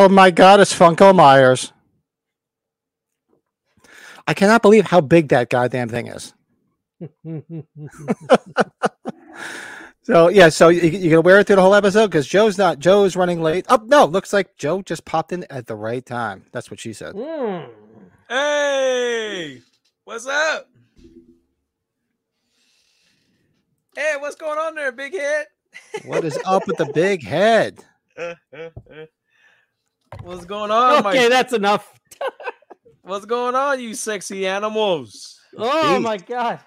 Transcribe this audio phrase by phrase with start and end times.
[0.00, 1.72] Oh my God, it's Funko Myers.
[4.28, 6.34] I cannot believe how big that goddamn thing is.
[10.02, 12.78] So yeah, so you, you gonna wear it through the whole episode because Joe's not.
[12.78, 13.66] Joe's running late.
[13.68, 16.46] Oh no, looks like Joe just popped in at the right time.
[16.50, 17.14] That's what she said.
[17.14, 17.68] Mm.
[18.26, 19.60] Hey,
[20.04, 20.70] what's up?
[23.94, 25.46] Hey, what's going on there, big head?
[26.06, 27.84] What is up with the big head?
[30.22, 31.28] what's going on, Okay, my?
[31.28, 31.92] that's enough.
[33.02, 35.40] What's going on, you sexy animals?
[35.56, 36.02] Oh Beast.
[36.02, 36.60] my god.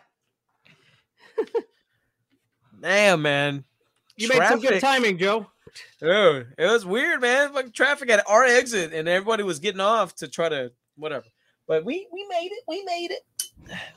[2.82, 3.64] Damn, man.
[4.18, 5.48] You made some good timing, Joe.
[6.00, 7.54] Dude, it was weird, man.
[7.54, 11.26] Like traffic at our exit, and everybody was getting off to try to whatever.
[11.68, 12.64] But we we made it.
[12.68, 13.22] We made it.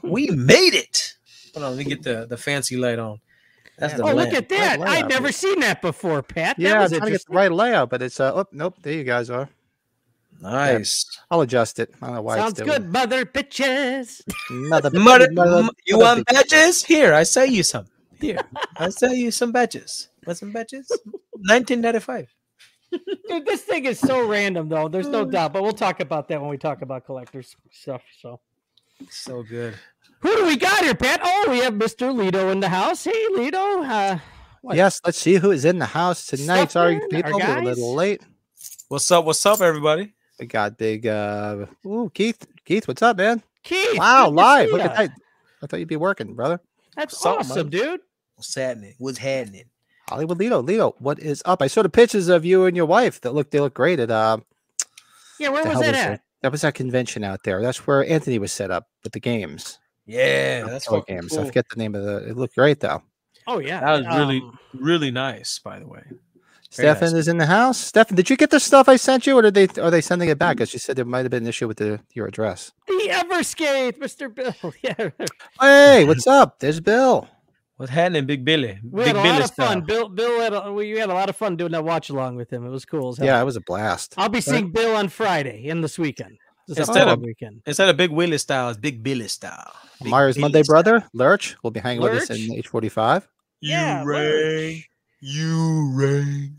[0.03, 1.15] We made it.
[1.55, 3.21] Hold on, let me get the the fancy light on.
[3.79, 4.79] That's the Oh, look at that.
[4.81, 5.35] Right I'd never dude.
[5.35, 6.57] seen that before, Pat.
[6.57, 8.33] That Yeah, I'm trying to get the right layout, but it's uh.
[8.35, 8.77] Oh, nope.
[8.83, 9.49] There you guys are.
[10.41, 11.05] nice.
[11.31, 11.91] I'll adjust it.
[12.01, 12.37] I don't know why.
[12.37, 14.23] Sounds it's doing good, mother bitches.
[14.51, 16.85] Mother, Mother, mother- m- you mother want badges?
[16.85, 17.87] Here, I sell you some.
[18.21, 18.41] Here,
[18.77, 20.09] I sell you some badges.
[20.27, 20.89] Want some badges?
[21.33, 22.29] 1995.
[23.29, 24.89] Dude, this thing is so random, though.
[24.89, 28.03] There's no doubt, but we'll talk about that when we talk about collectors stuff.
[28.21, 28.41] So,
[29.11, 29.75] So good.
[30.25, 31.21] Who do we got here, Pat?
[31.23, 32.15] Oh, we have Mr.
[32.17, 33.05] Lido in the house.
[33.05, 33.83] Hey, Lido.
[33.83, 34.19] Uh,
[34.63, 34.75] what?
[34.77, 36.71] Yes, let's see who is in the house tonight.
[36.71, 38.23] Sorry, Stuffman, people, we're a little late.
[38.89, 39.27] What's up?
[39.27, 40.15] What's up, everybody?
[40.41, 41.07] We got big.
[41.07, 42.47] uh Ooh, Keith.
[42.65, 43.43] Keith, what's up, man?
[43.63, 43.99] Keith.
[43.99, 44.71] Wow, live.
[44.71, 45.11] Look at that.
[45.63, 46.59] I thought you'd be working, brother.
[46.97, 47.81] That's What's up, awesome, man?
[47.81, 48.01] dude.
[48.37, 48.95] What's happening?
[48.99, 49.65] What's happening?
[50.09, 50.63] Hollywood Lido.
[50.63, 51.61] Lido, what is up?
[51.63, 54.11] I saw the pictures of you and your wife that look they look great at
[54.11, 54.39] uh
[55.39, 56.09] Yeah, where was hell that was at?
[56.09, 56.21] that?
[56.43, 57.63] That was that convention out there.
[57.63, 59.79] That's where Anthony was set up with the games.
[60.07, 61.37] Yeah, that's Toy fucking games.
[61.37, 63.03] I forget the name of the it looked great though.
[63.47, 63.81] Oh, yeah.
[63.81, 66.03] That was really, um, really nice, by the way.
[66.07, 66.19] Very
[66.71, 67.21] Stefan nice.
[67.21, 67.79] is in the house.
[67.79, 70.29] Stefan, did you get the stuff I sent you, or did they are they sending
[70.29, 70.57] it back?
[70.57, 72.73] Because you said there might have been an issue with the your address.
[72.89, 74.35] the Everskate, Mr.
[74.35, 74.55] Bill.
[74.83, 75.11] Yeah.
[75.61, 76.59] Hey, what's up?
[76.59, 77.29] There's Bill.
[77.77, 78.79] What's happening, Big Billy?
[78.83, 79.67] We Big had a Billy lot of style.
[79.69, 79.81] fun.
[79.83, 82.53] Bill, Bill had a, we had a lot of fun doing that watch along with
[82.53, 82.65] him.
[82.67, 83.11] It was cool.
[83.11, 83.27] As hell.
[83.27, 84.15] Yeah, it was a blast.
[84.17, 86.39] I'll be seeing Bill on Friday and this weekend.
[86.67, 87.63] This Instead of- weekend.
[87.67, 89.73] Instead of Big Willie style, it's Big Billy style.
[90.03, 90.75] Big Myers Billy Monday style.
[90.75, 93.29] brother Lurch will be hanging with us in H forty five.
[93.61, 94.83] You Yeah, ring.
[95.21, 96.57] You ring.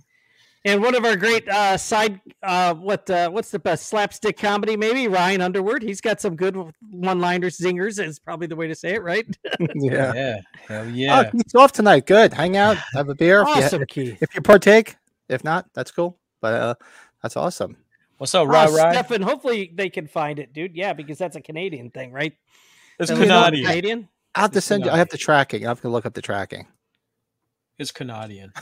[0.68, 4.76] And one of our great uh, side, uh, what uh, what's the best slapstick comedy?
[4.76, 5.84] Maybe Ryan Underwood.
[5.84, 6.56] He's got some good
[6.90, 8.04] one-liners, zingers.
[8.04, 9.28] Is probably the way to say it, right?
[9.76, 10.12] yeah.
[10.16, 10.38] Yeah.
[10.68, 11.30] Hell Oh, yeah.
[11.30, 12.08] Keith's off tonight.
[12.08, 12.34] Good.
[12.34, 13.42] Hang out, have a beer.
[13.44, 14.18] If, you, awesome, Keith.
[14.22, 14.96] if you partake,
[15.30, 16.18] if not, that's cool.
[16.42, 16.76] But uh,
[17.22, 17.78] that's awesome.
[18.18, 18.92] What's up, Oh, Rye Rye?
[18.94, 20.76] Stefan, hopefully they can find it, dude.
[20.76, 22.34] Yeah, because that's a Canadian thing, right?
[23.00, 23.66] It's At Canadian.
[23.66, 24.10] Canadian.
[24.36, 24.90] I have to It's send you.
[24.90, 25.00] I Canadian.
[25.00, 25.66] have the tracking.
[25.66, 26.68] I have to look up the tracking.
[27.78, 28.54] It's Canadian.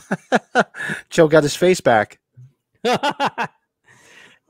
[1.10, 2.18] Joe got his face back.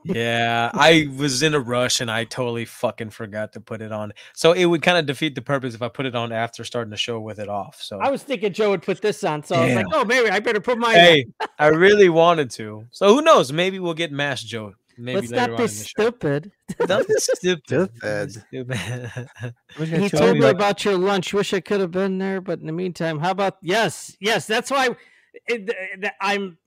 [0.07, 4.13] Yeah, I was in a rush and I totally fucking forgot to put it on.
[4.35, 6.91] So it would kind of defeat the purpose if I put it on after starting
[6.91, 7.81] the show with it off.
[7.81, 10.29] So I was thinking Joe would put this on, so I was like, oh, maybe
[10.29, 10.93] I better put my.
[10.93, 11.25] hey,
[11.57, 12.85] I really wanted to.
[12.91, 13.51] So who knows?
[13.51, 14.75] Maybe we'll get Mash Joe.
[14.97, 15.03] On.
[15.05, 15.83] Maybe Let's not on be in the show.
[15.93, 16.51] stupid.
[16.87, 17.63] Don't be stupid.
[17.67, 18.31] Stupid.
[18.31, 19.29] Stupid.
[20.01, 21.33] He told me like- about your lunch.
[21.33, 24.47] Wish I could have been there, but in the meantime, how about yes, yes?
[24.47, 24.89] That's why
[25.47, 26.57] it, th- I'm.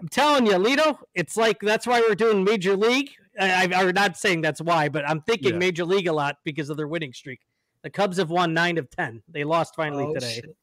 [0.00, 0.98] I'm telling you, Lito.
[1.14, 3.10] It's like that's why we're doing Major League.
[3.38, 5.58] I, I, I'm not saying that's why, but I'm thinking Yeah.
[5.58, 7.38] Major League a lot because of their winning streak.
[7.82, 9.22] The Cubs have won nine of ten.
[9.28, 10.34] They lost finally Oh, today.
[10.34, 10.56] shit.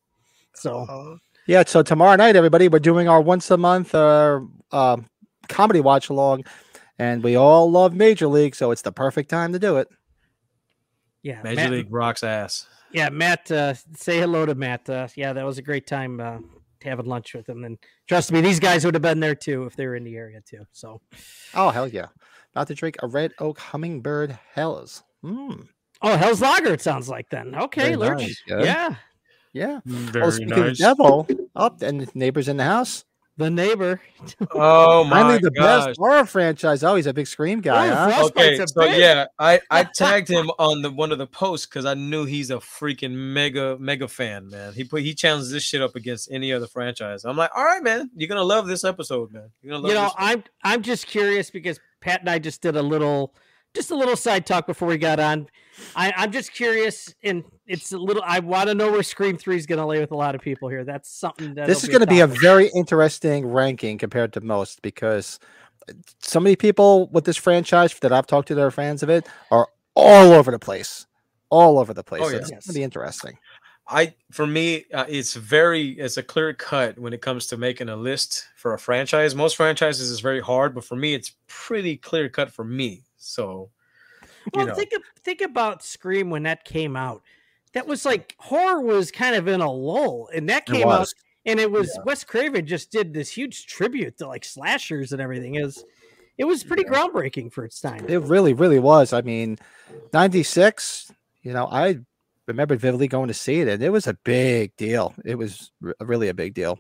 [0.54, 1.18] So Oh.
[1.48, 4.42] Yeah, so tomorrow night, everybody, we're doing our once a month uh,
[4.74, 5.06] um
[5.48, 6.44] comedy watch along,
[7.02, 9.88] and we all love Major League, so it's the perfect time to do it.
[11.24, 12.68] yeah, Major Matt, League rocks ass.
[12.92, 13.50] yeah, Matt.
[13.52, 14.90] Uh, say hello to Matt.
[14.90, 16.38] Uh, yeah, that was a great time uh,
[16.84, 17.64] having lunch with him.
[17.64, 20.16] And trust me, these guys would have been there too if they were in the
[20.16, 20.66] area too.
[20.72, 21.02] So.
[21.54, 22.08] Oh hell yeah!
[22.54, 25.04] About to drink a Red Oak Hummingbird Helles.
[25.24, 25.68] Mm,
[26.04, 27.54] Oh, Helles Lager, it sounds like then.
[27.56, 28.22] Okay, Very Lurch.
[28.22, 28.66] nice, good.
[28.66, 28.96] Yeah.
[29.54, 29.80] yeah.
[29.86, 33.06] Very well, speaking of devil, up and neighbors in the house.
[33.38, 34.02] The neighbor.
[34.54, 35.86] Oh my Finally, the gosh.
[35.88, 36.84] best horror franchise.
[36.84, 38.26] Oh, he's a big Scream guy, Oh, huh?
[38.26, 39.00] Okay, Frostbite's so bitch.
[39.00, 42.52] yeah, I I tagged him on the one of the posts because I knew he's
[42.52, 44.74] a freaking mega mega fan, man.
[44.74, 47.24] He put he challenged this shit up against any other franchise.
[47.26, 49.50] I'm like, all right, man, you're gonna love this episode, man.
[49.62, 50.14] You're gonna love You know, this.
[50.18, 53.34] I'm I'm just curious because Pat and I just did a little
[53.74, 55.48] just a little side talk before we got on.
[55.96, 58.24] I, I'm just curious, and it's a little.
[58.26, 60.42] I want to know where Scream Three is going to lay with a lot of
[60.42, 60.84] people here.
[60.84, 64.82] That's something that this is going to be a very interesting ranking compared to most
[64.82, 65.40] because
[66.20, 69.28] so many people with this franchise that I've talked to that are fans of it
[69.50, 71.08] are all over the place,
[71.50, 72.22] all over the place.
[72.24, 72.40] Oh, So yeah.
[72.40, 73.38] It's going to be interesting.
[73.88, 77.90] I for me, uh, it's very it's a clear cut when it comes to making
[77.90, 79.36] a list for a franchise.
[79.36, 83.04] Most franchises is very hard, but for me, it's pretty clear cut for me.
[83.18, 83.70] So,
[84.22, 87.22] you Well, know, think of, think about Scream when that came out.
[87.74, 91.08] That was like horror was kind of in a lull, and that came out,
[91.46, 95.56] and it was Wes Craven just did this huge tribute to like slashers and everything.
[95.56, 95.84] It was,
[96.38, 98.06] it was pretty groundbreaking for its time.
[98.08, 99.14] It really, really was.
[99.14, 99.58] I mean,
[100.14, 101.12] '96.
[101.44, 102.00] You know, I
[102.48, 105.14] remember vividly going to see it, and it was a big deal.
[105.26, 106.78] It was r- really a big deal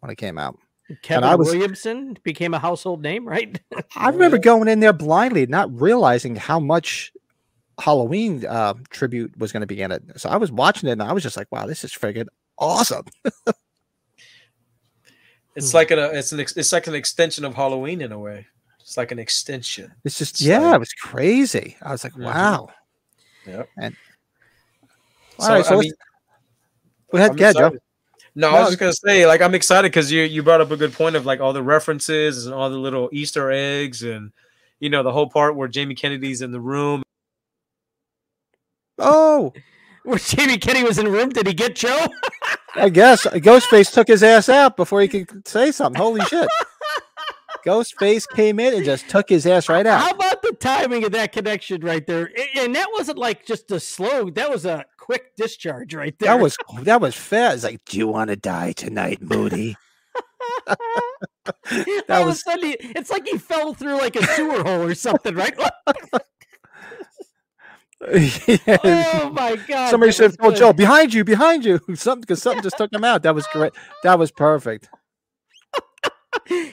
[0.00, 0.58] when it came out.
[1.02, 3.60] Kevin was- Williamson became a household name, right?
[3.94, 7.12] I remember going in there blindly, not realizing how much
[7.80, 10.02] Halloween uh, tribute was going to be in it.
[10.16, 12.26] So I was watching it, and I was just like, "Wow, this is friggin'
[12.58, 13.04] awesome!"
[15.56, 15.76] it's Hmm.
[15.76, 18.46] like a it's an ex, it's like an extension of Halloween in a way.
[18.80, 19.92] It's like an extension.
[20.04, 21.76] It's just, It's yeah, like- it was crazy.
[21.82, 22.24] I was like, Mhm.
[22.24, 22.68] "Wow!"
[23.46, 23.68] Yep.
[23.78, 23.96] And
[25.38, 25.92] So, all right, so I mean,
[27.10, 27.60] go ahead, I'm ahead, Joe.
[27.66, 27.80] excited.
[28.34, 30.76] No, I was just gonna say, like, I'm excited because you you brought up a
[30.76, 34.32] good point of like all the references and all the little Easter eggs and
[34.80, 37.02] you know the whole part where Jamie Kennedy's in the room.
[39.00, 39.52] Oh,
[40.04, 42.06] Where Jamie Kenny was in the room, did he get Joe?
[42.74, 46.00] I guess Ghostface took his ass out before he could say something.
[46.00, 46.48] Holy shit!
[47.66, 50.00] Ghostface came in and just took his ass right out.
[50.00, 52.30] How about the timing of that connection right there?
[52.56, 56.28] And that wasn't like just a slow, that was a quick discharge right there.
[56.34, 57.56] That was that was fast.
[57.56, 59.76] It's like, do you want to die tonight, Moody?
[60.66, 60.76] All
[61.46, 64.82] that of a was- sudden, he- it's like he fell through like a sewer hole
[64.82, 65.54] or something, right?
[68.46, 68.78] Yeah.
[68.82, 69.90] oh my god!
[69.90, 70.56] Somebody was "Oh, good.
[70.56, 73.22] Joe, behind you, behind you!" Something because something just took him out.
[73.22, 73.72] That was great.
[74.04, 74.88] That was perfect.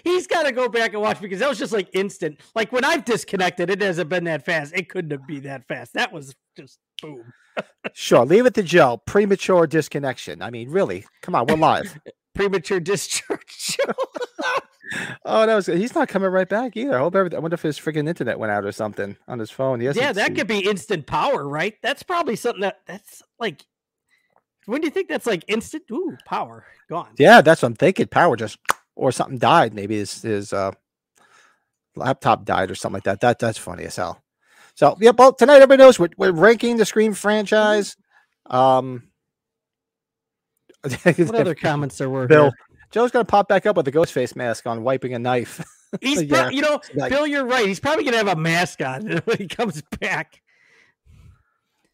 [0.04, 2.40] He's got to go back and watch because that was just like instant.
[2.56, 4.74] Like when I've disconnected, it hasn't been that fast.
[4.76, 5.94] It couldn't have been that fast.
[5.94, 7.34] That was just boom.
[7.94, 9.02] Sure, leave it to Joe.
[9.06, 10.42] Premature disconnection.
[10.42, 11.06] I mean, really?
[11.24, 12.00] Come on, we're live.
[12.36, 13.78] Premature discharge.
[15.26, 15.66] Oh, that was.
[15.66, 16.96] He's not coming right back either.
[16.96, 17.38] I hope everything.
[17.38, 19.80] I wonder if his freaking internet went out or something on his phone.
[19.80, 21.76] He yeah, that could be instant power, right?
[21.82, 23.66] That's probably something that that's like.
[24.66, 25.84] When do you think that's like instant?
[25.92, 27.14] Ooh, power gone.
[27.18, 28.08] Yeah, that's what I'm thinking.
[28.08, 28.58] Power just
[28.96, 29.74] or something died.
[29.74, 30.72] Maybe his his uh,
[31.96, 33.22] laptop died or something like that.
[33.22, 34.22] That that's funny as hell.
[34.76, 37.96] So yeah, well tonight everybody knows we're, we're ranking the Scream franchise.
[38.46, 39.04] Um,
[41.04, 42.28] What other comments there were?
[42.28, 42.52] Bill, here?
[42.92, 45.64] Joe's gonna pop back up with a ghost face mask on, wiping a knife.
[46.02, 46.44] He's Yeah.
[46.44, 47.66] pro- you know, Like- Bill, you're right.
[47.68, 50.42] He's probably gonna have a mask on when he comes back.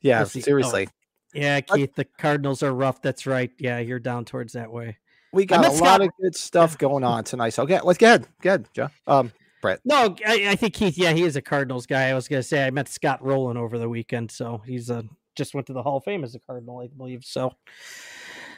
[0.02, 0.22] yeah.
[0.22, 0.90] Oh, seriously.
[1.34, 3.02] Yeah, Keith, the Cardinals are rough.
[3.02, 3.50] That's right.
[3.58, 4.98] Yeah, you're down towards that way.
[5.32, 7.50] We got a miss lot of good stuff going on tonight.
[7.50, 8.28] So okay, let's go ahead.
[8.42, 8.90] Go ahead, Joe.
[9.08, 9.32] Um,
[9.64, 9.80] Brett.
[9.84, 10.96] No, I, I think Keith.
[10.96, 12.10] Yeah, he is a Cardinals guy.
[12.10, 15.02] I was gonna say I met Scott Rolen over the weekend, so he's uh,
[15.36, 17.24] just went to the Hall of Fame as a Cardinal, I believe.
[17.26, 17.54] So,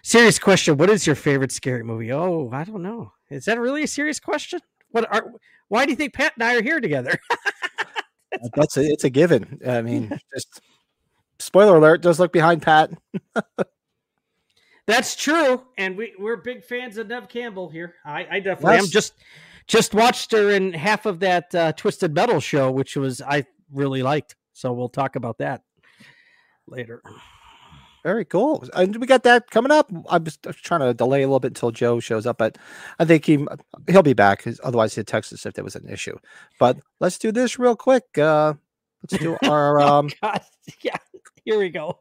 [0.06, 2.12] serious question: What is your favorite scary movie?
[2.12, 3.12] Oh, I don't know.
[3.30, 4.62] Is that really a serious question?
[4.92, 5.34] What are?
[5.68, 7.18] Why do you think Pat and I are here together?
[8.56, 9.60] that's a, it's a given.
[9.68, 10.62] I mean, just
[11.40, 12.04] spoiler alert.
[12.04, 12.92] Just look behind Pat.
[14.88, 17.96] That's true, and we we're big fans of Neve Campbell here.
[18.06, 18.86] I, I definitely am.
[18.88, 19.14] Just
[19.68, 24.04] just watched her in half of that uh, Twisted Metal show, which was I really
[24.04, 24.36] liked.
[24.54, 25.64] So we'll talk about that
[26.68, 27.02] later.
[28.06, 28.64] Very cool.
[28.76, 29.92] And we got that coming up.
[30.10, 32.56] I'm just trying to delay a little bit until Joe shows up, but
[33.00, 33.44] I think he
[33.90, 34.44] he'll be back.
[34.64, 36.16] Otherwise, he'd text us if there was an issue.
[36.60, 38.04] But let's do this real quick.
[38.16, 38.54] Uh,
[39.02, 39.80] let's do our.
[39.82, 40.40] Um, God,
[40.84, 40.98] yeah,
[41.46, 41.98] here we go.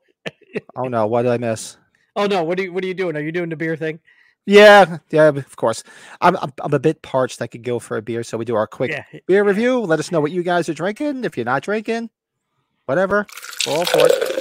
[0.76, 1.78] oh no, what did I miss?
[2.16, 3.16] Oh no, what are you what are you doing?
[3.16, 3.99] Are you doing the beer thing?
[4.44, 5.84] Yeah, yeah, of course.
[6.20, 7.40] I'm I'm, I'm a bit parched.
[7.40, 9.04] I could go for a beer, so we do our quick Yeah.
[9.26, 9.80] beer review.
[9.80, 11.25] Let us know what you guys are drinking.
[11.25, 12.11] If you're not drinking,
[12.84, 13.26] whatever,
[13.66, 14.33] all for it.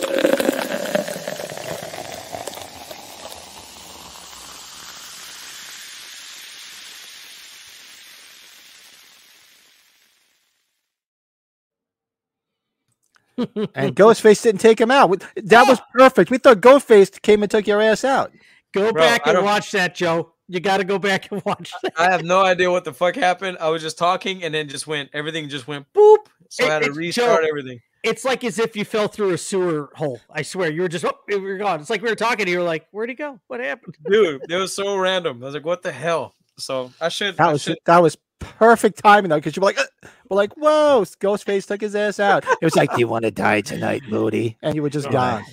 [13.75, 15.23] And Ghostface didn't take him out.
[15.35, 16.31] That was perfect.
[16.31, 18.31] We thought Ghostface came and took your ass out.
[18.73, 20.33] Go Bro, back and watch that, Joe.
[20.47, 21.93] You got to go back and watch that.
[21.97, 23.57] I have no idea what the fuck happened.
[23.61, 26.17] I was just talking and then just went everything just went boop.
[26.49, 27.47] So It- I had to it's restart Joe.
[27.47, 27.79] everything.
[28.03, 30.19] It's like as if you fell through a sewer hole.
[30.29, 31.79] I swear, you were just oh, you were gone.
[31.79, 32.49] It's like we were talking.
[32.49, 33.39] You were like, "Where'd he go?
[33.47, 35.41] What happened?" Dude, it was so random.
[35.41, 36.35] I was like, what the hell?
[36.57, 39.67] So I should That I was should that was perfect timing though, because you were
[39.67, 39.83] like, uh,
[40.29, 42.45] we're like, whoa, Ghostface took his ass out.
[42.45, 44.57] It was like, do you want to die tonight, Moody?
[44.61, 45.43] And you were just Oh, gone.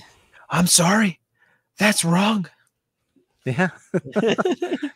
[0.51, 1.21] I'm sorry.
[1.79, 2.49] That's wrong.
[3.47, 3.69] Yeah.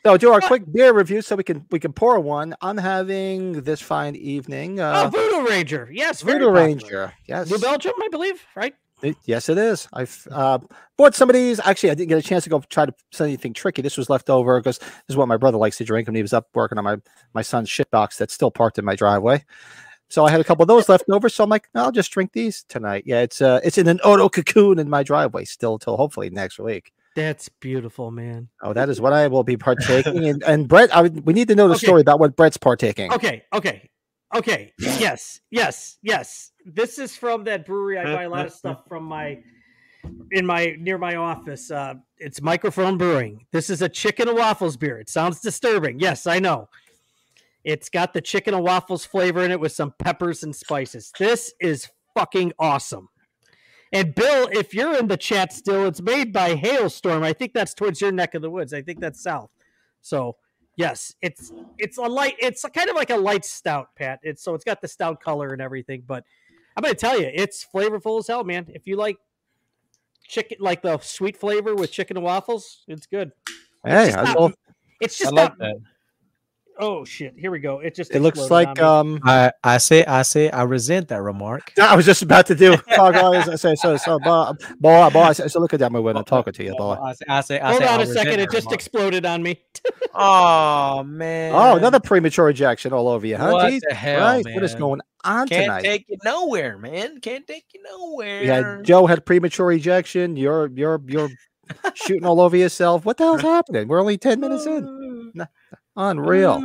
[0.04, 2.54] so do our quick beer review so we can we can pour one.
[2.60, 4.80] I'm having this fine evening.
[4.80, 5.88] oh, Uh, Voodoo Ranger.
[5.90, 6.50] Yes, Voodoo.
[6.50, 7.14] Ranger.
[7.26, 7.50] Yes.
[7.50, 8.44] New Belgium, I believe.
[8.54, 8.74] Right?
[9.04, 9.86] It- yes, it is.
[9.92, 10.58] I've uh,
[10.96, 11.60] bought some of these.
[11.60, 13.82] Actually, I didn't get a chance to go try to send anything tricky.
[13.82, 16.22] This was left over because this is what my brother likes to drink when he
[16.22, 16.96] was up working on my
[17.34, 19.44] my son's shit box that's still parked in my driveway.
[20.10, 21.28] So I had a couple of those left over.
[21.28, 23.04] So I'm like, I'll just drink these tonight.
[23.06, 26.58] Yeah, it's uh, it's in an auto cocoon in my driveway still till hopefully next
[26.58, 26.92] week.
[27.16, 28.48] That's beautiful, man.
[28.62, 30.26] Oh, that is what I will be partaking.
[30.28, 31.86] and, and Brett, I we need to know the Okay.
[31.86, 33.12] story about what Brett's partaking.
[33.12, 33.88] Okay, okay,
[34.34, 34.72] okay.
[34.78, 36.50] Yes, yes, yes.
[36.64, 37.98] This is from that brewery.
[37.98, 39.42] I buy a lot of stuff from my
[40.30, 41.70] in my near my office.
[41.70, 43.46] Uh, it's Microphone Brewing.
[43.52, 44.98] This is a chicken and waffles beer.
[44.98, 45.98] It sounds disturbing.
[46.00, 46.68] Yes, I know.
[47.64, 51.12] It's got the chicken and waffles flavor in it with some peppers and spices.
[51.18, 53.08] This is fucking awesome.
[53.92, 57.22] And Bill, if you're in the chat still, it's made by Hailstorm.
[57.22, 58.74] I think that's towards your neck of the woods.
[58.74, 59.50] I think that's south.
[60.00, 60.36] So
[60.76, 62.34] yes, it's it's a light.
[62.38, 64.18] It's kind of like a light stout, Pat.
[64.22, 66.02] It's so it's got the stout color and everything.
[66.06, 66.24] But
[66.76, 68.66] I'm gonna tell you, it's flavorful as hell, man.
[68.74, 69.16] If you like
[70.26, 73.32] chicken, like the sweet flavor with chicken and waffles, it's good.
[73.84, 74.52] Hey, just I not- will-
[75.00, 75.58] It's I just like not.
[75.58, 75.76] that.
[76.78, 77.34] Oh shit!
[77.38, 77.78] Here we go.
[77.80, 79.14] It just it looks like on me.
[79.14, 79.20] um.
[79.24, 81.72] I, I say I say I resent that remark.
[81.80, 82.76] I was just about to do.
[82.96, 83.96] Oh, guys, I say so.
[83.96, 85.20] So, boy, boy, boy.
[85.20, 86.94] I say, so look at that when I'm talking to you, boy.
[86.94, 88.40] I say I say I Hold say, on I a second.
[88.40, 88.74] It just remark.
[88.74, 89.60] exploded on me.
[90.16, 91.52] Oh man.
[91.54, 93.50] Oh, another premature ejection all over you, huh?
[93.50, 94.54] What Jeez, the hell, Christ, man?
[94.54, 95.82] what is going on Can't tonight?
[95.82, 97.20] take you nowhere, man.
[97.20, 98.44] Can't take you nowhere.
[98.44, 100.36] yeah, Joe had premature ejection.
[100.36, 101.30] You're you're you're
[101.94, 103.04] shooting all over yourself.
[103.04, 103.88] What the hell's happening?
[103.88, 104.84] We're only ten minutes in.
[105.96, 106.64] Unreal.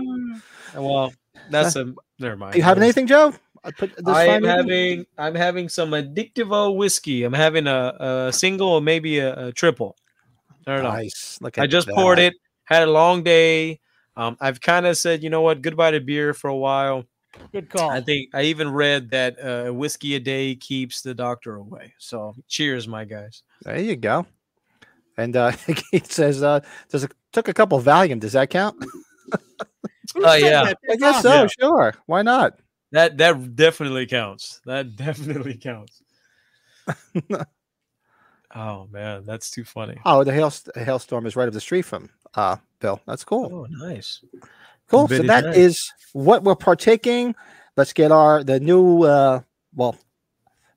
[0.75, 1.13] Well,
[1.49, 2.55] that's a never mind.
[2.55, 3.33] You having anything, Joe?
[3.63, 4.57] I put this I am fine in?
[4.57, 7.23] having I'm having some addictivo whiskey.
[7.23, 9.95] I'm having a, a single or maybe a, a triple.
[10.65, 10.91] I don't know.
[10.91, 11.37] Nice.
[11.41, 12.35] Look at I just poured it.
[12.63, 13.79] Had a long day.
[14.15, 17.05] Um, I've kind of said, you know what, goodbye to beer for a while.
[17.51, 17.89] Good call.
[17.89, 21.93] I think I even read that uh, whiskey a day keeps the doctor away.
[21.99, 23.43] So cheers, my guys.
[23.63, 24.25] There you go.
[25.19, 25.51] And uh,
[25.91, 28.19] he says, uh, "Does it took a couple Valium?
[28.19, 28.83] Does that count?
[30.15, 30.73] Oh, said yeah.
[30.89, 31.47] I guess awesome.
[31.49, 31.55] so.
[31.59, 31.93] Sure.
[32.07, 32.59] Why not?
[32.91, 34.59] That that definitely counts.
[34.65, 36.01] That definitely counts.
[38.55, 39.99] oh man, that's too funny.
[40.05, 42.99] Oh, the hail hailstorm is right up the street from uh, Bill.
[43.05, 43.51] That's cool.
[43.53, 44.23] Oh, nice.
[44.87, 45.07] Cool.
[45.07, 45.57] So Very that nice.
[45.57, 47.35] is what we're partaking.
[47.77, 49.03] Let's get our the new.
[49.03, 49.41] uh
[49.75, 49.95] Well,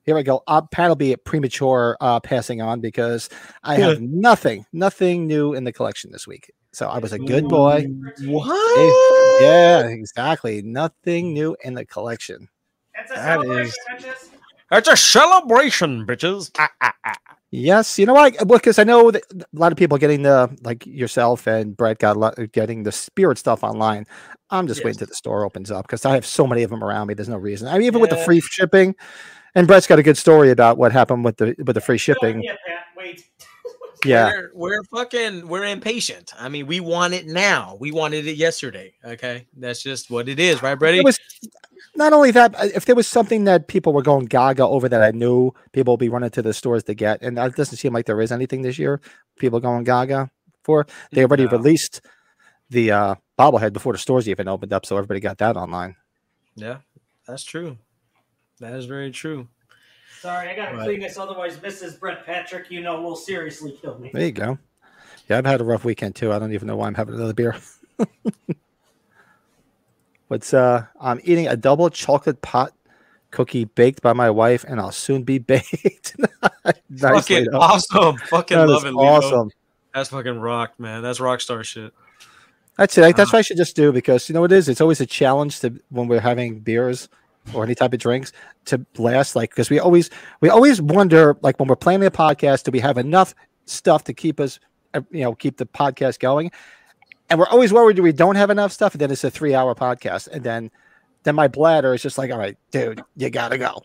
[0.03, 0.43] here we go.
[0.47, 3.29] Uh, Pat will be premature uh, passing on because
[3.63, 6.51] I have nothing, nothing new in the collection this week.
[6.73, 7.85] So I was a good boy.
[8.25, 9.41] What?
[9.41, 10.61] Yeah, exactly.
[10.61, 12.49] Nothing new in the collection.
[12.95, 14.29] That's a That celebration, is- bitches.
[14.71, 16.49] It's a celebration, bitches.
[16.57, 17.15] Ah, ah, ah.
[17.51, 18.35] Yes, you know what?
[18.47, 22.15] Because I know that a lot of people getting the like yourself and Brett got
[22.15, 24.07] a lot, getting the spirit stuff online.
[24.49, 26.83] I'm just waiting till the store opens up because I have so many of them
[26.83, 27.13] around me.
[27.13, 27.67] There's no reason.
[27.67, 28.95] I mean, even with the free shipping,
[29.55, 32.41] and Brett's got a good story about what happened with the with the free shipping.
[32.43, 32.55] Yeah,
[32.97, 33.23] wait.
[34.05, 36.33] Yeah, We're, we're fucking we're impatient.
[36.37, 37.77] I mean, we want it now.
[37.79, 38.95] We wanted it yesterday.
[39.05, 39.47] Okay.
[39.55, 40.97] That's just what it is, right, Brady?
[40.97, 41.17] it was
[41.95, 42.53] not only that.
[42.75, 45.97] If there was something that people were going gaga over that I knew people will
[45.97, 48.61] be running to the stores to get, and it doesn't seem like there is anything
[48.63, 48.99] this year.
[49.39, 50.29] People going gaga
[50.65, 50.85] for.
[51.13, 51.51] They already No.
[51.51, 52.01] released
[52.69, 55.95] the uh, bobblehead before the stores even opened up, so everybody got that online.
[56.55, 56.79] Yeah,
[57.25, 57.77] that's true.
[58.63, 59.49] That is very true.
[60.21, 61.17] Sorry, I gotta clean this.
[61.17, 61.99] Otherwise, Mrs.
[61.99, 64.09] Brett Patrick, you know, will seriously kill me.
[64.13, 64.57] There you go.
[65.29, 66.31] Yeah, I've had a rough weekend too.
[66.31, 67.57] I don't even know why I'm having another beer.
[70.29, 72.71] What's uh I'm eating a double chocolate pot
[73.31, 76.15] cookie baked by my wife, and I'll soon be baked.
[76.65, 77.59] nice, fucking Lito.
[77.59, 78.17] awesome.
[78.17, 78.97] Fucking That is love it, Lito.
[79.17, 79.49] awesome.
[79.93, 81.01] That's fucking rock, man.
[81.03, 81.93] That's rock star shit.
[82.77, 83.01] That's it.
[83.17, 84.69] That's Uh, what I should just do because you know what it is.
[84.69, 87.09] It's always a challenge to when we're having beers
[87.53, 88.31] or any type of drinks
[88.65, 89.35] to last.
[89.35, 90.09] Like because we always
[90.41, 93.33] we always wonder like when we're planning a podcast, do we have enough
[93.65, 94.59] stuff to keep us
[94.93, 96.51] uh, you know keep the podcast going?
[97.29, 99.75] And we're always worried we don't have enough stuff, and then it's a three hour
[99.75, 100.71] podcast, and then
[101.23, 103.83] then my bladder is just like, all right, dude, you gotta go.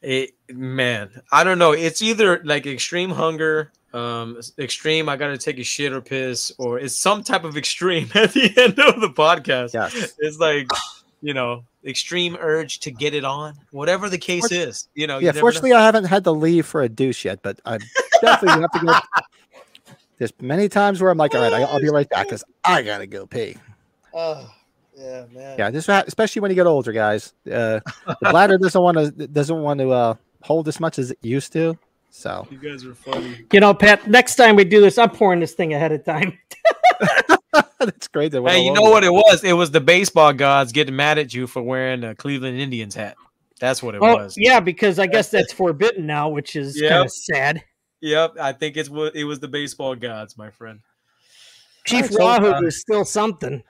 [0.00, 1.72] It man, I don't know.
[1.72, 5.08] It's either like extreme hunger, um, extreme.
[5.08, 8.52] I gotta take a shit or piss, or it's some type of extreme at the
[8.56, 9.74] end of the podcast.
[9.74, 10.14] Yes.
[10.18, 10.68] It's like
[11.20, 14.88] you know, extreme urge to get it on, whatever the case Fortu- is.
[14.94, 15.40] You know, you Yeah, know.
[15.40, 17.78] fortunately, I haven't had to leave for a douche yet, but I
[18.20, 18.94] definitely have to go.
[20.18, 22.82] There's many times where I'm like, all right, I- I'll be right back because I
[22.82, 23.56] gotta go pee.
[24.12, 24.50] Oh,
[24.96, 25.56] yeah, man.
[25.58, 27.32] Yeah, this especially when you get older, guys.
[27.46, 31.18] Uh, the bladder doesn't want to doesn't want to uh, hold as much as it
[31.22, 31.78] used to.
[32.10, 33.46] So You guys are funny.
[33.52, 36.36] You know, Pat, next time we do this, I'm pouring this thing ahead of time.
[37.86, 38.32] that's great.
[38.32, 39.44] That Hey, you know what it was?
[39.44, 43.16] It was the baseball gods getting mad at you for wearing a Cleveland Indians hat.
[43.60, 44.34] That's what it Oh, was.
[44.36, 46.90] yeah, because I guess that's forbidden now, which is Yep.
[46.90, 47.62] kind of sad.
[48.00, 50.80] Yep, I think it's what it was the baseball gods, my friend.
[51.86, 53.62] Chief Alright, Wahoo uh, is still something.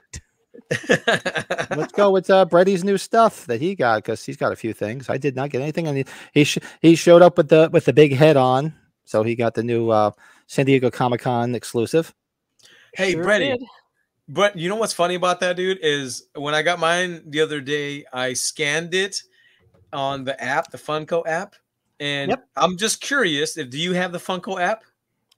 [0.90, 4.72] Let's go with uh, Brady's new stuff that he got because he's got a few
[4.72, 5.08] things.
[5.08, 7.84] I did not get anything, and he he, sh- he showed up with the with
[7.84, 8.74] the big head on,
[9.04, 10.10] so he got the new uh,
[10.46, 12.12] San Diego Comic Con exclusive.
[12.94, 13.62] hey, Sure Brady, did.
[14.28, 17.60] But you know what's funny about that, dude, is when I got mine the other
[17.60, 19.22] day, I scanned it
[19.92, 21.54] on the app, the Funko app,
[21.98, 22.48] and Yep.
[22.56, 24.84] I'm just curious if do you have the Funko app?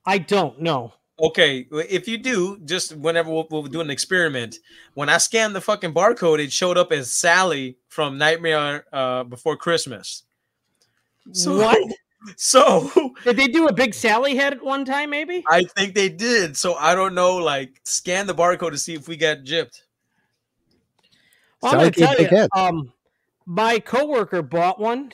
[0.05, 0.95] I don't know.
[1.21, 4.57] Okay, if you do, just whenever we'll, we'll do an experiment.
[4.95, 9.55] When I scanned the fucking barcode, it showed up as Sally from Nightmare uh, Before
[9.57, 10.23] Christmas.
[11.33, 11.79] So, what?
[12.37, 12.91] So
[13.25, 15.43] Did they do a big Sally head at one time, maybe?
[15.49, 16.57] I think they did.
[16.57, 17.37] So I don't know.
[17.37, 19.81] Like, scan the barcode to see if we got gypped.
[21.63, 22.93] Well, I'm gonna tell you, um,
[23.47, 25.13] my coworker bought one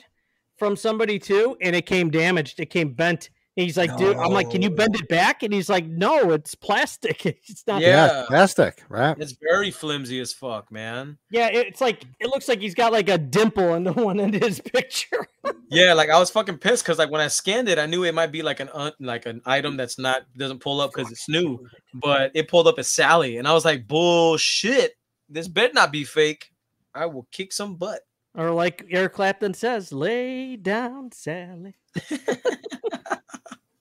[0.57, 2.61] from somebody too, and it came damaged.
[2.61, 3.31] It came bent.
[3.59, 5.43] And he's like, dude, I'm like, can you bend it back?
[5.43, 7.25] And he's like, no, it's plastic.
[7.49, 7.81] It's not.
[7.81, 8.07] Yeah.
[8.07, 9.17] Yeah, plastic, right?
[9.19, 11.17] It's very flimsy as fuck, man.
[11.31, 14.33] Yeah, it's like it looks like he's got like a dimple in the one in
[14.33, 15.27] his picture.
[15.69, 18.15] Yeah, like I was fucking pissed because like when I scanned it, I knew it
[18.15, 21.29] might be like an un- like an item that's not doesn't pull up because it's
[21.29, 21.59] new,
[21.93, 24.93] but it pulled up as Sally, and I was like, bullshit.
[25.29, 26.51] This better not be fake.
[26.95, 28.01] I will kick some butt.
[28.37, 31.75] or like Eric Clapton says, "Lay down, Sally."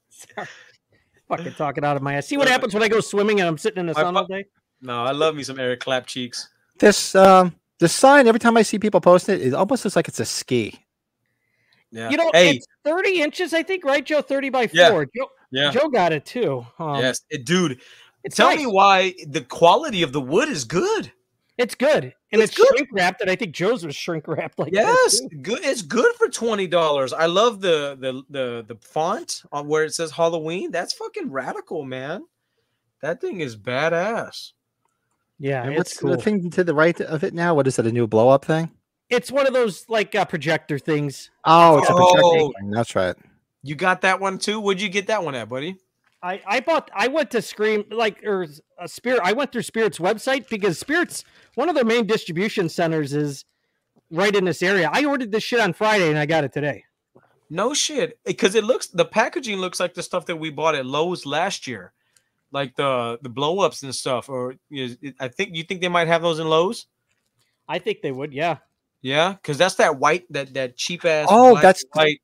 [0.09, 0.47] Sorry.
[1.27, 2.27] Fucking talking out of my ass.
[2.27, 4.27] See what happens when I go swimming and I'm sitting in the sun fu- all
[4.27, 4.45] day.
[4.81, 6.49] No, I love me some Eric Clap cheeks.
[6.77, 10.07] This um the sign every time I see people post it, it almost looks like
[10.07, 10.79] it's a ski.
[11.91, 12.09] Yeah.
[12.09, 14.21] You know, hey, it's 30 inches, I think, right, Joe?
[14.21, 14.89] 30 by Yeah.
[14.91, 15.05] four.
[15.05, 16.65] Joe, yeah, Joe got it too.
[16.77, 17.79] Um, yes, it- dude.
[18.23, 18.59] it's Tell nice.
[18.59, 21.11] me why the quality of the wood is good.
[21.57, 22.67] It's good, and It's it's, good.
[22.75, 23.21] shrink wrapped.
[23.21, 25.63] And I think Joe's was shrink wrapped like that, Yes, good.
[25.63, 27.13] It's good for twenty dollars.
[27.13, 30.71] I love the the the the font on where it says Halloween.
[30.71, 32.25] That's fucking radical, man.
[33.01, 34.51] That thing is badass.
[35.39, 36.11] Yeah, and it's what's cool.
[36.11, 37.53] the thing to the right of it now?
[37.55, 37.85] What is it?
[37.87, 38.69] A new blow up thing?
[39.09, 41.29] It's one of those like uh, projector things.
[41.45, 42.53] Oh, it's a projector Oh.
[42.71, 43.15] That's right.
[43.63, 44.59] You got that one too?
[44.59, 45.77] Where'd you get that one at, buddy?
[46.25, 46.89] I I bought.
[46.93, 48.47] I went to Scream like or
[48.79, 49.21] a Spirit.
[49.23, 53.45] I went through Spirit's website because Spirit's one of their main distribution centers is
[54.09, 54.89] right in this area.
[54.91, 56.83] I ordered this shit on Friday and I got it today.
[57.51, 60.73] No shit, eh, because it looks the packaging looks like the stuff that we bought
[60.73, 61.93] at Lowe's last year,
[62.51, 64.27] like the the blow ups and stuff.
[64.27, 66.87] Or is I think you think they might have those in Lowe's.
[67.67, 68.33] I think they would.
[68.33, 68.57] Yeah.
[69.01, 71.27] Yeah, because that's that white that that cheap ass.
[71.29, 72.21] Oh, black that's- and white.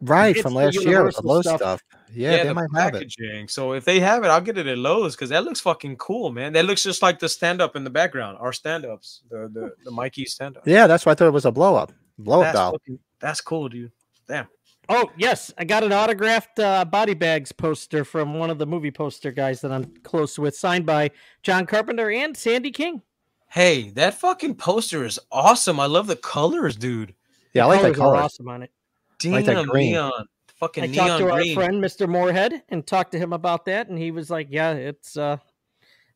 [0.00, 1.60] Right It's from last year, the low stuff.
[1.60, 1.80] stuff.
[2.12, 2.92] Yeah, they the might have it.
[2.98, 3.48] packaging.
[3.48, 6.30] So if they have it, I'll get it at Lowe's because that looks fucking cool,
[6.30, 6.52] man.
[6.52, 9.72] That looks just like the stand up in the background, our stand ups, the the,
[9.84, 10.64] the Mikey stand up.
[10.66, 11.92] Yeah, that's why I thought it was a blow up.
[12.18, 12.72] Blow up that's, doll.
[12.72, 13.92] fucking- that's cool, dude.
[14.28, 14.46] Damn.
[14.90, 18.90] Oh yes, I got an autographed uh, body bags poster from one of the movie
[18.90, 21.10] poster guys that I'm close with, signed by
[21.42, 23.00] John Carpenter and Sandy King.
[23.54, 25.78] Hey, that fucking poster is awesome.
[25.78, 27.14] I love the colors, dude.
[27.52, 28.16] Yeah, I like that Colors are color.
[28.16, 28.70] Awesome on it.
[29.20, 29.92] Damn, Like that green.
[29.92, 30.26] neon.
[30.56, 32.08] Fucking I talked neon to our friend Mr.
[32.08, 35.36] Moorhead and talked to him about that, and he was like, "Yeah, it's." uh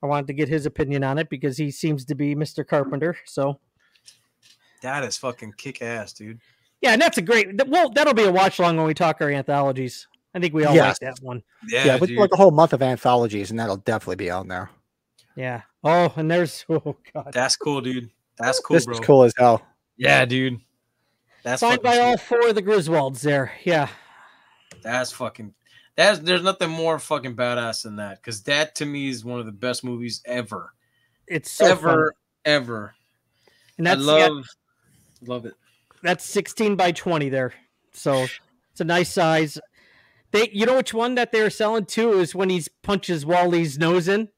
[0.02, 2.66] I wanted to get his opinion on it because he seems to be Mr.
[2.66, 3.16] Carpenter.
[3.24, 3.60] So
[4.82, 6.40] That is fucking kick ass, dude.
[6.80, 7.48] yeah, and that's a great.
[7.68, 10.08] Well, that'll be a watch long when we talk our anthologies.
[10.34, 10.98] I think we all Yes.
[11.00, 11.42] like that one.
[11.68, 14.70] Yeah, Yeah, with like a whole month of anthologies, and that'll definitely be on there.
[15.38, 15.62] Yeah.
[15.84, 18.10] Oh, and there's oh god, That's cool, dude.
[18.38, 18.94] That's cool, this bro.
[18.94, 19.62] is cool as hell.
[19.96, 20.58] Yeah, dude.
[21.44, 23.20] That's signed fucking by all four of the Griswolds.
[23.20, 23.88] There, yeah.
[24.82, 25.54] That's fucking.
[25.94, 29.46] That's there's nothing more fucking badass than that because that to me is one of
[29.46, 30.74] the best movies ever,
[31.28, 31.72] It's so fun.
[31.76, 32.94] ever, ever.
[33.78, 34.44] and I that's yeah, love,
[35.26, 35.54] love it.
[36.02, 37.54] that's 16 by 20 there.
[37.92, 38.26] So
[38.72, 39.58] it's a nice size.
[40.32, 44.08] They, you know which one that they're selling too is when he punches Wally's nose
[44.08, 44.28] in.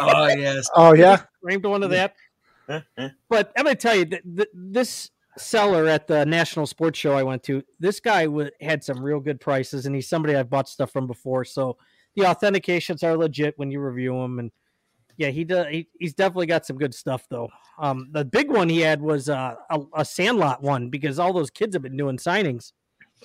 [0.00, 0.68] Oh yes.
[0.74, 2.14] Oh yeah, Framed one of that.
[3.28, 7.22] But I'm gonna tell you that th- this seller at the National Sports Show I
[7.22, 10.68] went to, this guy w- had some real good prices, and he's somebody I've bought
[10.68, 11.44] stuff from before.
[11.44, 11.76] So
[12.16, 14.50] the authentications are legit when you review them, and
[15.16, 15.66] yeah, he does.
[15.68, 17.48] He, he's definitely got some good stuff though.
[17.78, 21.50] Um, the big one he had was uh, a, a Sandlot one because all those
[21.50, 22.72] kids have been doing signings.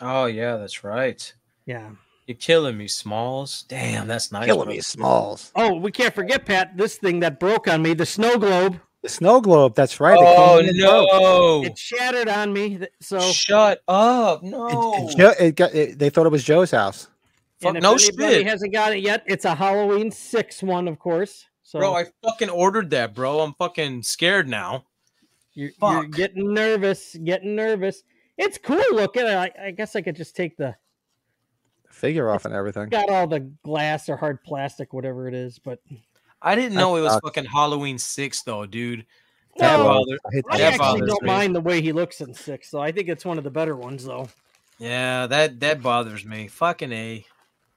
[0.02, 1.34] Oh yeah, that's right.
[1.65, 1.91] Yeah.
[2.28, 3.63] You're killing me, Smalls.
[3.70, 4.46] Damn, that's nice.
[4.46, 4.74] killing bro.
[4.76, 5.52] me, Smalls.
[5.56, 6.76] Oh, we can't forget Pat.
[6.78, 9.76] This thing that broke on me, the snow globe, The snow globe.
[9.76, 10.18] That's right.
[10.20, 11.08] Oh came in and broke.
[11.10, 11.63] no!
[11.63, 12.80] it shattered on me.
[13.00, 14.44] So Shut up!
[14.44, 14.94] No.
[15.08, 17.08] it Jo- it got, it- they thought it was Joe's house.
[17.62, 20.88] Fuck, and if no anybody shit, hasn't got it yet, it's a Halloween six one,
[20.90, 21.46] of course.
[21.63, 21.96] So bro.
[21.96, 23.40] I fucking ordered that, bro.
[23.40, 24.84] I'm fucking scared now.
[25.54, 28.04] you're, you're getting nervous, getting nervous.
[28.38, 29.24] It's cool looking.
[29.26, 30.76] I, I guess I could just take the
[31.98, 32.90] Figure off and everything.
[32.90, 35.60] got all the glass or hard plastic, whatever it is.
[35.60, 35.80] But
[36.42, 37.24] I didn't That know it was sucks.
[37.26, 39.06] fucking Halloween six though, dude.
[39.60, 41.28] No, That Well, bothered- I hate I that actually don't me.
[41.28, 43.76] mind the way he looks in six, so I think it's one of the better
[43.76, 44.28] ones, though.
[44.78, 46.48] Yeah, that that bothers me.
[46.48, 47.26] Fucking a.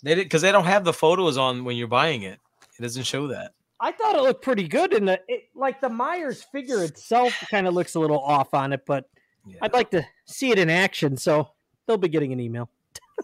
[0.02, 2.38] They did because they don't have the photos on when you're buying it.
[2.78, 3.52] It doesn't show that.
[3.80, 7.66] I thought it looked pretty good, in the it, like the Myers figure itself kind
[7.66, 9.08] of looks a little off on it, but
[9.46, 9.56] Yeah.
[9.62, 11.16] I'd like to see it in action.
[11.16, 11.52] So
[11.86, 12.68] they'll be getting an email.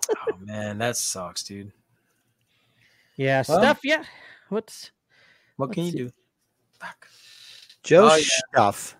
[0.08, 1.72] Oh man, that sucks, dude.
[3.16, 3.80] Yeah, Well- stuff.
[3.82, 4.04] Yeah,
[4.48, 4.90] what's
[5.56, 6.10] What can you Let's do?
[6.80, 7.08] Fuck.
[7.82, 8.24] Joe Oh, yeah.
[8.52, 8.96] stuff.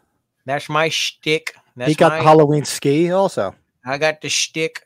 [0.46, 1.54] That's my shtick.
[1.76, 3.54] That's He got my, Halloween ski also.
[3.84, 4.82] I got the shtick.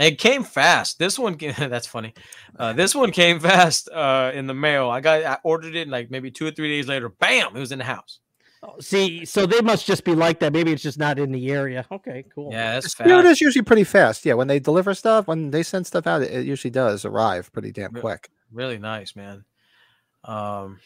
[0.00, 0.98] It came fast.
[0.98, 2.14] This one, that's funny.
[2.58, 4.90] Uh, this one came fast uh, in the mail.
[4.90, 7.08] I got, I ordered it like maybe two or three days later.
[7.08, 7.54] Bam!
[7.54, 8.18] It was in the house.
[8.64, 9.24] Oh, see?
[9.24, 10.52] So they must just be like that.
[10.52, 11.84] Maybe it's just not in the area.
[11.92, 12.50] Okay, cool.
[12.52, 13.32] Yeah, that's Spirit fast.
[13.32, 14.24] is usually pretty fast.
[14.24, 17.52] Yeah, when they deliver stuff, when they send stuff out, it, it usually does arrive
[17.52, 18.00] pretty damn Yeah.
[18.00, 18.30] quick.
[18.52, 19.44] really nice, man.
[20.24, 20.78] Um,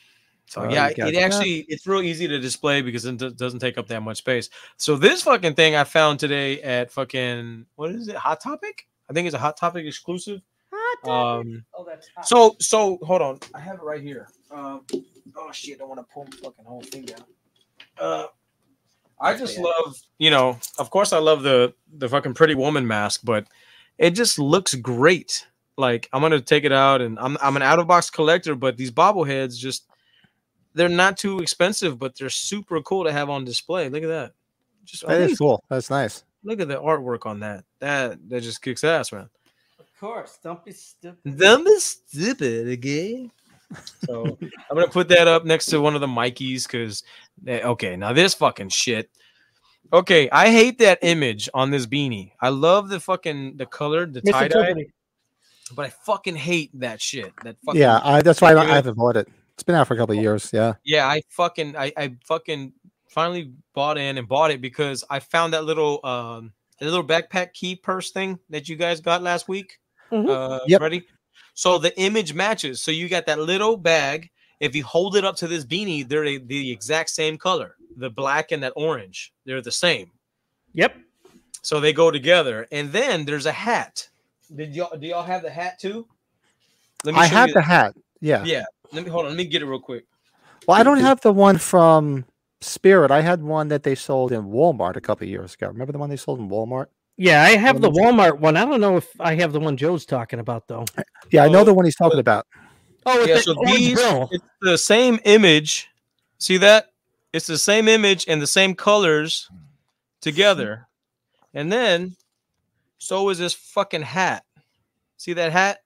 [0.46, 1.14] so Oh, yeah, it that.
[1.14, 4.48] actually it's real easy to display because it do- doesn't take up that much space.
[4.78, 8.16] So this fucking thing I found today at fucking what is it?
[8.16, 8.86] Hot Topic?
[9.10, 10.40] I think it's a Hot Topic exclusive.
[10.72, 12.26] Hot Um, oh, that's hot.
[12.26, 14.28] so so hold on, I have it right here.
[14.50, 14.86] Um,
[15.36, 17.24] oh shit, I don't want to pull the fucking whole thing down.
[18.00, 18.26] Uh,
[19.20, 23.20] I just love, you know, of course I love the the fucking Pretty Woman mask,
[23.24, 23.46] but
[23.98, 25.46] it just looks great.
[25.76, 28.76] Like I'm gonna take it out, and I'm I'm an out of box collector, but
[28.76, 29.86] these bobbleheads just
[30.74, 33.88] they're not too expensive, but they're super cool to have on display.
[33.88, 34.32] Look at that.
[34.84, 35.36] Just That is amazing.
[35.38, 35.64] cool.
[35.68, 36.24] That's nice.
[36.44, 37.64] look at the artwork on that.
[37.80, 39.28] That that just kicks ass, man.
[39.80, 40.38] of course.
[40.42, 41.36] Don't be stupid.
[41.36, 43.32] Don't be stupid again.
[44.06, 47.02] So I'm gonna put that up next to one of the Mikeys because
[47.46, 49.10] okay, now this fucking shit.
[49.92, 52.32] Okay, I hate that image on this beanie.
[52.40, 54.74] I love the fucking the color, the tie dye,
[55.74, 57.32] but I fucking hate that shit.
[57.44, 59.28] That fucking Yeah, I, that's why I, I haven't bought it.
[59.54, 60.50] It's been out for a couple of years.
[60.52, 60.74] Yeah.
[60.84, 61.06] yeah.
[61.06, 62.72] I fucking I I fucking
[63.08, 67.54] finally bought in and bought it because I found that little um the little backpack
[67.54, 69.78] key purse thing that you guys got last week.
[70.12, 70.28] Mhm.
[70.28, 70.80] Uh, Yep.
[70.80, 71.06] ready?
[71.58, 72.80] So the image matches.
[72.80, 74.30] So you got that little bag.
[74.60, 77.74] If you hold it up to this beanie, they're the- the exact same color.
[77.96, 80.12] The black and that orange, they're the same.
[80.74, 80.96] Yep.
[81.62, 82.68] So they go together.
[82.70, 84.08] And then there's a hat.
[84.54, 86.06] Did y'all do y'all have the hat too?
[87.02, 87.96] Let I have you the hat.
[88.20, 88.44] Yeah.
[88.44, 88.64] Yeah.
[88.92, 89.32] Let me hold on.
[89.32, 90.04] Let me get it real quick.
[90.68, 92.24] Well, I don't have the one from
[92.60, 93.10] Spirit.
[93.10, 95.66] I had one that they sold in Walmart a couple of years ago.
[95.66, 96.86] Remember the one they sold in Walmart?
[97.20, 98.56] Yeah, I have the Walmart one.
[98.56, 100.84] I don't know if I have the one Joe's talking about though.
[101.32, 102.46] Yeah, I know Oh, the one he's talking about.
[103.04, 103.98] Oh, Yeah, so these
[104.30, 105.88] it's the same image.
[106.38, 106.92] See that?
[107.32, 109.50] It's the same image and the same colors
[110.20, 110.86] together.
[111.52, 112.14] And then
[112.98, 114.44] so is this fucking hat.
[115.16, 115.80] See that hat?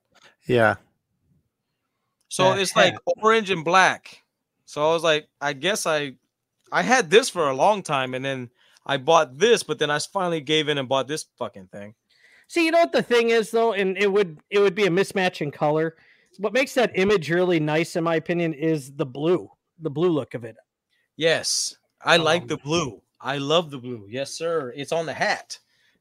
[0.47, 0.77] Yeah.
[2.29, 4.23] So That it's like orange and black.
[4.67, 6.15] So I was like, I guess I
[6.71, 8.51] I had this for a long time and then
[8.85, 11.95] I bought this, but then I finally gave in and bought this fucking thing.
[12.49, 14.91] See, you know what the thing is though, and it would it would be a
[14.91, 15.97] mismatch in color.
[16.39, 20.35] What makes that image really nice, in my opinion, is the blue, the blue look
[20.35, 20.57] of it.
[21.17, 23.03] Yes, I like Um, the blue.
[23.21, 24.07] I love the blue.
[24.11, 24.73] Yes, sir.
[24.75, 25.59] It's on the hat.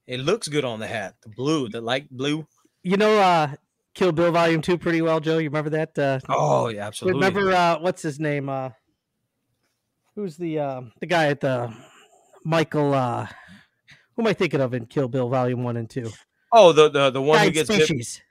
[0.08, 1.15] It looks good on the hat.
[1.22, 2.48] The blue, the light blue.
[2.84, 3.56] You know, uh
[3.94, 5.38] Kill Bill Volume Two pretty well, Joe.
[5.38, 6.00] You remember that?
[6.00, 7.20] Uh, Oh, yeah, absolutely.
[7.20, 8.48] remember uh, what's his name?
[8.50, 8.70] Uh,
[10.15, 11.74] who's the uh, the guy at the
[12.43, 12.93] Michael?
[12.93, 13.27] Uh,
[14.15, 16.10] who am I thinking of in Kill Bill Volume One and Two?
[16.51, 18.21] Oh, the the, the one who gets bit.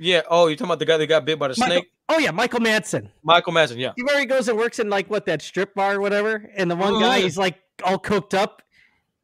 [0.00, 0.22] Yeah.
[0.28, 1.92] Oh, you're talking about the guy that got bit by the Michael, snake?
[2.08, 3.08] oh yeah, Michael Madsen.
[3.22, 3.76] Michael Madsen.
[3.78, 3.92] Yeah.
[3.96, 6.70] He where he goes and works in like what that strip bar or whatever, and
[6.70, 7.24] the one guy Mhm.
[7.24, 8.62] he's like all cooked up,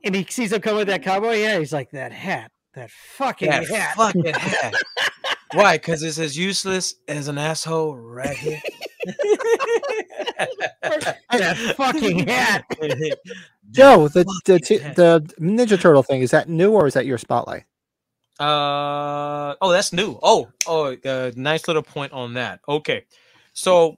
[0.04, 1.34] and he sees him coming with that cowboy.
[1.38, 3.96] Yeah, he's like that hat, that fucking That hat.
[3.96, 4.74] fucking hat.
[5.54, 5.78] Why?
[5.78, 8.60] Because it's as useless as an asshole right here.
[11.32, 12.64] that fucking hat.
[13.70, 17.18] Joe, the the, t- the Ninja Turtle thing is that new or is that your
[17.18, 17.64] spotlight?
[18.40, 20.18] Uh oh, that's new.
[20.22, 22.61] Oh, oh, uh, nice little point on that.
[22.68, 23.04] Okay,
[23.52, 23.96] so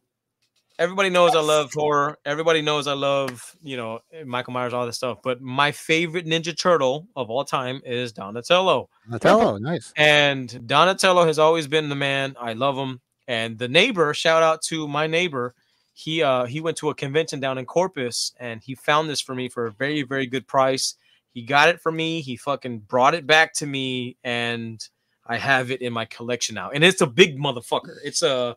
[0.78, 2.18] everybody knows I love horror.
[2.24, 5.18] Everybody knows I love you know Michael Myers, all this stuff.
[5.22, 9.92] But my favorite Ninja Turtle of all time is Donatello, Donatello, nice.
[9.96, 12.34] and Donatello has always been the man.
[12.40, 13.00] I love him.
[13.28, 15.54] And the neighbor, shout out to my neighbor.
[16.00, 19.34] He uh he went to a convention down in Corpus, and he found this for
[19.34, 20.94] me for a very very good price.
[21.32, 22.22] He got it for me.
[22.22, 24.82] He fucking brought it back to me, and
[25.26, 26.70] I have it in my collection now.
[26.70, 27.96] And it's a big motherfucker.
[28.02, 28.56] It's a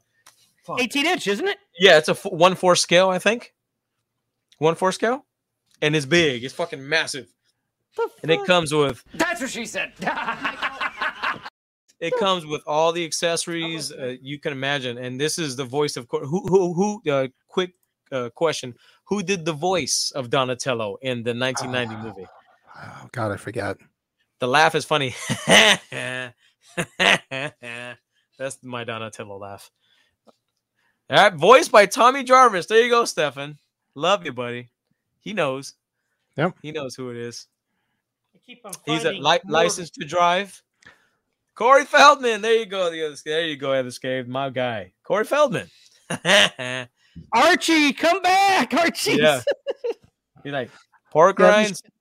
[0.64, 0.82] fuck.
[0.82, 1.58] 18 inch, isn't it?
[1.78, 3.54] yeah, it's a f- one four scale, I think.
[4.58, 5.26] One four scale,
[5.82, 6.44] and it's big.
[6.44, 7.28] It's fucking massive.
[8.24, 9.92] And it comes with That's what she said.
[12.04, 14.98] it comes with all the accessories uh, you can imagine.
[14.98, 16.28] And this is the voice of course.
[16.30, 17.12] Who who who?
[17.12, 17.72] Uh, quick
[18.12, 22.04] uh, question: Who did the voice of Donatello in the 1990 Ah.
[22.04, 22.28] movie?
[22.76, 23.78] Oh, God, I forget.
[24.40, 25.16] The laugh is funny.
[28.38, 29.72] That's my Donatello laugh.
[31.10, 32.66] All right, voiced by Tommy Jarvis.
[32.66, 33.58] There you go, Stefan.
[33.96, 34.70] Love you, buddy.
[35.20, 35.76] He knows.
[36.38, 36.56] Yep.
[36.62, 37.48] He knows who it is.
[38.36, 40.62] I keep on He's a li- license to drive.
[41.56, 42.42] Corey Feldman.
[42.42, 42.90] There you go.
[42.92, 44.28] The other, there you go, Etherscave.
[44.28, 45.70] My guy, Corey Feldman.
[47.34, 49.14] Archie, come back, Archie.
[49.16, 49.42] Yeah.
[50.44, 50.70] You're like
[51.12, 51.84] pork Yeah, rinds.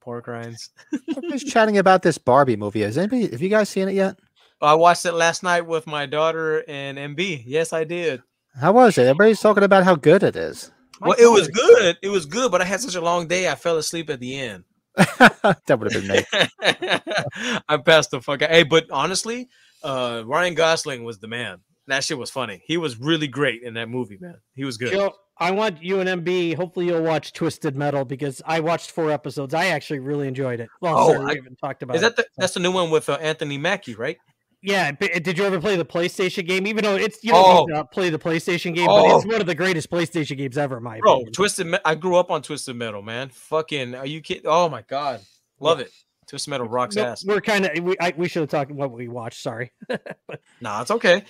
[0.00, 0.70] Pork rinds.
[1.10, 2.82] Everybody's chatting about this Barbie movie.
[2.82, 4.16] Has anybody, have you guys seen it yet?
[4.60, 7.42] I watched it last night with my daughter and MB.
[7.44, 8.22] Yes, I did.
[8.54, 9.02] How was it?
[9.02, 10.70] Everybody's talking about how good it is.
[11.00, 11.98] My well, it was good.
[12.02, 13.50] It was good, but I had such a long day.
[13.50, 14.62] I fell asleep at the end.
[15.18, 16.24] that would have been me.
[17.68, 18.50] I passed the fuck out.
[18.50, 19.48] Hey, but honestly,
[19.82, 21.58] uh, Ryan Gosling was the man.
[21.88, 22.62] That shit was funny.
[22.66, 24.36] He was really great in that movie, man.
[24.54, 24.90] He was good.
[24.90, 26.56] Joe, I want you and MB.
[26.56, 29.54] Hopefully, you'll watch Twisted Metal because I watched four episodes.
[29.54, 30.68] I actually really enjoyed it.
[30.80, 32.16] Well, Oh, sorry, we I- haven't talked about Is that it.
[32.16, 34.16] the that's the new one with uh, Anthony Mackie, right?
[34.66, 36.66] Yeah, did you ever play the PlayStation game?
[36.66, 39.28] Even though it's you don't to play the PlayStation game, but it's Oh.
[39.28, 41.32] one of the greatest PlayStation games ever, my Bro, opinion.
[41.34, 41.66] Twisted.
[41.68, 43.28] Me- I grew up on Twisted Metal, man.
[43.28, 44.42] Fucking, are you kidding?
[44.46, 45.20] Oh my god,
[45.60, 45.92] love it.
[46.26, 47.24] Twisted Metal rocks No, ass.
[47.24, 49.40] we're kind of we, I, we should have talked what we watched.
[49.40, 49.70] Sorry.
[50.60, 51.22] Nah, it's okay.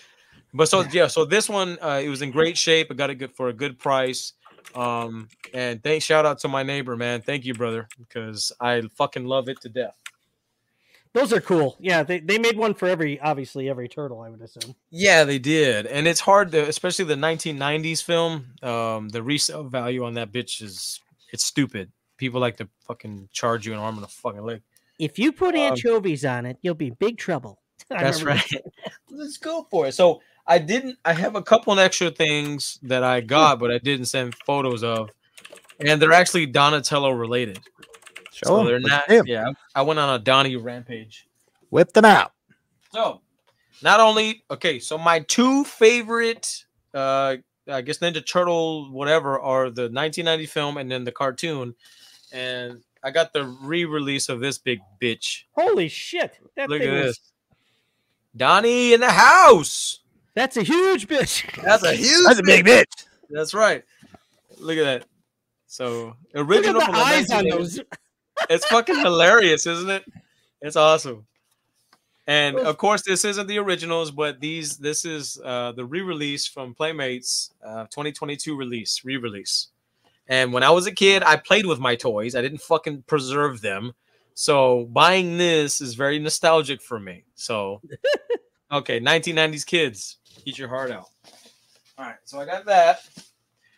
[0.54, 2.86] But so yeah, so this one uh, it was in great shape.
[2.90, 4.32] I got it good for a good price.
[4.74, 7.20] Um, and thank shout out to my neighbor, man.
[7.20, 9.94] Thank you, brother, because I fucking love it to death.
[11.16, 11.76] Those are cool.
[11.80, 14.20] Yeah, they, they made one for every obviously every turtle.
[14.20, 14.74] I would assume.
[14.90, 18.48] Yeah, they did, and it's hard to, especially the 1990s film.
[18.62, 21.00] Um, the resale value on that bitch is
[21.32, 21.90] it's stupid.
[22.18, 24.60] People like to fucking charge you an arm and a fucking leg.
[24.98, 27.62] If you put Um, anchovies on it, you'll be in big trouble.
[27.90, 28.62] I That's remember right.
[29.10, 29.92] Let's go for it.
[29.92, 30.98] So I didn't.
[31.02, 34.84] I have a couple of extra things that I got, but I didn't send photos
[34.84, 35.08] of,
[35.80, 37.58] and they're actually Donatello related.
[38.36, 38.66] Show so 'em.
[38.66, 39.04] they're not.
[39.08, 39.26] see 'em.
[39.26, 41.26] Yeah, I went on a Donnie rampage.
[41.70, 42.32] Whip them out.
[42.92, 43.20] So,
[43.82, 47.36] not only okay, so my two favorite, uh,
[47.68, 51.74] I guess Ninja Turtle, whatever, are the 1990 film and then the cartoon,
[52.32, 55.44] and I got the re-release of this big bitch.
[55.52, 56.38] Holy shit!
[56.56, 57.32] That Look thing at was- this,
[58.36, 60.00] Donnie in the house.
[60.34, 61.62] That's a huge bitch.
[61.62, 62.24] That's a huge.
[62.26, 62.84] That's a big bitch.
[63.30, 63.82] That's right.
[64.58, 65.08] Look at that.
[65.66, 66.44] So original.
[66.44, 67.80] Look at original the from eyes on those.
[68.50, 70.04] It's fucking hilarious, isn't it?
[70.60, 71.26] It's awesome.
[72.26, 76.74] And of course, this isn't the originals, but these this is uh, the re-release from
[76.74, 79.68] Playmates, uh, 2022 release, re-release.
[80.28, 82.34] And when I was a kid, I played with my toys.
[82.34, 83.92] I didn't fucking preserve them.
[84.34, 87.24] So buying this is very nostalgic for me.
[87.36, 87.80] So,
[88.72, 91.08] okay, 1990s kids, eat your heart out.
[91.96, 93.00] All right, so I got that.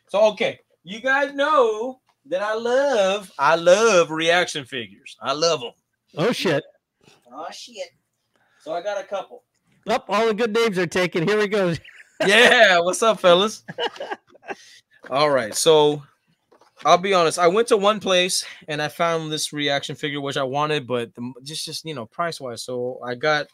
[0.09, 5.17] So okay, you guys know that I love, I love reaction figures.
[5.21, 5.73] I love them.
[6.17, 6.65] Oh shit!
[7.33, 7.89] Oh shit!
[8.61, 9.45] So I got a couple.
[9.89, 11.27] Up, all the good names are taken.
[11.27, 11.75] Here we go.
[12.27, 13.63] Yeah, what's up, fellas?
[15.09, 16.03] All right, so
[16.85, 17.39] I'll be honest.
[17.39, 21.15] I went to one place and I found this reaction figure which I wanted, but
[21.15, 22.65] the, just just you know price wise.
[22.65, 23.47] So I got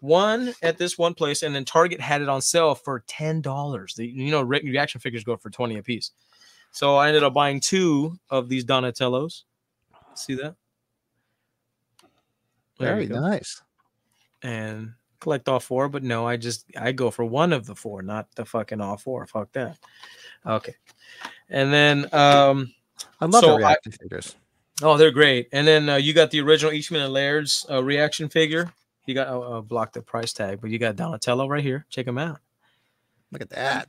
[0.00, 3.94] one at this one place, and then Target had it on sale for ten dollars.
[3.98, 6.10] You know, re- reaction figures go for twenty a piece.
[6.74, 9.44] So I ended up buying two of these Donatellos.
[10.14, 10.56] See that?
[12.80, 13.62] There Very nice.
[14.42, 18.02] and collect all four, but no, I just I go for one of the four,
[18.02, 19.24] not the fucking all four.
[19.26, 19.78] Fuck that.
[20.44, 20.74] Okay.
[21.48, 22.74] And then um
[23.20, 24.34] I love So the I- reaction figures.
[24.82, 25.48] oh they're great.
[25.52, 28.72] And then uh, you got the original Eastman and Laird's uh, reaction figure.
[29.06, 31.86] You got uh, uh, block the price tag, but you got Donatello right here.
[31.88, 32.40] Check him out.
[33.30, 33.88] Look at that.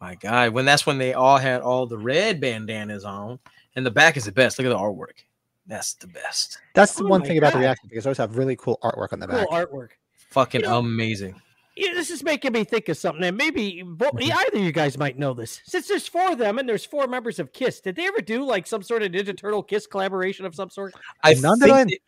[0.00, 3.38] My God, when that's when they all had all the red bandanas on,
[3.76, 4.58] and the back is the best.
[4.58, 5.24] Look at the artwork.
[5.66, 6.58] That's the best.
[6.74, 8.04] That's the Oh one my thing about the reaction figures.
[8.04, 9.48] They always have really cool artwork on the Cool back.
[9.48, 9.88] artwork.
[10.30, 11.40] Fucking You know- amazing.
[11.76, 14.30] Yeah, this is making me think of something, and maybe bo- Mm-hmm.
[14.30, 15.60] either of you guys might know this.
[15.64, 18.44] Since there's four of them and there's four members of Kiss, did they ever do
[18.44, 20.94] like some sort of Ninja Turtle Kiss collaboration of some sort?
[21.24, 21.98] I None that think I- they-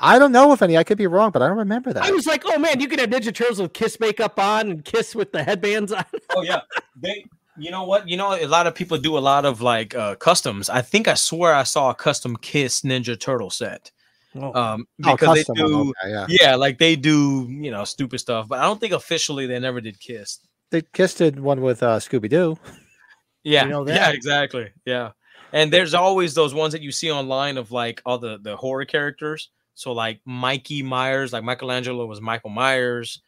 [0.00, 0.76] I don't know if any.
[0.78, 2.02] I could be wrong, but I don't remember that.
[2.04, 4.84] I was like, oh man, you could have Ninja Turtles with Kiss makeup on and
[4.84, 6.04] Kiss with the headbands on.
[6.36, 6.60] oh yeah
[6.96, 7.24] they
[7.58, 10.14] you know what you know a lot of people do a lot of like uh
[10.14, 13.90] customs i think i swear i saw a custom kiss ninja turtle set
[14.36, 16.26] Oh, um Oh, because they do okay, yeah.
[16.28, 19.80] yeah like they do you know stupid stuff but i don't think officially they never
[19.80, 20.38] did kiss
[20.70, 22.56] They kissed did one with uh, Scooby Doo.
[23.42, 25.10] yeah know yeah exactly yeah
[25.52, 28.84] And there's always those ones that you see online of like all the the horror
[28.84, 29.50] characters.
[29.80, 33.22] So like Mikey Myers, like Michelangelo was Michael Myers.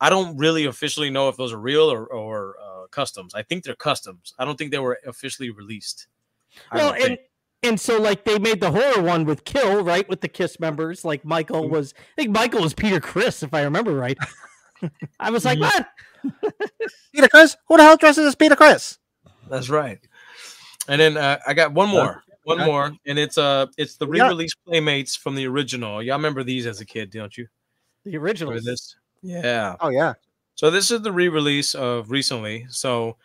[0.00, 3.34] I don't really officially know if those are real or or uh, customs.
[3.34, 4.32] I think they're customs.
[4.38, 6.06] I don't think they were officially released.
[6.72, 7.20] Well, and think.
[7.62, 10.08] and so like they made the horror one with Kill, right?
[10.08, 11.72] With the Kiss members, like Michael Mm-hmm.
[11.74, 11.92] was.
[12.16, 14.16] I think Michael was Peter Criss, if I remember right.
[15.20, 15.62] I was like, Mhm.
[15.62, 15.88] what?
[17.14, 17.54] Peter Criss?
[17.68, 18.96] Who the hell dresses as Peter Criss?
[19.50, 19.98] That's right.
[20.88, 22.22] And then uh, I got one more,
[22.56, 26.02] one more, and it's uh it's the re-release Playmates from the original.
[26.02, 27.46] Y'all remember these as a kid, don't you?
[28.04, 28.54] The original.
[28.60, 28.96] This?
[29.22, 29.76] Yeah.
[29.80, 30.14] Oh yeah.
[30.54, 32.66] So this is the re-release of recently.
[32.70, 33.16] So,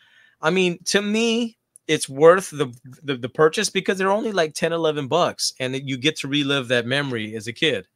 [0.42, 1.58] I mean, to me,
[1.88, 2.68] it's worth the,
[3.04, 6.68] the the purchase because they're only like 10, 11 bucks, and you get to relive
[6.68, 7.88] that memory as a kid.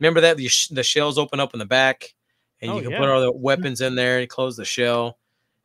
[0.00, 2.14] Remember that the, sh- the shells open up in the back,
[2.60, 2.98] and Oh, you can yeah.
[2.98, 5.18] put all the weapons in there and close the shell,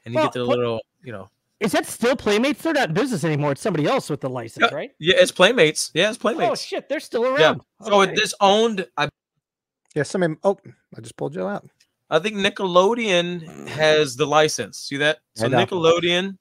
[0.05, 2.61] and you Well, get the what- little, you know, Is that still Playmates?
[2.61, 3.53] They're not in business anymore.
[3.53, 4.91] It's somebody else with the license, right?
[4.99, 5.89] yeah, it's Playmates.
[5.93, 6.51] Yeah, it's Playmates.
[6.51, 7.39] Oh shit, they're still around.
[7.39, 7.87] Yeah.
[7.87, 8.11] So Okay.
[8.11, 9.09] it this owned, I
[9.95, 10.03] Yeah.
[10.03, 10.35] Somebody.
[10.43, 10.57] Oh,
[10.95, 11.67] I just pulled you out.
[12.09, 14.77] I think Nickelodeon has the license.
[14.77, 15.17] See that?
[15.35, 15.65] So I know.
[15.65, 16.37] Nickelodeon,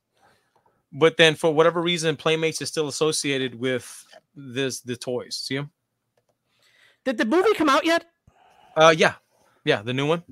[0.93, 5.35] but then for whatever reason, Playmates is still associated with this the toys.
[5.37, 5.71] See them?
[7.05, 8.05] Did the movie come out yet?
[8.77, 9.15] Uh, yeah,
[9.65, 10.23] yeah, the new one.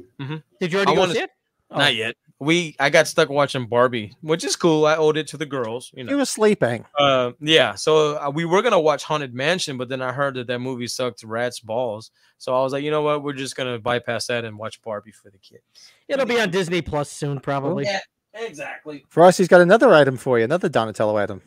[0.61, 1.31] Did you already I go wanna- see it?
[1.71, 1.79] Oh.
[1.79, 2.15] Not yet.
[2.41, 4.87] We I got stuck watching Barbie, which is cool.
[4.87, 5.91] I owed it to the girls.
[5.95, 6.19] You know, He know.
[6.19, 6.85] was sleeping.
[6.99, 7.75] Uh, yeah.
[7.77, 10.89] So uh, we were gonna watch Haunted Mansion, but then I heard that that movie
[10.89, 12.11] sucked rats balls.
[12.39, 13.23] So I was like, you know what?
[13.23, 15.61] We're just gonna bypass that and watch Barbie for the kid.
[16.09, 17.85] It'll be on Disney Plus soon, probably.
[17.85, 18.01] Yeah,
[18.35, 19.05] exactly.
[19.09, 20.45] For us, he's got another item for you.
[20.45, 21.41] Another Donatello item.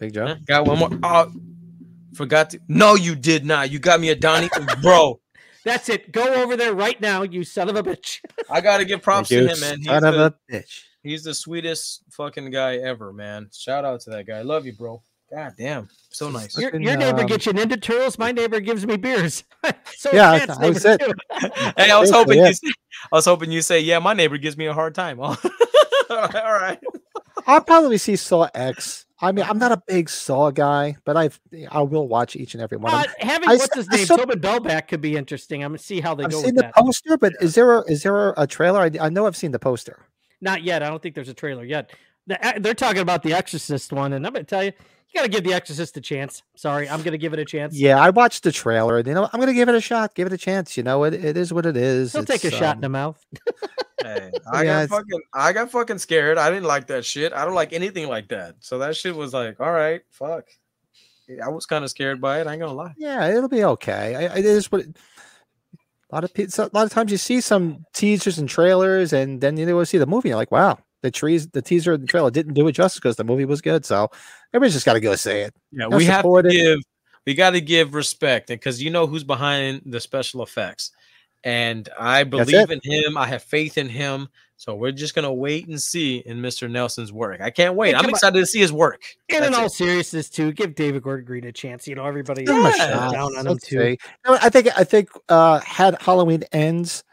[0.00, 0.36] Big Joe.
[0.46, 0.90] Got one more.
[1.02, 1.30] Oh,
[2.14, 2.60] forgot to.
[2.66, 3.70] No, you did not.
[3.70, 4.48] You got me a Donnie,
[4.82, 5.20] bro.
[5.64, 6.12] That's it.
[6.12, 8.20] Go over there right now, you son of a bitch.
[8.50, 9.78] I gotta give props Thank to him, man.
[9.78, 10.82] He's Son of the, a bitch.
[11.02, 13.50] he's the sweetest fucking guy ever, man.
[13.52, 14.42] Shout out to that guy.
[14.42, 15.02] Love you, bro.
[15.30, 16.56] God damn, so nice.
[16.56, 18.18] Your, your neighbor um, gets you into Turtles.
[18.18, 19.44] My neighbor gives me beers.
[19.96, 21.02] so Yeah, is I was it.
[21.76, 22.48] hey, I was hoping yeah.
[22.48, 22.54] you.
[22.54, 22.72] Say,
[23.12, 25.20] I was hoping you say, yeah, my neighbor gives me a hard time.
[25.20, 25.36] All
[26.08, 26.78] right.
[27.48, 29.06] I'll probably see Saw X.
[29.20, 32.62] I mean, I'm not a big Saw guy, but I've I will watch each and
[32.62, 33.12] every one of Uh, them.
[33.18, 35.64] having I what's his I name, saw- Tobin Bell back could be interesting.
[35.64, 36.74] I'm gonna see how they I've go seen with the that.
[36.76, 38.80] poster, but is there a, is there a, a trailer?
[38.82, 40.04] I, I know I've seen the poster.
[40.40, 40.84] Not yet.
[40.84, 41.90] I don't think there's a trailer yet.
[42.28, 44.72] The- uh, They're talking about the Exorcist one, and I'm gonna tell you,
[45.08, 46.42] you gotta give the Exorcist a chance.
[46.56, 47.74] Sorry, I'm gonna give it a chance.
[47.74, 50.14] Yeah, I watched the trailer, and you know I'm gonna give it a shot.
[50.14, 50.76] Give it a chance.
[50.76, 52.12] You know, it, it is what it is.
[52.12, 53.24] He'll take a It's, shot in the um, mouth.
[54.00, 56.38] Hey, I Yeah, got it's- fucking, I got fucking scared.
[56.38, 57.32] I didn't like that shit.
[57.32, 58.54] I don't like anything like that.
[58.60, 60.44] So that shit was like, all right, fuck.
[61.44, 62.46] I was kind of scared by it.
[62.46, 62.94] I ain't gonna lie.
[62.96, 64.14] Yeah, it'll be okay.
[64.14, 64.82] I, I- it is what.
[66.10, 66.64] A lot of people.
[66.64, 69.98] a lot of times you see some teasers and trailers, and then you go see
[69.98, 70.28] the movie.
[70.30, 73.16] You're like, wow, the trees, the teaser and the trailer didn't do it justice because
[73.16, 73.84] the movie was good.
[73.84, 74.10] So
[74.52, 75.54] everybody's just got to go see it.
[75.72, 76.50] Yeah, Gotta we have to it.
[76.50, 76.78] give
[77.26, 80.92] we got to give respect because you know who's behind the special effects,
[81.44, 83.16] and I believe in him.
[83.16, 84.28] I have faith in him.
[84.56, 86.68] So we're just gonna wait and see in Mr.
[86.68, 87.40] Nelson's work.
[87.40, 87.90] I can't wait.
[87.90, 88.14] Hey, I'm come on.
[88.16, 89.02] excited to see his work.
[89.28, 89.72] And in all it.
[89.72, 91.86] seriousness, too, give David Gordon Green a chance.
[91.86, 93.96] You know, everybody Give is down on him Let's too.
[93.96, 93.98] see.
[94.26, 97.04] I think I think uh, had Halloween ends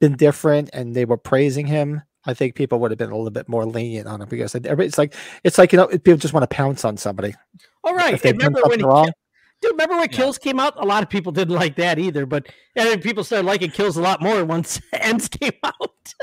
[0.00, 3.30] been different and they were praising him, I think people would have been a little
[3.30, 6.48] bit more lenient on him because it's like it's like you know people just want
[6.48, 7.34] to pounce on somebody.
[7.82, 8.14] All right.
[8.24, 9.12] And remember when something he, wrong,
[9.60, 10.16] dude, remember when Yeah.
[10.16, 10.74] Kills came out?
[10.82, 13.96] A lot of people didn't like that either, but and then people started liking Kills
[13.96, 16.14] a lot more once Ends came out.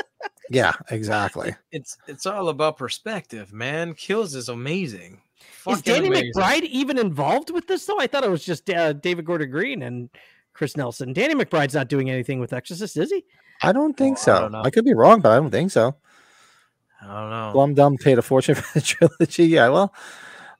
[0.50, 1.56] yeah, exactly.
[1.72, 3.94] It's it's all about perspective, man.
[3.94, 5.22] Kills is amazing.
[5.70, 6.34] Is Danny amazing.
[6.36, 8.00] McBride even involved with this though?
[8.00, 10.10] I thought it was just uh, David Gordon Green and
[10.54, 11.14] Chris Nelson.
[11.14, 13.24] Danny McBride's not doing anything with Exorcist, is he?
[13.62, 14.40] I don't think Oh, I so.
[14.50, 14.56] don't.
[14.56, 15.96] I could be wrong, but I don't think so.
[17.02, 17.50] I don't know.
[17.54, 19.46] Glum Dum paid a fortune for the trilogy.
[19.46, 19.94] Yeah, well,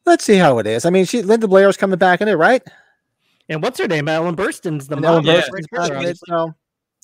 [0.06, 0.86] let's see how it is.
[0.86, 2.62] I mean, she Linda Blair's coming back in it, right?
[3.50, 4.08] And what's her name?
[4.08, 5.14] Ellen Burstyn's the And mom.
[5.14, 5.42] Ellen Yeah.
[5.42, 6.54] Burstyn's back it, so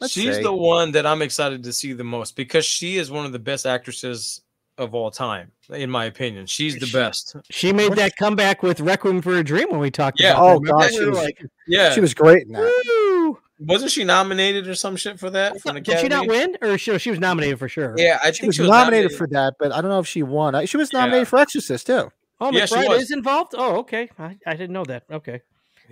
[0.07, 0.43] She's see.
[0.43, 3.39] the one that I'm excited to see the most because she is one of the
[3.39, 4.41] best actresses
[4.77, 6.45] of all time, in my opinion.
[6.45, 7.35] She's the She- best.
[7.50, 10.33] She made that comeback with Requiem for a Dream when we talked Yeah.
[10.33, 10.60] about Oh, that.
[10.60, 10.71] Remember?
[10.81, 11.93] God, We she was- like, Yeah.
[11.93, 12.83] She was great in that.
[12.85, 13.39] Woo!
[13.60, 15.60] Wasn't she nominated or some shit for that?
[15.62, 16.58] From the Did she not win?
[16.62, 17.95] Or she, she was nominated for sure.
[17.97, 20.08] Yeah, I She think was, she was nominated, for that, but I don't know if
[20.08, 20.65] she won.
[20.67, 20.99] She was Yeah.
[20.99, 22.12] nominated for Exorcist too.
[22.39, 23.01] Oh, Yeah, she McBride was.
[23.03, 23.55] is involved?
[23.58, 24.10] Oh, okay.
[24.19, 25.03] I, I didn't know that.
[25.12, 25.41] Okay.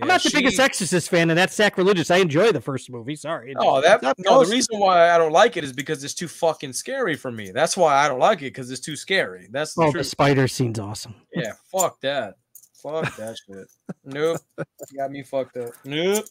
[0.02, 2.12] I'm not the biggest Exorcist fan, and that's sacrilegious.
[2.12, 3.16] I enjoy the first movie.
[3.16, 3.56] Sorry.
[3.58, 4.40] Oh, that That no.
[4.40, 7.32] goes- The reason why I don't like it is because it's too fucking scary for
[7.32, 7.52] me.
[7.52, 9.48] That's why I don't like it because it's too scary.
[9.52, 11.16] That's the oh, the spider scene's awesome.
[11.34, 12.36] Yeah, fuck that.
[12.84, 13.68] Fuck that shit.
[14.04, 14.42] Nope.
[14.96, 15.72] Got me fucked up.
[15.86, 16.26] Nope.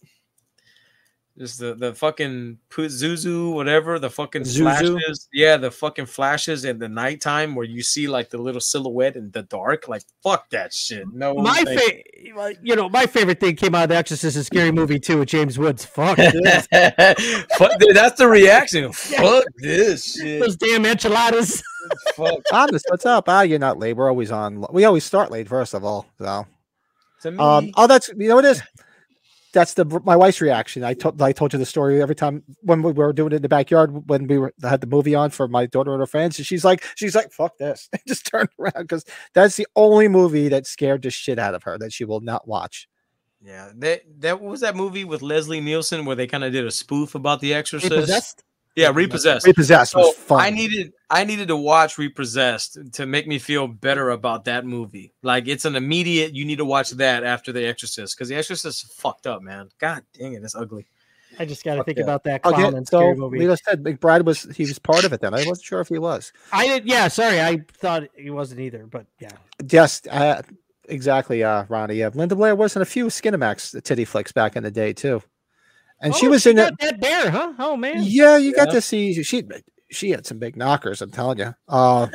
[1.36, 4.60] Just the the fucking Pazuzu, whatever the fucking Zuzu?
[4.62, 5.28] flashes.
[5.32, 9.32] Yeah, the fucking flashes in the nighttime where you see like the little silhouette in
[9.32, 9.88] the dark.
[9.88, 11.04] Like fuck that shit.
[11.12, 14.70] No, my favorite, you know, my favorite thing came out of The Exorcist, a scary
[14.70, 15.84] movie too with James Woods.
[15.84, 16.68] Fuck this.
[16.68, 18.92] Fuck, dude, that's the reaction.
[18.92, 20.40] Fuck this shit.
[20.40, 21.60] those damn enchiladas.
[22.14, 22.42] Fuck.
[22.48, 23.28] Thomas, what's up?
[23.28, 23.94] Ah, you're not late.
[23.94, 24.64] We're always on.
[24.70, 26.06] We always start late, first of all.
[26.18, 26.46] So,
[27.22, 28.62] To um, oh, that's you know what it is.
[29.54, 30.84] That's the my wife's reaction.
[30.84, 33.42] I told I told you the story every time when we were doing it in
[33.42, 36.38] the backyard when we were had the movie on for my daughter and her friends.
[36.38, 37.88] And she's like, she's like, fuck this.
[37.92, 41.62] And just turned around because that's the only movie that scared the shit out of
[41.62, 42.88] her that she will not watch.
[43.42, 46.70] yeah, that that was that movie with Leslie Nielsen where they kind of did a
[46.70, 48.42] spoof about The Exorcist.
[48.76, 49.46] Yeah, Repossessed.
[49.46, 50.40] Repossessed was So fun.
[50.40, 55.12] I needed I needed to watch Repossessed to make me feel better about that movie.
[55.22, 58.84] Like it's an immediate you need to watch that after The Exorcist because The Exorcist
[58.84, 59.68] is fucked up, man.
[59.78, 60.86] God dang it, it's ugly.
[61.38, 62.04] I just got to think yeah.
[62.04, 63.38] about that clown Okay, and so scary movie.
[63.40, 65.20] Lito said McBride was he was part of it.
[65.20, 66.32] Then I wasn't sure if he was.
[66.52, 66.86] I did.
[66.86, 68.86] Yeah, sorry, I thought he wasn't either.
[68.86, 69.30] But yeah,
[69.68, 70.42] Yes, uh,
[70.88, 71.96] exactly, uh, Ronnie.
[71.96, 75.22] Yeah, Linda Blair was in a few Skinamax titty flicks back in the day too,
[76.04, 76.78] and she Oh, was in got it.
[76.78, 77.52] that bear, huh?
[77.58, 79.42] Oh man, Yeah, you got to see she
[79.90, 81.02] she had some big knockers.
[81.02, 81.52] I'm telling you.
[81.68, 82.06] Uh,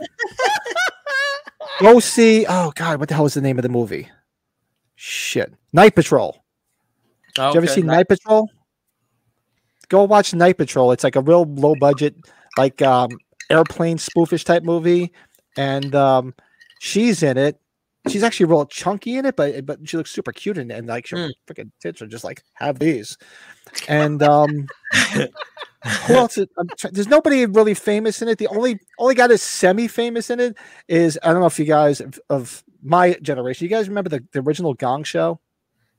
[1.82, 2.46] go see.
[2.48, 4.10] Oh God, what the hell is the name of the movie?
[4.96, 6.44] Shit, Night Patrol.
[7.36, 8.50] Did you ever see Night Patrol?
[9.88, 10.92] Go watch Night Patrol.
[10.92, 12.16] It's like a real low budget,
[12.58, 13.10] like um,
[13.50, 15.12] airplane spoofish type movie,
[15.58, 16.34] and um,
[16.80, 17.60] she's in it.
[18.10, 20.88] She's actually real chunky in it, but but she looks super cute in it, and
[20.88, 21.32] like her Mm.
[21.48, 23.18] freaking tits are just like have these.
[23.88, 24.68] And um,
[26.08, 26.38] who else?
[26.40, 28.38] Is, I'm try- there's nobody really famous in it.
[28.40, 30.58] The only only guy that's semi famous in it
[30.88, 33.66] is I don't know if you guys of, of my generation.
[33.66, 35.40] You guys remember the, the original Gong Show?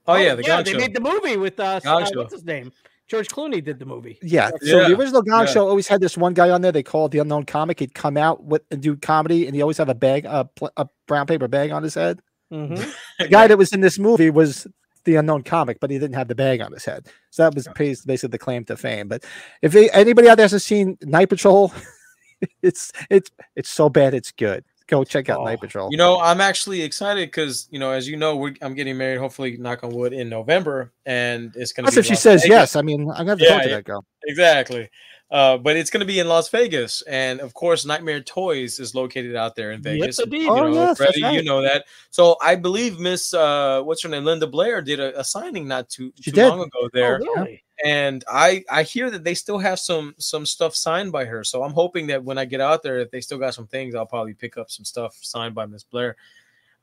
[0.06, 0.78] Oh yeah, the yeah, Gong they Show.
[0.78, 2.72] made the movie with uh, Gong uh, what's his name?
[3.10, 4.18] George Clooney did the movie.
[4.22, 4.50] Yeah.
[4.62, 5.52] So the original Gong yeah.
[5.52, 6.70] Show always had this one guy on there.
[6.70, 7.80] They called the unknown comic.
[7.80, 10.86] He'd come out with and do comedy, and he always have a bag, a, a
[11.08, 12.20] brown paper bag on his head.
[12.52, 12.88] Mm-hmm.
[13.18, 14.66] The guy that was in this movie was
[15.04, 17.08] the unknown comic, but he didn't have the bag on his head.
[17.30, 19.08] So that was basically the claim to fame.
[19.08, 19.24] But
[19.60, 21.72] if anybody out there hasn't seen Night Patrol,
[22.62, 24.64] it's it's it's so bad it's good.
[24.90, 25.88] Go check out Night Oh, Patrol.
[25.90, 29.18] You know, I'm actually excited because you know, as you know, we're, I'm getting married.
[29.18, 31.86] Hopefully, knock on wood, in November, and it's gonna.
[31.86, 32.56] That's be if she says Vegas.
[32.56, 32.76] yes.
[32.76, 33.74] I mean, I'm gonna have to Yeah, talk to yeah.
[33.76, 34.04] that girl.
[34.24, 34.90] Exactly.
[35.30, 38.96] Uh, but it's going to be in Las Vegas, and of course, Nightmare Toys is
[38.96, 40.18] located out there in Vegas.
[40.18, 40.42] Yes, indeed.
[40.42, 41.84] You Oh, know, yes, that's Freddie, you know that.
[42.10, 45.88] So I believe Miss uh, what's her name, Linda Blair, did a, a signing not
[45.88, 46.48] too, She too did.
[46.48, 47.62] long ago there, Oh, really?
[47.84, 51.44] And I I hear that they still have some some stuff signed by her.
[51.44, 53.94] So I'm hoping that when I get out there, if they still got some things,
[53.94, 56.16] I'll probably pick up some stuff signed by Miss Blair.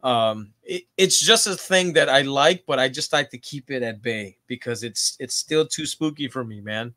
[0.03, 3.71] Um, it, it's just a thing that I like, but I just like to keep
[3.71, 6.93] it at bay because it's it's still too spooky for me, man.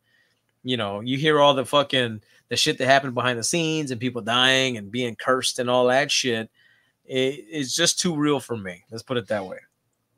[0.63, 4.01] You know, you hear all the fucking the shit that happened behind the scenes and
[4.01, 6.51] people dying and being cursed and all that shit.
[7.07, 8.85] It, it's just too real for me.
[8.91, 9.59] Let's put it that way.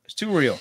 [0.05, 0.59] It's too real.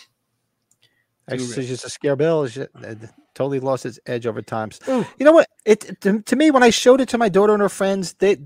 [1.29, 2.43] Too It's just a scare bill.
[2.43, 2.97] It's just- it
[3.33, 4.79] totally lost its edge over times.
[4.89, 5.05] Ooh.
[5.17, 5.47] You know what?
[5.65, 8.37] It to, to me when I showed it to my daughter and her friends, they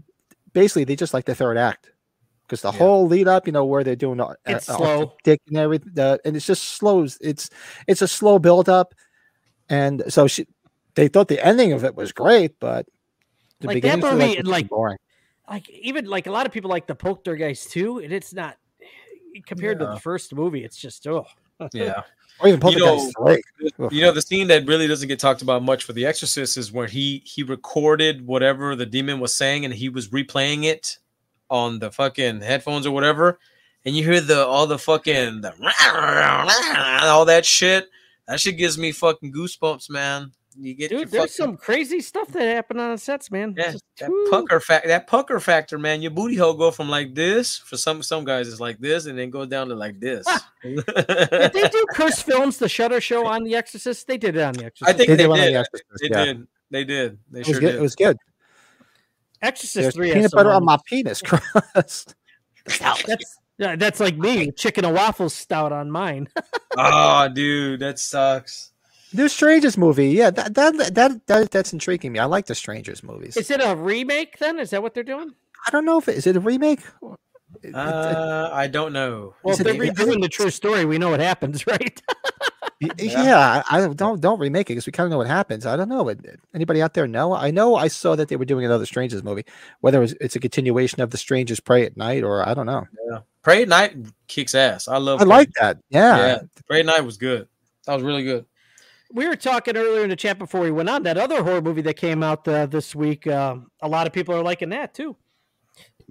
[0.54, 1.92] basically they just like the third act
[2.44, 2.78] because the Yeah.
[2.78, 5.14] whole lead up, you know, where they're doing uh, It's uh, slow.
[5.24, 7.18] dick and everything, uh, and it's just slows.
[7.22, 7.50] It's
[7.88, 8.94] it's a slow build up,
[9.70, 10.46] and so she
[10.96, 12.86] they thought the ending of it was great, but
[13.62, 14.98] the Like beginning feel movie, it's like- boring.
[15.50, 18.58] Like even like a lot of people like the Poltergeist too, and it's not
[19.46, 20.64] compared to the first movie.
[20.64, 21.26] It's just oh
[21.74, 22.02] Yeah.
[22.40, 25.64] Or even You know, Poltergeist You know, the scene that really doesn't get talked about
[25.64, 29.74] much for The Exorcist is where he he recorded whatever the demon was saying and
[29.74, 30.98] he was replaying it
[31.50, 33.40] on the fucking headphones or whatever,
[33.86, 35.54] and you hear the all the fucking the
[37.04, 37.90] all that shit.
[38.28, 40.32] That shit gives me fucking goosebumps, man.
[40.58, 43.54] You get dude, there's fucking- some crazy stuff that happened on the sets, man.
[43.58, 44.28] yeah, Just, that whew.
[44.32, 46.02] pucker fact, that pucker factor, man.
[46.02, 49.18] Your booty hole go from like this for some some guys it's like this, and
[49.20, 50.26] then go down to like this.
[50.30, 50.50] Ah!
[50.64, 54.08] Did they do Curse Films, the Shudder Show on The Exorcist?
[54.08, 54.90] They did it on The Exorcist.
[54.96, 55.46] I think They they did one on.
[55.48, 56.26] The Exorcist, They yeah.
[56.26, 56.48] did.
[56.72, 57.20] They did.
[57.32, 57.72] They It was sure good.
[57.72, 57.76] did.
[57.76, 58.18] It was good.
[59.42, 60.08] Exorcist There's Three.
[60.10, 62.16] has peanut some butter on my penis crust.
[62.66, 66.28] That's yeah, that's like me, chicken and waffle stout on mine.
[66.78, 68.72] oh, dude, that sucks.
[69.16, 72.20] New Strangers movie, yeah, that, that that that that's intriguing me.
[72.20, 73.38] I like the Strangers movies.
[73.38, 74.60] Is it a remake then?
[74.60, 75.34] Is that what they're doing?
[75.68, 76.82] I don't know if it is it a remake.
[77.62, 79.34] It- it- Uh, I don't know.
[79.44, 82.02] Well, Is if they're it- redoing the true story, we know what happens, right?
[82.82, 82.92] Yeah.
[82.98, 85.66] Yeah, I I don't don't don't remake it because we kind of know what happens.
[85.66, 86.14] I don't know.
[86.54, 87.34] Anybody out there know?
[87.34, 89.46] I know I saw that they were doing another Strangers movie.
[89.80, 92.86] Whether it's, it's a continuation of the Strangers Prey at Night or I don't know.
[93.10, 93.20] Yeah.
[93.42, 93.96] Prey at Night
[94.28, 94.90] kicks ass.
[94.90, 95.22] I love.
[95.22, 95.78] I Pray- like that.
[95.90, 97.48] Yeah, Yeah, Prey at Night was good.
[97.88, 98.46] That was really good.
[99.16, 101.82] We were talking earlier in the chat before we went on that other horror movie
[101.84, 103.26] that came out uh, this week.
[103.26, 105.16] Um, a lot of people are liking that too,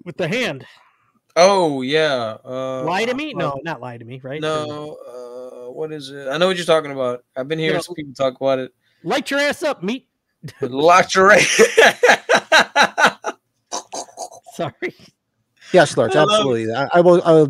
[0.05, 0.65] with the hand.
[1.37, 2.39] Oh yeah.
[2.45, 3.35] Uh, lie to me?
[3.35, 4.21] uh, No, not lie to me.
[4.23, 4.41] Right?
[4.41, 4.97] No.
[5.07, 6.29] Uh, what is it?
[6.29, 7.25] I know what you're talking about.
[7.37, 8.73] I've been hearing know- some people talk about it.
[9.03, 10.09] Light your ass up, meat.
[10.63, 11.63] Locked your ass.
[14.55, 14.95] Sorry.
[15.73, 16.33] Yes, Lurch, I love it.
[16.33, 16.75] absolutely.
[16.75, 17.23] I, I will.
[17.23, 17.49] I, will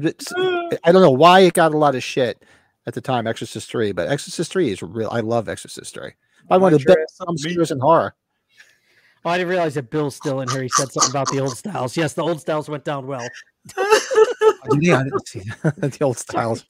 [0.83, 2.43] I don't know why it got a lot of shit
[2.87, 3.27] at the time.
[3.27, 5.09] Exorcist three, but Exorcist three is real.
[5.11, 6.13] I love Exorcist three.
[6.49, 8.15] Probably one of the best jump scares in horror.
[9.25, 10.63] Oh, I didn't realize that Bill's still in here.
[10.63, 11.97] He said something about the old styles.
[11.97, 13.27] Yes, the old styles went down well.
[14.79, 16.67] yeah, I didn't see the old styles.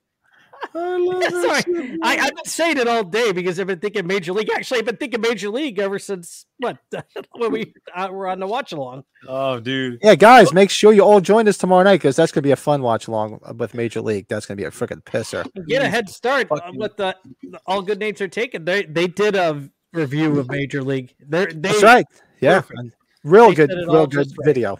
[0.74, 1.62] Sorry,
[2.02, 4.50] I, I've been saying it all day because I've been thinking Major League.
[4.50, 6.78] Actually, I've been thinking Major League ever since what
[7.36, 9.04] when we uh, were on the watch along.
[9.28, 10.00] Oh, dude.
[10.02, 12.56] Yeah, guys, make sure you all join us tomorrow night because that's gonna be a
[12.56, 14.26] fun watch along with Major League.
[14.28, 15.46] That's gonna be a freaking pisser.
[15.68, 17.14] Get a head start uh, with the,
[17.44, 18.64] the All Good Names Are Taken.
[18.64, 21.14] They they did a review of Major League.
[21.20, 22.06] They're, they That's right.
[22.40, 22.96] Yeah, Perfect.
[23.22, 24.44] real They good, said it all real good just right.
[24.44, 24.78] video.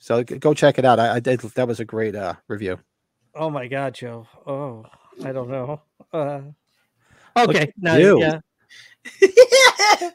[0.00, 0.98] So go check it out.
[0.98, 1.38] I, I did.
[1.40, 2.80] That was a great uh, review.
[3.32, 4.26] Oh my God, Joe.
[4.44, 4.84] Oh,
[5.24, 5.80] I don't know.
[6.12, 6.40] Uh,
[7.36, 8.20] okay, now you.
[8.20, 8.40] yeah.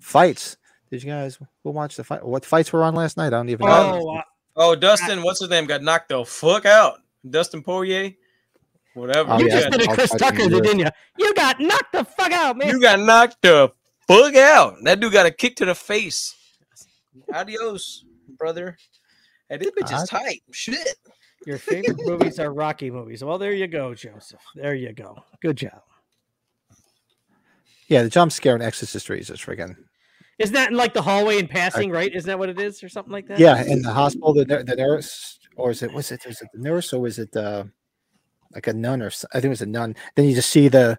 [0.00, 0.56] Fights.
[0.90, 2.24] Did you guys we'll watch the fight?
[2.24, 3.26] What fights were on last night?
[3.28, 4.02] I don't even know.
[4.06, 4.22] Oh, uh,
[4.58, 5.66] Oh, Dustin, what's his name?
[5.66, 7.00] Got knocked the fuck out.
[7.28, 8.12] Dustin Poirier,
[8.94, 9.32] whatever.
[9.32, 9.60] Oh, you yeah.
[9.60, 10.60] just did a I'll Chris fight Tucker, you.
[10.62, 10.86] didn't you?
[11.18, 12.68] You got knocked the fuck out, man.
[12.68, 13.70] You got knocked the
[14.08, 14.76] fuck out.
[14.82, 16.34] That dude got a kick to the face.
[17.34, 18.04] Adios,
[18.38, 18.78] brother.
[19.50, 20.42] Hey, this bitch is tight.
[20.52, 20.96] Shit.
[21.46, 23.22] Your favorite movies are Rocky movies.
[23.22, 24.40] Well, there you go, Joseph.
[24.56, 25.16] There you go.
[25.40, 25.80] Good job.
[27.86, 29.76] Yeah, the jump scare in Exorcist is just freaking.
[30.40, 32.12] Isn't that in like the hallway in passing, right?
[32.12, 33.38] Isn't that what it is, or something like that?
[33.38, 36.60] Yeah, in the hospital, the the nurse, or is it was it was it the
[36.60, 37.64] nurse or was it uh,
[38.52, 39.94] like a nun or I think it was a nun.
[40.16, 40.98] Then you just see the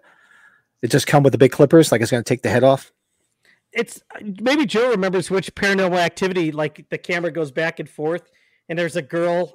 [0.80, 2.90] it just come with the big clippers, like it's gonna take the head off.
[3.72, 4.02] It's
[4.40, 8.30] maybe Joe remembers which paranormal activity, like the camera goes back and forth,
[8.70, 9.52] and there's a girl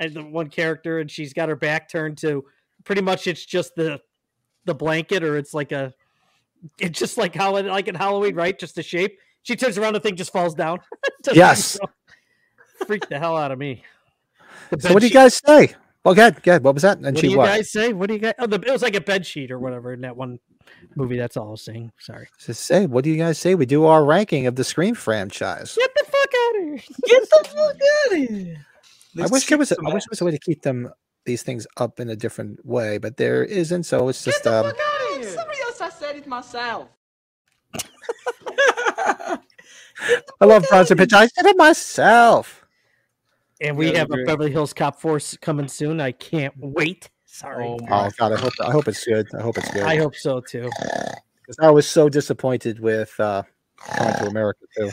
[0.00, 2.44] and the one character, and she's got her back turned to
[2.84, 4.00] pretty much it's just the
[4.64, 5.92] the blanket, or it's like a
[6.78, 8.58] it's just like how like in Halloween, right?
[8.58, 9.18] Just the shape.
[9.42, 10.80] She turns around, the thing just falls down.
[11.32, 11.76] Yes.
[11.76, 11.86] even
[12.78, 12.86] go.
[12.86, 13.82] Freak the hell out of me.
[14.78, 15.74] So what do you guys say?
[16.04, 16.62] Well, good, good.
[16.64, 16.98] What was that?
[16.98, 17.46] And What she do you what?
[17.46, 17.92] guys say?
[17.92, 18.34] What do you guys?
[18.38, 20.38] Oh, the, it was like a bed sheet or whatever in that one
[20.94, 21.16] movie.
[21.18, 21.92] That's all I was saying.
[21.98, 22.28] Sorry.
[22.38, 23.54] Just say, what do you guys say?
[23.54, 25.76] We do our ranking of the Scream franchise.
[25.78, 26.82] Get the fuck out of here.
[27.06, 28.66] Get the fuck out of here.
[29.18, 29.72] I wish there was.
[29.72, 30.90] A, I wish there was a way to keep them
[31.24, 33.84] these things up in a different way, but there isn't.
[33.84, 34.72] So it's just um.
[35.22, 36.88] Somebody else, I said it myself.
[40.40, 41.12] I love Bronson Pitch.
[41.12, 42.64] I said it myself.
[43.60, 44.24] And we Yeah, have a.
[44.24, 46.00] Beverly Hills Cop Force coming soon.
[46.00, 47.10] I can't wait.
[47.24, 47.64] Sorry.
[47.66, 49.26] Oh Oh God, I hope I hope it's good.
[49.36, 49.82] I hope it's good.
[49.82, 50.70] I hope so too.
[51.46, 53.42] 'Cause I was so disappointed with uh,
[53.78, 54.90] Coming to America too.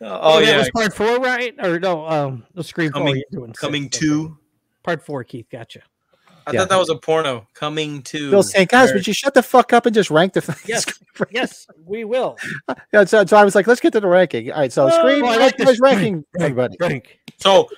[0.00, 0.58] Oh, that yeah.
[0.58, 1.54] was part four, right?
[1.62, 2.06] Or no?
[2.06, 3.00] Um, the Scream four.
[3.02, 3.98] Coming- You're doing six, Coming okay.
[4.00, 4.38] to.
[4.82, 5.24] part four.
[5.24, 5.80] Keith, gotcha.
[6.46, 6.60] I Yeah.
[6.60, 7.46] thought that was a porno.
[7.54, 8.30] Coming to.
[8.30, 10.40] Bill saying, guys, Where- would you shut the fuck up and just rank the?
[10.66, 10.84] Yes.
[11.30, 12.36] Yes, we will.
[12.92, 14.50] yeah, so, so I was like, let's get to the ranking.
[14.50, 15.78] All right, so Scream Oh, I like this.
[15.80, 16.76] ranking everybody.
[16.76, 17.20] Drink.
[17.38, 17.68] So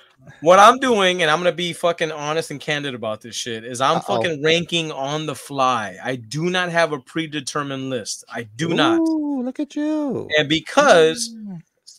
[0.41, 3.79] what I'm doing, and I'm gonna be fucking honest and candid about this shit, is
[3.79, 4.15] I'm Uh-oh.
[4.21, 5.97] fucking ranking on the fly.
[6.03, 8.25] I do not have a predetermined list.
[8.27, 9.01] I do not.
[9.01, 10.27] Look at you.
[10.35, 11.31] And because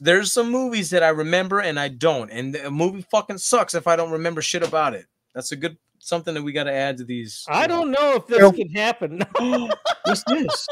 [0.00, 3.86] there's some movies that I remember and I don't, and a movie fucking sucks if
[3.86, 5.06] I don't remember shit about it.
[5.34, 7.44] That's a good something that we got to add to these.
[7.48, 9.20] I don't know if this Well- can happen.
[10.04, 10.66] What's this?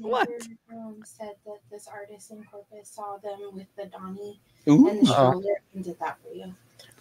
[0.00, 0.28] The What?
[0.72, 4.88] Um, said that this artist in Corpus saw them with the Donnie Ooh.
[4.88, 5.32] and the Uh-oh.
[5.32, 6.54] shoulder and did that for you.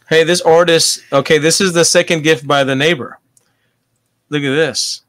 [0.09, 1.01] Hey, this artist.
[1.11, 3.19] Okay, this is the second gift by the neighbor.
[4.29, 5.01] Look at this.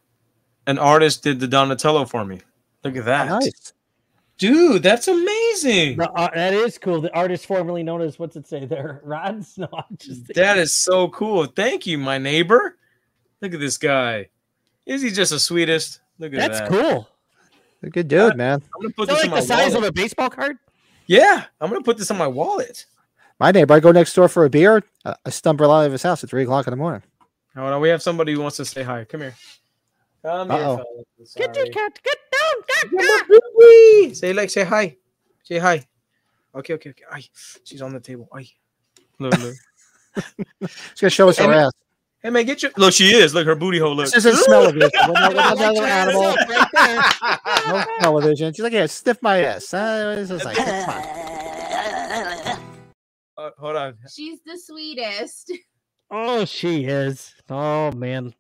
[0.67, 2.41] An artist did the Donatello for me.
[2.85, 3.73] Look at that, Nice.
[4.39, 4.83] Dude.
[4.83, 5.97] That's amazing.
[5.99, 7.01] No, uh, that is cool.
[7.01, 9.01] The artist formerly known as what's it say there?
[9.05, 9.57] Rods?
[9.59, 11.47] No, I'm just That is so cool.
[11.47, 12.77] Thank you, my neighbor.
[13.41, 14.29] Look at this guy.
[14.87, 16.01] Is he just the sweetest?
[16.19, 16.69] Look at that's that.
[16.71, 17.09] cool.
[17.83, 18.63] A good dude, man.
[18.75, 19.77] I'm gonna put Is that this like in my the size wallet.
[19.77, 20.57] of a baseball card?
[21.07, 22.87] Yeah, I'm gonna put this in my wallet.
[23.41, 24.83] My neighbor, I go next door for a beer.
[25.05, 27.03] uh, I stumble out of his house at three o'clock in the morning.
[27.57, 29.05] Oh no, we have somebody who wants to say hi.
[29.05, 29.35] Come here.
[30.25, 30.77] Come here, Uh-oh.
[30.77, 31.35] fellas.
[31.37, 31.99] Get your cat.
[32.03, 32.63] Get down.
[32.69, 33.07] Get
[34.09, 34.15] down.
[34.15, 34.97] Say like, say hi.
[35.43, 35.85] Say hi.
[36.55, 37.05] Okay, okay, okay.
[37.13, 37.25] Ay,
[37.65, 38.29] she's on the table.
[38.35, 38.49] Ay.
[39.19, 39.55] Look, look.
[40.95, 41.73] She's gonna show us her Hey, ass.
[42.23, 42.93] hey man, get your look.
[42.95, 43.35] She is.
[43.35, 43.95] Look, her booty hole.
[43.97, 44.07] Look.
[44.07, 44.91] This isn't smell-o-vision.
[45.09, 46.23] We're not- we're another animal.
[46.23, 47.03] up right there.
[47.69, 48.53] No television.
[48.55, 49.75] She's like, yeah, sniff my ass.
[49.75, 50.57] Uh, this is like.
[53.37, 53.95] Uh, hold on.
[54.13, 55.53] She's the sweetest.
[56.11, 57.35] Oh, she is.
[57.51, 58.33] Oh man.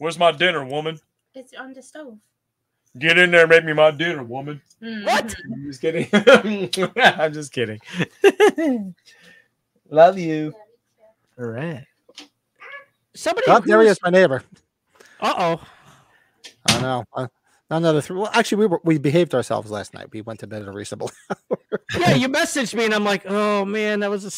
[0.00, 0.98] Where's my dinner, woman?
[1.34, 2.16] It's on the stove.
[2.98, 4.62] Get in there, and make me my dinner, woman.
[4.80, 5.26] What?
[5.26, 5.34] Mhm.
[5.52, 6.90] I'm just kidding.
[6.96, 7.78] I'm just kidding.
[9.90, 10.54] Love you.
[11.38, 11.84] All right.
[13.14, 13.44] Somebody.
[13.48, 14.42] Oh, there he is, my neighbor.
[15.20, 15.66] Uh oh.
[16.66, 17.04] I know.
[17.14, 17.26] Uh,
[17.68, 18.16] another three.
[18.16, 20.06] Well, actually, we were, we behaved ourselves last night.
[20.12, 21.10] We went to bed at a reasonable.
[21.98, 24.30] Yeah, you messaged me and I'm like, oh man, that was a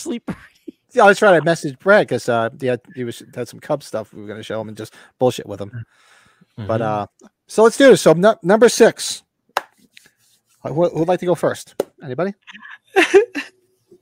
[0.93, 1.05] sleeper.
[1.05, 1.34] yeah, that's right.
[1.34, 4.38] I messaged Brad because uh, yeah, he was had some Cub stuff we were going
[4.38, 5.84] to show him and just bullshit with him.
[6.57, 6.84] But Mhm.
[6.84, 7.07] uh,
[7.49, 8.03] so let's do this.
[8.03, 9.22] So nu- number six.
[10.64, 11.74] Uh, Who who would like to go first?
[12.03, 12.34] Anybody?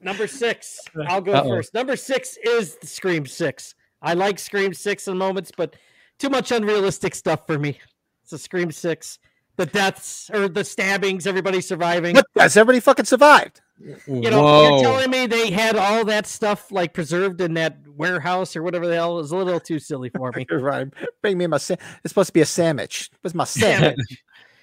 [0.02, 0.80] Number six.
[1.08, 1.48] I'll go Uh-oh.
[1.48, 1.74] first.
[1.74, 3.74] Number six is Scream Six.
[4.00, 5.76] I like Scream Six in moments, but
[6.18, 7.78] too much unrealistic stuff for me.
[8.22, 9.18] It's a Scream Six.
[9.60, 12.16] The deaths or the stabbings, everybody surviving.
[12.16, 12.26] What?
[12.38, 13.60] Has everybody fucking survived?
[14.06, 14.70] You know, Whoa.
[14.70, 18.86] you're telling me they had all that stuff like preserved in that warehouse or whatever
[18.86, 20.46] the hell It was a little too silly for me.
[20.48, 20.88] You're right.
[21.20, 21.58] Bring me my.
[21.58, 23.10] Sa- it's supposed to be a sandwich.
[23.20, 23.98] What's my sandwich?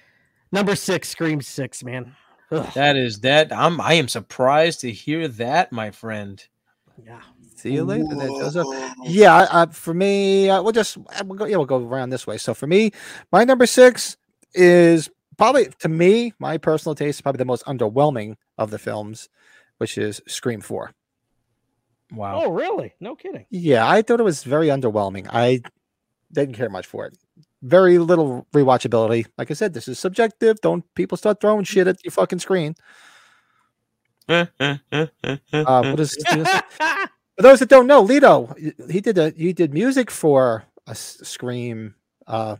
[0.50, 2.16] Number six, Scream Six, man.
[2.50, 3.52] Ugh, That is that.
[3.52, 3.80] I'm.
[3.80, 6.44] I am surprised to hear that, my friend.
[7.06, 7.20] yeah.
[7.54, 8.02] See you later.
[8.16, 8.56] That does
[9.04, 11.44] yeah, I- I- for me, uh, we'll just uh, we'll go.
[11.44, 12.36] Yeah, we'll go around this way.
[12.38, 12.90] So for me,
[13.30, 14.16] my number six
[14.54, 19.28] is probably to me, my personal taste, probably the most underwhelming of the films,
[19.78, 20.92] which is Scream Four.
[22.12, 22.44] Wow.
[22.44, 22.94] Oh, really?
[23.00, 23.46] No kidding.
[23.50, 25.26] Yeah, I thought it was very underwhelming.
[25.30, 25.60] I
[26.32, 27.18] didn't care much for it.
[27.62, 29.26] Very little rewatchability.
[29.36, 30.60] Like I said, this is subjective.
[30.60, 32.74] Don't people start throwing shit at your fucking screen.
[34.28, 36.62] Uh, what is this?
[37.38, 38.54] For those that don't know, Lito,
[38.90, 41.94] he did a he did music for a Scream
[42.26, 42.56] uh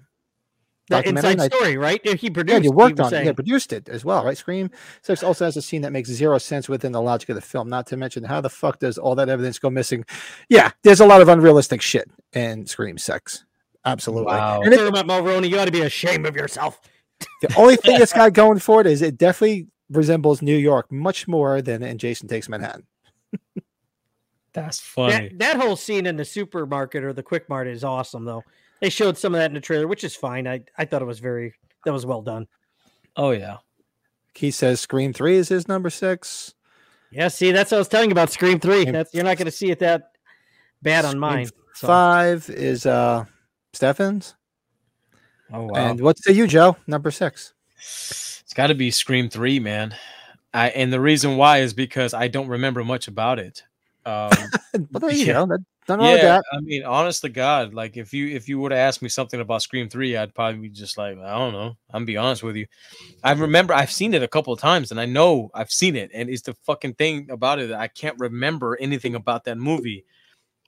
[0.88, 1.32] The documentary.
[1.32, 2.06] inside and I- story, right?
[2.18, 2.52] He produced.
[2.52, 3.16] Yeah, you he worked was on it.
[3.18, 3.34] Yeah, saying.
[3.34, 4.36] produced it as well, right?
[4.36, 4.70] Scream
[5.02, 7.68] Six also has a scene that makes zero sense within the logic of the film.
[7.68, 10.04] Not to mention how the fuck does all that evidence go missing?
[10.48, 13.44] Yeah, there's a lot of unrealistic shit in Scream Six.
[13.84, 14.26] Absolutely.
[14.32, 14.62] Wow.
[14.62, 16.80] And it- Dermot Mulroney, you ought to be ashamed of yourself.
[17.42, 21.26] the only thing it's got going for it is it definitely resembles New York much
[21.28, 22.84] more than in Jason Takes Manhattan.
[24.52, 25.28] That's funny.
[25.28, 28.42] That, that whole scene in the supermarket or the Quick Mart is awesome, though.
[28.80, 30.46] They showed some of that in the trailer, which is fine.
[30.46, 31.54] I, I thought it was very
[31.84, 32.46] that was well done.
[33.16, 33.58] oh yeah.
[34.34, 36.54] He says Scream Three is his number six.
[37.10, 38.84] Yeah, see, that's what I was telling you about Scream Three.
[38.84, 40.12] That's you're not going to see it that
[40.82, 41.48] bad on Scream mine.
[41.74, 41.86] So.
[41.86, 43.24] Five is uh
[43.72, 44.34] Stephens.
[45.52, 45.74] Oh wow.
[45.90, 46.76] And what say you, Joe?
[46.86, 47.54] Number six.
[47.78, 49.94] It's got to be Scream Three, man.
[50.54, 53.62] I, and the reason why is because I don't remember much about it.
[54.06, 54.30] Um,
[54.92, 55.32] Well, there you Yeah.
[55.34, 55.46] go.
[55.46, 56.44] That, nothing wrong with yeah, that.
[56.52, 59.40] I mean, honest to God, like if you if you would have asked me something
[59.40, 61.76] about Scream Three, I'd probably be just like, I don't know.
[61.90, 62.66] I'm be honest with you.
[63.24, 66.10] I remember I've seen it a couple of times, and I know I've seen it,
[66.14, 70.04] and it's the fucking thing about it that I can't remember anything about that movie.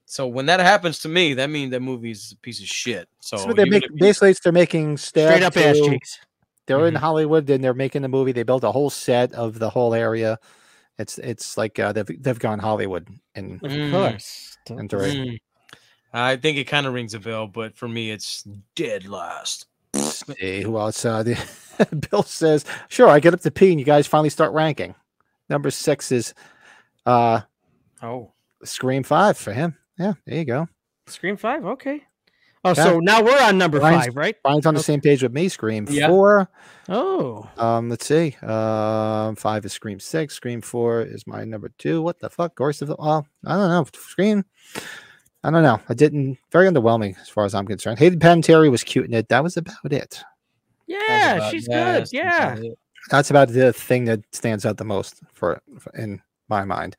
[0.06, 3.08] So when that happens to me, that means that movie's a piece of shit.
[3.20, 6.18] So So they even make if basically it's they're making Straight up ass to- cheeks.
[6.66, 6.98] They're in Mhm.
[6.98, 8.30] Hollywood and they're making the movie.
[8.32, 10.38] They built a whole set of the whole area.
[10.98, 14.56] It's it's like uh, they've they've gone Hollywood and Of course.
[14.68, 15.14] Into it.
[15.14, 15.40] Mm.
[16.12, 18.42] I think it kind of rings a bell, but for me, it's
[18.74, 19.66] dead last.
[19.94, 21.04] See who else?
[21.04, 24.52] Uh, the, Bill says, "Sure, I get up to P, and you guys finally start
[24.52, 24.94] ranking."
[25.48, 26.34] Number six is
[27.06, 27.40] uh,
[28.02, 28.32] Oh,
[28.64, 29.76] Scream Five for him.
[29.98, 30.68] Yeah, there you go.
[31.06, 31.64] Scream Five.
[31.64, 32.02] Okay.
[32.62, 32.84] Oh, Yeah.
[32.84, 34.36] so now we're on number Ryan's- five, right?
[34.42, 34.84] Brian's on the Okay.
[34.92, 35.48] same page with me.
[35.48, 36.08] Scream Yeah.
[36.08, 36.50] Four.
[36.90, 38.36] Oh, Um, let's see.
[38.42, 40.34] Um, five is Scream Six.
[40.34, 42.02] Scream Four is my number two.
[42.02, 42.54] What the fuck?
[42.56, 43.86] Ghost of the Well, I don't know.
[43.94, 44.44] Scream.
[45.42, 45.80] I don't know.
[45.88, 46.36] I didn't.
[46.52, 47.98] Very underwhelming as far as I'm concerned.
[47.98, 49.28] Hayden Panettiere was cute in it.
[49.30, 50.22] That was about it.
[50.86, 51.84] yeah, about- she's yeah, good.
[51.86, 52.52] that's- that's Yeah.
[52.56, 52.64] about.
[53.10, 56.96] That's about the thing that stands out the most for, for in my mind.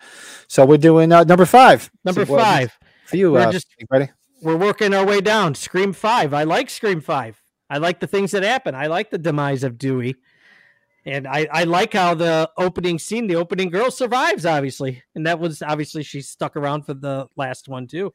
[0.47, 1.91] So we're doing uh, number five.
[2.03, 2.71] Number So what- five.
[3.05, 3.35] for you.
[3.35, 4.09] Uh, just- you ready?
[4.41, 5.55] We're working our way down.
[5.55, 6.33] Scream Five.
[6.33, 7.41] I like Scream Five.
[7.69, 8.75] I like the things that happen.
[8.75, 10.15] I like the demise of Dewey.
[11.05, 15.03] And I, I like how the opening scene, the opening girl survives, obviously.
[15.15, 18.13] And that was obviously she stuck around for the last one too.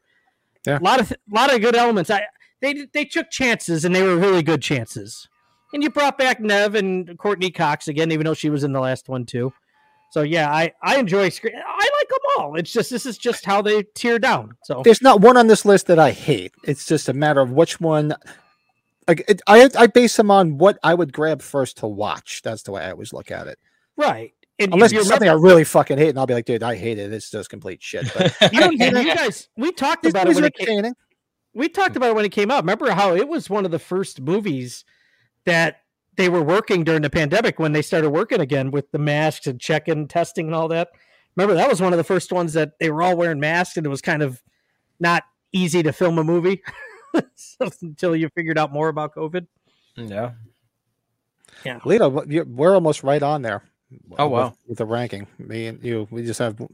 [0.66, 0.78] Yeah.
[0.78, 2.10] A lot of a lot of good elements.
[2.10, 2.26] I
[2.60, 5.28] they they took chances and they were really good chances.
[5.72, 8.80] And you brought back Neve and Courteney Cox again, even though she was in the
[8.80, 9.52] last one too.
[10.10, 11.54] So yeah, I I enjoy Scream.
[11.56, 12.56] I like them all.
[12.56, 14.56] It's just this is just how they tear down.
[14.64, 16.52] So There's not one on this list that I hate.
[16.64, 18.14] It's just a matter of which one.
[19.08, 22.42] Like it, I, I base them on what I would grab first to watch.
[22.42, 23.58] That's the way I always look at it.
[23.96, 24.32] right.
[24.58, 26.98] And Unless it's something I really fucking hate, and I'll be like, dude, I hate
[26.98, 27.12] it.
[27.12, 28.10] It's just complete shit.
[28.16, 30.94] But you, you guys, we talked these about it when it came.
[31.52, 32.62] We talked about it when it came out.
[32.62, 34.86] Remember how it was one of the first movies
[35.44, 35.82] that
[36.16, 39.60] they were working during the pandemic when they started working again with the masks and
[39.60, 40.88] checking, testing, and all that.
[41.36, 43.84] Remember that was one of the first ones that they were all wearing masks, and
[43.86, 44.42] it was kind of
[44.98, 46.62] not easy to film a movie.
[47.34, 49.46] So, until you figured out more about COVID.
[49.96, 50.32] Yeah.
[51.64, 53.62] Lito, what- we're almost right on there.
[54.18, 54.54] Oh, with- wow.
[54.68, 56.66] With, the ranking, me and you, we just have, I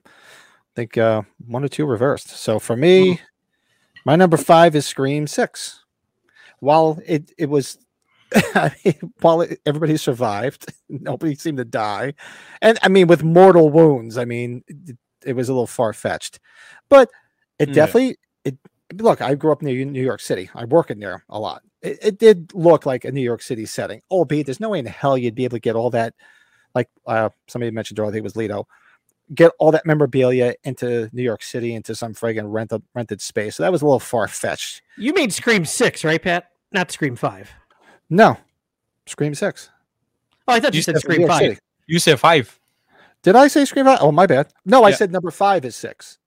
[0.74, 2.30] think, uh, one or two reversed.
[2.30, 3.20] So for me,
[4.04, 5.84] my number five is Scream Six.
[6.58, 7.78] While it it was,
[8.54, 12.14] I mean, while it, everybody survived, nobody seemed to die,
[12.60, 14.18] and I mean with mortal wounds.
[14.18, 16.38] I mean, it, it was a little far fetched,
[16.88, 17.10] but
[17.58, 17.74] it Yeah.
[17.74, 18.58] definitely it.
[18.96, 20.50] Look, I grew up near New York City.
[20.54, 21.62] I work in there a lot.
[21.80, 24.86] It, it did look like a New York City setting, albeit there's no way in
[24.86, 26.14] hell you'd be able to get all that
[26.74, 28.66] like uh, somebody mentioned earlier, I think it was Lido,
[29.34, 33.56] get all that memorabilia into New York City into some friggin' rented rented space.
[33.56, 34.82] So that was a little far fetched.
[34.96, 36.46] You mean Scream Six, right, Pat?
[36.72, 37.50] Not Scream Five.
[38.12, 38.36] No,
[39.06, 39.70] Scream Six.
[40.46, 41.38] Oh, I thought you, You said New Scream Five.
[41.40, 41.58] City.
[41.86, 42.60] You said five.
[43.22, 43.98] Did I say Scream Five?
[44.02, 44.48] Oh, my bad.
[44.66, 46.18] No, I said number five is six.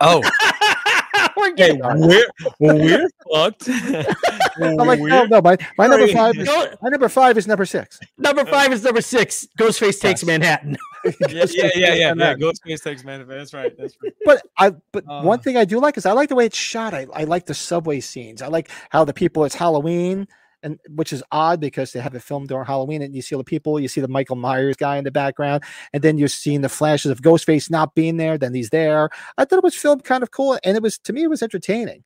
[0.00, 0.22] Oh,
[1.36, 2.24] We're hey, getting we're
[2.60, 3.68] we're fucked.
[4.62, 7.64] I'm like, no, no, my, my number five is Go- my number five is number
[7.66, 7.98] six.
[8.18, 9.48] number five is number six.
[9.58, 10.24] Ghostface takes Yes.
[10.24, 10.76] Manhattan.
[11.04, 12.14] yeah, yeah, yeah, yeah, yeah.
[12.14, 12.40] Manhattan.
[12.42, 13.36] Ghostface takes Manhattan.
[13.36, 13.76] That's right.
[13.76, 14.12] That's right.
[14.24, 15.42] But I but one Uh.
[15.42, 16.94] thing I do like is I like the way it's shot.
[16.94, 18.40] I, I like the subway scenes.
[18.40, 20.28] I like how the people it's Halloween
[20.64, 23.38] and which is odd because they have it filmed during Halloween and you see all
[23.40, 25.62] the people, you see the Michael Myers guy in the background,
[25.92, 29.10] and then you're seeing the flashes of Ghostface not being there, then he's there.
[29.38, 31.42] I thought it was filmed kind of cool and it was to me it was
[31.42, 32.02] entertaining.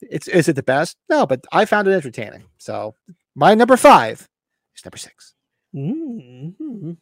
[0.00, 0.96] It's is it the best?
[1.10, 2.44] No, but I found it entertaining.
[2.56, 2.94] So
[3.34, 4.26] my number five
[4.74, 5.34] is number six.
[5.74, 6.92] Mm-hmm.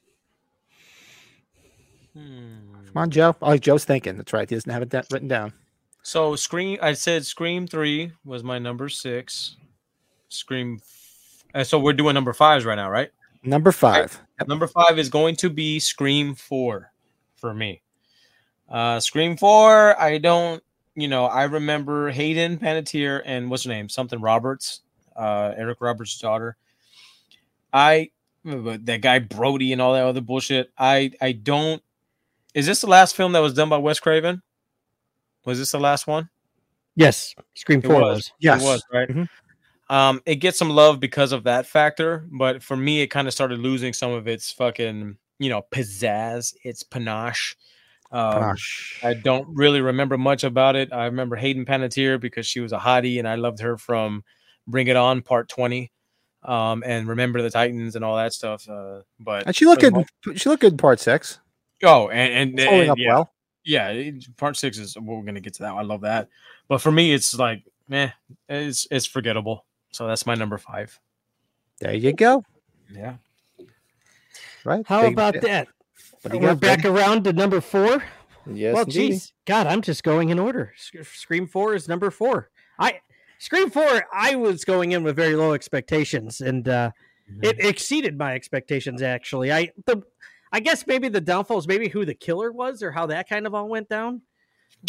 [2.15, 3.37] Come on, Joe.
[3.41, 4.17] Oh, Joe's thinking.
[4.17, 4.49] That's right.
[4.49, 5.53] He doesn't have it da- written down.
[6.03, 9.57] So Scream, I said Scream three was my number six.
[10.29, 10.81] Scream.
[11.55, 13.11] Uh, so we're doing number fives right now, right?
[13.43, 14.21] Number five.
[14.39, 14.49] Yep.
[14.49, 16.93] Number five is going to be Scream four
[17.37, 17.83] for me.
[18.69, 20.63] Uh, Scream four, I don't,
[20.95, 24.83] you know, I remember Hayden Panettiere and what's her name, something Roberts,
[25.17, 26.57] uh, Eric Roberts' daughter.
[27.73, 28.11] I
[28.45, 30.71] that guy Brody and all that other bullshit.
[30.79, 31.83] I I don't.
[32.55, 34.43] Is this the last film that was done by Wes Craven?
[35.45, 36.29] Was this the last one?
[36.95, 38.33] Yes, Scream Four was.
[38.41, 38.63] Yes.
[38.63, 39.09] It was, right?
[39.09, 39.29] Mhm.
[39.91, 43.33] Um, it gets some love because of that factor, but for me, it kind of
[43.33, 47.57] started losing some of its fucking, you know, pizzazz, its panache.
[48.11, 49.01] Um, Gosh.
[49.03, 50.93] I don't really remember much about it.
[50.93, 54.25] I remember Hayden Panettiere because she was a hottie, and I loved her from
[54.67, 55.91] Bring It On Part Twenty,
[56.43, 58.69] um, and Remember the Titans and all that stuff.
[58.69, 60.39] Uh, but And she looked good.
[60.39, 61.39] She looked good in part six.
[61.83, 63.33] Oh, and and, and up yeah, well.
[63.65, 65.75] yeah, part six is we're gonna get to that.
[65.75, 66.29] I love that,
[66.67, 68.11] but for me, it's like, meh,
[68.49, 69.67] it's it's forgettable.
[69.91, 70.99] So that's my number five.
[71.81, 72.45] There you go.
[72.93, 73.17] Yeah,
[74.65, 74.85] Right.
[74.87, 75.69] How Big- about that?
[76.23, 76.93] What We're got, back Ben?
[76.93, 78.03] around to number four.
[78.51, 79.09] Yes, well, indeedy.
[79.11, 80.73] geez, God, I'm just going in order.
[81.05, 82.51] Scream Four is number four.
[82.79, 83.01] I
[83.39, 84.05] Scream Four.
[84.13, 86.91] I was going in with very low expectations, and uh,
[87.31, 87.45] Mm-hmm.
[87.45, 89.03] it exceeded my expectations.
[89.03, 90.03] Actually, I the
[90.51, 93.47] I guess maybe the downfall is maybe who the killer was or how that kind
[93.47, 94.23] of all went down.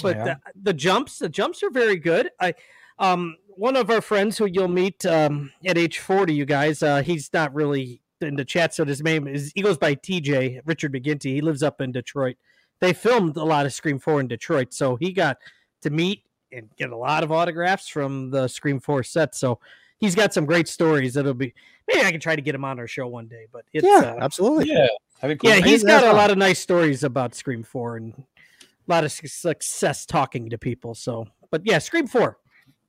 [0.02, 0.24] But Yeah.
[0.24, 2.30] the, the jumps, the jumps are very good.
[2.40, 2.54] I
[3.00, 7.02] um one of our friends who you'll meet um at age 40 you guys uh
[7.02, 10.94] he's not really in the chat so his name is he goes by TJ Richard
[10.94, 12.36] McGinty he lives up in Detroit
[12.80, 15.38] they filmed a lot of Scream 4 in Detroit so he got
[15.82, 19.60] to meet and get a lot of autographs from the Scream 4 set so
[20.00, 21.54] he's got some great stories that'll be
[21.88, 24.16] maybe I can try to get him on our show one day but it's Yeah,
[24.18, 24.68] uh, absolutely.
[24.70, 24.88] yeah,
[25.22, 25.50] that'd cool.
[25.50, 28.92] yeah, I he's think got a lot of nice stories about Scream 4 and a
[28.92, 30.96] lot of su- success talking to people.
[30.96, 32.38] So, but yeah, Scream 4,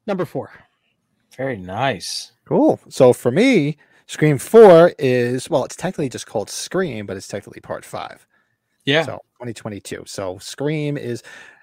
[0.07, 0.51] number four.
[1.37, 2.33] very nice.
[2.47, 2.81] Cool.
[2.89, 3.77] So for me,
[4.07, 8.27] Scream Four is well, it's technically just called Scream, but it's technically part five.
[8.85, 10.05] Yeah, So 2022.
[10.07, 11.23] So Scream is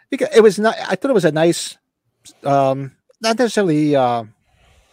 [0.10, 0.76] because it was not.
[0.88, 1.78] I thought it was a nice,
[2.44, 4.24] um, not necessarily uh,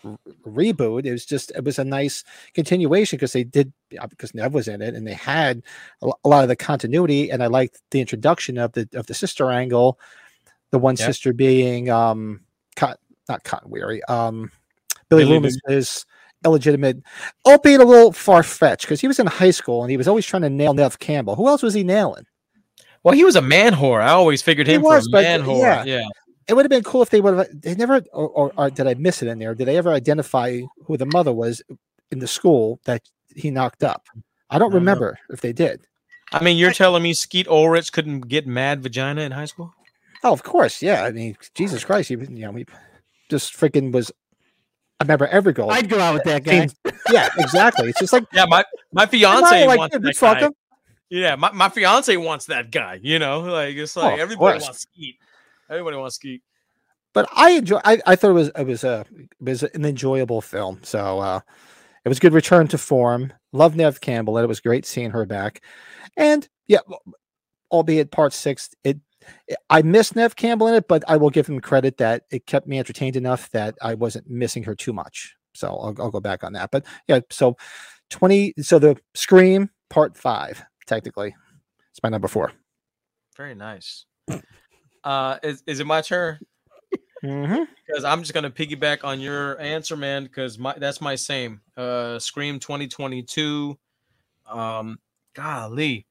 [0.05, 1.05] r- reboot.
[1.07, 2.25] It was just it was a nice
[2.55, 5.63] continuation because they did uh, because Neve was in it and they had
[6.03, 7.31] a, lot of the continuity.
[7.31, 10.01] And I liked the introduction of the of the sister angle,
[10.73, 11.07] the one Yeah.
[11.07, 12.41] sister being um,
[12.75, 12.99] Cot,
[13.29, 14.51] not Cotton Weary, um,
[15.09, 16.05] Billy, Loomis is
[16.45, 17.03] illegitimate,
[17.47, 20.27] albeit a little far fetched because he was in high school and he was always
[20.27, 21.37] trying to nail Neve Campbell.
[21.37, 22.25] Who else was he nailing?
[23.03, 24.01] well, he was a man whore.
[24.03, 25.61] I always figured He him was, for a man whore.
[25.61, 25.85] yeah.
[25.85, 26.07] Yeah,
[26.49, 27.49] It would have been cool if they would have.
[27.61, 29.55] They never, or, or, or did I miss it in there?
[29.55, 31.63] Did they ever identify who the mother was
[32.11, 33.03] in the school that
[33.37, 34.07] he knocked up?
[34.15, 34.77] I don't I don't know.
[34.77, 35.87] remember if they did.
[36.33, 39.73] I mean, you're telling me Skeet Ulrich couldn't get mad vagina in high school?
[40.23, 41.05] Oh, of course, yeah.
[41.05, 42.65] I mean, Jesus Christ, he, was- you know, he
[43.31, 44.11] just freaking was.
[45.01, 45.71] I remember every goal.
[45.71, 46.69] I'd go out with that guy.
[47.11, 47.89] Yeah, exactly.
[47.91, 50.41] It's just like Yeah, my my fiance like, wants dude, that guy.
[50.41, 50.53] him.
[51.11, 53.01] Yeah, my, my fiance wants that guy.
[53.03, 54.63] You know, like it's Oh, like of everybody course.
[54.65, 55.17] wants Skeet.
[55.69, 56.43] Everybody wants Skeet.
[57.13, 57.81] but I enjoy.
[57.85, 60.81] I, I thought it was it was a it was an enjoyable film.
[60.83, 61.41] So uh,
[62.05, 63.33] it was a good return to form.
[63.53, 65.61] Love Neve Campbell, and it was great seeing her back.
[66.17, 66.81] And yeah,
[67.71, 68.99] albeit part six, it
[69.71, 72.67] I miss Neve Campbell in it, but I will give him credit that it kept
[72.67, 75.37] me entertained enough that I wasn't missing her too much.
[75.55, 76.71] So I'll, I'll go back on that.
[76.71, 77.57] But yeah, so
[78.11, 81.35] 20, so the Scream part five, technically,
[81.91, 82.53] it's my number four.
[83.37, 84.07] Very nice.
[85.05, 86.39] Uh, is, is it my turn?
[87.25, 87.65] Mm-hmm.
[87.87, 90.25] Because I'm just gonna piggyback on your answer, man.
[90.25, 91.61] Because my that's my same.
[91.77, 93.79] Uh, Scream 2022.
[94.47, 94.99] Um,
[95.35, 96.07] golly.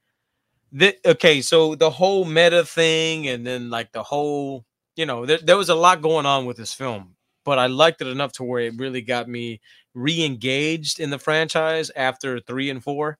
[0.75, 4.65] The, okay, so the whole meta thing, and then like the whole,
[4.95, 7.15] you know, there, there was a lot going on with this film,
[7.45, 9.61] but I liked it enough to where it really got me
[9.93, 13.19] re-engaged in the franchise after three and four,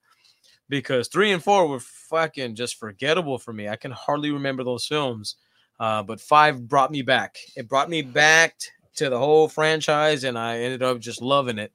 [0.68, 3.68] because three and four were fucking just forgettable for me.
[3.68, 5.36] I can hardly remember those films,
[5.78, 7.36] uh, but five brought me back.
[7.56, 8.56] It brought me back
[8.96, 11.72] to the whole franchise, and I ended up just loving it.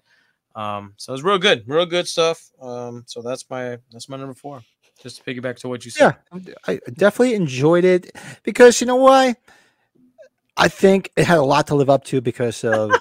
[0.56, 2.50] Um, so it was real good, real good stuff.
[2.62, 4.62] Um, so that's my that's my number four.
[5.02, 6.16] Just to piggyback to what you said.
[6.32, 9.36] Yeah, I definitely enjoyed it because you know why?
[10.58, 12.92] I think it had a lot to live up to because of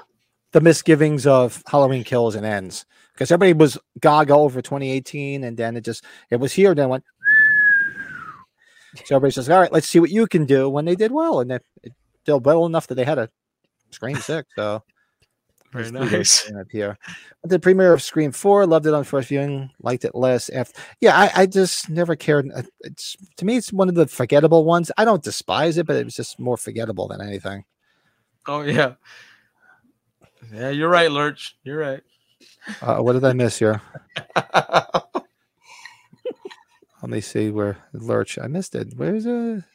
[0.52, 2.86] the misgivings of Halloween Kills and Ends.
[3.12, 7.04] Because everybody was gaga over 2018, and then it just it was here, then went.
[9.04, 11.38] So everybody says, "All right, let's see what you can do." When they did well,
[11.38, 11.92] and it, it
[12.24, 13.30] did well enough that they had a
[13.92, 14.48] Scream Six.
[14.56, 14.82] So
[15.74, 16.52] Very Let's do those nice.
[16.60, 16.96] up here.
[17.42, 20.80] The premiere of Scream Four, loved it on first viewing, liked it less after.
[21.00, 22.48] Yeah, I, I just never cared.
[22.54, 24.92] uh, It's to me, it's one of the forgettable ones.
[24.96, 27.64] I don't despise it, but it was just more forgettable than anything.
[28.46, 28.94] Oh yeah.
[30.52, 31.56] Yeah, you're right, Lurch.
[31.64, 32.00] You're right.
[32.80, 33.82] Uh, what did I miss here?
[37.02, 38.38] Let me see where Lurch.
[38.38, 38.94] I missed it.
[38.96, 39.64] Where's it?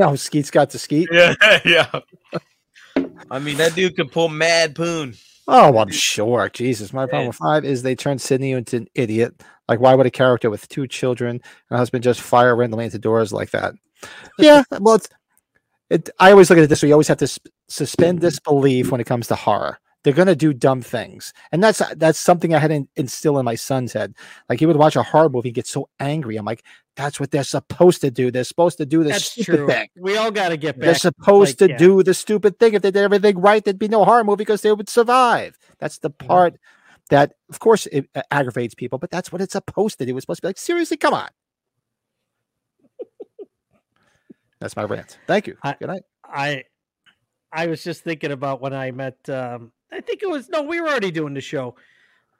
[0.00, 1.08] Oh, Skeet's got the Skeet.
[1.10, 1.34] yeah,
[1.64, 2.00] yeah.
[3.30, 5.14] I mean, that dude could pull mad poon.
[5.46, 6.50] Oh, I'm sure.
[6.50, 9.42] Jesus, my problem with five is they turned Sidney into an idiot.
[9.66, 12.98] Like, why would a character with two children and a husband just fire randomly into
[12.98, 13.74] doors like that?
[14.38, 15.08] Yeah, well, it's
[15.90, 16.10] it.
[16.18, 19.06] I always look at it this way: you always have to suspend disbelief when it
[19.06, 19.78] comes to horror.
[20.04, 23.56] They're gonna do dumb things, and that's that's something I had to instill in my
[23.56, 24.14] son's head.
[24.48, 26.36] Like he would watch a horror movie, get so angry.
[26.36, 28.30] I'm like, that's what they're supposed to do.
[28.30, 29.66] They're supposed to do this That's stupid true.
[29.66, 29.88] thing.
[29.96, 31.78] We all got to get back They're supposed like, to yeah.
[31.78, 32.74] do the stupid thing.
[32.74, 35.58] If they did everything right, there'd be no horror movie because they would survive.
[35.78, 36.58] That's the part
[37.10, 40.16] that, of course, it uh, aggravates people, but that's what it's supposed to do.
[40.16, 41.28] It's supposed to be like, seriously, come on.
[44.60, 45.18] that's my rant.
[45.26, 45.56] Thank you.
[45.62, 46.02] I- Good night.
[46.24, 46.64] I
[47.52, 50.80] I was just thinking about when I met um I think it was no, we
[50.80, 51.76] were already doing the show.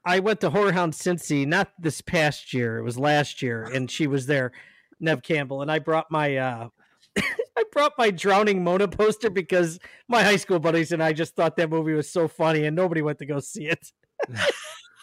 [0.05, 4.07] I went to HorrorHound Cincy, not this past year, it was last year, and she
[4.07, 4.53] was there,
[5.01, 6.69] Neve Campbell, and I brought my uh
[7.19, 9.79] I brought my drowning Mona poster because
[10.09, 13.03] my high school buddies and I just thought that movie was so funny and nobody
[13.03, 13.93] went to go see it.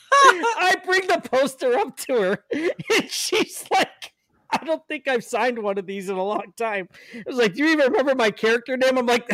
[0.12, 4.14] I bring the poster up to her and she's like,
[4.52, 6.88] I don't think I've signed one of these in a long time.
[7.14, 8.98] It was like, Do you even remember my character name?
[8.98, 9.28] I'm like,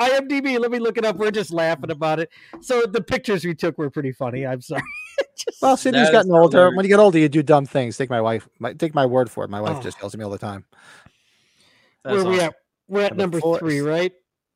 [0.00, 1.16] IMDb, let me look it up.
[1.16, 2.30] We're just laughing about it.
[2.60, 4.46] So the pictures we took were pretty funny.
[4.46, 4.82] I'm sorry.
[5.36, 6.56] Just- Well, Sidney's That is gotten older.
[6.58, 6.76] hilarious.
[6.76, 7.96] When you get older, you do dumb things.
[7.96, 8.48] Take my wife.
[8.58, 9.50] My, take my word for it.
[9.50, 9.82] My wife Oh.
[9.82, 10.64] just tells me all the time.
[12.04, 12.46] That's where we awesome.
[12.48, 12.54] at?
[12.88, 14.12] We're at Number number three, right?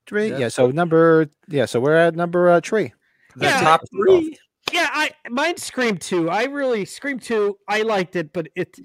[0.07, 0.31] Three.
[0.31, 0.39] Yeah.
[0.39, 0.49] Yeah.
[0.49, 1.29] So number.
[1.49, 1.67] Yeah.
[1.67, 2.93] So we're at number uh, tree.
[3.37, 3.61] The Yeah.
[3.61, 4.37] top three.
[4.73, 6.31] Yeah, I mine Scream two.
[6.31, 7.59] I really Scream two.
[7.69, 8.77] I liked it, but it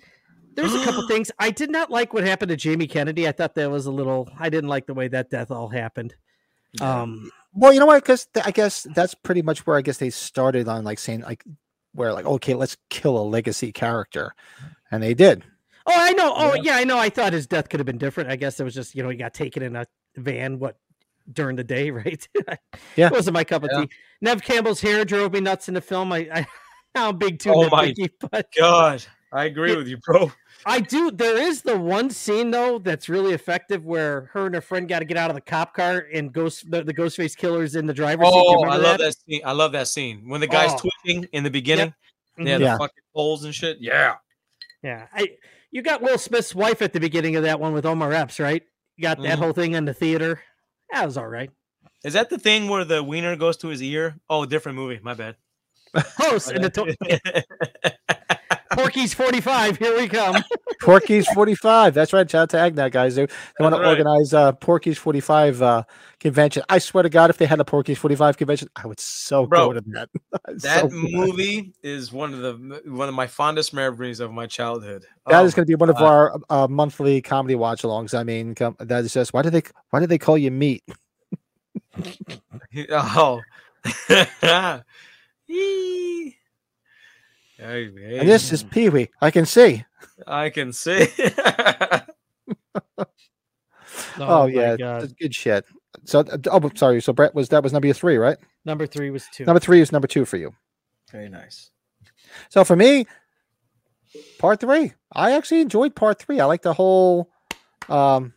[0.59, 2.13] there's a couple things I did not like.
[2.13, 3.27] What happened to Jamie Kennedy?
[3.27, 4.29] I thought that was a little.
[4.39, 6.15] I didn't like the way that death all happened.
[6.81, 8.03] Um, Well, you know what?
[8.03, 11.43] Because I guess that's pretty much where I guess they started on like saying like
[11.93, 14.33] where like okay, let's kill a legacy character,
[14.91, 15.43] and they did.
[15.87, 16.33] oh, I know.
[16.35, 16.75] Oh, yeah.
[16.75, 16.99] I know.
[16.99, 18.29] I thought his death could have been different.
[18.29, 19.85] I guess it was just you know he got taken in a
[20.15, 20.59] van.
[20.59, 20.77] What
[21.31, 22.27] during the day, right?
[22.95, 23.07] Yeah.
[23.07, 23.85] it wasn't my cup of Yeah.
[23.85, 23.89] tea.
[24.21, 26.11] Neve Campbell's hair drove me nuts in the film.
[26.11, 26.47] I, I
[26.95, 30.31] I'm big too Oh my nitpicky, but God, I agree with you, bro.
[30.65, 31.11] I do.
[31.11, 34.99] There is the one scene though that's really effective where her and her friend got
[34.99, 37.93] to get out of the cop car and ghost the, the Ghostface killer's in the
[37.93, 38.33] driver's seat.
[38.35, 39.15] Oh, I love that?
[39.27, 39.41] scene.
[39.45, 40.77] I love that scene when the guy's Oh.
[41.03, 41.93] twitching in the beginning.
[42.37, 42.57] Yeah, Mhm.
[42.59, 42.77] the Yeah.
[42.77, 43.77] fucking poles and shit.
[43.79, 44.15] Yeah.
[44.83, 45.29] Yeah, I
[45.71, 48.63] you got Will Smith's wife at the beginning of that one with Omar Epps, right?
[48.97, 49.41] You got that Mhm.
[49.41, 50.41] whole thing in the theater.
[50.91, 51.51] That was all right.
[52.03, 54.19] Is that the thing where the wiener goes to his ear?
[54.29, 54.99] Oh, different movie.
[55.03, 55.35] My bad.
[56.15, 56.47] Close.
[56.51, 58.15] and the to-
[58.71, 59.77] Porky's forty five.
[59.77, 60.43] Here we come.
[60.81, 61.93] Porky's 45.
[61.93, 62.29] That's right.
[62.29, 63.15] Shout out to Agnet guys.
[63.15, 65.83] They, they want to organize uh Porky's 45 uh
[66.21, 66.63] convention.
[66.69, 69.67] I swear to God, if they had a Porky's 45 convention, I would so Bro,
[69.73, 70.09] go to that.
[70.61, 70.95] That so go.
[70.95, 75.05] movie is one of the one of my fondest memories of my childhood.
[75.27, 76.05] That Oh is going to be one of God.
[76.05, 78.17] our uh, monthly comedy watch alongs.
[78.17, 80.83] I mean, come, that is just why do they why do they call you meat?
[82.91, 83.41] Oh.
[87.59, 87.65] Yee.
[87.65, 89.09] Hey, hey, And this is Pee Wee.
[89.21, 89.85] I can see.
[90.27, 91.07] I can see.
[94.19, 95.13] Oh, my yeah, God.
[95.19, 95.65] good shit.
[96.05, 97.01] So uh, oh, sorry.
[97.01, 98.37] So Brett was that was number three, right?
[98.65, 99.45] Number three was two.
[99.45, 100.53] Number three is number two for you.
[101.11, 101.71] Very nice.
[102.49, 103.05] So for me,
[104.37, 104.93] part three.
[105.11, 106.39] I actually enjoyed part three.
[106.39, 107.29] I like the whole
[107.87, 108.33] um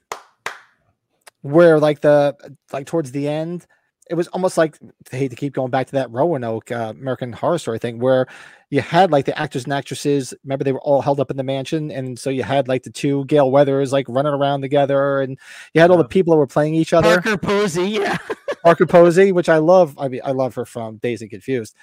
[1.43, 2.37] where like the
[2.73, 3.67] like towards the end,
[4.13, 4.79] it was almost like
[5.11, 8.27] I hate to keep going back to that Roanoke uh, American Horror Story thing where
[8.69, 10.35] you had like the actors and actresses.
[10.45, 12.91] Remember, they were all held up in the mansion, and so you had like the
[12.91, 15.39] two Gale Weathers like running around together, and
[15.73, 17.23] you had all the people that were playing each other.
[17.23, 18.19] Parker Posey, yeah.
[18.63, 19.99] Parker Posey, which I love.
[19.99, 21.75] I mean, I love her from Dazed and Confused.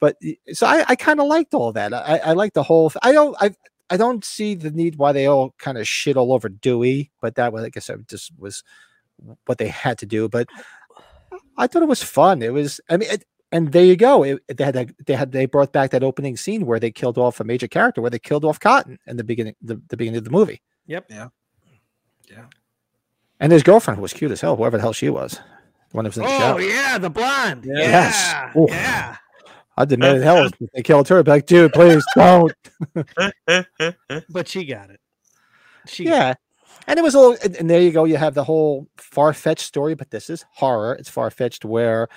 [0.00, 0.16] But
[0.52, 1.94] so I, I kind of liked all that.
[1.94, 2.92] I, I like the whole.
[3.00, 3.36] I don't.
[3.40, 3.54] I
[3.90, 7.12] I don't see the need why they all kind of shit all over Dewey.
[7.20, 8.64] But that was, I guess, I just was
[9.46, 10.28] what they had to do.
[10.28, 10.48] But
[11.56, 12.42] I thought it was fun.
[12.42, 12.80] It was.
[12.90, 14.22] I mean, it, and there you go.
[14.24, 17.16] It, they had that, they had they brought back that opening scene where they killed
[17.18, 20.18] off a major character, where they killed off Cotton in the beginning the, the beginning
[20.18, 20.60] of the movie.
[20.86, 21.06] Yep.
[21.10, 21.28] Yeah.
[22.30, 22.44] Yeah.
[23.40, 25.32] And his girlfriend was cute as hell, whoever the hell she was.
[25.32, 26.60] The one that was in the Oh shower.
[26.60, 27.64] yeah, the blonde.
[27.66, 27.78] Yeah.
[27.78, 28.32] Yes.
[28.32, 28.60] Yeah.
[28.62, 28.70] Oof.
[28.70, 29.16] Yeah.
[29.76, 31.18] I'd demand hell if they killed her.
[31.18, 32.52] I'd be like, dude, please don't.
[34.30, 35.00] But she got it.
[35.86, 36.34] She got Yeah.
[36.86, 38.04] And it was all, and, and there you go.
[38.04, 40.94] You have the whole far fetched story, but this is horror.
[40.94, 42.08] It's far fetched where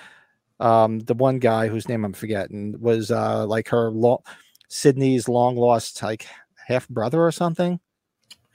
[0.59, 4.23] um, the one guy whose name I'm forgetting was uh, like her lo-
[4.67, 6.27] Sidney's long lost like
[6.67, 7.79] half brother or something.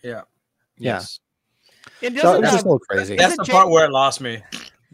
[0.03, 0.23] Yeah.
[0.79, 0.95] Yeah.
[0.95, 1.21] Yes.
[2.01, 2.15] it.
[2.15, 3.17] It So it doesn't was just a little crazy.
[3.17, 4.43] That's the part where it lost me.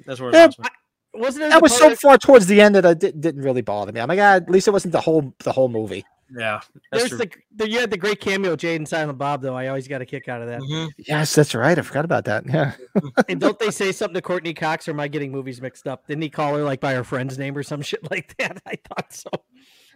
[0.06, 0.66] That's where it Yeah, lost me.
[1.14, 4.00] wasn't That was so far towards the end that I did, didn't really bother me.
[4.00, 6.04] I'm like, ah, at least it wasn't the whole the whole movie.
[6.36, 6.60] Yeah.
[6.92, 7.18] There's true.
[7.18, 9.56] the, the you had the great cameo Jay and Silent Bob though.
[9.56, 10.60] I always got a kick out of that.
[10.60, 10.90] Mhm.
[10.98, 11.76] Yes, that's right.
[11.78, 12.44] I forgot about that.
[12.46, 12.72] Yeah.
[13.28, 16.06] and don't they say something to Courteney Cox or am I getting movies mixed up?
[16.06, 18.62] Didn't he call her like by her friend's name or some shit like that?
[18.66, 19.30] I thought so.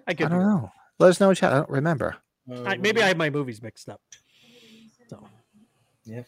[0.09, 0.71] I I don't know.
[0.99, 1.31] Let us know.
[1.31, 1.53] in chat.
[1.53, 2.17] I don't remember.
[2.67, 4.01] I, maybe I have my movies mixed up.
[5.09, 5.25] So
[6.05, 6.23] Yeah.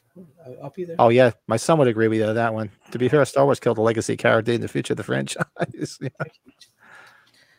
[0.46, 0.96] I- I'll be there.
[0.98, 2.70] Oh yeah, my son would agree with you on that one.
[2.92, 5.44] To be fair, Star Wars killed a legacy character in the future of the franchise.
[6.00, 6.08] Yeah.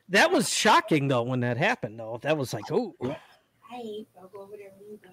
[0.10, 2.20] That was shocking though when that happened though.
[2.24, 3.80] That was like, oh Hi,
[4.20, 5.10] I'll go over there when you go.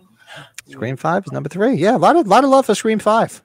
[0.71, 1.75] Scream Five is number three.
[1.75, 3.43] Yeah, a lot of lot of love for Scream Five.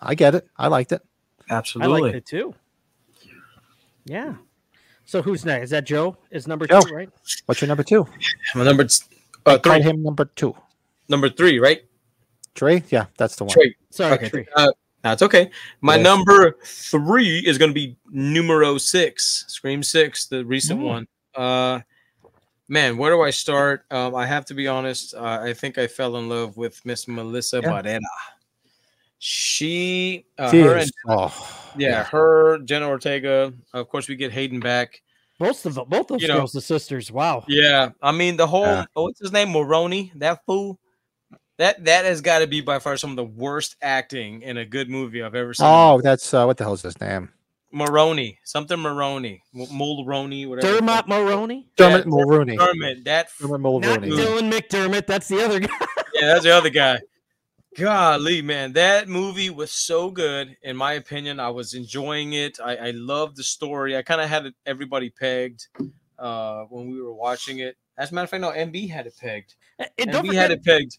[0.00, 0.48] I get it.
[0.56, 1.02] I liked it.
[1.48, 2.02] Absolutely, I Absolutely.
[2.02, 2.54] liked it too.
[4.04, 4.34] Yeah.
[5.04, 5.64] So who's next?
[5.64, 6.16] Is that Joe?
[6.30, 6.80] Is number Joe.
[6.80, 7.08] two, right?
[7.46, 8.06] What's your number two?
[8.54, 8.96] My number t-
[9.46, 9.82] I uh, call three.
[9.82, 10.54] him number two.
[11.08, 11.82] Number three, right?
[12.54, 12.82] Trey.
[12.90, 13.52] Yeah, that's the one.
[13.52, 13.74] Trey.
[13.90, 14.28] Sorry, Okay.
[14.28, 14.46] Tree.
[14.54, 14.70] Uh,
[15.02, 15.50] that's okay.
[15.80, 16.04] My Yes.
[16.04, 20.84] number three is going to be numero six, Scream Six, the recent Mm.
[20.84, 21.08] one.
[21.34, 21.80] Uh,
[22.68, 23.84] man, where do I start?
[23.90, 25.14] Um, I have to be honest.
[25.14, 27.68] Uh, I think I fell in love with Miss Melissa Yeah.
[27.70, 28.00] Barrera.
[29.18, 33.52] She, uh, She her, and, oh, yeah, her, Jenna Ortega.
[33.74, 35.02] Of course, we get Hayden back.
[35.38, 37.10] Both of them, both those You know- girls, the sisters.
[37.12, 37.44] Wow.
[37.48, 38.84] Yeah, I mean the whole Yeah.
[38.96, 40.78] oh, what's his name, Moroni, that fool.
[41.60, 44.64] That that has got to be by far some of the worst acting in a
[44.64, 45.66] good movie I've ever seen.
[45.68, 47.28] Oh, that's uh, what the hell's his name?
[47.70, 50.78] Moroni, something Moroni, M- Mulroney, whatever.
[50.78, 51.66] Dermot Mulroney.
[51.76, 52.56] Dermot Yeah, Mulroney.
[52.56, 55.06] Dermot, that f- Dermot Not Dylan McDermott.
[55.06, 55.68] That's the other guy.
[56.14, 56.98] yeah, that's the other guy.
[57.76, 60.56] Golly, man, that movie was so good.
[60.62, 62.58] In my opinion, I was enjoying it.
[62.58, 63.98] I, I loved the story.
[63.98, 65.68] I kind of had it, everybody pegged
[66.18, 67.76] uh, when we were watching it.
[67.98, 69.56] As a matter of fact, no, MB had it pegged.
[69.78, 70.96] And don't MB had it pegged.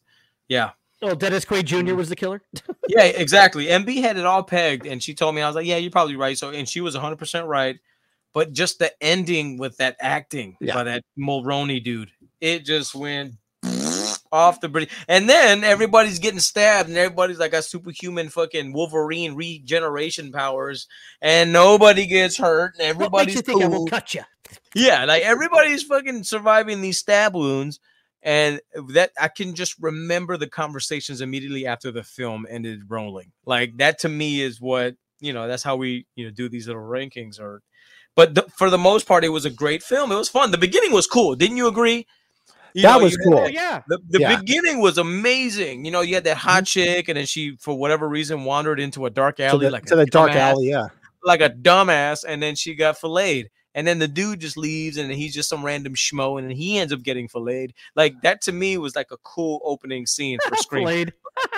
[0.51, 0.71] Yeah,
[1.01, 1.77] oh, Dennis Quaid Jr.
[1.77, 1.95] Mm-hmm.
[1.95, 2.41] was the killer.
[2.89, 3.67] yeah, exactly.
[3.67, 6.17] MB had it all pegged, and she told me I was like, "Yeah, you're probably
[6.17, 7.77] right." So, and she was 100 percent right.
[8.33, 10.73] But just the ending with that acting Yeah.
[10.73, 13.33] by that Mulroney dude, it just went
[14.31, 14.89] off the bridge.
[15.07, 20.87] And then everybody's getting stabbed, and everybody's like got superhuman fucking Wolverine regeneration powers,
[21.21, 23.87] and nobody gets hurt, and What makes everybody's you think I will cool.
[23.87, 24.21] cut you?
[24.75, 27.79] Yeah, like everybody's fucking surviving these stab wounds.
[28.23, 33.31] And that I can just remember the conversations immediately after the film ended rolling.
[33.45, 36.67] Like that to me is what, you know, that's how we, you know, do these
[36.67, 37.61] little rankings or
[38.15, 40.11] but the, for the most part it was a great film.
[40.11, 40.51] It was fun.
[40.51, 41.35] The beginning was cool.
[41.35, 42.05] Didn't you agree?
[42.73, 43.39] You That know, was you had cool.
[43.39, 43.81] Oh yeah.
[43.87, 44.37] the, the Yeah.
[44.37, 45.85] beginning was amazing.
[45.85, 46.65] You know, you had that hot mm-hmm.
[46.65, 49.85] chick, and then she, for whatever reason, wandered into a dark To alley, the, like
[49.85, 50.69] to a the dark dumbass alley.
[50.69, 50.87] Yeah.
[51.23, 53.49] like a dumbass, and then she got filleted.
[53.75, 56.77] And then the dude just leaves, and he's just some random schmo, and then he
[56.77, 57.73] ends up getting filleted.
[57.95, 60.83] Like that to me was like a cool opening scene for Scream.
[60.83, 61.13] Played.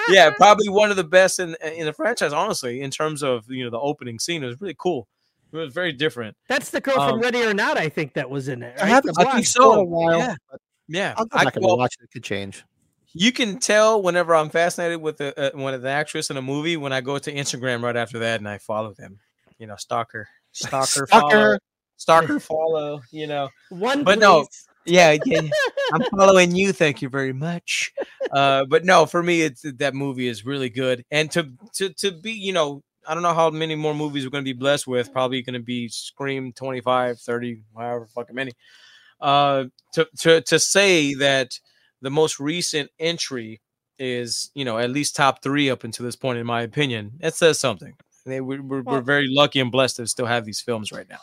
[0.10, 3.64] yeah, probably one of the best in in the franchise, honestly, in terms of you
[3.64, 4.44] know the opening scene.
[4.44, 5.08] It was really cool.
[5.52, 6.36] It was very different.
[6.48, 7.78] That's the girl Um, from Ready or Not.
[7.78, 8.76] I think that was in it.
[8.82, 9.72] I haven't I think watched blonde.
[9.72, 9.82] it in so.
[9.82, 10.18] a while.
[10.20, 10.36] Yeah.
[10.88, 12.04] Yeah, I'll go I- back and well, watch it.
[12.06, 12.64] It could change.
[13.14, 16.42] you can tell whenever I'm fascinated with the uh, one of the actress in a
[16.42, 19.20] movie when I go to Instagram right after that and I follow them.
[19.60, 21.60] You know, stalker, stalker, follow, Stalker.
[21.98, 23.02] Stalker, follow.
[23.12, 24.48] You know, One, But no,
[24.86, 25.42] yeah, yeah.
[25.94, 26.74] I'm following you.
[26.74, 27.92] Thank you very much.
[28.32, 32.12] Uh, but no, for me, it's that movie is really good, and to to to
[32.12, 34.88] be, you know, I don't know how many more movies we're going to be blessed
[34.88, 35.12] with.
[35.12, 38.52] Probably going to be Scream 25, 30, however fucking many.
[39.22, 41.60] Uh, to to to say that
[42.02, 43.62] the most recent entry
[44.00, 47.34] is, you know, at least top three up until this point, in my opinion, it
[47.36, 47.94] says something.
[48.26, 51.20] They- We're, we're, we're very lucky and blessed to still have these films right now.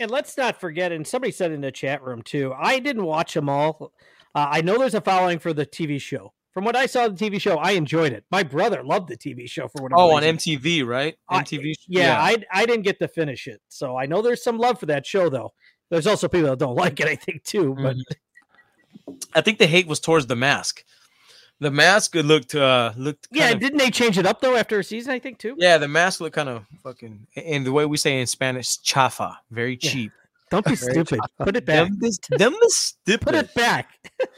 [0.00, 3.34] And let's not forget, and somebody said in the chat room too, I didn't watch
[3.34, 3.92] them all.
[4.34, 6.32] Uh, I know there's a following for the TV show.
[6.52, 8.24] From what I saw the TV show, I enjoyed it.
[8.30, 10.22] My brother loved the TV show for whatever Oh, on.
[10.22, 11.16] MTV, right?
[11.28, 11.74] I- MTV.
[11.88, 14.86] Yeah, I I didn't get to finish it, so I know there's some love for
[14.86, 15.52] that show though.
[15.90, 17.74] There's also people that don't like it, I think too.
[17.80, 17.96] But
[19.34, 20.84] I think the hate was towards the mask.
[21.60, 24.84] The mask looked uh looked yeah, of- didn't they change it up though after a
[24.84, 25.12] season?
[25.12, 25.54] I think too.
[25.58, 29.38] yeah, the mask looked kind of fucking and the way we say in Spanish, chafa,
[29.50, 29.90] very Yeah.
[29.90, 30.12] cheap.
[30.50, 31.20] Don't be stupid.
[31.38, 31.88] Put it back.
[31.88, 33.24] Them them is stupid.
[33.24, 33.88] Put it back.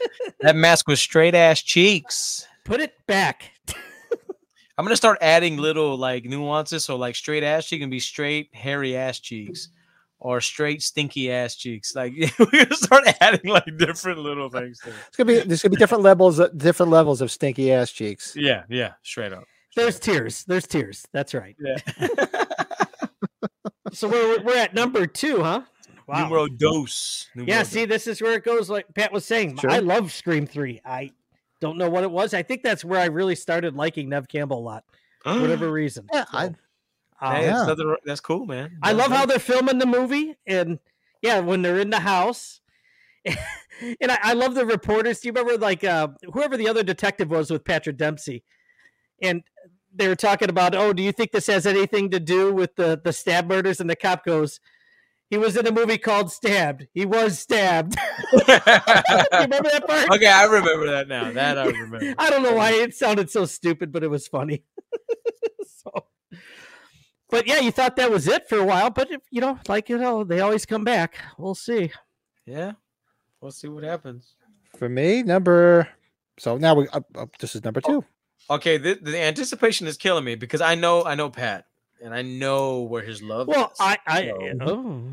[0.41, 2.47] that mask was straight ass cheeks.
[2.63, 3.51] Put it back.
[4.77, 6.85] I'm gonna start adding little like nuances.
[6.85, 9.69] So like straight ass cheek can be straight hairy ass cheeks,
[10.19, 11.95] or straight stinky ass cheeks.
[11.95, 14.79] Like we're gonna start adding like different little uh, things.
[14.79, 14.95] To it.
[15.07, 18.35] It's gonna be there's gonna be different levels, of, different levels of stinky ass cheeks.
[18.35, 19.43] Yeah, yeah, straight up.
[19.75, 20.43] There's tears.
[20.45, 21.05] There's tears.
[21.13, 21.55] That's right.
[21.59, 22.07] Yeah.
[23.93, 25.61] So we're we're at number two, huh?
[26.07, 26.23] Wow.
[26.23, 27.29] Numero dos.
[27.35, 28.69] Yeah, Numero see, this is where it goes.
[28.69, 29.71] Like Pat was saying, Sure.
[29.71, 30.81] I love Scream Three.
[30.85, 31.11] I
[31.61, 32.33] don't know what it was.
[32.33, 34.83] I think that's where I really started liking Neve Campbell a lot,
[35.23, 36.05] for whatever reason.
[36.13, 36.53] Yeah, So, I,
[37.21, 37.59] Hey, Yeah.
[37.61, 38.77] it's nothing that's cool, man.
[38.83, 40.79] I love how they're filming the movie, and
[41.21, 42.61] yeah, when they're in the house.
[43.25, 45.19] and I, I love the reporters.
[45.19, 48.43] Do you remember, like, uh, whoever the other detective was with Patrick Dempsey?
[49.21, 49.43] And
[49.93, 53.01] they were talking about, oh, do you think this has anything to do with the,
[53.03, 53.81] the stab murders?
[53.81, 54.59] And the cop goes,
[55.29, 56.87] he was in a movie called Stabbed.
[56.93, 57.97] He was stabbed.
[58.31, 60.09] you remember that part?
[60.11, 61.31] okay, I remember that now.
[61.33, 62.15] That I remember.
[62.17, 64.63] I don't know why it sounded so stupid, but it was funny.
[65.83, 66.05] so,
[67.29, 69.89] but yeah, you thought that was it for a while, but if, you know, like
[69.89, 71.15] you know, they always come back.
[71.37, 71.91] We'll see.
[72.45, 72.73] Yeah,
[73.41, 74.35] we'll see what happens.
[74.77, 75.87] for me, number.
[76.39, 76.87] So now we.
[76.89, 78.03] Uh, uh, this is number two.
[78.49, 81.65] Okay, the, the anticipation is killing me because I know I know Pat
[82.01, 83.47] and I know where his love.
[83.47, 83.77] Well, is.
[83.79, 85.03] I, I, So- oh,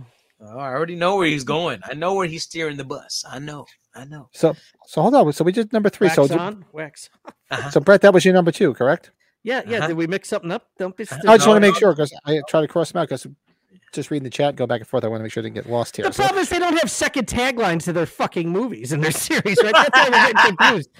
[0.47, 1.81] Oh, I already know where he's going.
[1.85, 3.25] I know where he's steering the bus.
[3.27, 3.65] I know.
[3.95, 4.29] I know.
[4.33, 4.55] So
[4.85, 5.33] so hold on.
[5.33, 6.07] So we did number three.
[6.09, 7.09] wax So d- on, wax.
[7.51, 7.71] Uh-huh.
[7.71, 9.11] so Brett, that was your number two, correct?
[9.45, 9.79] Yeah, yeah.
[9.79, 9.89] Uh-huh.
[9.89, 10.69] Did we mix something up?
[10.79, 11.29] Don't be stupid.
[11.29, 13.27] I just want to make sure because I try to cross them out because
[13.95, 15.05] just reading the chat, go back and forth.
[15.05, 16.05] I want to make sure I didn't get lost here.
[16.07, 19.11] The So, problem is they don't have second taglines to their fucking movies and their
[19.29, 19.73] series, right?
[19.73, 20.91] That's why we're getting confused.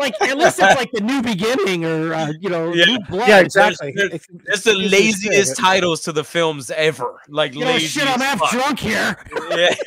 [0.00, 2.84] Like, unless it's like the new beginning or uh, you know, Yeah.
[2.86, 3.28] new blood.
[3.28, 3.92] yeah, exactly.
[3.94, 5.62] there's- It's- It's the it's laziest good.
[5.62, 7.20] titles to the films ever.
[7.28, 7.86] Like You know, lazy.
[7.86, 8.50] shit, I'm half fuck.
[8.50, 9.16] drunk here.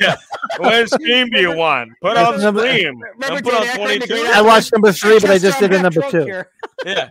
[0.00, 0.16] Yeah.
[0.58, 1.92] What scream do you want?
[2.00, 3.00] Put That's on number- scream.
[3.18, 4.30] Remember put on Aykroyd in the 22.
[4.34, 6.24] I watched number three, but I just I'm did the number two.
[6.24, 6.50] here.
[6.86, 7.08] Yeah.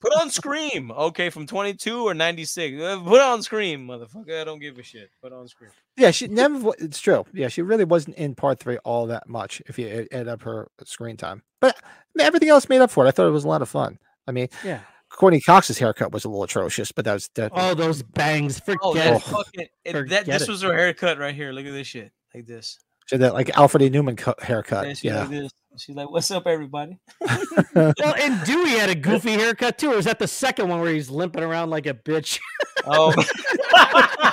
[0.00, 0.90] Put on Scream.
[0.90, 2.80] Okay, from 22 or 96.
[2.80, 4.38] Uh, Put on Scream, motherfucker.
[4.40, 5.10] I don't give a shit.
[5.22, 5.70] Put on screen.
[5.96, 6.72] Yeah, she never.
[6.78, 7.24] It's true.
[7.32, 10.68] Yeah, she really wasn't in part three all that much if you add up her
[10.84, 11.42] screen time.
[11.60, 11.76] But
[12.20, 13.08] everything else made up for it.
[13.08, 13.98] I thought it was a lot of fun.
[14.26, 14.80] I mean, Yeah.
[15.10, 17.52] Courteney Cox's haircut was a little atrocious, but that was that.
[17.54, 18.58] Oh, those bangs.
[18.58, 18.98] Forget Oh, it.
[18.98, 19.66] that fucking.
[19.92, 20.48] Forget that, this it.
[20.50, 21.52] was her haircut right here.
[21.52, 22.10] Look at this shit.
[22.34, 22.78] Like this.
[23.06, 23.90] she had that like Alfred E.
[23.90, 24.86] Neuman cut, haircut.
[24.86, 25.20] And yeah.
[25.20, 25.52] like this.
[25.78, 26.98] She's like, "What's up, everybody?"
[27.74, 29.92] Well, and Dewey had a goofy haircut too.
[29.92, 32.38] Or is that the second one where he's limping around like a bitch?
[32.86, 33.14] Oh,
[33.74, 34.32] I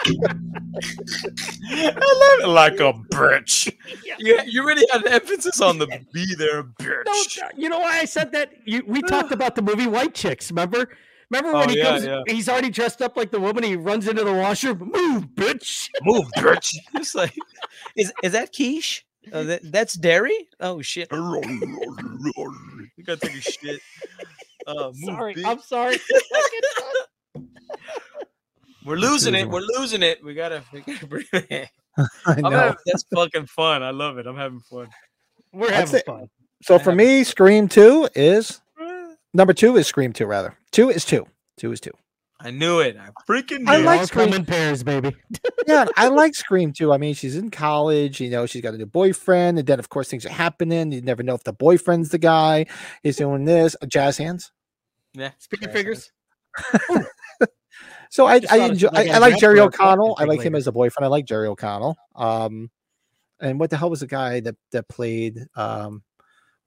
[1.69, 3.73] love it like a bitch.
[4.19, 7.99] Yeah, you really had an emphasis on the "be there, bitch." No, you know why
[7.99, 8.51] I said that?
[8.65, 10.51] You, we talked about the movie White Chicks.
[10.51, 10.89] Remember?
[11.29, 12.05] Remember when Oh, he yeah, comes?
[12.05, 12.21] yeah.
[12.27, 13.63] He's already dressed up like the woman.
[13.63, 14.91] He runs into the washroom.
[14.93, 15.87] Move, bitch!
[16.03, 16.75] Move, bitch.
[16.95, 17.33] It's like,
[17.95, 19.05] is is that quiche?
[19.31, 20.47] Uh, that, that's dairy.
[20.59, 21.07] Oh shit!
[21.11, 23.79] you gotta take a shit.
[24.65, 25.45] Uh, Sorry, bitch.
[25.45, 25.97] I'm sorry.
[28.85, 29.47] We're losing it.
[29.47, 30.23] We're losing it.
[30.23, 30.63] We gotta.
[30.73, 31.69] We gotta bring it.
[32.25, 32.49] I know.
[32.49, 33.83] having, that's fucking fun.
[33.83, 34.25] I love it.
[34.25, 34.87] I'm having fun.
[35.53, 36.05] We're That's having it.
[36.05, 36.29] fun.
[36.63, 38.61] So for me, Scream Two is
[39.33, 40.57] number two is Scream Two rather.
[40.71, 41.27] Two is two.
[41.57, 41.91] Two is two.
[42.43, 42.97] I knew it.
[42.97, 44.27] I freaking knew I like all Scream.
[44.27, 45.15] come in pairs, baby.
[45.67, 46.91] yeah, I like Scream too.
[46.91, 49.89] I mean, she's in college, you know, she's got a new boyfriend, and then of
[49.89, 50.91] course things are happening.
[50.91, 52.65] You never know if the boyfriend's the guy.
[53.03, 53.75] He's doing this.
[53.81, 54.51] Uh, jazz hands.
[55.13, 55.31] Yeah.
[55.37, 56.11] Speaking Yeah, figures.
[58.11, 58.89] So I Just I enjoy.
[58.89, 60.15] was like I, a I like Jerry rapper or something O'Connell.
[60.17, 61.05] I thing like him as a boyfriend.
[61.05, 61.95] I like Jerry O'Connell.
[62.13, 62.69] Um,
[63.39, 65.47] and what the hell was the guy that that played?
[65.55, 66.03] Um,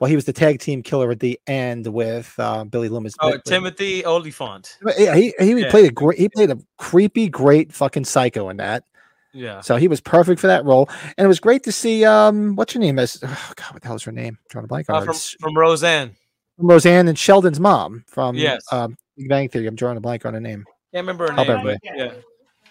[0.05, 3.15] well, he was the tag team killer at the end with uh, Billy Loomis.
[3.21, 4.77] Oh, But- but- Timothy Olyphant.
[4.99, 5.71] Yeah, he he Yeah.
[5.71, 6.19] played a great.
[6.19, 8.85] He played a creepy, great fucking psycho in that.
[9.33, 9.63] Yeah.
[9.63, 12.05] So he was perfect for that role, and it was great to see.
[12.05, 12.99] Um, what's her name?
[12.99, 14.37] As oh God, what the hell's her name?
[14.51, 15.05] To blank on Uh, her.
[15.07, 16.15] from, It's from Roseanne.
[16.59, 18.63] Roseanne and Sheldon's mom from Yes.
[18.71, 19.67] um, Big Bang Theory.
[19.69, 20.67] I'm drawing a blank on her name.
[20.93, 21.57] Can't remember her Help name.
[21.57, 21.79] everybody.
[21.97, 22.13] Yeah.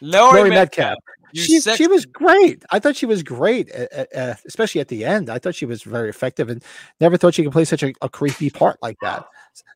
[0.02, 0.90] Laurie, Laurie Metcalf.
[0.92, 0.98] Metcalf.
[1.34, 2.64] She, she was great.
[2.72, 5.30] I thought she was great, uh, uh, especially at the end.
[5.30, 6.64] I thought she was very effective, and
[7.00, 9.26] never thought she could play such a, a creepy part like that.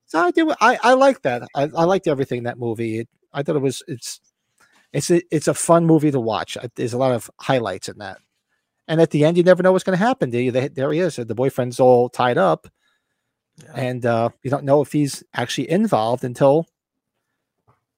[0.05, 0.51] So I do.
[0.61, 1.43] I, I like that.
[1.55, 2.99] I, I liked everything in that movie.
[2.99, 3.81] It, I thought it was.
[3.87, 4.21] It's
[4.93, 6.57] it's a, it's a fun movie to watch.
[6.75, 8.19] There's a lot of highlights in that.
[8.87, 10.29] And at the end, you never know what's going to happen.
[10.29, 10.51] Do you?
[10.51, 11.17] They, there he is.
[11.17, 12.67] The boyfriend's all tied up,
[13.61, 13.71] Yeah.
[13.75, 16.67] and uh, you don't know if he's actually involved until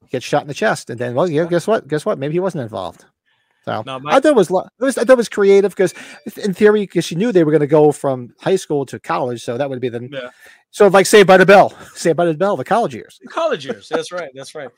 [0.01, 0.89] he gets shot in the chest.
[0.89, 1.87] And then, well, yeah, guess what?
[1.87, 2.17] Guess what?
[2.17, 3.05] Maybe he wasn't involved.
[3.65, 5.93] So No, I thought it was, lo- it was I thought it was creative because
[6.37, 9.43] in theory, because she knew they were going to go from high school to college,
[9.43, 10.29] so that would be the Yeah.
[10.71, 13.19] so like Saved by the Bell, Saved by the Bell, the college years.
[13.29, 13.89] college years.
[13.89, 14.29] That's right.
[14.33, 14.69] That's right.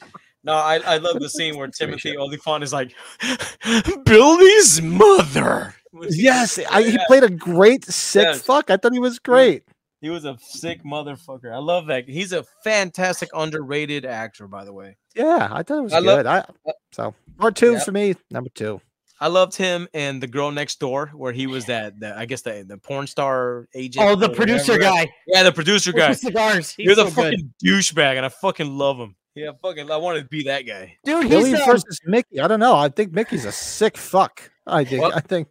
[0.43, 2.93] No, I, I love the scene where Timothy Olyphant is like
[4.05, 5.75] Billy's mother.
[6.09, 8.41] Yes, I, he played a great sick Yes.
[8.41, 8.69] fuck.
[8.71, 9.63] I thought he was great.
[10.01, 11.53] He was a sick motherfucker.
[11.53, 12.09] I love that.
[12.09, 14.97] He's a fantastic underrated actor, by the way.
[15.15, 16.25] Yeah, I thought it was I love- good.
[16.25, 16.43] I
[16.91, 17.79] so number two Yeah.
[17.83, 18.15] for me.
[18.31, 18.81] Number two.
[19.19, 22.41] I loved him and the girl next door, where he was that, the, I guess
[22.41, 24.03] the, the porn star agent.
[24.03, 24.95] Oh, the producer whatever.
[24.95, 25.11] guy.
[25.27, 26.13] Yeah, the producer guy.
[26.13, 26.71] cigars.
[26.71, 27.33] He's You're the so good.
[27.33, 29.15] fucking douchebag, and I fucking love him.
[29.35, 30.97] Yeah, fucking, I want to be that guy.
[31.05, 31.29] dude.
[31.29, 32.39] Billy He's um, versus Mickey.
[32.41, 32.75] I don't know.
[32.75, 34.49] I think Mickey's a sick fuck.
[34.65, 35.03] I think.
[35.03, 35.47] Well, I think.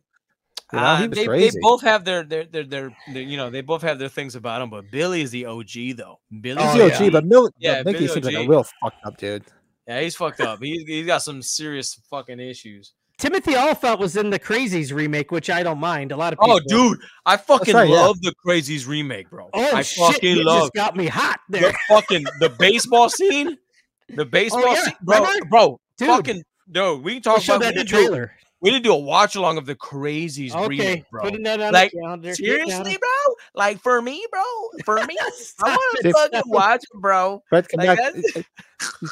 [0.73, 3.37] You know, Uh, he was they, they both have their their, their their their you
[3.37, 6.21] know they both have their things about him, but Billy is the OG though.
[6.41, 7.11] Billy's He's Oh, the the OG, yeah.
[7.11, 9.45] but Mil- Yeah, but Mickey Billy seems like a real fucked up dude.
[9.89, 10.61] yeah, he's fucked up.
[10.63, 12.93] He's he's got some serious fucking issues.
[13.19, 16.11] Timothy Olyphant was in the Crazies remake, which I don't mind.
[16.11, 16.55] A lot of people.
[16.55, 17.95] Oh, dude, I fucking right, yeah.
[17.97, 19.51] love the Crazies remake, bro.
[19.53, 19.99] Oh I shit!
[20.15, 23.59] fucking You love just got me hot the there, fucking the baseball scene.
[24.17, 25.47] The baseball yeah, scene, bro, remember?
[25.47, 26.09] bro, dude.
[26.09, 26.97] fucking no.
[26.97, 28.33] We can we talk showed about that in the need, trailer.
[28.61, 31.23] We need to do a watch along of the Crazies Okay, remake, bro.
[31.23, 32.35] putting that on Like, the calendar.
[32.35, 33.35] Seriously, bro?
[33.55, 34.43] Like for me, bro?
[34.85, 35.31] For me, I
[35.77, 37.43] want to fucking watch, bro.
[37.51, 38.13] Brett, come Like back.
[38.15, 38.45] that-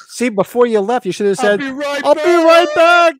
[0.08, 3.14] See, before you left, you should have I'll said, be right "I'll be right back."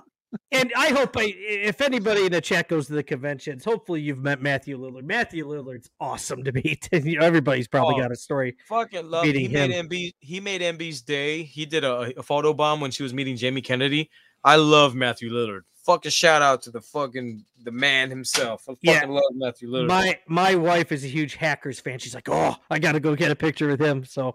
[0.50, 4.18] And I hope I, if anybody in the chat goes to the conventions, hopefully you've
[4.22, 5.04] met Matthew Lillard.
[5.04, 6.88] Matthew Lillard's awesome to meet.
[6.92, 7.98] everybody's probably Oh.
[8.02, 8.56] got a story.
[8.66, 9.24] fucking love.
[9.24, 9.88] Beating He made him.
[9.88, 10.14] MB.
[10.20, 11.42] He made MB's day.
[11.42, 14.10] He did a, a photo bomb when she was meeting Jamie Kennedy.
[14.42, 15.62] I love Matthew Lillard.
[15.84, 18.64] Fucking shout out to the fucking the man himself.
[18.68, 18.94] I Yeah.
[19.00, 19.88] fucking love Matthew Lillard.
[19.88, 21.98] My my wife is a huge Hackers fan.
[21.98, 24.04] She's like, oh, I got to go get a picture with him.
[24.04, 24.34] So,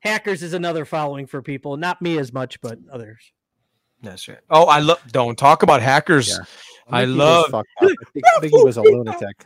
[0.00, 1.76] Hackers is another following for people.
[1.78, 3.32] Not me as much, but others.
[4.02, 4.38] That's right.
[4.50, 5.00] Oh, I love.
[5.10, 6.28] Don't talk about hackers.
[6.28, 6.44] Yeah.
[6.88, 7.62] I Mickey was love- I
[8.12, 9.44] think, I think he was a lunatic.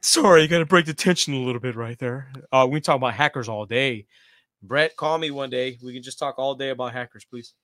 [0.00, 2.30] Sorry, you got to break the tension a little bit right there.
[2.52, 4.06] Uh, we can talk about hackers all day.
[4.62, 5.78] Brett, call me one day.
[5.82, 7.54] We can just talk all day about hackers, please.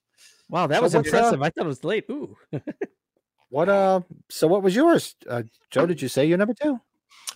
[0.49, 1.43] Wow, that So was what's, uh, impressive.
[1.43, 2.05] I thought it was late.
[2.11, 2.37] Ooh.
[3.51, 4.01] What uh?
[4.31, 5.87] So what was yours, uh, Joe?
[5.87, 6.81] Did you say your number two?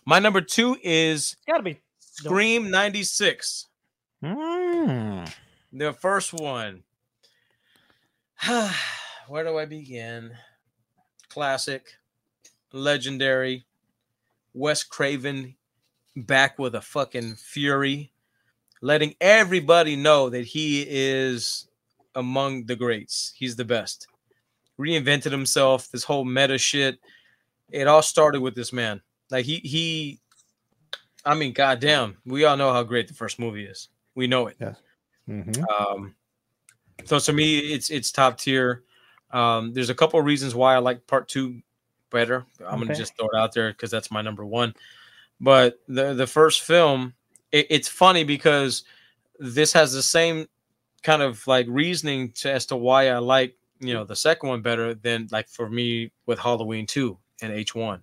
[0.05, 1.81] My number two is Gotta be.
[2.01, 3.67] Scream '96.
[4.25, 5.33] Mm.
[5.73, 6.83] The first one.
[9.29, 10.33] Where do I begin?
[11.29, 11.87] Classic,
[12.73, 13.67] legendary,
[14.55, 15.55] Wes Craven
[16.17, 18.13] back with a fucking fury,
[18.81, 21.69] letting everybody know that he is
[22.15, 23.33] among the greats.
[23.37, 24.07] He's the best.
[24.79, 26.99] Reinvented himself, this whole meta shit.
[27.71, 29.01] It all started with this man.
[29.31, 30.21] Like he he
[31.25, 33.89] I mean, goddamn, we all know how great the first movie is.
[34.15, 34.57] We know it.
[35.29, 35.65] Mhm.
[35.69, 36.15] Um,
[37.05, 38.83] so to me, it's it's top tier.
[39.31, 41.61] Um, there's a couple of reasons why I like part two
[42.11, 42.45] better.
[42.67, 44.75] I'm gonna just throw it out there because that's my number one.
[45.41, 47.15] But the the first film,
[47.53, 48.85] it, it's funny because
[49.39, 50.47] this has the same
[51.03, 54.63] kind of like reasoning to, as to why I like you know the second one
[54.63, 58.03] better than like for me with Halloween two and H one.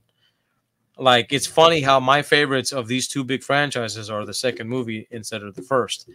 [0.98, 5.08] Like it's funny how my favorites of these two big franchises are the second movie
[5.12, 6.10] instead of the first.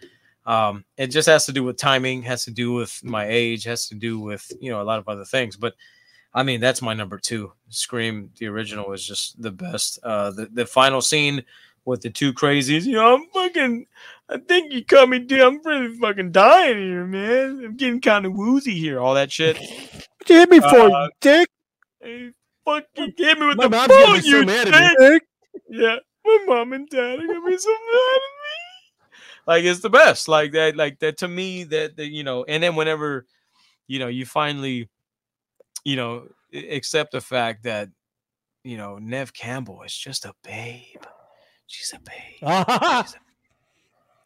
[0.47, 3.89] Um, it just has to do with timing, has to do with my age, has
[3.89, 5.57] to do with you know a lot of other things.
[5.57, 5.75] But
[6.33, 7.53] I mean, that's my number two.
[7.69, 9.99] Scream, the original, is just the best.
[10.03, 11.45] Uh, the the final scene
[11.85, 12.85] with the two crazies.
[12.85, 13.87] You know, I'm fucking.
[14.29, 15.41] I think you cut me down.
[15.41, 17.63] I'm really fucking dying here, man.
[17.65, 19.01] I'm getting kind of woozy here.
[19.01, 19.59] All that shit.
[19.59, 21.49] What you hit me for, Uh, dick?
[22.01, 22.31] Hey,
[22.65, 25.09] fucking hit me with My the phone, so you mad at me.
[25.09, 25.23] dick.
[25.23, 25.23] Dick?
[25.69, 28.40] Yeah, my mom and dad are gonna be so mad at me.
[29.47, 30.29] Like it's the best.
[30.29, 30.77] Like that.
[30.77, 31.65] Like that to me.
[31.65, 32.45] That, that you know.
[32.45, 33.27] And then whenever,
[33.87, 34.89] you know, you finally,
[35.85, 37.89] you know, accept the fact that,
[38.65, 41.05] you know, Neve Campbell is just a babe.
[41.67, 42.39] She's a babe.
[42.41, 43.21] She's a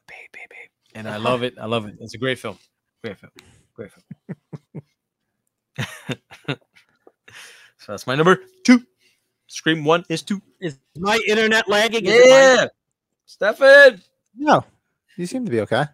[0.09, 0.71] babe, babe, babe.
[0.95, 1.55] And I love it.
[1.61, 1.97] I love it.
[2.01, 2.59] It's a great film.
[3.03, 3.33] Great film.
[3.75, 4.05] Great film.
[7.79, 8.83] so that's my number two.
[9.47, 10.41] Scream one is two.
[10.61, 12.07] is my internet lagging?
[12.07, 12.27] Is?
[12.27, 12.67] Yeah.
[13.27, 14.01] Stefan.
[14.37, 14.65] No,
[15.17, 15.85] you seem to be okay.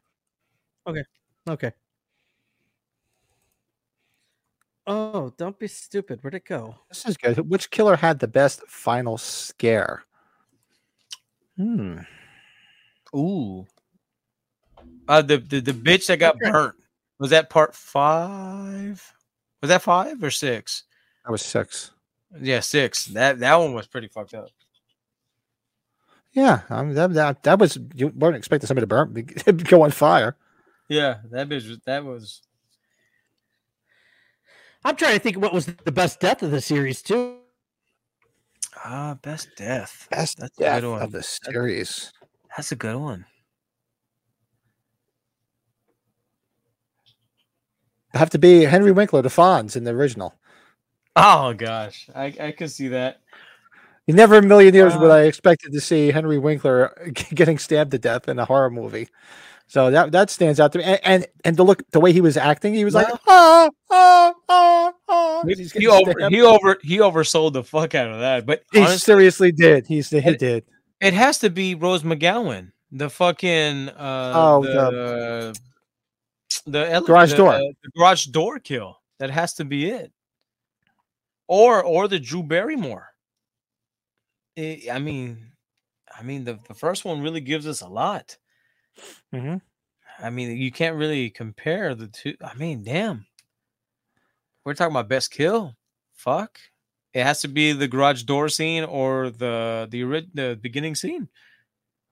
[0.87, 1.05] Okay.
[1.49, 1.73] Okay.
[4.87, 6.23] Oh, don't be stupid.
[6.23, 6.75] Where'd it go?
[6.89, 7.39] This is good.
[7.51, 10.05] Which killer had the best final scare?
[11.57, 11.99] Hmm.
[13.15, 13.67] Ooh.
[15.09, 16.75] Uh the, the the bitch that got burnt.
[17.19, 19.15] Was that part five?
[19.61, 20.85] Was that five or six?
[21.25, 21.91] That was six.
[22.41, 23.07] Yeah, six.
[23.07, 24.49] That that one was pretty fucked up.
[26.33, 29.91] Yeah, I mean, that, that that was you weren't expecting somebody to burn go on
[29.91, 30.37] fire.
[30.89, 32.43] Yeah, that bitch was that was
[34.85, 37.39] I'm trying to think what was the best death of the series too.
[38.85, 40.07] ah best death.
[40.11, 41.03] Best That's a death good one.
[41.03, 42.13] of the series.
[42.57, 43.27] That's a good one.
[48.15, 50.35] Have to be Henry Winkler, the Fonz in the original.
[51.17, 53.21] Oh gosh, I I could see that.
[54.15, 56.95] Never a million years would Uh, I expected to see Henry Winkler
[57.35, 59.09] getting stabbed to death in a horror movie.
[59.67, 60.85] So that that stands out to me.
[60.85, 63.69] And and, and the look, the way he was acting, he was like, ah.
[65.47, 66.35] He, He's he getting over stabbed.
[66.35, 68.47] he over he oversold the fuck out of that.
[68.47, 69.87] But He honestly, seriously did.
[69.87, 70.65] He's he did.
[71.01, 75.59] it has to be Rose McGowan, the fucking uh Oh, the
[76.67, 77.53] the, ele- Garage the, door.
[77.53, 78.99] uh, the garage door kill.
[79.19, 80.13] That has to be it.
[81.49, 83.07] Or or the Drew Barrymore.
[84.59, 85.53] I- I mean,
[86.17, 88.37] I mean the, the first one really gives us a lot.
[89.33, 89.57] hmm
[90.23, 92.35] I mean, you can't really compare the two.
[92.45, 93.27] I mean, damn.
[94.65, 95.75] We're talking about best kill.
[96.13, 96.59] Fuck.
[97.15, 101.29] It has to be the garage door scene or the the the beginning scene.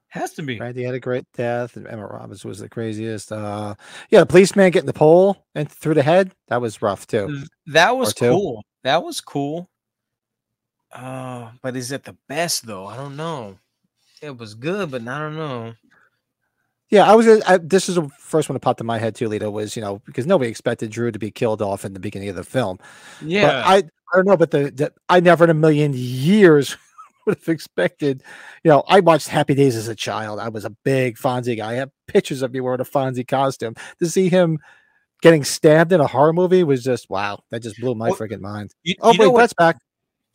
[0.08, 0.58] Has to be.
[0.58, 3.30] Randy had a great death, and Emma Roberts was the craziest.
[3.30, 3.74] Uh,
[4.08, 7.44] yeah, the policeman getting the pole and through the head that was rough too.
[7.66, 8.64] That was cool.
[8.84, 9.68] That was cool.
[10.92, 12.86] Uh, but is it the best though?
[12.86, 13.58] I don't know.
[14.22, 15.74] It was good, but I don't know.
[16.90, 17.26] Yeah, I was.
[17.42, 19.28] I, this is the first one that popped in my head too.
[19.28, 22.30] Lito was you know because nobody expected Drew to be killed off in the beginning
[22.30, 22.78] of the film.
[23.20, 23.62] But Yeah.
[23.66, 26.76] I I don't know, but the, the I never in a million years
[27.26, 28.22] would have expected.
[28.64, 30.40] You know, I watched Happy Days as a child.
[30.40, 31.72] I was a big Fonzie guy.
[31.72, 33.74] I have pictures of me wearing a Fonzie costume.
[33.98, 34.58] To see him
[35.20, 37.40] getting stabbed in a horror movie was just wow.
[37.50, 38.70] That just blew my Well, freaking mind.
[38.82, 39.76] you, Oh you wait, that's back.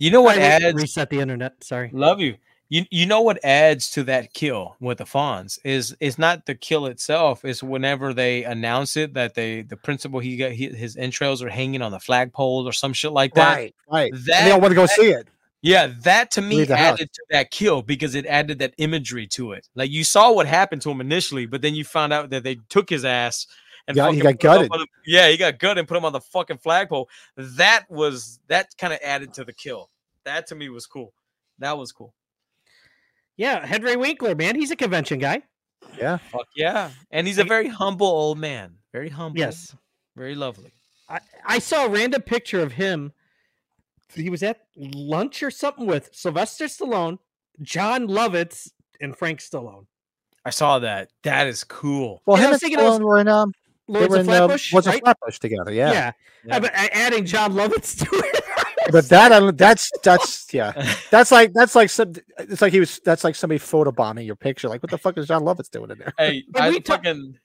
[0.03, 0.75] You know what I adds?
[0.81, 1.63] reset the internet.
[1.63, 1.89] Sorry.
[1.93, 2.35] Love you.
[2.69, 6.55] You you know what adds to that kill with the Fonz is is not the
[6.55, 7.45] kill itself.
[7.45, 11.49] Is whenever they announce it that they the principal he got he, his entrails are
[11.49, 13.55] hanging on the flagpole or some shit like that.
[13.55, 14.11] Right, right.
[14.11, 15.27] And That- they all want to go that- see it.
[15.61, 16.95] Yeah, that to me the house.
[16.95, 19.69] added to that kill because it added that imagery to it.
[19.75, 22.55] Like you saw what happened to him initially, but then you found out that they
[22.67, 23.47] took his ass
[23.87, 24.69] and Yeah, he got gutted.
[24.71, 27.07] the- yeah, he got gutted and put him on the fucking flagpole.
[27.37, 29.89] That was that kind of added to the kill.
[30.25, 31.13] That to me was cool.
[31.59, 32.13] That was cool.
[33.35, 35.41] Yeah, Henry Winkler, man, he's a convention guy.
[35.97, 36.17] Yeah.
[36.17, 36.91] Fuck yeah.
[37.11, 38.75] And he's a very humble old man.
[38.91, 39.39] Very humble.
[39.39, 39.75] Yes.
[40.15, 40.71] Very lovely.
[41.09, 43.11] I, I saw a random picture of him.
[44.13, 47.17] He was at lunch or something with Sylvester Stallone,
[47.61, 48.71] Jon Lovitz,
[49.01, 49.87] and Frank Stallone.
[50.45, 51.09] I saw that.
[51.23, 52.21] That is cool.
[52.25, 53.53] Well, Yeah, I him was and thinking it was Stallone were in um,
[53.87, 54.95] they Lords of in um, Flatbush, Lords right?
[54.97, 55.71] of Flatbush together.
[55.71, 55.91] Yeah.
[55.91, 56.11] Yeah.
[56.45, 56.59] Yeah.
[56.59, 58.43] But adding Jon Lovitz to it.
[58.91, 60.71] but that I, that's that's yeah,
[61.11, 62.13] that's like that's like some.
[62.37, 62.99] It's like he was.
[63.03, 64.69] That's like somebody photobombing your picture.
[64.69, 66.13] Like what the fuck is Jon Lovitz doing in there?
[66.17, 67.37] Hey, I fucking.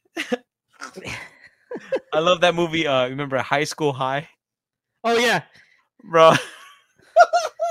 [2.13, 2.87] I love that movie.
[2.87, 4.29] Uh, remember High School High?
[5.05, 5.43] Oh yeah,
[6.05, 6.33] bro.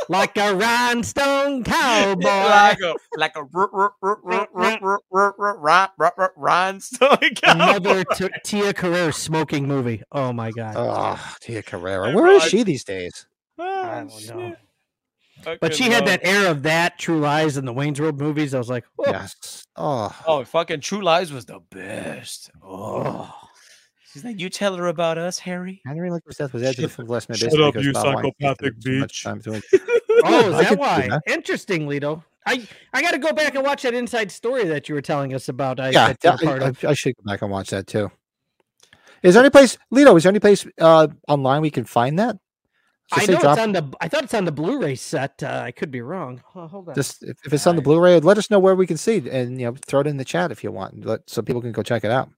[0.10, 2.28] like a rhinestone cowboy.
[2.28, 3.44] like a like a
[6.36, 7.44] rhinestone cowboy.
[7.44, 8.04] Another
[8.44, 10.04] Tia Carrere smoking movie.
[10.12, 10.76] Oh my god.
[10.78, 12.14] Oh, Tia Carrere.
[12.14, 13.28] Where is she these days?
[13.58, 14.50] Oh, I don't know.
[14.50, 14.58] shit.
[15.44, 18.20] but Fucking she had love- that air of that True Lies and the Wayne's World
[18.20, 18.54] movies.
[18.54, 19.66] I was like, oh, Yes.
[19.76, 22.50] Oh, Oh, fucking True Lies was the best.
[22.64, 23.34] Oh.
[24.12, 25.82] She's like, you tell her about us, Harry.
[25.86, 29.00] Henry Winkler's death was edged Shut- from Last Man shut up, you psychopathic spent too
[29.00, 29.64] much bitch.
[30.24, 31.08] Oh, is that why?
[31.10, 31.22] that.
[31.28, 32.24] Interesting, Lito.
[32.48, 35.36] I I got to go back and watch that inside story that you were telling
[35.36, 35.80] us about.
[35.80, 36.84] I, yeah, that you're I, of.
[36.84, 38.10] I- I should go back and watch that too.
[39.22, 40.18] Is there any place, Lito?
[40.18, 42.38] Is there any place uh, online we can find that?
[43.14, 43.94] I know drop- it's on the.
[44.02, 45.42] I thought it's on the Blu-ray set.
[45.42, 46.42] Uh, I could be wrong.
[46.56, 46.96] Oh, hold on.
[46.96, 49.28] Just if, if it's on the Blu-ray, let us know where we can see it,
[49.28, 51.72] and you know, throw it in the chat if you want, let, so people can
[51.72, 52.30] go check it out.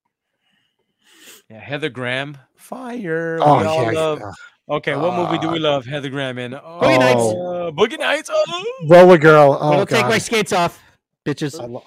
[1.49, 3.39] Yeah, Heather Graham, fire.
[3.41, 4.19] Oh we all yeah, love.
[4.19, 4.31] yeah.
[4.75, 5.71] Okay, what movie do we Ah.
[5.71, 6.53] love Heather Graham in?
[6.53, 7.21] Oh, Boogie Nights.
[7.21, 8.29] uh, Boogie Nights.
[8.31, 8.85] Oh.
[8.87, 9.57] Roller Girl.
[9.59, 10.79] Oh I'll take my skates off,
[11.25, 11.59] bitches.
[11.59, 11.83] I lo-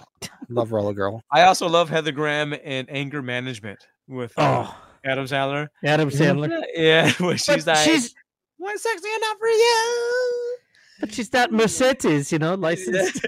[0.49, 1.23] love Roller Girl.
[1.31, 3.79] I also love Heather Graham in Anger Management
[4.09, 5.69] with uh, Oh, Adam Sandler.
[5.85, 6.61] Adam Sandler.
[6.75, 8.13] Yeah, where she's But like, she's
[8.63, 10.57] "Why sexy enough for you?"
[11.01, 13.27] but she's not Mercedes, you know, licensed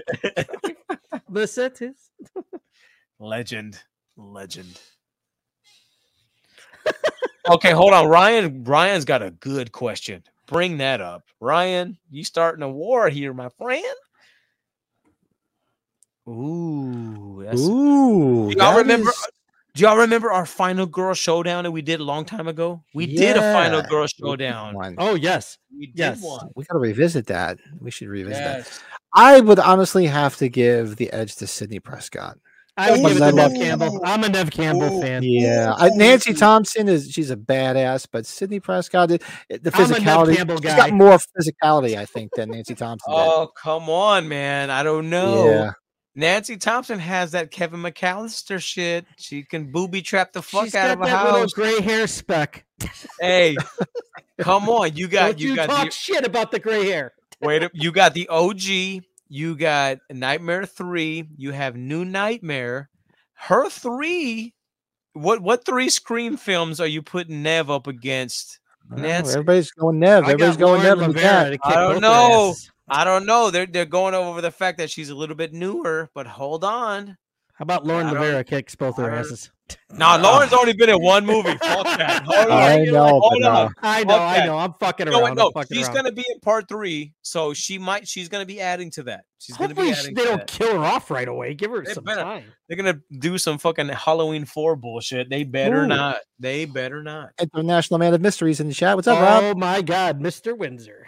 [1.29, 2.09] Mercedes.
[3.19, 3.77] Legend,
[4.15, 4.79] legend.
[7.49, 8.07] okay, hold on.
[8.07, 10.23] Ryan, Ryan's got a good question.
[10.47, 11.97] Bring that up, Ryan.
[12.09, 13.83] You starting a war here, my friend?
[16.29, 19.09] Ooh, that's Ooh, y'all remember?
[19.09, 19.27] is-
[19.75, 22.81] Do y'all remember our final girl showdown that we did a long time ago?
[22.93, 24.95] We did a final girl showdown.
[24.97, 26.21] Oh yes, We did yes.
[26.21, 26.49] one.
[26.55, 27.57] We gotta revisit that.
[27.81, 28.81] We should revisit that.
[29.13, 32.37] I would honestly have to give the edge to Sidney Prescott.
[32.77, 33.07] I would Ooh.
[33.09, 33.55] give it to Neve Ooh.
[33.59, 34.01] Campbell.
[34.05, 35.01] I'm a Neve Campbell Ooh.
[35.01, 35.23] fan.
[35.23, 39.83] Yeah, I, Nancy Thompson is she's a badass, but Sidney Prescott, it, it- the I'm
[39.83, 40.77] a Neve physicality, Campbell she's guy.
[40.77, 43.19] got more physicality, I think, than Nancy Thompson did.
[43.19, 44.69] Oh come on, man!
[44.69, 45.49] I don't know.
[45.49, 45.71] Yeah,
[46.15, 49.05] Nancy Thompson has that Kevin McAllister shit.
[49.17, 51.53] She can booby trap the fuck She's out of a that little house.
[51.53, 52.65] gray hair speck.
[53.19, 53.57] Hey,
[54.39, 54.95] come on!
[54.95, 57.13] You got Don't you, you, got talk the shit about the gray hair.
[57.41, 57.69] wait.
[57.73, 59.03] You got the OG.
[59.27, 61.27] You got Nightmare Three.
[61.35, 62.89] You have New Nightmare.
[63.33, 64.53] Her three.
[65.13, 68.59] What what three Scream films are you putting Neve up against?
[68.89, 69.31] Nancy.
[69.33, 70.23] everybody's going Neve.
[70.23, 71.59] Everybody's going Lauren Neve in the LaVera chat.
[71.63, 72.49] I don't know.
[72.51, 72.71] asses.
[72.87, 73.49] I don't know.
[73.51, 77.17] They're they're going over the fact that she's a little bit newer, but hold on.
[77.53, 79.51] How about Lauren I LaVera kicks both their asses?
[79.97, 81.57] Nah, Lauren's only been in one movie.
[81.63, 82.21] Fuck that.
[82.27, 82.61] Hold on.
[82.61, 83.73] I know, Hold but on.
[83.81, 84.45] I know, I Okay.
[84.45, 84.57] know.
[84.59, 85.35] I'm fucking around.
[85.37, 85.95] no, I'm fucking she's around.
[85.95, 88.07] gonna be in part three, so she might.
[88.07, 89.21] She's gonna be adding to that.
[89.39, 90.13] She's gonna Hopefully be adding.
[90.13, 90.47] they to don't that.
[90.47, 91.55] kill her off right away.
[91.55, 92.21] Give her They some better.
[92.21, 92.43] time.
[92.67, 95.31] They're gonna do some fucking Halloween four bullshit.
[95.31, 95.87] They better Ooh.
[95.87, 96.17] not.
[96.37, 97.29] They better not.
[97.41, 98.95] International Man of Mysteries in the chat.
[98.95, 99.43] What's up, Rob?
[99.43, 100.55] Oh my God, Mr.
[100.55, 101.07] Windsor.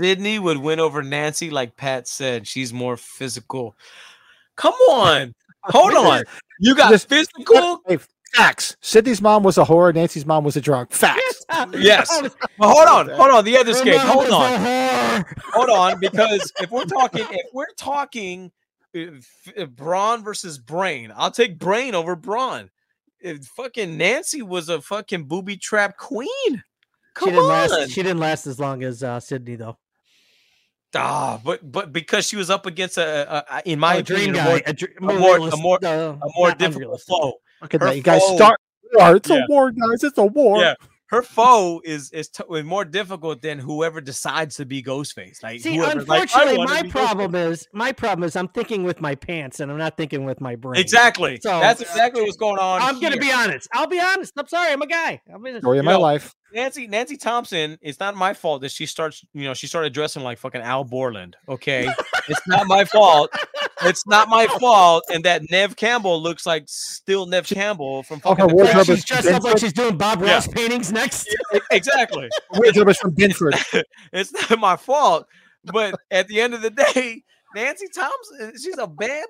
[0.00, 2.46] Sidney would win over Nancy, like Pat said.
[2.46, 3.76] She's more physical.
[4.56, 5.34] Come on,
[5.64, 6.24] hold on.
[6.60, 7.80] You got Just- physical.
[7.88, 7.98] Hey,
[8.34, 8.76] facts.
[8.82, 9.94] Sidney's mom was a whore.
[9.94, 10.92] Nancy's mom was a drunk.
[10.92, 11.44] Facts.
[11.72, 12.08] Yes.
[12.20, 13.44] But hold on, hold on.
[13.44, 13.98] The other her skate.
[14.00, 15.24] Hold on.
[15.46, 18.52] hold on because if we're talking if we're talking
[18.94, 19.00] uh,
[19.56, 22.70] uh, brawn versus brain i'll take brain over brawn
[23.20, 26.62] if fucking nancy was a fucking booby trap queen
[27.18, 27.90] She didn't on last.
[27.90, 29.78] She didn't last as long as uh, Sidney though.
[30.96, 34.32] Ah, but but because she was up against a, a, a in my Oh, opinion
[34.32, 37.80] dream a more, guy, a, more- a more- uh, a more difficult foe Look at
[37.80, 37.96] Her that.
[37.96, 38.60] You guys foe- start
[38.94, 39.16] war.
[39.16, 39.36] It's Yeah.
[39.36, 40.04] a war, guys.
[40.04, 40.60] It's a war.
[40.60, 40.74] Yeah.
[41.10, 45.76] her foe is is t- more difficult than whoever decides to be ghostface like See,
[45.76, 49.14] whoever's like, "I unfortunately, my problem Ghostface." is my problem is I'm thinking with my
[49.14, 50.80] pants and I'm not thinking with my brain.
[50.80, 53.68] exactly So- that's exactly what's going on I'm gonna be honest.
[53.72, 54.34] I'll be honest.
[54.36, 54.70] I'm sorry.
[54.72, 55.20] I'm a guy.
[55.34, 56.34] I'm just, Story of my know, life.
[56.52, 60.22] Nancy Nancy Thompson, it's not my fault that she starts, you know, she started dressing
[60.22, 61.36] like fucking Al Borland.
[61.48, 61.88] Okay.
[62.28, 63.30] it's not my fault.
[63.82, 65.04] It's not my fault.
[65.12, 68.76] And that Neve Campbell looks like still Neve Campbell from Oh, her fucking the wardrobe
[68.76, 68.88] like Crash.
[68.88, 70.34] is she's dressed up like she's doing Bob Yeah.
[70.34, 71.28] Ross paintings next.
[71.54, 72.28] E- Exactly.
[72.54, 73.54] Wardrobe was from Binford.
[74.12, 75.26] It's not my fault.
[75.64, 77.22] But at the end of the day,
[77.54, 79.24] Nancy Thompson, she's a bad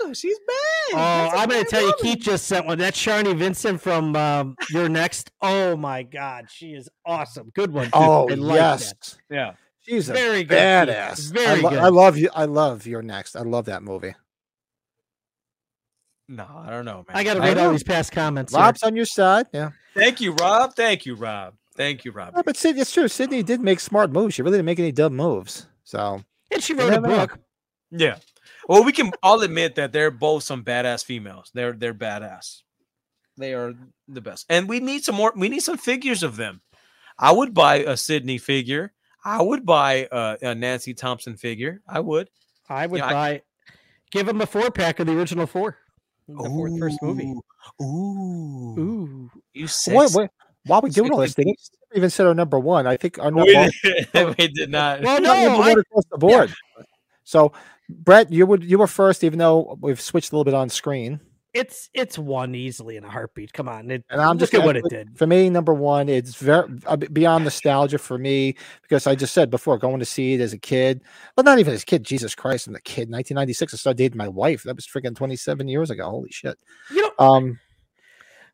[0.00, 0.16] motherfucker.
[0.16, 0.56] She's bad.
[0.92, 1.94] Oh, That's a I'm gonna bad tell you.
[2.00, 2.78] Keith just sent one.
[2.78, 5.30] That's Sharni Vinson from um, You're Next.
[5.42, 7.50] Oh my God, she is awesome.
[7.54, 7.86] Good one.
[7.86, 7.92] Keith.
[7.94, 9.16] Oh I like yes, that.
[9.34, 9.52] Yeah.
[9.80, 10.56] she's a Very good.
[10.88, 10.96] Keith.
[10.96, 11.32] badass.
[11.32, 11.78] Very I, lo- good.
[11.78, 12.30] I love you.
[12.34, 13.36] I love you're next.
[13.36, 14.14] I love that movie.
[16.28, 17.16] No, I don't know, man.
[17.16, 18.52] I got to I read all these past comments.
[18.52, 18.60] here.
[18.62, 19.46] Rob's on your side.
[19.52, 20.74] Yeah, Thank you, Rob.
[20.76, 21.54] Thank you, Rob.
[21.76, 22.34] Thank you, Rob.
[22.36, 23.08] Yeah, but Sid, it's true.
[23.08, 24.34] Sidney did make smart moves.
[24.34, 25.66] She really didn't make any dumb moves.
[25.82, 26.22] So
[26.52, 27.26] and she You wrote a never know.
[27.90, 28.18] Yeah.
[28.68, 31.50] Well, we can all admit that they're both some badass females.
[31.54, 32.62] They're they're badass.
[33.36, 33.72] They are
[34.08, 34.46] the best.
[34.48, 36.60] And we need some more we need some figures of them.
[37.18, 38.92] I would buy a Sidney figure.
[39.24, 41.82] I would buy a, a Nancy Thompson figure.
[41.88, 42.28] I would.
[42.68, 43.42] I would Yeah, I- buy.
[44.10, 45.78] Give them a four pack of the original four.
[46.28, 47.32] The fourth first movie.
[47.80, 47.84] Ooh.
[47.84, 48.80] Ooh.
[48.80, 49.30] Ooh.
[49.52, 50.18] You sexy.
[50.18, 50.30] wait,
[50.66, 51.54] while we doing all this, we
[51.94, 52.86] even said our number one?
[52.86, 53.70] I think our number We one.
[53.84, 54.08] did,
[54.38, 55.02] we did not.
[55.02, 56.52] Well, no, number I, one across the board.
[57.24, 57.52] So,
[57.90, 61.20] Brett, you would you were first, even though we've switched a little bit on screen.
[61.52, 63.52] it's it's one easily in a heartbeat.
[63.52, 65.18] Come on, it, And I'm look just at what it did.
[65.18, 69.50] For me, number one, it's very uh, beyond nostalgia for me because I just said
[69.50, 71.02] before going to see it as a kid,
[71.34, 72.04] but not even as a kid.
[72.04, 73.10] Jesus Christ, I'm a kid.
[73.10, 74.62] 1996, I started dating my wife.
[74.62, 76.08] That was freaking 27 years ago.
[76.08, 76.58] Holy shit.
[76.92, 77.58] You know, Um,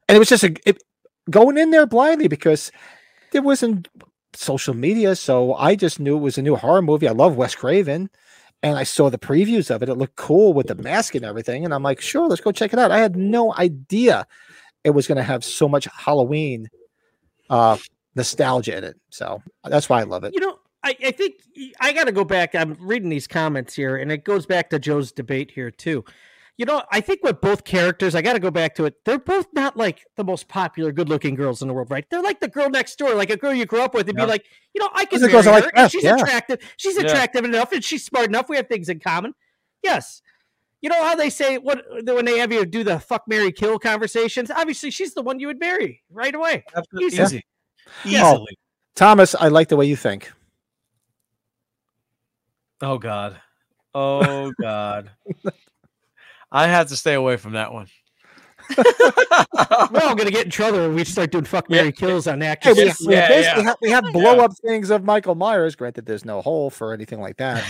[0.09, 0.83] and it was just a it,
[1.31, 2.73] going in there blindly because
[3.33, 3.89] there wasn't
[4.33, 7.09] social media, so I just knew it was a new horror movie.
[7.09, 8.09] I love Wes Craven,
[8.63, 9.89] and I saw the previews of it.
[9.89, 12.73] It looked cool with the mask and everything, and I'm like, sure, let's go check
[12.73, 12.91] it out.
[12.91, 14.27] I had no idea
[14.85, 16.69] it was going to have so much Halloween
[17.51, 17.77] uh,
[18.15, 20.35] nostalgia in it, so that's why I love it.
[20.35, 21.35] you know, I, I think
[21.81, 22.55] I got to go back.
[22.55, 26.05] I'm reading these comments here, and it goes back to Joe's debate here too.
[26.59, 28.95] You know, I think with both characters, I got to go back to it.
[29.05, 32.09] They're both not like the most popular, good-looking girls in the world, right?
[32.09, 34.25] They're like the girl next door, like a girl you grew up with, and Yeah.
[34.25, 36.17] be like, you know, I can Those marry girls I like her, and she's yeah.
[36.17, 36.75] attractive.
[36.79, 37.03] She's Yeah.
[37.03, 38.49] attractive enough, and she's smart enough.
[38.49, 39.35] We have things in common.
[39.83, 40.23] Yes.
[40.81, 43.79] You know how they say what when they have you do the fuck Mary kill
[43.79, 44.51] conversations?
[44.51, 46.65] Obviously, she's the one you would marry right away.
[46.75, 47.43] Absolutely easy.
[48.05, 48.33] Yeah.
[48.33, 48.59] Easily.
[48.95, 50.33] Thomas, I like the way you think.
[52.81, 53.41] Oh God.
[53.95, 55.11] Oh God.
[56.51, 57.87] I have to stay away from that one.
[58.77, 61.79] We're all gonna get in trouble when we start doing fuck Yeah.
[61.83, 62.77] Mary kills on Hey, actors.
[62.77, 63.69] we, we yeah, basically yeah.
[63.69, 65.77] have, we have blow up things of Michael Myers.
[65.77, 67.65] Granted, there's no hole for anything like that.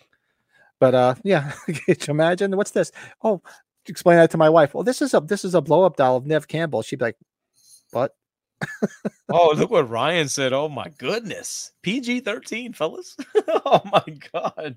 [0.80, 2.92] but uh, yeah, can you imagine what's this?
[3.22, 3.42] Oh,
[3.86, 4.74] explain that to my wife.
[4.74, 6.82] Well, this is a this is a blow up doll of Neve Campbell.
[6.82, 7.16] She'd be like,
[7.90, 8.14] "What?
[9.30, 10.52] oh, look what Ryan said.
[10.52, 11.72] Oh my goodness.
[11.82, 13.16] PG 13, fellas.
[13.66, 14.76] oh my God.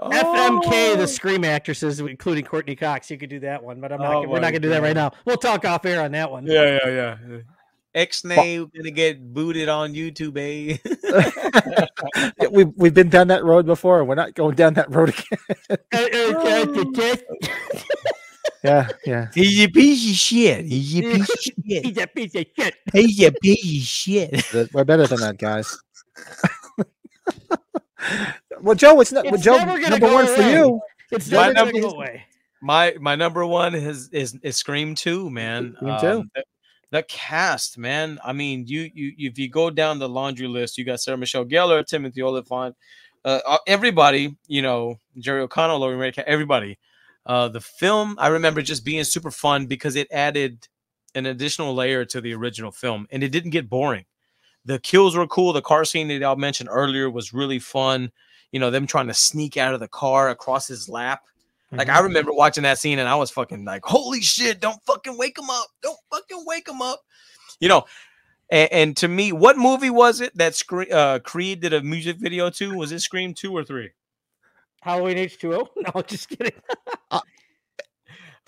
[0.00, 0.96] FMK, Oh.
[0.96, 3.10] the Scream actresses, including Courteney Cox.
[3.10, 4.08] You could do that one, but I'm not.
[4.10, 5.12] Oh gonna- we're not gonna do that right now.
[5.24, 6.46] We'll talk off air on that one.
[6.46, 7.38] Yeah, yeah, yeah.
[7.94, 10.78] X name gonna get booted on YouTube, eh?
[12.40, 14.00] Yeah, we we've been down that road before.
[14.00, 15.38] and We're not going down that road again.
[18.64, 19.28] Yeah, yeah.
[19.34, 20.64] He's a piece of shit.
[20.64, 21.84] He's a piece of shit.
[21.84, 22.74] He's a piece of shit.
[22.94, 24.72] He's a piece of shit.
[24.72, 25.78] We're better than that, guys.
[28.60, 29.24] Well, Joe, it's not.
[29.24, 30.80] well, It's Joe, never gonna number go one for you.
[31.10, 32.24] It's My never gonna go away.
[32.62, 35.74] my my number one is is is Scream Two, man.
[35.76, 36.06] Scream 2.
[36.08, 36.44] Um, the,
[36.90, 38.18] the cast, man.
[38.24, 41.44] I mean, you you if you go down the laundry list, you got Sarah Michelle
[41.44, 42.74] Gellar, Timothy Olyphant,
[43.24, 44.36] uh, uh, everybody.
[44.46, 46.78] You know, Jerry O'Connell, Laurie Metcalf, everybody.
[47.26, 50.68] Uh, the film, I remember just being super fun because it added
[51.14, 54.04] an additional layer to the original film, and it didn't get boring.
[54.64, 55.52] The kills were cool.
[55.52, 58.10] The car scene that y'all mentioned earlier was really fun.
[58.52, 61.22] You know, them trying to sneak out of the car across his lap.
[61.72, 64.60] Like I remember watching that scene and I was fucking like, "Holy shit!
[64.60, 65.66] Don't fucking wake him up!
[65.82, 67.00] Don't fucking wake him up!"
[67.58, 67.84] You know.
[68.50, 72.18] And, and to me, what movie was it that Scre- uh, Creed did a music
[72.18, 72.76] video to?
[72.76, 73.90] Was it Scream two or three?
[74.82, 75.66] Halloween H2O?
[75.94, 76.52] No, just kidding.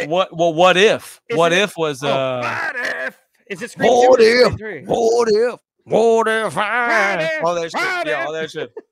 [0.07, 0.37] What?
[0.37, 1.21] Well, what if?
[1.29, 2.41] Is what it- if was Oh, uh?
[2.75, 3.19] what if?
[3.49, 4.59] Is it Scream What 2 or if?
[4.59, 4.83] 3?
[4.85, 5.61] What if?
[5.87, 6.57] What if?
[6.57, 7.39] What I?
[7.45, 7.75] All that shit.
[7.75, 8.27] What Yeah, if?
[8.27, 8.73] all that shit.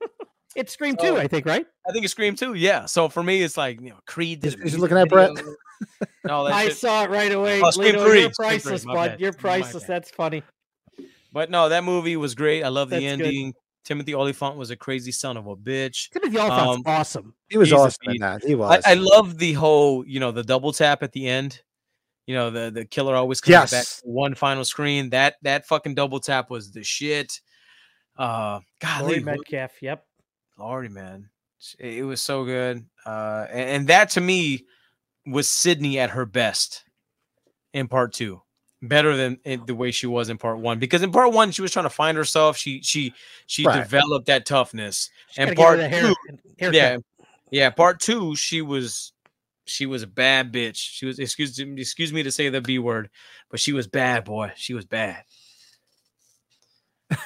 [0.56, 1.16] It's Scream 2, Oh.
[1.16, 1.66] I think, right?
[1.88, 2.54] I think it's Scream two.
[2.54, 2.84] Yeah.
[2.84, 4.38] So for me, it's like you know, Creed.
[4.38, 5.32] Did He's- a looking at Brett.
[6.24, 6.76] No, that I shit.
[6.76, 7.60] saw it right away.
[7.60, 8.94] Oh, Scream Lito, 3, You're Scream 3, priceless, bud.
[8.94, 9.82] bad, You're priceless.
[9.82, 10.44] That's funny.
[11.32, 12.62] But no, that movie was great.
[12.62, 13.26] I love the That's good.
[13.26, 13.54] ending.
[13.84, 16.10] Timothy Olyphant was a crazy son of a bitch.
[16.10, 17.34] Timothy Olyphant's Um, awesome.
[17.48, 18.44] He was awesome in that.
[18.44, 18.80] He was.
[18.86, 21.60] I, I love the whole, you know, the double tap at the end.
[22.26, 24.00] You know, the the killer always comes back Yes.
[24.00, 25.10] to one final screen.
[25.10, 27.40] That that fucking double tap was the shit.
[28.16, 29.72] Uh, Laurie golly, what- Metcalf.
[29.82, 30.04] Yep.
[30.58, 31.28] Lordy, man,
[31.80, 32.84] it, it was so good.
[33.04, 34.64] Uh, and, and that to me
[35.26, 36.84] was Sidney at her best
[37.72, 38.40] in part two,
[38.82, 40.78] better than in the way she was in part one.
[40.78, 42.56] Because in part one, she was trying to find herself.
[42.56, 43.12] She she
[43.46, 43.82] she Right.
[43.82, 45.10] developed that toughness.
[45.28, 46.74] Just And gotta give her part hair, two, haircut.
[46.76, 46.96] yeah,
[47.50, 47.70] yeah.
[47.70, 49.12] Part two, she was
[49.64, 50.76] she was a bad bitch.
[50.76, 53.10] She was excuse excuse me to say the b word,
[53.50, 54.52] but she was bad, boy.
[54.56, 55.24] She was bad.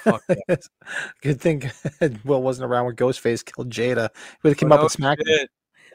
[0.02, 0.22] Fuck.
[1.22, 1.70] Good thing
[2.24, 4.10] Will wasn't around when Ghostface killed Jada.
[4.42, 5.48] Would have came Oh, up no and smacked him.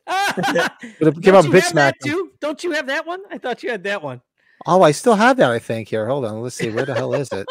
[0.99, 2.11] Would have came up you and bit have smacked him.
[2.11, 2.31] too?
[2.39, 3.21] Don't you have that one?
[3.31, 4.21] I thought you had that one.
[4.65, 5.51] Oh, I still have that.
[5.51, 6.07] I think here.
[6.07, 6.41] Hold on.
[6.41, 6.69] Let's see.
[6.69, 7.47] Where the hell is it?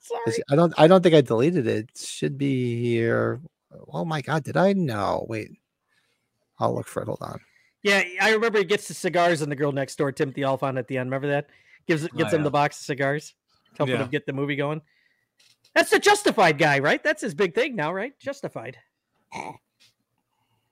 [0.00, 0.42] Sorry.
[0.50, 0.74] I don't.
[0.76, 1.90] I don't think I deleted it.
[1.90, 3.40] It should be here.
[3.92, 4.44] Oh my god!
[4.44, 4.72] Did I?
[4.74, 5.24] No.
[5.28, 5.50] Wait.
[6.58, 7.06] I'll look for it.
[7.06, 7.40] Hold on.
[7.82, 10.86] Yeah, I remember he gets the cigars and the girl next door, Timothy Olyphant, at
[10.88, 11.08] the end.
[11.10, 11.48] Remember that?
[11.86, 13.34] Gives Oh, gets him the box of cigars,
[13.76, 14.02] helping Yeah.
[14.04, 14.80] him get the movie going.
[15.74, 17.02] That's the Justified guy, right?
[17.02, 18.16] That's his big thing now, right?
[18.20, 18.76] Justified.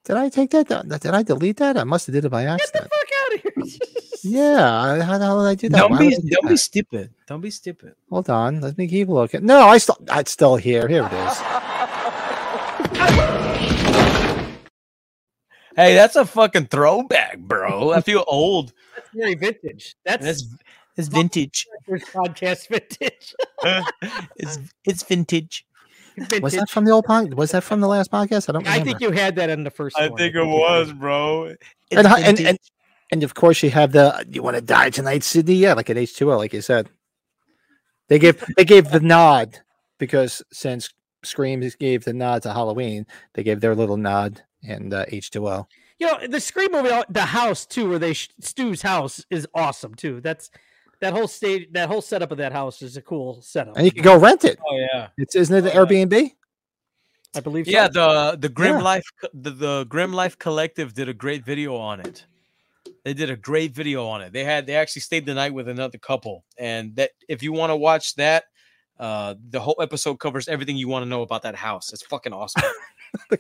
[0.05, 0.89] Did I take that down?
[0.89, 1.77] Did I delete that?
[1.77, 2.91] I must have did it by Get the accident.
[2.93, 3.79] fuck out of here!
[4.23, 5.03] Yeah.
[5.03, 5.79] How the hell did I do that?
[5.79, 7.11] Don't Why be do don't be stupid.
[7.27, 7.95] Don't be stupid.
[8.11, 8.61] Hold on.
[8.61, 9.47] Let me keep looking.
[9.47, 9.97] No, I still.
[10.11, 10.87] It's still here.
[10.89, 11.41] Here it is.
[15.77, 17.93] Hey, that's a fucking throwback, bro.
[17.93, 18.73] I feel old.
[18.97, 19.95] That's very vintage.
[20.05, 20.45] That's, That's
[20.97, 21.67] It's vintage.
[21.87, 23.35] first podcast vintage.
[24.37, 25.65] It's it's vintage.
[26.17, 26.43] vintage.
[26.43, 27.35] Was that from the old pod?
[27.35, 28.49] Was that from the last podcast?
[28.49, 30.19] I don't I think you had that in the first I one.
[30.19, 31.55] think it was, bro.
[31.93, 32.59] And, and, and
[33.13, 35.55] and of course you have the you want to die tonight, Sidney?
[35.55, 36.89] Yeah, like an H two O, like you said.
[38.09, 39.59] They gave they gave the nod
[39.99, 40.91] because since
[41.23, 45.49] Scream gave the nod to Halloween, they gave their little nod and uh, H two
[45.49, 45.67] O.
[45.99, 49.47] You know, the Scream movie, uh, the house too, where they sh- Stu's house is
[49.55, 50.21] awesome too.
[50.21, 50.51] That's
[51.01, 53.77] that whole stage, that whole setup of that house is a cool setup.
[53.77, 54.59] And you can go rent it.
[54.67, 55.09] Oh yeah.
[55.19, 56.33] It's isn't it the Oh, Airbnb?
[57.37, 57.67] I believe.
[57.67, 57.73] So.
[57.73, 58.83] Yeah, the the Grim Yeah.
[58.83, 59.05] Life
[59.35, 62.27] the, the Grim Life Collective did a great video on it.
[63.05, 64.33] They did a great video on it.
[64.33, 67.71] They had they actually stayed the night with another couple, and that if you want
[67.71, 68.45] to watch that,
[68.99, 71.93] uh, the whole episode covers everything you want to know about that house.
[71.93, 72.63] It's fucking awesome.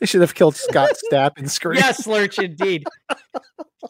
[0.00, 1.78] they should have killed Scott Stapp in Scream.
[1.78, 2.84] yes, Lurch, indeed.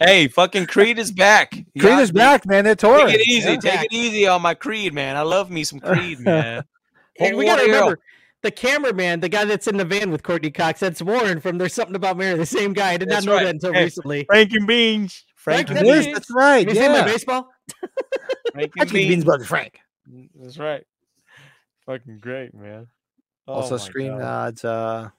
[0.01, 1.51] hey, fucking Creed is back.
[1.53, 2.19] Creed got is me.
[2.19, 2.65] back, man.
[2.65, 3.09] They're touring.
[3.09, 3.51] Take it easy.
[3.51, 3.57] Yeah.
[3.59, 5.17] Take it easy on my Creed, man.
[5.17, 6.63] I love me some Creed, man.
[7.21, 7.99] And we got to remember
[8.43, 10.81] the cameraman, the guy that's in the van with Courteney Cox.
[10.81, 12.93] That's Warren from There's Something About Mary, the same guy.
[12.93, 13.45] I did That's not know right.
[13.45, 14.25] that until Hey, recently.
[14.25, 15.25] Frank and Beans.
[15.37, 16.15] Frank Frank and and Beans.
[16.15, 16.67] that's right.
[16.69, 17.05] Have you seen my Yeah.
[17.05, 17.49] baseball?
[18.53, 19.25] Frank and Actually, Beans Beans.
[19.25, 19.79] Brothers Frank.
[20.41, 20.85] That's right.
[21.87, 22.87] Fucking great, man.
[23.49, 24.21] Oh Also, Scream God.
[24.21, 24.65] nods.
[24.65, 25.11] Uh,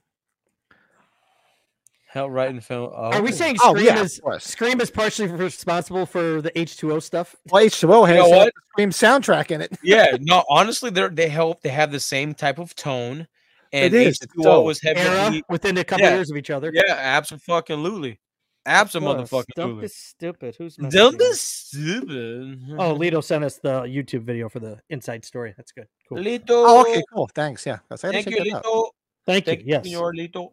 [2.06, 2.90] Hell right in film.
[2.94, 4.20] Oh, Are we saying oh Scream yeah, is.
[4.38, 7.34] Scream is partially responsible for the H2O stuff?
[7.50, 8.52] Well, H2O has know uh, what?
[8.70, 9.72] Scream soundtrack in it.
[9.82, 11.60] yeah, no, honestly, they they help.
[11.62, 13.26] They have the same type of tone,
[13.72, 15.42] and It is, H2O so- was Era heavily.
[15.48, 16.14] within a couple Yeah.
[16.14, 16.70] years of each other.
[16.72, 18.20] Yeah, absolutely,
[18.66, 19.82] absolutely, Dump motherfucking.
[19.84, 20.56] is stupid.
[20.56, 21.24] Who's Dumb messaging me?
[21.26, 22.60] is stupid.
[22.78, 25.54] Oh, Lito sent us the YouTube video for the inside story.
[25.56, 25.86] That's good.
[26.08, 26.18] Cool.
[26.18, 26.44] Lito.
[26.50, 27.28] Oh, okay, cool.
[27.34, 27.64] Thanks.
[27.66, 28.38] Yeah, that's I Thank you.
[28.38, 28.90] Lito.
[29.26, 29.52] Thank you.
[29.52, 29.84] Thank you, Yes.
[29.86, 30.52] Senor Lito.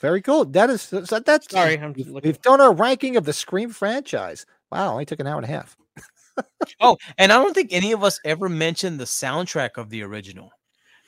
[0.00, 0.46] Very cool.
[0.46, 4.46] That is so that's Sorry, I'm We've, we've done our ranking of the Scream franchise.
[4.72, 5.76] Wow, only took an hour and a half.
[6.80, 10.50] Oh, and I don't think any of us ever mentioned the soundtrack of the original.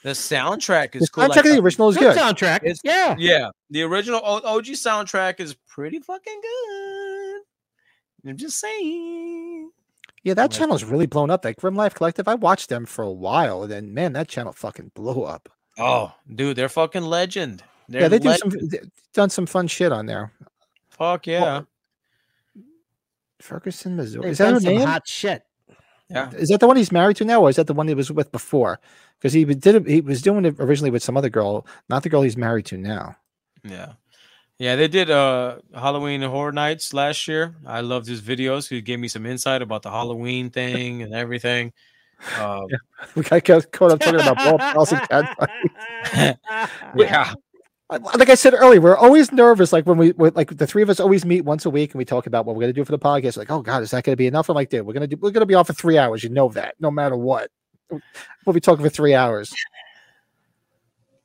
[0.02, 1.24] The soundtrack is The cool.
[1.24, 2.16] soundtrack like, of the uh, original is Good good.
[2.22, 2.56] soundtrack.
[2.64, 3.14] It's- yeah.
[3.18, 7.40] Yeah, the original OG soundtrack is pretty fucking good.
[8.30, 9.70] I'm just saying.
[10.24, 10.58] Yeah, that Nice.
[10.58, 11.42] channel's really blown up.
[11.42, 12.28] That Grim Life Collective.
[12.28, 15.48] I watched them for a while, and then man, that channel fucking blew up.
[15.78, 17.62] Oh, dude, they're fucking legend.
[17.88, 18.70] They're yeah, they do some legend.
[18.70, 18.80] they-
[19.14, 20.32] done some fun shit on there.
[20.90, 21.62] Fuck yeah.
[23.40, 24.22] Ferguson, Missouri.
[24.22, 24.86] They've Is that done her some name?
[24.86, 25.42] hot shit.
[26.12, 26.30] Yeah.
[26.32, 28.12] Is that the one he's married to now, or is that the one he was
[28.12, 28.78] with before?
[29.18, 32.22] Because he did he was doing it originally with some other girl, not the girl
[32.22, 33.16] he's married to now.
[33.64, 33.93] Yeah.
[34.59, 37.56] Yeah, they did uh Halloween Horror Nights last year.
[37.66, 38.68] I loved his videos.
[38.68, 41.72] He gave me some insight about the Halloween thing and everything.
[42.39, 42.68] Um,
[43.16, 44.36] We got caught up talking about
[44.74, 45.36] dolls and cat
[46.94, 47.34] yeah.
[48.01, 49.73] Like I said earlier, we're always nervous.
[49.73, 51.98] Like when we, we're, like the three of us always meet once a week and
[51.98, 53.36] we talk about what we're gonna do for the podcast.
[53.36, 54.48] Like, oh god, is that gonna be enough?
[54.48, 55.16] I'm like, dude, we're gonna do.
[55.16, 56.24] We're gonna be on for three hours.
[56.24, 57.51] You know that, no matter what.
[57.90, 59.52] We'll be talking for three hours.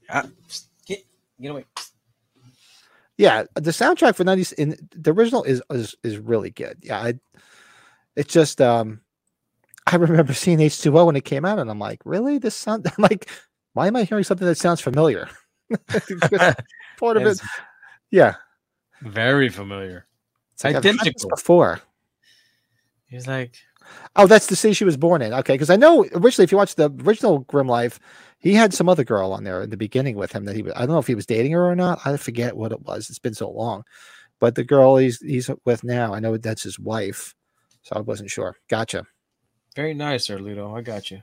[0.10, 0.26] Ah,
[0.86, 1.04] Get,
[1.40, 1.66] get away.
[3.18, 6.78] Yeah, the soundtrack for '90s in the original is is is really good.
[6.82, 7.14] Yeah, I,
[8.16, 9.02] it's just um,
[9.88, 12.38] I remember seeing H2O when it came out, and I'm like, really?
[12.38, 13.30] This sound I'm like,
[13.74, 15.30] why am I hearing something that sounds familiar?
[16.98, 17.40] Part of it,
[18.12, 18.36] yeah.
[19.02, 20.06] very familiar.
[20.54, 21.30] It's like I've had this Identical.
[21.30, 21.82] before.
[23.08, 23.56] He's like,
[24.16, 25.34] Oh, that's the city she was born in.
[25.34, 28.00] Okay, because I know originally, if you watch the original Grim Life,
[28.40, 30.74] he had some other girl on there in the beginning with him that he was.
[30.76, 32.00] I don't know if he was dating her or not.
[32.06, 33.10] I forget what it was.
[33.10, 33.84] It's been so long.
[34.40, 37.34] But the girl he's he's with now, I know that's his wife.
[37.84, 38.56] So I wasn't sure.
[38.70, 39.06] Gotcha.
[39.76, 40.78] very nice, Erlito.
[40.78, 41.22] I got you.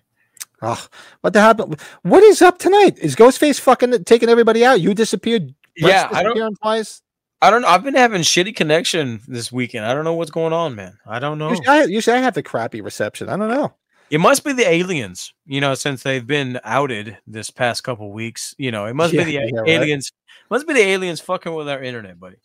[0.65, 0.87] Oh,
[1.21, 1.79] what the happened?
[2.03, 2.99] What is up tonight?
[2.99, 4.81] Is Ghostface fucking taking everybody out?
[4.81, 5.55] You disappeared.
[5.77, 6.57] Yeah, I don't.
[6.63, 7.03] twice.
[7.43, 7.63] I don't.
[7.63, 7.69] Know.
[7.69, 9.85] I've been having shitty connection this weekend.
[9.85, 10.97] I don't know what's going on, man.
[11.07, 11.51] I don't know.
[11.51, 13.29] Usually, I, usually I have the crappy reception.
[13.29, 13.75] I don't know.
[14.11, 18.55] It must be the aliens, you know, since they've been outed this past couple weeks.
[18.57, 19.69] You know, it must Yeah, be the yeah, right.
[19.69, 20.13] aliens.
[20.51, 22.37] Must be the aliens fucking with our internet, buddy.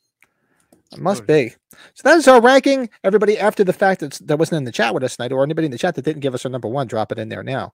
[0.92, 1.54] It must be.
[1.94, 2.90] So that is our ranking.
[3.04, 5.66] Everybody, after the fact that that wasn't in the chat with us tonight, or anybody
[5.66, 7.74] in the chat that didn't give us our number one, drop it in there now.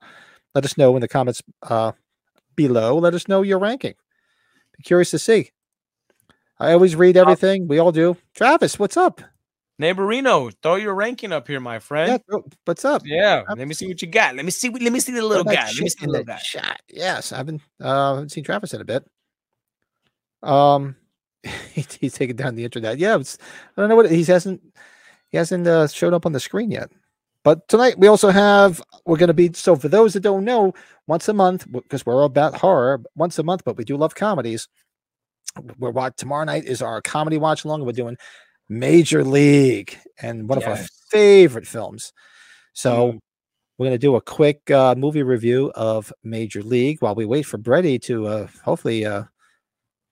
[0.55, 1.91] Let us know in the comments uh,
[2.55, 2.97] below.
[2.97, 3.93] Let us know your ranking.
[4.77, 5.51] Be curious to see.
[6.57, 7.67] I always read everything.
[7.67, 8.15] We all do.
[8.33, 9.21] Travis, what's up?
[9.81, 12.21] Neighborino, throw your ranking up here, my friend.
[12.27, 13.01] bro, what's up?
[13.05, 14.33] Yeah, let me see what you got.
[14.33, 14.69] Let me see.
[14.69, 15.65] Let me see the little guy.
[15.65, 16.39] Let me see the little guy.
[16.41, 16.79] Chat.
[16.87, 19.05] Yes, I haven't uh, haven't seen Travis in a bit.
[20.41, 20.95] Um,
[21.73, 22.97] he's taking down the internet.
[22.97, 23.37] Yeah, it's,
[23.75, 24.61] I don't know what he hasn't
[25.27, 26.89] he hasn't uh, showed up on the screen yet.
[27.45, 30.73] But tonight we also have we're going to be so for those that don't know,
[31.07, 34.15] once a month because we're all about horror once a month, but we do love
[34.15, 34.67] comedies.
[35.77, 37.85] We're watch tomorrow night is our comedy watch along.
[37.85, 38.17] We're doing
[38.67, 40.75] Major League and one of our
[41.11, 42.11] favorite films.
[42.73, 43.19] So Mm.
[43.77, 47.43] we're going to do a quick uh, movie review of Major League while we wait
[47.45, 49.23] for Brady to uh, hopefully uh,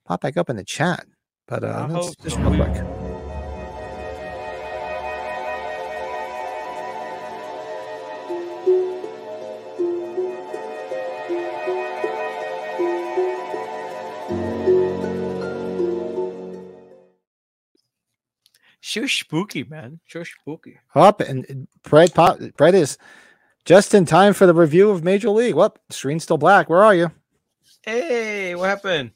[0.06, 1.06] pop back up in the chat.
[1.48, 3.03] But uh, I let's hope just real quick.
[18.86, 20.02] Sure spooky, man.
[20.04, 20.78] Sure spooky.
[20.94, 22.98] Up and Brett pop Brett is
[23.64, 25.56] just in time for the review of Major League.
[25.56, 26.70] What screen's still black?
[26.70, 27.10] Where are you,
[27.82, 29.12] Hey, what happened?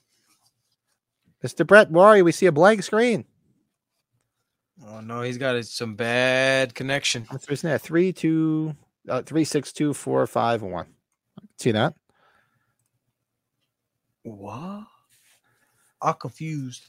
[1.44, 1.68] Mr.
[1.68, 1.92] Brett?
[1.92, 2.24] Where are you?
[2.24, 3.26] We see a blank screen.
[4.88, 7.28] Oh no, he's got some bad connection.
[7.30, 7.78] What's there?
[7.78, 8.74] Three, two,
[9.10, 10.88] uh, three, six, two, four, five, one.
[11.58, 11.94] See that?
[14.24, 14.86] What?
[16.02, 16.84] I'm confused.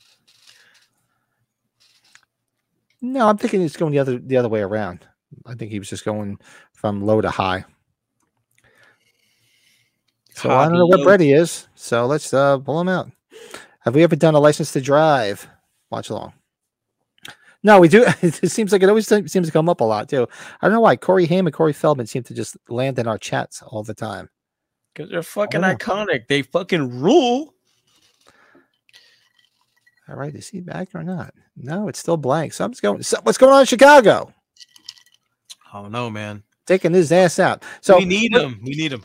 [3.00, 5.06] No, I'm thinking it's going the other the other way around.
[5.46, 6.38] I think he was just going
[6.72, 7.64] from low to high.
[10.34, 11.68] So I don't know what Hobby Brady is.
[11.74, 13.10] So let's uh pull him out.
[13.80, 15.48] Have we ever done a license to drive?
[15.90, 16.32] Watch along.
[17.62, 18.06] No, we do.
[18.22, 20.28] It seems like it always seems to come up a lot too.
[20.60, 23.18] I don't know why Corey Haim and Corey Feldman seem to just land in our
[23.18, 24.28] chats all the time.
[24.94, 25.74] Because they're fucking know.
[25.74, 26.28] iconic.
[26.28, 27.54] They fucking rule.
[30.08, 31.34] All right, is he back or not?
[31.56, 32.52] No, it's still blank.
[32.52, 33.02] Something's going.
[33.02, 34.32] So, what's going on in Chicago?
[35.72, 36.42] I don't know, man.
[36.66, 37.64] Taking his ass out.
[37.80, 38.60] So we need him.
[38.62, 39.02] We need him.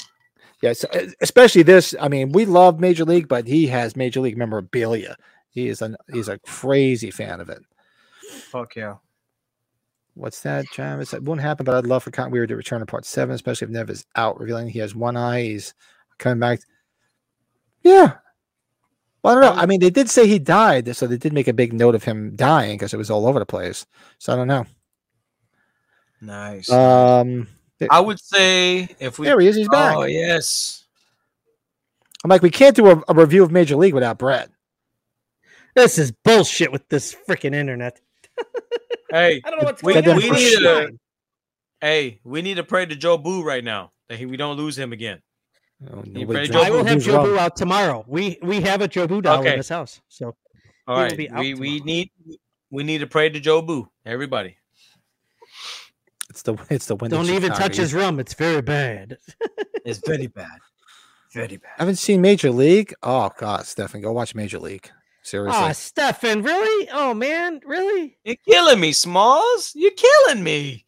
[0.61, 1.93] Yes, e- especially this.
[1.99, 5.17] I mean, we love Major League, but he has Major League memorabilia.
[5.49, 7.61] He is an he's a crazy fan of it.
[8.49, 8.95] Fuck yeah.
[10.15, 11.13] What's that, Travis?
[11.13, 13.65] It won't happen, but I'd love for Cotton Weary to return to part seven, especially
[13.65, 15.41] if Neve is out, revealing he has one eye.
[15.41, 15.73] He's
[16.17, 16.59] coming back.
[17.81, 18.17] Yeah.
[19.23, 19.61] Well, I don't know.
[19.61, 22.03] I mean, they did say he died, so they did make a big note of
[22.03, 23.85] him dying because it was all over the place.
[24.17, 24.65] So I don't know.
[26.21, 26.69] Nice.
[26.69, 27.47] Um,
[27.89, 29.55] I would say if we there he is.
[29.55, 29.95] He's back.
[29.95, 30.83] Oh yes.
[32.23, 34.49] I'm like, we can't do a, a review of Major League without Brett.
[35.75, 37.99] This is bullshit with this freaking internet.
[39.11, 40.15] Hey, I don't know what's we, going on.
[40.17, 40.99] we need this to line.
[41.79, 44.91] hey, we need to pray to Jobu right now that he, we don't lose him
[44.91, 45.21] again.
[45.91, 47.39] Oh, You nobody ready, drinks Joe I will have Boo's Joe rum.
[47.39, 48.05] Out tomorrow.
[48.07, 49.51] We we have a Jobu doll Okay.
[49.53, 50.01] in this house.
[50.07, 50.35] So
[50.87, 52.09] All He will right, be out we we need
[52.69, 53.87] we need to pray to Jobu.
[54.05, 54.57] Everybody.
[56.29, 57.17] It's the it's the window.
[57.17, 58.19] don't even touch his rum.
[58.19, 59.17] It's very bad.
[59.85, 60.47] It's very bad.
[61.33, 61.71] Very bad.
[61.77, 62.93] I haven't seen Major League.
[63.03, 64.89] Oh God, Stefan, go watch Major League.
[65.23, 65.59] Seriously.
[65.61, 66.87] Ah, Stefan, really?
[66.93, 68.17] Oh man, really?
[68.23, 69.73] You're killing me, Smalls.
[69.75, 70.85] You're killing me.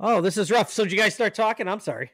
[0.00, 0.72] Oh, this is rough.
[0.72, 1.68] So did you guys start talking?
[1.68, 2.10] I'm sorry.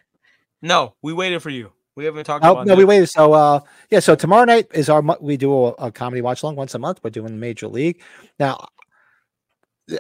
[0.63, 1.73] No, we waited for you.
[1.95, 3.09] We haven't talked Oh, about no, we waited.
[3.09, 3.61] So, uh,
[3.91, 4.01] yeah.
[4.01, 7.01] So tomorrow night is our we do a, a comedy watch along once a month.
[7.05, 8.01] We're doing Major League
[8.39, 8.67] now.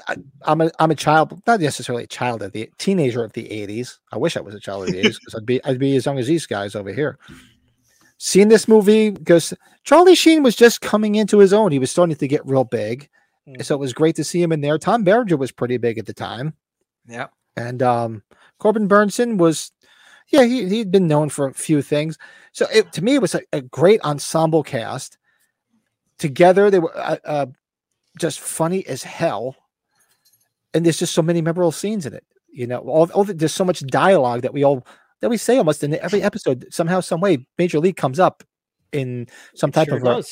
[0.09, 3.44] I, I'm a I'm a child, not necessarily a child of the teenager of the
[3.44, 3.98] '80s.
[4.12, 6.06] I wish I was a child of the '80s because I'd be I'd be as
[6.06, 7.18] young as these guys over here.
[8.18, 9.52] Seen this movie because
[9.84, 11.72] Charlie Sheen was just coming into his own.
[11.72, 13.09] He was starting to get real big,
[13.48, 13.64] Mm.
[13.64, 14.78] so it was great to see him in there.
[14.78, 16.55] Tom Berenger was pretty big at the time.
[17.09, 17.26] Yeah.
[17.56, 18.22] And um,
[18.60, 19.72] Corbin Bernsen was,
[20.28, 22.18] yeah, he, he'd been known for a few things.
[22.52, 25.18] So it, to me, it was a, a great ensemble cast.
[26.18, 27.46] Together, they were uh, uh,
[28.18, 29.56] just funny as hell.
[30.74, 32.24] And there's just so many memorable scenes in it.
[32.50, 34.86] You know, all, all the, there's so much dialogue that we all
[35.20, 36.66] that we say almost in every episode.
[36.70, 38.42] Somehow, some way, Major League comes up
[38.92, 40.22] in some type Sure of a,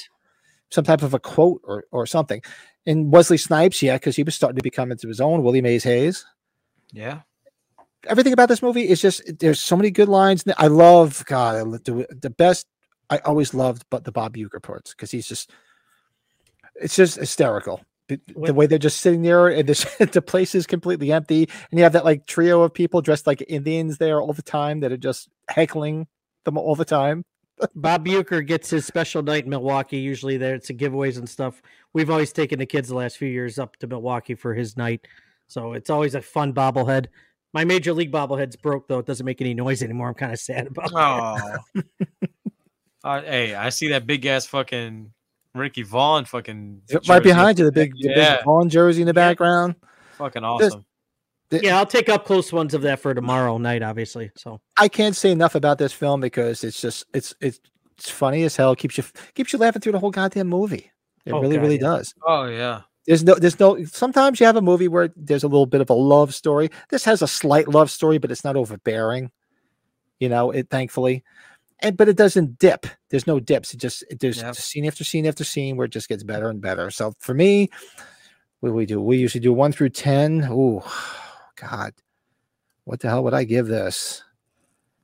[0.70, 2.42] some type of a quote or or something.
[2.86, 5.42] And Wesley Snipes, yeah, because he was starting to become into his own.
[5.42, 6.24] Willie Mays Hayes
[6.92, 7.20] Yeah.
[8.06, 10.44] Everything about this movie is just there's so many good lines.
[10.56, 12.66] I love God, I the, the best.
[13.10, 15.50] I always loved, but the Bob Uecker parts because he's just,
[16.76, 17.80] it's just hysterical.
[18.08, 21.78] The, the way they're just sitting there and this, the place is completely empty, and
[21.78, 24.92] you have that like trio of people dressed like Indians there all the time that
[24.92, 26.06] are just heckling
[26.44, 27.24] them all the time.
[27.74, 29.98] Bob Uecker gets his special night in Milwaukee.
[29.98, 31.62] Usually there it's a giveaways and stuff.
[31.92, 35.06] We've always taken the kids the last few years up to Milwaukee for his night.
[35.48, 37.06] So it's always a fun bobblehead.
[37.52, 38.98] My major league bobblehead's broke though.
[39.00, 40.08] It doesn't make any noise anymore.
[40.08, 41.60] I'm kind of sad about that.
[41.76, 41.82] Oh.
[43.04, 45.12] uh, hey, I see that big ass fucking
[45.54, 48.36] Ricky Vaughn fucking right behind you, the big, the Yeah.
[48.36, 49.74] big Vaughn jersey in the background.
[50.12, 50.84] fucking This- awesome.
[51.48, 54.30] The- Yeah, I'll take up close ones of that for tomorrow night, obviously.
[54.36, 57.58] So I can't say enough about this film because it's just it's it's
[57.98, 58.76] it's funny as hell.
[58.76, 59.02] keeps you
[59.34, 60.92] keeps you laughing through the whole goddamn movie.
[61.26, 61.80] It Oh, really God, really yeah.
[61.80, 62.14] does.
[62.24, 62.82] Oh yeah.
[63.10, 63.84] There's no, there's no.
[63.86, 66.70] Sometimes you have a movie where there's a little bit of a love story.
[66.90, 69.32] This has a slight love story, but it's not overbearing.
[70.20, 71.24] You know, it thankfully,
[71.80, 72.86] and but it doesn't dip.
[73.08, 73.74] There's no dips.
[73.74, 74.54] It just it, there's Yep.
[74.54, 76.88] scene after scene after scene where it just gets better and better.
[76.92, 77.68] So for me,
[78.60, 79.00] what do we do?
[79.00, 80.46] We usually do one through ten.
[80.48, 80.80] Ooh,
[81.56, 81.92] God,
[82.84, 84.22] what the hell would I give this?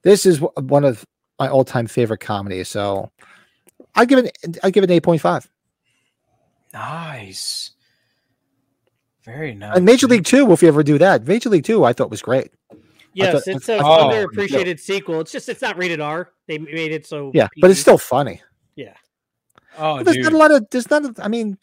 [0.03, 1.05] This is one of
[1.41, 2.69] my all-time favorite comedies.
[2.69, 3.11] So
[3.97, 4.59] I give it.
[4.63, 5.51] I give it an eight point five.
[6.73, 7.73] Nice.
[9.27, 9.77] Very nice.
[9.77, 12.23] And Major League Two, if we ever do that, Major League Two, I thought was
[12.23, 12.53] great.
[13.13, 15.21] Yes, thought- it's an Oh, underappreciated sequel.
[15.21, 16.31] It's just it's not rated R.
[16.47, 18.41] They made it so Yeah, but it's still funny.
[18.77, 18.95] yeah.
[19.79, 20.25] Oh, But there's dude.
[20.25, 20.67] not a lot of.
[20.71, 21.05] There's not.
[21.05, 21.59] a- I mean,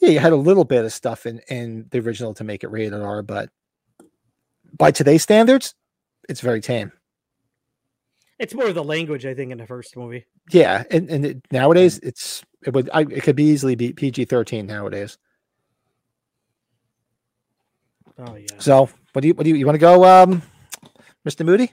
[0.00, 2.68] yeah, you had a little bit of stuff in in the original to make it
[2.70, 3.50] rated R, but
[4.76, 5.74] by today's standards,
[6.28, 6.92] it's very tame.
[8.38, 10.24] It's more of the language, I think, in the first movie.
[10.50, 14.24] Yeah, and, and it, nowadays it's it would I, it could be easily be PG
[14.26, 15.18] thirteen nowadays.
[18.20, 18.46] Oh yeah.
[18.58, 20.42] So what do you what do you you want to go, um,
[21.26, 21.44] Mr.
[21.44, 21.72] Moody?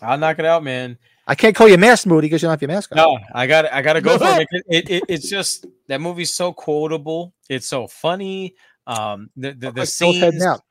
[0.00, 0.98] I'll knock it out, man.
[1.26, 2.96] I can't call you Mask Moody because you don't have your mask on.
[2.96, 4.46] No, I got I got to go for it.
[4.50, 5.02] It, it, it.
[5.08, 7.34] It's just that movie's so quotable.
[7.48, 8.54] It's so funny.
[8.86, 10.44] Um, the the, the Bill's heading scenes.
[10.44, 10.62] out.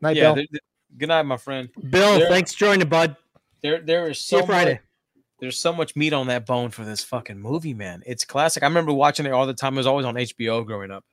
[0.00, 0.34] Night, Yeah.
[0.34, 0.34] Bill.
[0.36, 0.60] the- the-
[0.96, 1.68] good night, my friend.
[1.90, 3.16] Bill, There- thanks for joining, bud.
[3.62, 4.54] There there is See you so much.
[4.54, 4.80] Friday.
[5.40, 8.02] There's so much meat on that bone for this fucking movie, man.
[8.06, 8.62] It's classic.
[8.62, 9.74] I remember watching it all the time.
[9.74, 11.04] It was always on HBO growing up.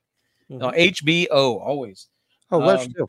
[0.48, 2.08] No, HBO always.
[2.50, 3.06] Oh, let's um, do.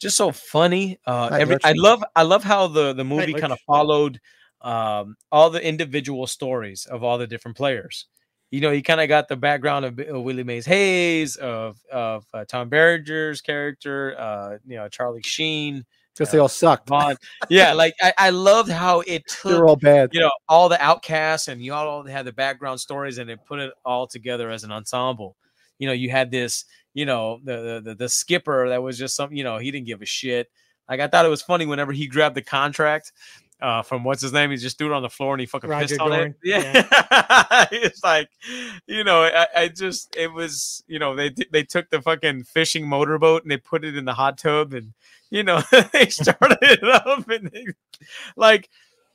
[0.00, 0.98] Just so funny.
[1.06, 4.20] Uh, Right, every I love I love how the the movie kind of followed
[4.60, 8.06] um, all the individual stories of all the different players.
[8.50, 12.24] You know, you kind of got the background of, uh, Willie Mays Hayes, of of
[12.32, 15.84] uh, Tom Berenger's character, uh, you know, Charlie Sheen,
[16.14, 16.88] Because they all sucked.
[16.88, 17.16] Vaughn.
[17.48, 19.50] yeah, like I, I loved how it took.
[19.50, 20.10] They're all bad.
[20.12, 23.58] you know all the outcasts and you all had the background stories and it put
[23.58, 25.36] it all together as an ensemble
[25.80, 26.64] you know you had this
[26.94, 30.00] you know the the, the, skipper that was just some you know he didn't give
[30.00, 30.50] a shit
[30.88, 33.12] like i thought it was funny whenever he grabbed the contract
[33.60, 34.50] uh, from what's his name?
[34.50, 36.36] He just threw it on the floor and he fucking Roger pissed on Dorn, it.
[36.42, 38.28] Yeah, it's like,
[38.86, 42.86] you know, I, I just it was, you know, they they took the fucking fishing
[42.86, 44.92] motorboat and they put it in the hot tub and
[45.30, 45.62] you know
[45.92, 47.66] they started it up and they,
[48.36, 48.68] like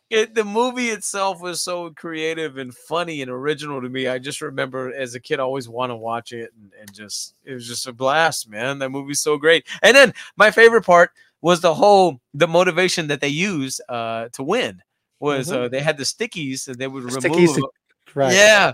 [0.10, 4.07] it, the movie itself was so creative and funny and original to me.
[4.07, 7.36] I just remember as a kid, I always want to watch it and, and just
[7.44, 8.80] it was just a blast, man.
[8.80, 9.68] That movie's so great.
[9.84, 11.11] And then my favorite part
[11.41, 14.81] was the whole the motivation that they used uh, to win
[15.19, 15.53] was Mhm.
[15.65, 17.56] uh, they had the stickies and they would The remove.
[17.56, 17.69] to-
[18.15, 18.34] Right.
[18.34, 18.73] Yeah.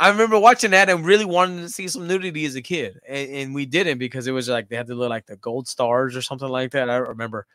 [0.00, 3.30] I remember watching that and really wanting to see some nudity as a kid, and,
[3.30, 6.16] and we didn't because it was like they had to look like the gold stars
[6.16, 6.88] or something like that.
[6.90, 7.46] I don't remember,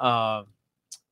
[0.00, 0.46] um,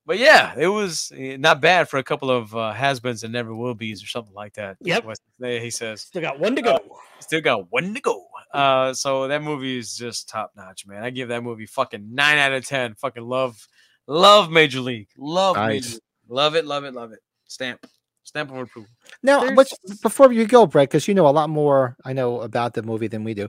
[0.06, 3.55] but yeah, it was eh, not bad for a couple of uh, has-beens and never
[3.55, 4.77] will be's or something like that.
[4.81, 5.05] Yep.
[5.40, 6.78] He says Still got one to go.
[7.20, 8.24] still got one to go.
[8.52, 11.05] Uh, so that movie is just top notch, man.
[11.05, 12.94] I give that movie fucking nine out of ten.
[12.94, 13.66] Fucking love,
[14.06, 15.68] love Major League, love Nice.
[15.68, 17.20] Major League, love it, love it, love it.
[17.47, 17.86] Stamp,
[18.24, 18.90] stamp of approval.
[19.22, 22.40] Now, There's- what's, before you go, Brett, because you know a lot more I know
[22.40, 23.47] about the movie than we do.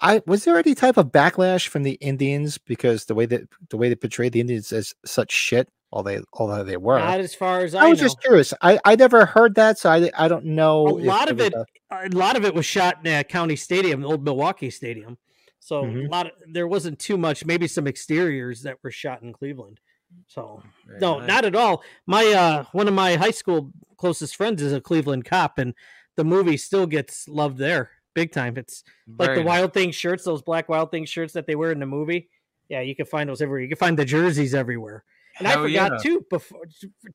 [0.00, 3.76] I was there any type of backlash from the Indians because the way that the
[3.76, 6.98] way they portrayed the Indians as such shit, all they although they were.
[6.98, 8.04] Not as far as I, I was know.
[8.06, 8.54] just curious.
[8.62, 10.86] I, I never heard that, so I, I don't know.
[10.86, 14.06] A lot of it- a- a lot of it was shot in County Stadium, the
[14.06, 15.18] old Milwaukee Stadium.
[15.58, 16.06] So Mhm.
[16.06, 17.44] a lot of there wasn't too much.
[17.44, 19.80] Maybe some exteriors that were shot in Cleveland.
[20.28, 20.62] So
[21.00, 21.82] no, Very not at all.
[22.06, 25.74] My uh, one of my high school closest friends is a Cleveland cop, and
[26.16, 28.56] the movie still gets loved there big time.
[28.56, 28.82] It's
[29.18, 29.44] like the nice.
[29.46, 32.28] Wild Thing shirts, those black Wild Thing shirts that they wear in the movie.
[32.68, 33.62] Yeah, you can find those everywhere.
[33.62, 35.04] You can find the jerseys everywhere.
[35.38, 35.98] And Hell I forgot yeah.
[36.02, 36.26] too.
[36.28, 36.60] Before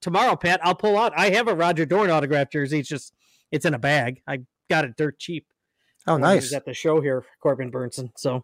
[0.02, 1.14] tomorrow, Pat, I'll pull out.
[1.16, 2.80] I have a Roger Dorn autographed jersey.
[2.80, 3.14] It's just
[3.52, 4.22] it's in a bag.
[4.28, 4.40] I
[4.70, 5.46] got it dirt cheap.
[6.08, 6.54] oh, when he was nice.
[6.54, 8.10] at the show here, Corbin Bernsen.
[8.18, 8.44] So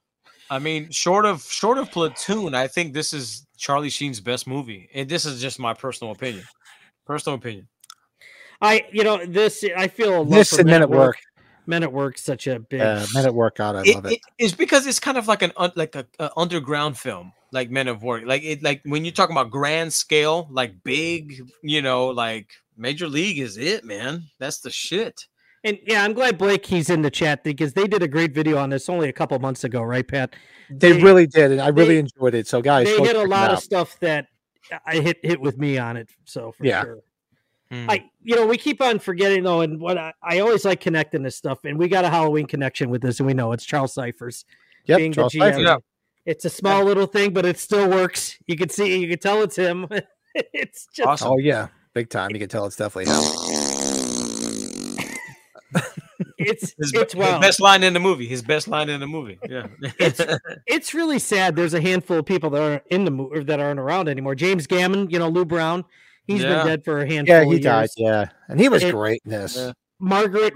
[0.49, 4.89] I mean, short of short of Platoon, I think this is Charlie Sheen's best movie,
[4.93, 6.43] and this is just my personal opinion.
[7.05, 7.67] Personal opinion.
[8.61, 11.17] I, you know, this I feel a love This for and Men at Work.
[11.71, 12.81] Men at Work, such a big.
[12.81, 13.55] Uh, Men at Work.
[13.57, 14.11] God, I It- love it.
[14.13, 17.71] it- it's because it's kind of like an un, like a, a underground film, like
[17.71, 18.23] Men of Work.
[18.25, 23.07] Like it, like when you're talking about grand scale, like big, you know, like Major
[23.07, 24.25] League is it, man.
[24.37, 25.25] That's the shit.
[25.63, 28.57] And yeah, I'm glad Blake he's in the chat because they did a great video
[28.57, 30.35] on this only a couple months ago, right, Pat?
[30.69, 32.47] They, they- really did, and I really they- enjoyed it.
[32.47, 34.27] So, guys, they go hit a lot of stuff that
[34.85, 36.09] I hit hit with me on it.
[36.25, 36.83] So for Yeah.
[36.83, 36.99] sure.
[37.71, 37.89] Hmm.
[37.89, 41.23] I you know we keep on forgetting though, and what I, I always like connecting
[41.23, 43.93] this stuff, and we got a Halloween connection with this, and we know it's Charles
[43.93, 44.43] Cyphers
[44.87, 45.41] Yep, being Charles the GM.
[45.51, 45.63] Cyphers.
[45.63, 45.77] Yeah.
[46.25, 48.37] It's a small little thing, but it still works.
[48.45, 49.87] You can see, you can tell it's him.
[50.35, 51.31] it's just Awesome.
[51.31, 52.31] Oh yeah, big time.
[52.31, 53.21] You can tell it's definitely him.
[56.37, 58.27] it's His, it's be- well, his best line in the movie.
[58.27, 59.39] His best line in the movie.
[59.49, 59.67] Yeah.
[60.67, 61.55] it's really sad.
[61.55, 64.35] There's a handful of people that aren't in the movie that aren't around anymore.
[64.35, 65.85] James Gammon, you know Lou Brown,
[66.33, 66.57] he's Yeah.
[66.57, 67.35] been dead for a handful.
[67.35, 67.81] Yeah, of he died.
[67.81, 67.93] years.
[67.97, 69.55] Yeah, and he was It- great in this.
[69.57, 69.71] Yeah.
[69.99, 70.53] Margaret,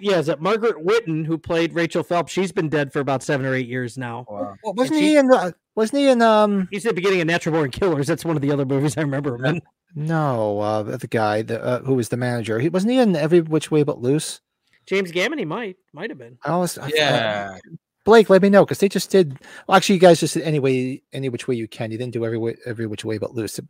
[0.00, 2.32] yeah, is that Margaret Whitton who played Rachel Phelps?
[2.32, 4.26] She's been dead for about seven or eight years now.
[4.28, 4.54] wow.
[4.64, 5.28] Well, wasn't she- he in?
[5.28, 6.20] The, wasn't he in?
[6.22, 8.06] Um, He's at the beginning of Natural Born Killers.
[8.08, 9.62] That's one of the other movies I remember him in.
[9.94, 12.58] no, uh, the guy the, uh, who was the manager.
[12.58, 14.40] He wasn't he in Every Which Way But Loose.
[14.86, 16.38] James Gammon, he might, might have been.
[16.44, 17.58] I always, I- Yeah.
[18.04, 19.38] Blake, let me know because they just did.
[19.66, 21.90] Well, actually, you guys just did any way, any which way you can.
[21.90, 23.60] You didn't do every way, every which way but loose.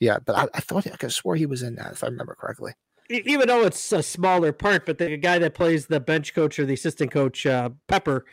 [0.00, 2.34] Yeah, but I, I thought I could swear he was in that if I remember
[2.34, 2.72] correctly.
[3.10, 6.64] Even though it's a smaller part, but the guy that plays the bench coach or
[6.64, 8.24] the assistant coach, uh, Pepper,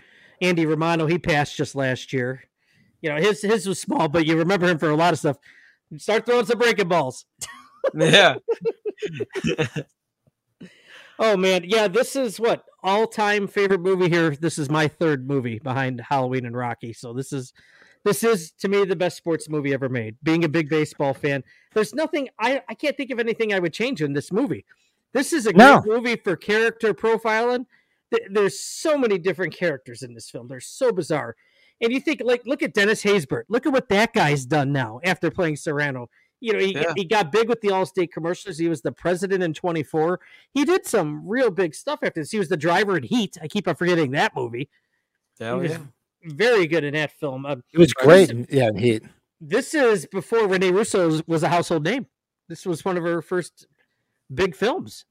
[0.42, 2.44] Andy Romano, he passed just last year.
[3.02, 5.38] You know, his his was small, but you remember him for a lot of stuff.
[5.98, 7.26] Start throwing some breaking balls.
[7.96, 8.36] Yeah.
[11.24, 14.36] Oh man, yeah, this is what all time favorite movie here.
[14.36, 16.94] This is my third movie behind Halloween and Rocky.
[16.94, 17.54] So this is
[18.04, 20.16] this is to me the best sports movie ever made.
[20.24, 23.74] Being a big baseball fan, there's nothing I I can't think of anything I would
[23.74, 24.66] change in this movie.
[25.14, 25.84] This is a great No.
[25.86, 27.66] movie for character profiling.
[28.30, 30.48] There's so many different characters in this film.
[30.48, 31.36] They're so bizarre.
[31.82, 33.44] And you think like look at Dennis Haysbert.
[33.50, 36.08] Look at what that guy's done now after playing Cerrano.
[36.40, 36.94] You know, he, Yeah.
[36.96, 38.58] he got big with the Allstate commercials.
[38.58, 40.20] He was the president in 24
[40.54, 42.32] he did some real big stuff after this.
[42.32, 43.38] He was the driver in Heat.
[43.42, 44.70] I keep on forgetting that movie.
[45.40, 45.78] Oh, was yeah.
[46.24, 47.46] Very good in that film.
[47.46, 48.30] Uh, He was great.
[48.30, 49.04] in- yeah, in Heat.
[49.40, 52.06] this is before Rene Russo was- was a household name.
[52.48, 53.66] This was one of her first
[54.34, 55.06] big films.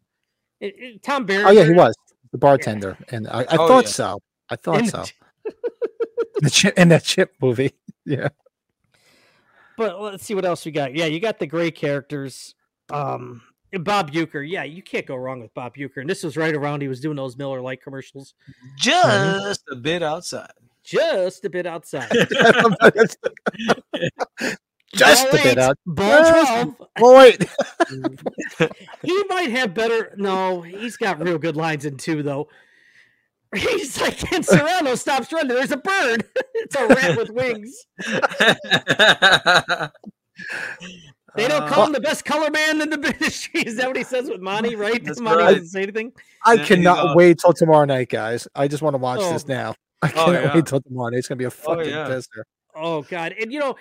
[0.60, 1.46] It- it- Tom Barron.
[1.46, 1.94] Oh yeah, he was
[2.32, 3.90] the bartender, and I, I Oh, thought yeah.
[3.90, 4.22] so.
[4.50, 5.04] I thought In so.
[6.40, 7.72] the chip in that chip movie.
[8.06, 8.28] Yeah.
[9.76, 10.94] But let's see what else we got.
[10.94, 12.54] Yeah, you got the great characters.
[12.90, 13.42] Um,
[13.72, 14.46] Bob Uecker.
[14.48, 15.98] Yeah, you can't go wrong with Bob Uecker.
[15.98, 18.34] And this was right around he was doing those Miller Lite commercials
[18.76, 20.50] Just a bit outside.
[20.90, 22.10] Just a bit outside.
[24.92, 25.76] Just a Ball bit eight, out.
[25.86, 26.74] Ball 12.
[27.00, 27.48] Wait.
[29.02, 30.12] he might have better.
[30.16, 32.48] No, he's got real good lines in two though.
[33.54, 35.48] He's like, and Cerrano stops running.
[35.54, 36.24] There's a bird.
[36.54, 37.86] it's a rat with wings.
[41.36, 43.60] They don't Uh, call him the best color man in the industry.
[43.62, 44.74] Is that what he says with Monty?
[44.74, 45.04] Right?
[45.04, 45.50] That's Monty right.
[45.52, 46.12] doesn't say anything.
[46.44, 48.48] I There cannot wait till tomorrow night, guys.
[48.56, 49.52] I just want to watch this Oh.
[49.52, 49.74] now.
[50.02, 50.54] I Oh, cannot yeah.
[50.54, 51.14] wait till tomorrow.
[51.14, 52.08] It's gonna be a fucking yeah.
[52.08, 52.42] pisser.
[52.74, 53.34] Oh God!
[53.40, 53.74] And you know,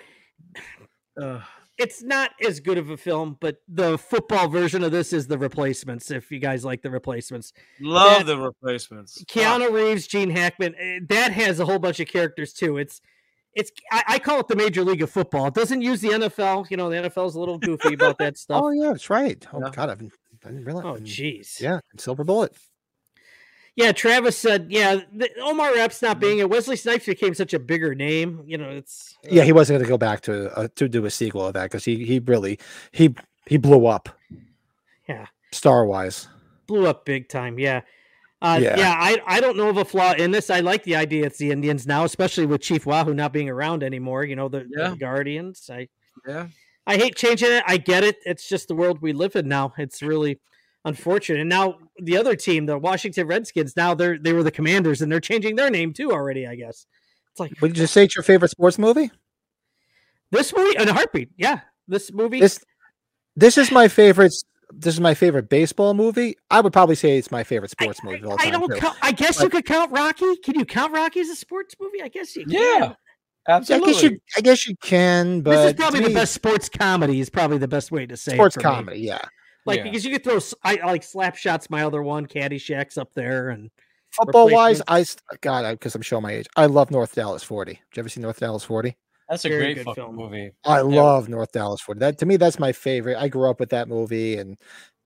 [1.20, 1.40] Ugh.
[1.78, 5.38] it's not as good of a film, but the football version of this is the
[5.38, 6.10] replacements.
[6.10, 9.22] If you guys like the replacements, Love That- the replacements.
[9.24, 12.76] Keanu Reeves, Gene Hackman, eh, that has a whole bunch of characters too.
[12.76, 13.00] It's
[13.54, 15.46] it's I, I call it the Major League of Football.
[15.46, 16.70] It doesn't use the NFL.
[16.70, 18.62] You know, the NFL's a little goofy about that stuff.
[18.62, 19.44] Oh yeah, that's right.
[19.52, 19.70] Oh Yeah.
[19.72, 20.12] god, I didn't,
[20.44, 20.84] I didn't realize.
[20.84, 21.60] Oh jeez.
[21.60, 22.54] Yeah, Silver Bullet.
[23.76, 26.06] Yeah, Travis said, yeah, the, Omar Epps Mm-hmm.
[26.06, 26.50] not being it.
[26.50, 28.42] Wesley Snipes became such a bigger name.
[28.46, 31.10] You know, it's Yeah, he wasn't going to go back to uh, to do a
[31.10, 32.58] sequel of that because he he really
[32.92, 33.14] he
[33.46, 34.08] he blew up
[35.08, 36.28] yeah star wise.
[36.66, 37.58] blew up big time.
[37.58, 37.80] Yeah.
[38.42, 38.94] Uh, yeah, Yeah.
[38.98, 40.48] I, I don't know of a flaw in this.
[40.50, 43.82] I like the idea it's the Indians now, especially with Chief Wahoo not being around
[43.82, 44.24] anymore.
[44.24, 45.68] You know the, the Guardians.
[45.72, 45.88] I
[46.26, 46.46] Yeah.
[46.86, 47.62] I hate changing it.
[47.66, 48.16] I get it.
[48.24, 49.72] It's just the world we live in now.
[49.78, 50.40] It's really
[50.84, 51.40] unfortunate.
[51.40, 55.10] And now the other team, the Washington Redskins, now they're they were the Commanders, and
[55.10, 56.46] they're changing their name too already.
[56.46, 56.86] I guess
[57.32, 59.10] it's like Would you say it's your favorite sports movie?
[60.30, 61.30] this movie in a heartbeat.
[61.36, 62.40] Yeah, this movie.
[62.40, 62.60] This
[63.36, 64.32] this is my favorite.
[64.72, 66.36] This is my favorite baseball movie.
[66.50, 68.60] I would probably say it's my favorite I- sports movie of all I, time.
[68.60, 68.76] don't.
[68.76, 70.36] Count, I guess you could count Rocky.
[70.36, 72.02] Can you count Rocky as a sports movie?
[72.02, 72.52] I guess you can.
[72.54, 72.92] Yeah,
[73.48, 73.92] I Absolutely.
[73.92, 74.18] guess you.
[74.36, 77.18] I guess you can, but this is to probably the best sports comedy.
[77.18, 78.64] Is probably the best way to say it sports for me.
[78.64, 79.00] comedy.
[79.00, 79.22] Yeah,
[79.66, 79.82] Like Yeah.
[79.84, 80.36] because you could throw.
[80.36, 82.26] s- I, I like Slapshot's my other one.
[82.26, 83.70] Caddyshack's up there, and
[84.12, 86.46] football wise, I st- God, because I'm showing my age.
[86.56, 87.72] I love North Dallas 40.
[87.72, 88.96] Did you ever see North Dallas 40?
[89.28, 90.16] That's a Very great film.
[90.16, 90.50] movie.
[90.64, 90.82] I Yeah.
[90.82, 92.00] love North Dallas 40.
[92.00, 93.16] That to me, that's my favorite.
[93.16, 94.56] I grew up with that movie, and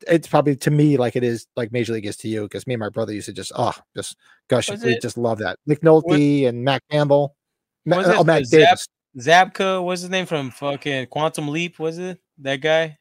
[0.08, 2.74] it's probably to me like it is like Major League is to you because me
[2.74, 4.16] and my brother used to just oh just
[4.48, 4.70] gush.
[4.70, 5.58] Was We it- just love that.
[5.68, 7.36] McNulty Nolte and Matt Campbell.
[7.84, 8.88] Ma- it oh, Matt the Zap- Davis.
[9.18, 11.78] Zabka, what's his name from fucking Quantum Leap?
[11.78, 12.98] Was it that guy?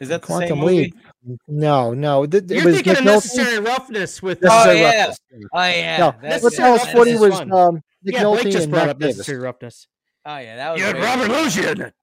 [0.00, 0.92] Is that the Quantum same movie?
[1.24, 1.38] Leap.
[1.46, 2.26] No, no.
[2.26, 4.38] th- you're was thinking Nick of necessary roughness with.
[4.42, 5.00] Oh, Necessary yeah.
[5.00, 5.18] Roughness.
[5.52, 8.70] Oh yeah, No, that's North Necessary Dallas Roughness 40 was um, Nick yeah, Blake just
[8.70, 9.16] brought Matt up Davis.
[9.18, 9.86] necessary roughness.
[10.26, 10.96] oh yeah, that was You had.
[10.98, 11.94] Robert Loggia in it.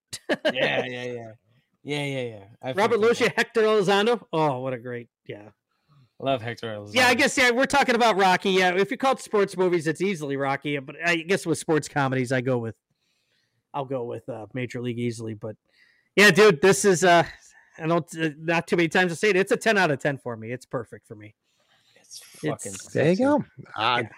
[0.54, 1.32] Yeah, yeah, yeah,
[1.84, 2.44] yeah, yeah, yeah.
[2.62, 4.22] I Robert forgot Loggia, Hector Elizondo.
[4.32, 5.50] Oh, what a great yeah.
[6.20, 6.68] Love Hector.
[6.68, 6.96] Elizondo.
[6.96, 7.52] Yeah, I guess yeah.
[7.52, 8.52] We're talking about Rocky.
[8.52, 10.78] Yeah, if you call it sports movies, it's easily Rocky.
[10.80, 12.76] But I guess with sports comedies, I go with,
[13.74, 15.34] I'll go with uh, Major League easily.
[15.34, 15.56] But
[16.16, 17.24] yeah, dude, this is uh,
[17.82, 19.36] I don't uh, not too many times to say it.
[19.36, 20.52] It's a ten out of ten for me.
[20.52, 21.36] It's perfect for me.
[21.96, 22.74] It's fucking.
[22.74, 23.44] It's- There you go.
[23.76, 24.10] I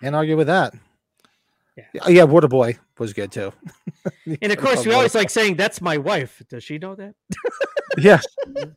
[0.00, 0.74] can't argue with that.
[1.76, 1.84] Yeah.
[1.94, 3.52] Yeah, yeah Waterboy was good too.
[4.42, 7.14] And of course, we always like saying, "That's my wife." Does she know that?
[7.98, 8.20] Yeah.
[8.56, 8.72] You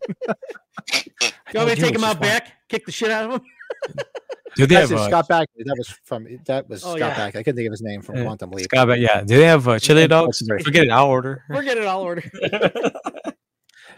[1.56, 3.41] want me to take him out want- back, kick the shit out of him?
[4.56, 5.48] Do they have That's it, uh, Scott Back.
[5.58, 7.16] That was from that was Oh, Scott yeah.
[7.16, 7.36] Back.
[7.36, 8.66] I couldn't think of his name from Yeah, Quantum Leap.
[8.66, 10.40] Scott, but yeah, do they have uh, chili Yeah, dogs?
[10.40, 10.90] that's very- Forget it.
[10.91, 11.44] I'll order.
[11.48, 11.86] Forget it.
[11.86, 12.24] I'll order.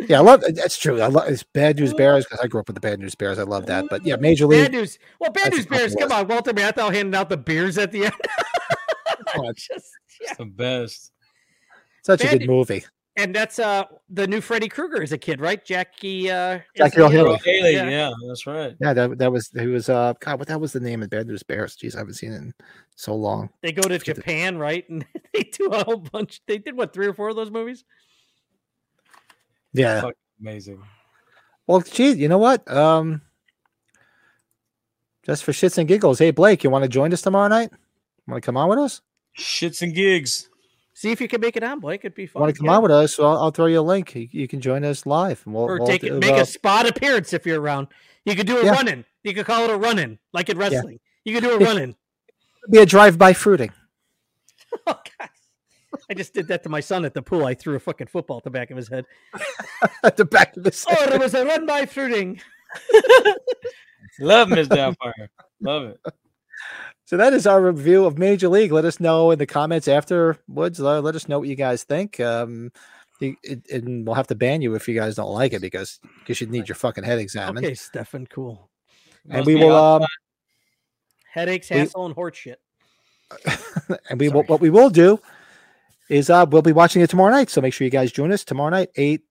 [0.07, 1.01] Yeah, I love that's true.
[1.01, 3.37] I love it's Bad News Bears because I grew up with the Bad News Bears.
[3.37, 3.85] I love that.
[3.89, 4.63] But yeah, Major League.
[4.63, 4.97] Bad news.
[5.19, 5.93] Well, bad news bears.
[5.95, 8.13] Come on, Walter Matthau handing out the beers at the end.
[9.35, 9.69] Oh, Just
[10.21, 10.29] yeah.
[10.29, 11.11] It's the best.
[12.03, 12.83] Such a good movie.
[13.15, 15.63] And that's uh the new Freddy Krueger as a kid, right?
[15.63, 16.31] Jackie.
[16.31, 17.29] Uh, Jackie is Earle the, uh, Haley.
[17.29, 17.89] Oh, Haley, Yeah.
[17.89, 18.11] yeah.
[18.27, 18.75] that's right.
[18.81, 21.27] Yeah, that that was he was uh God, what that was the name of Bad
[21.27, 21.75] News Bears?
[21.75, 22.53] Jeez, I haven't seen it in
[22.95, 23.49] so long.
[23.61, 24.83] They go to Forget the- Japan, right?
[24.89, 26.41] And they do a whole bunch.
[26.47, 27.83] They did what three or four of those movies.
[29.73, 30.01] Yeah.
[30.01, 30.83] Fucking amazing.
[31.67, 32.69] Well, gee, you know what?
[32.71, 33.21] Um,
[35.23, 37.71] just for shits and giggles, hey Blake, you want to join us tomorrow night?
[38.27, 39.01] Want to come on with us?
[39.37, 40.49] Shits and gigs.
[40.93, 42.01] See if you can make it on, Blake.
[42.01, 42.41] It'd be fun.
[42.41, 42.75] Want to come yeah.
[42.75, 43.15] on with us?
[43.15, 44.13] So I'll, I'll throw you a link.
[44.15, 46.41] You, you can join us live, and we'll, or we'll take do, it, make uh,
[46.41, 47.87] a spot appearance if you're around.
[48.25, 48.71] You could do a Yeah.
[48.71, 49.05] run in.
[49.23, 50.99] You could call it a run in, like in wrestling.
[51.23, 51.67] You could do a Yeah.
[51.67, 51.95] run in.
[52.69, 53.71] be a drive-by fruiting
[54.87, 55.29] Oh God.
[56.09, 57.45] I just did that to my son at the pool.
[57.45, 59.05] I threw a fucking football at the back of his head.
[60.03, 62.41] at the back of the Oh, there was a run by fruiting.
[64.19, 65.27] Love Miss Doubtfire.
[65.61, 65.99] Love it.
[67.05, 68.71] So that is our review of Major League.
[68.71, 70.79] Let us know in the comments afterwards.
[70.79, 72.19] Let, let us know what you guys think.
[72.19, 72.71] Um,
[73.19, 75.99] you, it, and we'll have to ban you if you guys don't like it because
[76.19, 77.65] because you need your fucking head examined.
[77.65, 78.69] Okay, Stefan, cool.
[79.29, 80.05] and Must we will um,
[81.31, 82.59] Headaches, We- hassle, and horse shit.
[84.09, 85.19] and we will, what we will do
[86.09, 87.49] is uh we'll be watching it tomorrow night.
[87.49, 89.21] So make sure you guys join us tomorrow night, eight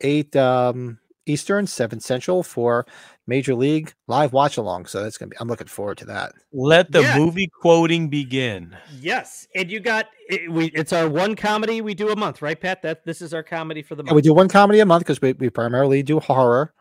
[0.00, 2.84] eight um Eastern, seven Central for
[3.26, 4.84] Major League live watch along.
[4.86, 6.32] So that's gonna be I'm looking forward to that.
[6.52, 7.16] Let the Yeah.
[7.18, 8.76] movie quoting begin.
[9.00, 10.66] Yes, and you got it, we.
[10.66, 12.82] It's our one comedy we do a month, right, Pat?
[12.82, 14.16] That this is our comedy for the And month.
[14.16, 16.74] we do one comedy a month because we, we primarily do horror.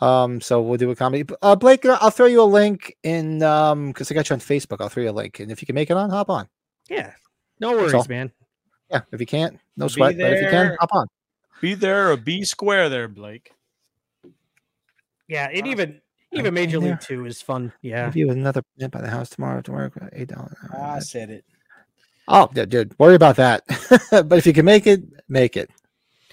[0.00, 1.24] Um, so we'll do a comedy.
[1.42, 4.40] Uh, Blake, uh, I'll throw you a link in um because I got you on
[4.40, 4.76] Facebook.
[4.80, 6.48] I'll throw you a link, and if you can make it on, hop on.
[6.88, 7.12] yeah,
[7.58, 8.30] no worries, man.
[8.92, 10.18] Yeah, if you can't, no Be sweat.
[10.18, 11.06] But if you can, hop on.
[11.60, 13.52] Be there or be square there, Blake.
[15.28, 16.00] Yeah, and even
[16.32, 16.92] even Major in there.
[16.92, 17.72] League Two is fun.
[17.82, 19.92] Yeah, Give you another print by the house tomorrow to work.
[20.12, 20.56] Eight dollars.
[20.72, 21.44] I said it.
[22.28, 23.62] Oh, yeah, dude, worry about that.
[24.10, 25.70] but if you can make it, make it.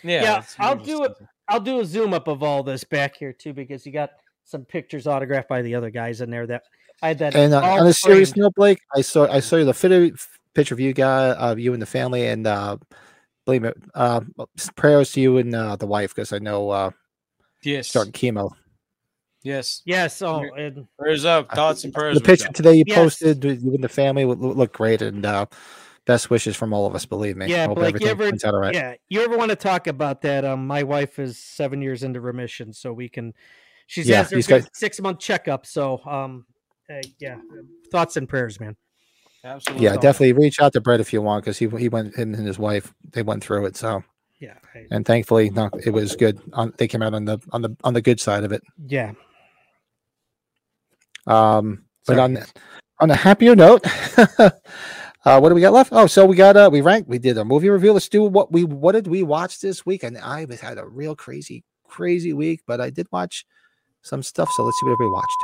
[0.04, 0.22] Yeah.
[0.22, 1.14] Yeah, I'll do it.
[1.48, 4.12] I'll do a zoom up of all this back here too because you got
[4.46, 6.64] some pictures autographed by the other guys in there that
[7.02, 7.36] I had that.
[7.36, 9.74] And uh, on a serious note, Blake, I saw I saw you the
[10.60, 12.78] fit, picture of you guy, of you and the family, and uh,
[13.46, 14.22] believe me, uh,
[14.76, 16.92] prayers to you and uh, the wife because I know uh,
[17.64, 17.88] Yes.
[17.88, 18.52] starting chemo.
[19.44, 19.82] Yes.
[19.86, 20.22] Yes.
[20.22, 21.52] Oh, and Prayers up.
[21.54, 22.20] Thoughts and prayers.
[22.20, 22.96] The picture today you Yes.
[22.98, 25.46] posted with you and the family would look, look great, and uh,
[26.06, 27.06] best wishes from all of us.
[27.06, 27.48] Believe me.
[27.48, 28.74] Yeah, Hope Blake, you ever- turns out all right.
[28.74, 30.44] yeah, you ever want to talk about that?
[30.46, 33.34] Um, my wife is seven years into remission, so we can.
[33.88, 35.66] She's Yeah, has her these six month checkup.
[35.66, 36.46] So, um,
[36.90, 37.38] uh, yeah,
[37.92, 38.76] thoughts and prayers, man.
[39.44, 39.86] Absolutely.
[39.86, 42.46] Yeah, definitely reach out to Brett if you want because he he went him and
[42.46, 43.78] his wife they went through it.
[43.78, 44.04] So
[44.40, 46.40] Yeah, I- and thankfully, no, it was good.
[46.54, 48.62] On, they came out on the on the on the good side of it.
[48.88, 49.14] yeah.
[51.28, 52.44] Um, but Sorry, on
[53.00, 53.86] on a happier note,
[54.38, 55.90] uh, what do we got left?
[55.94, 57.94] Oh, so we got uh we ranked we did a movie review.
[57.94, 60.04] Let's do what we what did we watch this week?
[60.04, 63.46] And I had a real crazy crazy week, but I did watch
[64.02, 64.50] some stuff.
[64.56, 65.44] So let's see what everybody watched.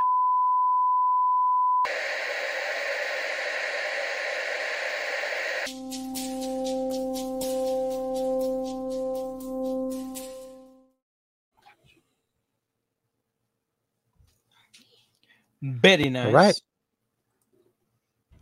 [15.81, 16.33] Very nice.
[16.33, 16.61] right.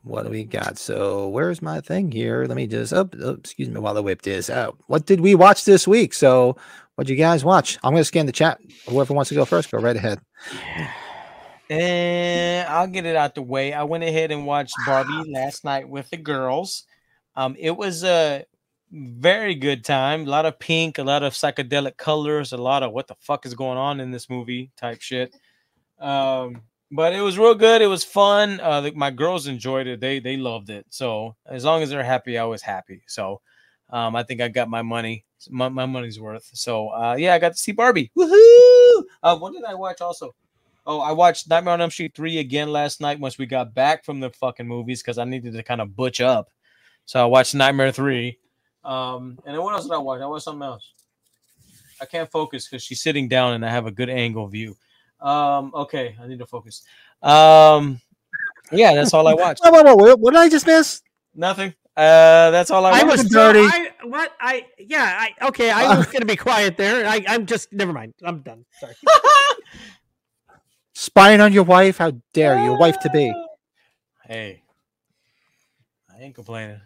[0.04, 0.78] What do we got?
[0.78, 2.46] So where's my thing here?
[2.46, 4.78] Let me just oh, oh, excuse me while I whip this out.
[4.88, 6.14] What did we watch this week?
[6.14, 6.58] So
[6.96, 7.80] what did you guys watch?
[7.84, 8.60] I'm gonna scan the chat.
[8.90, 10.20] Whoever wants to go first, go right ahead.
[11.70, 13.72] And I'll get it out the way.
[13.72, 16.84] I went ahead and watched Barbie last night with the girls.
[17.36, 18.44] Um, it was a
[18.92, 20.28] very good time.
[20.28, 23.46] A lot of pink, a lot of psychedelic colors, a lot of what the fuck
[23.46, 25.34] is going on in this movie type shit.
[25.98, 26.62] Um,
[26.92, 27.82] but it was real good.
[27.82, 28.60] It was fun.
[28.60, 30.00] Uh, the, my girls enjoyed it.
[30.00, 30.86] They they loved it.
[30.90, 33.04] So as long as they're happy, I was happy.
[33.08, 33.42] So
[33.90, 36.50] um, I think I got my money, my, my money's worth.
[36.54, 38.12] So uh, yeah, I got to see Barbie.
[38.18, 39.04] Woohoo!
[39.22, 40.34] Uh, what did I watch also?
[40.86, 44.04] Oh, I watched Nightmare on Elm Street 3 again last night once we got back
[44.04, 46.50] from the fucking movies because I needed to kind of butch up.
[47.06, 48.38] So I watched Nightmare 3.
[48.84, 50.22] Um, and then what else did I watch?
[50.22, 50.92] I watched something else.
[52.02, 54.76] I can't focus because she's sitting down and I have a good angle view.
[55.24, 56.84] Um, okay, I need to focus.
[57.22, 58.00] Um,
[58.72, 59.62] yeah, that's all I watched.
[59.64, 61.02] Whoa, whoa, whoa, what- what did I just miss?
[61.34, 61.74] Nothing.
[61.96, 63.24] Uh, that's all I I watched.
[63.24, 63.60] was dirty.
[63.62, 67.06] I, what I yeah I okay I was gonna be quiet there.
[67.08, 68.14] I I'm just never mind.
[68.26, 68.66] I'm done.
[68.80, 68.96] Sorry.
[70.96, 71.98] Spying on your wife?
[72.00, 73.32] How dare you, wife to be?
[74.26, 74.64] Hey,
[76.10, 76.80] I ain't complaining.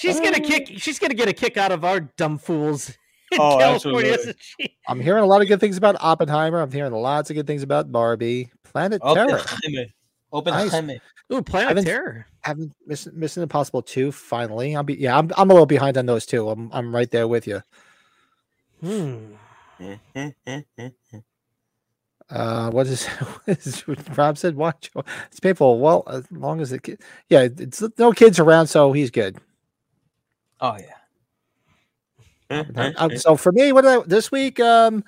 [0.00, 0.70] She's gonna kick.
[0.78, 2.88] She's gonna get a kick out of our dumb fools
[3.32, 4.76] in Oh, California, absolutely.
[4.88, 6.60] I'm hearing a lot of good things about Oppenheimer.
[6.60, 8.50] I'm hearing lots of good things about Barbie.
[8.64, 9.40] Planet Terror.
[9.40, 9.86] Oppenheimer.
[10.32, 10.94] Oppenheimer.
[11.32, 12.26] Ooh, Planet haven't- Terror.
[12.40, 14.74] Haven't Mission, Mission Impossible 2 finally.
[14.74, 16.48] I'll be yeah, I'm I'm a little behind on those two.
[16.48, 17.62] I'm I'm right there with you.
[18.80, 19.34] Hmm.
[22.30, 23.06] Uh, what is,
[23.44, 24.54] what is what Rob said?
[24.56, 24.90] Watch.
[25.26, 25.80] It's painful.
[25.80, 29.38] Well, as long as the kid, yeah, it's no kids around, so he's good.
[30.60, 30.94] Oh yeah.
[32.96, 34.58] Uh, so for me, what did I, this week?
[34.60, 35.04] Um,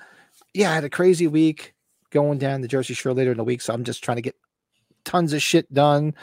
[0.53, 1.73] yeah, I had a crazy week
[2.09, 4.35] going down the Jersey Shore later in the week, so I'm just trying to get
[5.03, 6.13] tons of shit done.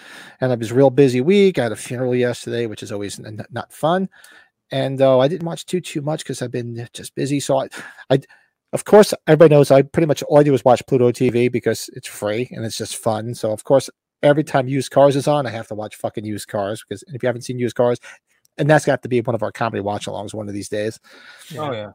[0.41, 1.59] And it was real busy week.
[1.59, 4.09] I had a funeral yesterday, which is always n- not fun.
[4.73, 7.41] And uh, I didn't watch too too much because I've been just busy.
[7.41, 7.69] So I,
[8.09, 8.21] I,
[8.73, 11.91] of course, everybody knows I pretty much all I do is watch Pluto TV because
[11.95, 13.35] it's free and it's just fun.
[13.35, 13.91] So of course,
[14.23, 17.23] every time used cars is on, I have to watch fucking used cars because if
[17.23, 17.99] you haven't seen used cars,
[18.59, 20.99] and that's got to be one of our comedy watch alongs one of these days.
[21.59, 21.93] Oh yeah.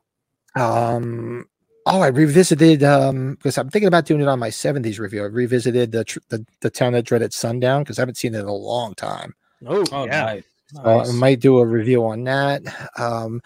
[0.56, 1.46] Um,
[1.86, 5.24] oh, I revisited um because I'm thinking about doing it on my 70s review.
[5.24, 8.40] I revisited the tr- the, the town that dreaded sundown because I haven't seen it
[8.40, 9.36] in a long time.
[9.68, 10.24] Oh, Oh yeah.
[10.24, 10.44] nice.
[10.74, 11.10] So Nice.
[11.10, 12.62] I might do a review on that.
[12.98, 13.42] Um,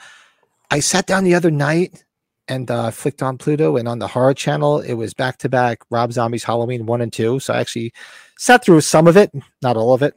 [0.71, 2.03] I sat down the other night
[2.47, 5.79] and uh, flicked on Pluto, and on the horror channel, it was back to back
[5.91, 7.39] Rob Zombie's Halloween one and two.
[7.39, 7.93] So I actually
[8.37, 9.31] sat through some of it,
[9.61, 10.15] not all of it.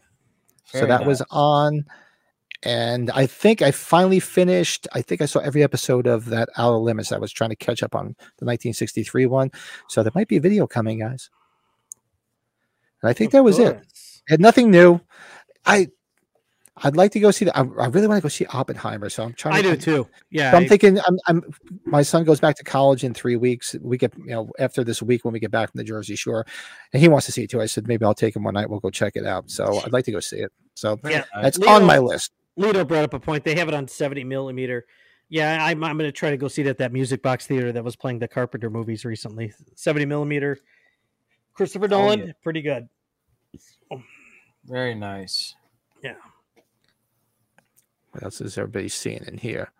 [0.66, 1.84] so Very that was on,
[2.64, 4.86] and I think I finally finished.
[4.92, 7.12] I think I saw every episode of that Outer Limits.
[7.12, 8.06] I was trying to catch up on
[8.38, 9.50] the 1963 one,
[9.88, 11.30] so there might be a video coming, guys.
[13.02, 14.22] And I think Of that was it course.
[14.28, 15.00] had nothing new.
[15.66, 15.88] I
[16.78, 17.56] I'd like to go see the.
[17.56, 19.10] I, I really want to go see Oppenheimer.
[19.10, 19.54] So I'm trying.
[19.54, 20.08] I to, do too.
[20.30, 20.52] Yeah.
[20.52, 20.98] So I'm I- thinking.
[21.06, 21.42] I'm, I'm.
[21.84, 23.76] My son goes back to college in three weeks.
[23.82, 26.46] We get you know after this week when we get back from the Jersey Shore,
[26.92, 27.60] and he wants to see it too.
[27.60, 28.70] I said maybe I'll take him one night.
[28.70, 29.50] We'll go check it out.
[29.50, 30.50] So I'd like to go see it.
[30.74, 31.24] So yeah.
[31.42, 32.32] that's Leo- on my list.
[32.58, 33.44] Lito brought up a point.
[33.44, 34.86] They have it on 70 millimeter.
[35.28, 37.72] Yeah, I'm, I'm going to try to go see it at that Music Box Theater
[37.72, 39.52] that was playing the Carpenter movies recently.
[39.76, 40.58] 70 millimeter.
[41.54, 42.32] Christopher oh, Nolan, yeah.
[42.42, 42.88] pretty good.
[44.66, 45.54] Very nice.
[46.02, 46.14] Yeah.
[48.12, 49.72] What else is everybody seeing in here?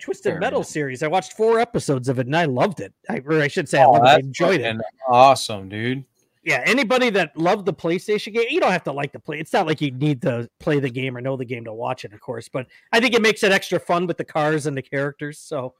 [0.00, 0.68] Twisted Fair Metal enough.
[0.68, 1.02] series.
[1.02, 2.92] I watched four episodes of it and I loved it.
[3.08, 4.08] I, or I should say, I, oh, loved it.
[4.10, 4.76] I Oh, enjoyed it.
[5.08, 6.04] Awesome, dude.
[6.44, 9.40] Yeah, anybody that loved the PlayStation game, you don't have to like the play.
[9.40, 12.04] It's not like you need to play the game or know the game to watch
[12.04, 12.48] it, of course.
[12.48, 15.38] But I think it makes it extra fun with the cars and the characters.
[15.38, 15.74] So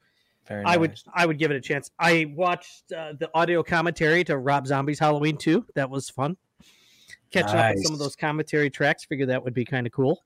[0.48, 0.98] Very I would.
[1.14, 1.90] I would give it a chance.
[1.98, 5.66] I watched uh, the audio commentary to Rob Zombie's Halloween 2.
[5.74, 6.36] That was fun.
[7.30, 10.22] Catching up on some of those commentary tracks, figured that would be kind of cool.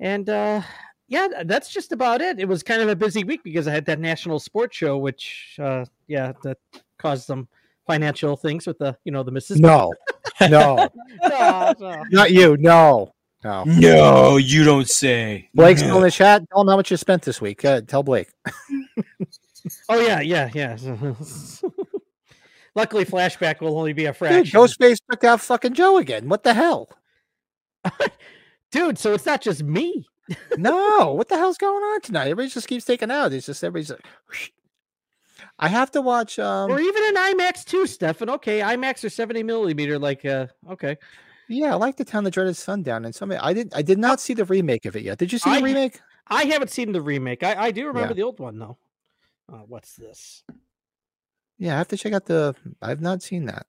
[0.00, 0.62] And uh
[1.08, 2.40] yeah, that's just about it.
[2.40, 5.56] It was kind of a busy week because I had that national sports show, which
[5.62, 6.58] uh yeah, that
[6.98, 7.48] caused some
[7.86, 9.62] financial things with the you know the Mississippi.
[9.62, 9.92] No,
[10.42, 10.88] no,
[11.22, 12.04] No, no.
[12.10, 12.56] not you.
[12.58, 13.12] No,
[13.44, 13.64] no.
[13.64, 15.48] No, you don't say.
[15.54, 16.42] Blake's still in the chat.
[16.50, 17.64] Tell him how much you spent this week.
[17.64, 18.28] Uh, tell Blake.
[19.88, 20.76] Oh yeah, yeah, yeah.
[22.76, 24.60] Luckily, flashback will only be a Dude, fraction.
[24.60, 26.28] Ghostface took out fucking Joe again.
[26.28, 26.88] What the hell?
[28.70, 30.06] Dude, so it's not just me.
[30.56, 32.28] no, what the hell's going on tonight?
[32.28, 33.32] Everybody just keeps taking out.
[33.32, 33.90] It's just everybody's.
[33.90, 34.52] Like,
[35.58, 36.38] I have to watch.
[36.38, 38.28] Um, or even an IMAX too, Stefan.
[38.30, 40.96] Okay, IMAX or 70 millimeter, like uh okay.
[41.48, 43.32] yeah, I like the town that dreaded sundown, and some.
[43.32, 43.72] I did.
[43.74, 45.18] I did not see the remake of it yet.
[45.18, 46.00] Did you see I- the remake?
[46.28, 47.44] I haven't seen the remake.
[47.44, 48.14] I, I do remember Yeah.
[48.14, 48.76] the old one though.
[49.50, 50.42] Uh, what's this?
[51.56, 52.54] Yeah, I have to check out the.
[52.82, 53.66] I've not seen that.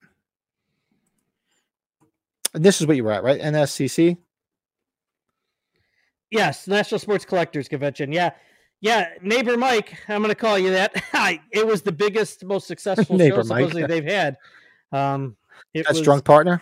[2.54, 3.40] And this is what you were at, right?
[3.40, 4.18] NSCC.
[6.32, 8.12] Yes, National Sports Collectors Convention.
[8.12, 8.32] Yeah.
[8.80, 10.94] Yeah, neighbor Mike, I'm going to call you that.
[11.52, 13.46] It was the biggest, most successful show Mike.
[13.46, 14.38] supposedly they've had.
[14.92, 15.36] Um,
[15.74, 16.62] it That's was, drunk partner.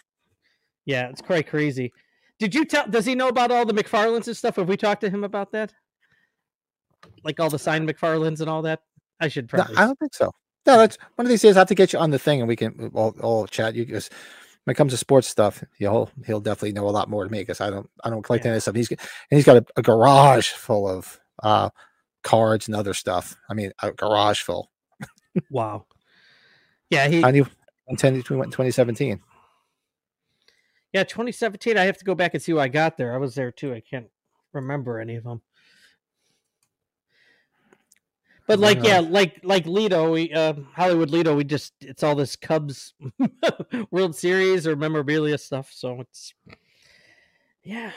[0.85, 1.91] Yeah, it's quite crazy.
[2.39, 2.87] Did you tell?
[2.87, 4.55] Does he know about all the McFarlanes and stuff?
[4.55, 5.73] Have we talked to him about that?
[7.23, 8.81] Like all the signed McFarlanes and all that?
[9.19, 9.77] I should No, probably.
[9.77, 10.31] I don't think so.
[10.65, 11.55] No, that's one of these days.
[11.55, 13.75] I have to get you on the thing, and we can all, all chat.
[13.75, 14.09] You because
[14.63, 17.39] when it comes to sports stuff, he'll he'll definitely know a lot more than me
[17.39, 18.49] because I don't I don't collect Yeah.
[18.49, 18.75] any of this stuff.
[18.75, 21.69] He's and he's got a, a garage full of uh
[22.25, 23.37] cards and other stuff.
[23.49, 24.69] I mean, a garage full.
[25.49, 25.85] wow.
[26.89, 27.23] Yeah, he.
[27.23, 27.47] I knew
[27.87, 29.21] intended to went in 2017.
[30.91, 31.77] Yeah, 2017.
[31.77, 33.13] I have to go back and see who I got there.
[33.13, 33.73] I was there too.
[33.73, 34.07] I can't
[34.53, 35.41] remember any of them.
[38.47, 38.99] But like, Yeah.
[39.01, 42.93] yeah, like like Lido, we uh, Hollywood Lido, we just it's all this Cubs
[43.91, 45.71] World Series or memorabilia stuff.
[45.73, 46.33] So it's
[47.63, 47.91] yeah.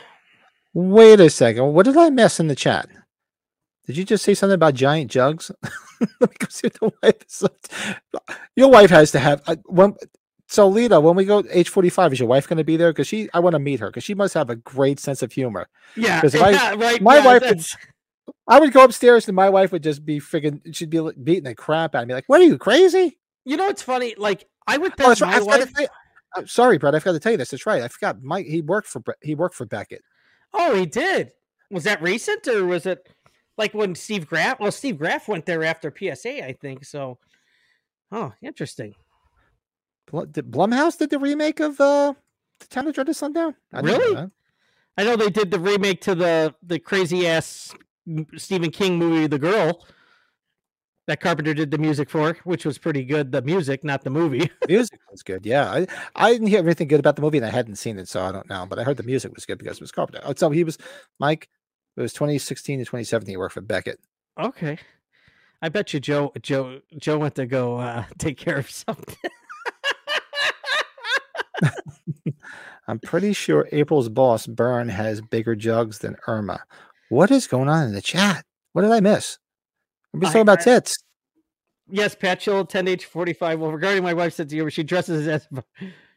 [0.74, 1.72] Wait a second.
[1.72, 2.88] What did I miss in the chat?
[3.89, 5.51] Did you just say something about giant jugs?
[6.01, 8.36] Let me go see what the wife is.
[8.55, 9.43] Your wife has to have.
[9.48, 9.94] Uh, when,
[10.47, 12.93] so, Lita, when we go age forty-five, is your wife going to be there?
[12.93, 15.32] Because she, I want to meet her because she must have a great sense of
[15.32, 15.69] humor.
[15.97, 17.01] Yeah, 'Cause if I- yeah, right.
[17.02, 17.62] my yeah, wife would
[18.47, 21.55] I would go upstairs and my wife would just be freaking, she'd be beating the
[21.55, 22.15] crap out of me.
[22.15, 23.19] Like, what are you crazy?
[23.44, 24.15] You know, it's funny.
[24.19, 25.31] Like I would Oh, bet that's right.
[25.31, 25.73] my I forgot to wife.
[25.74, 25.82] tell
[26.43, 26.94] you- sorry, Brett.
[26.94, 27.51] I forgot to tell you this.
[27.51, 27.82] That's right.
[27.82, 28.23] I forgot.
[28.23, 28.47] Mike.
[28.47, 29.02] He worked for.
[29.23, 30.02] He worked for Beckett.
[30.52, 31.32] Oh, he did.
[31.70, 33.06] Was that recent or was it
[33.59, 34.60] like when Steve Graff?
[34.60, 36.85] Well, Steve Graff went there after PSA, I think.
[36.85, 37.18] So,
[38.10, 38.94] oh, interesting.
[40.30, 42.14] Did Blumhouse did the remake of uh,
[42.60, 43.55] the Town that Dreaded Sundown.
[43.72, 44.30] I didn't know Really?
[44.97, 47.74] I know they did the remake to the the crazy ass
[48.36, 49.85] Stephen King movie, The Girl.
[51.06, 53.32] That Carpenter did the music for, which was pretty good.
[53.32, 54.51] The music, not the movie.
[54.60, 55.47] The music was good.
[55.47, 58.09] Yeah, I, I didn't hear anything good about the movie, and I hadn't seen it,
[58.09, 58.66] so I don't know.
[58.68, 60.20] But I heard the music was good because it was Carpenter.
[60.26, 60.76] Oh, so he was
[61.18, 61.48] Mike.
[61.98, 63.32] It was 2016 to 2017.
[63.32, 63.98] He worked for Beckett.
[64.38, 64.78] Okay.
[65.60, 69.16] I bet you Joe Joe Joe went to go uh, take care of something.
[72.86, 76.62] I'm pretty sure April's boss Byrne has bigger jugs than Irma.
[77.08, 78.44] What is going on in the chat?
[78.74, 79.38] What did I miss?
[80.14, 80.96] We're talking about tits.
[81.90, 83.58] yes, Pat Chill, 10 age 45.
[83.58, 85.48] Well, regarding my wife said to you, she dresses as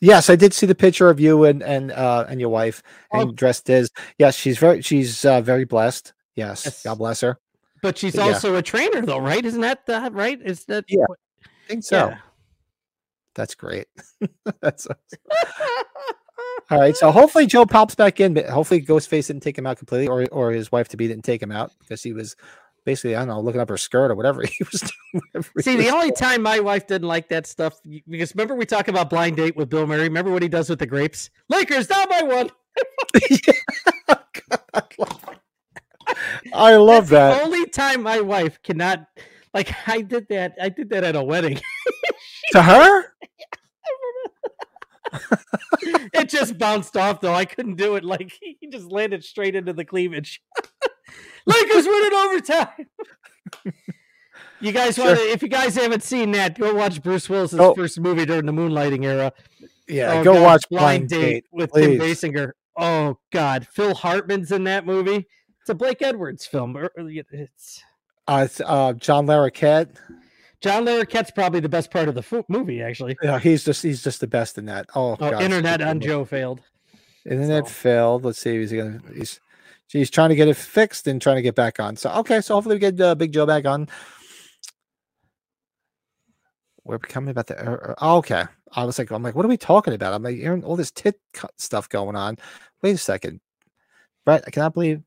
[0.00, 2.82] Yes, I did see the picture of you and and uh and your wife
[3.12, 3.32] and Oh.
[3.32, 3.90] dressed as.
[4.18, 6.12] Yes, she's very she's uh, very blessed.
[6.34, 6.82] Yes, Yes.
[6.82, 7.38] God bless her.
[7.82, 8.22] but she's Yeah.
[8.24, 9.44] also a trainer though, right?
[9.44, 9.80] Isn't that
[10.12, 10.38] right?
[10.42, 11.04] Is that Yeah.
[11.06, 12.08] what- I think so.
[12.10, 12.18] yeah.
[13.34, 13.86] That's great.
[14.60, 14.86] That's
[16.70, 16.96] all right.
[16.96, 20.26] So hopefully Joe pops back in, but hopefully Ghostface didn't take him out completely, or
[20.32, 22.36] or his wife to be didn't take him out because he was
[22.86, 25.44] basically I don't know looking up her skirt or whatever he was doing.
[25.56, 26.14] he See, the only doing.
[26.14, 29.68] time my wife didn't like that stuff because remember we talk about blind date with
[29.68, 30.04] Bill Murray.
[30.04, 31.28] Remember what he does with the grapes?
[31.50, 32.50] Lakers down by one.
[36.54, 37.38] I love That's that.
[37.38, 39.06] The only time my wife cannot
[39.52, 40.54] like I did that.
[40.60, 41.60] I did that at a wedding.
[42.52, 43.12] To her?
[46.14, 47.34] it just bounced off though.
[47.34, 48.04] I couldn't do it.
[48.04, 50.40] Like he just landed straight into the cleavage.
[51.46, 52.86] Lakers win it overtime.
[54.60, 55.24] you guys want to?
[55.24, 57.74] If you guys haven't seen that, go watch Bruce Willis's Oh.
[57.74, 59.32] first movie during the moonlighting era.
[59.88, 61.44] Yeah, Oh, go God, watch Blind Blind Date Date.
[61.52, 61.98] with please.
[62.20, 62.52] Kim Basinger.
[62.76, 65.26] Oh God, Phil Hartman's in that movie.
[65.60, 66.76] It's a Blake Edwards film.
[66.96, 67.82] It's
[68.28, 69.94] Uh, it's, uh, John Larroquette.
[70.60, 73.16] John Larroquette's probably the best part of the fo- movie, actually.
[73.22, 74.86] Yeah, he's just he's just the best in that.
[74.94, 76.00] Oh, Oh, God, internet on.
[76.00, 76.60] Joe failed.
[77.24, 78.24] Internet So- failed.
[78.24, 78.58] Let's see.
[78.58, 79.00] He's gonna.
[79.14, 79.38] He's
[79.88, 81.96] he's trying to get it fixed and trying to get back on.
[81.96, 82.40] So okay.
[82.40, 83.88] So hopefully we get uh, Big Joe back on.
[86.84, 87.94] We're becoming about the.
[88.00, 88.44] Uh, okay.
[88.72, 90.12] I was like, I'm like, what are we talking about?
[90.12, 92.36] I'm like, hearing all this tit cut stuff going on.
[92.82, 93.40] Wait a second,
[94.24, 94.44] Brett.
[94.46, 95.02] I cannot believe.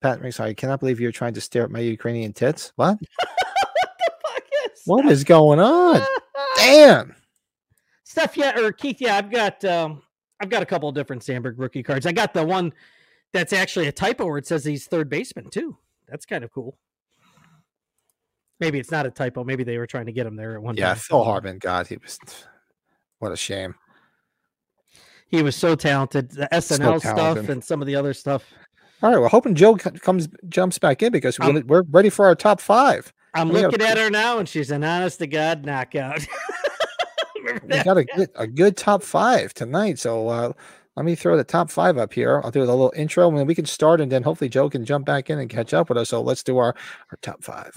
[0.00, 0.50] Pat, sorry.
[0.50, 2.72] I cannot believe you're trying to stare at my Ukrainian tits.
[2.76, 2.98] What?
[3.20, 4.82] Fuck yes.
[4.86, 6.00] What is going on?
[6.56, 7.14] Damn.
[8.04, 10.02] Steph, yeah, or Keith, yeah, I've got um
[10.40, 12.06] I've got a couple of different Sandberg rookie cards.
[12.06, 12.72] I got the one
[13.32, 15.76] that's actually a typo where it says he's third baseman too.
[16.08, 16.76] That's kind of cool.
[18.58, 19.42] Maybe it's not a typo.
[19.44, 20.96] Maybe they were trying to get him there at one Yeah, time.
[20.96, 21.58] Phil Hartman.
[21.58, 22.18] God, he was.
[23.18, 23.74] What a shame.
[25.28, 26.30] He was so talented.
[26.30, 27.50] The SNL stuff talented.
[27.50, 28.50] and some of the other stuff.
[29.02, 32.34] All right, we're hoping Joe comes jumps back in because we're, we're ready for our
[32.34, 33.12] top five.
[33.34, 36.26] I'm We looking at her now and she's an honest to God knockout.
[37.64, 39.98] We got a good, a good top five tonight.
[39.98, 40.52] So uh,
[40.96, 42.40] let me throw the top five up here.
[42.44, 44.84] I'll do a little intro and then we can start, and then hopefully Joe can
[44.84, 46.08] jump back in and catch up with us.
[46.10, 46.74] So let's do our
[47.10, 47.70] our top five.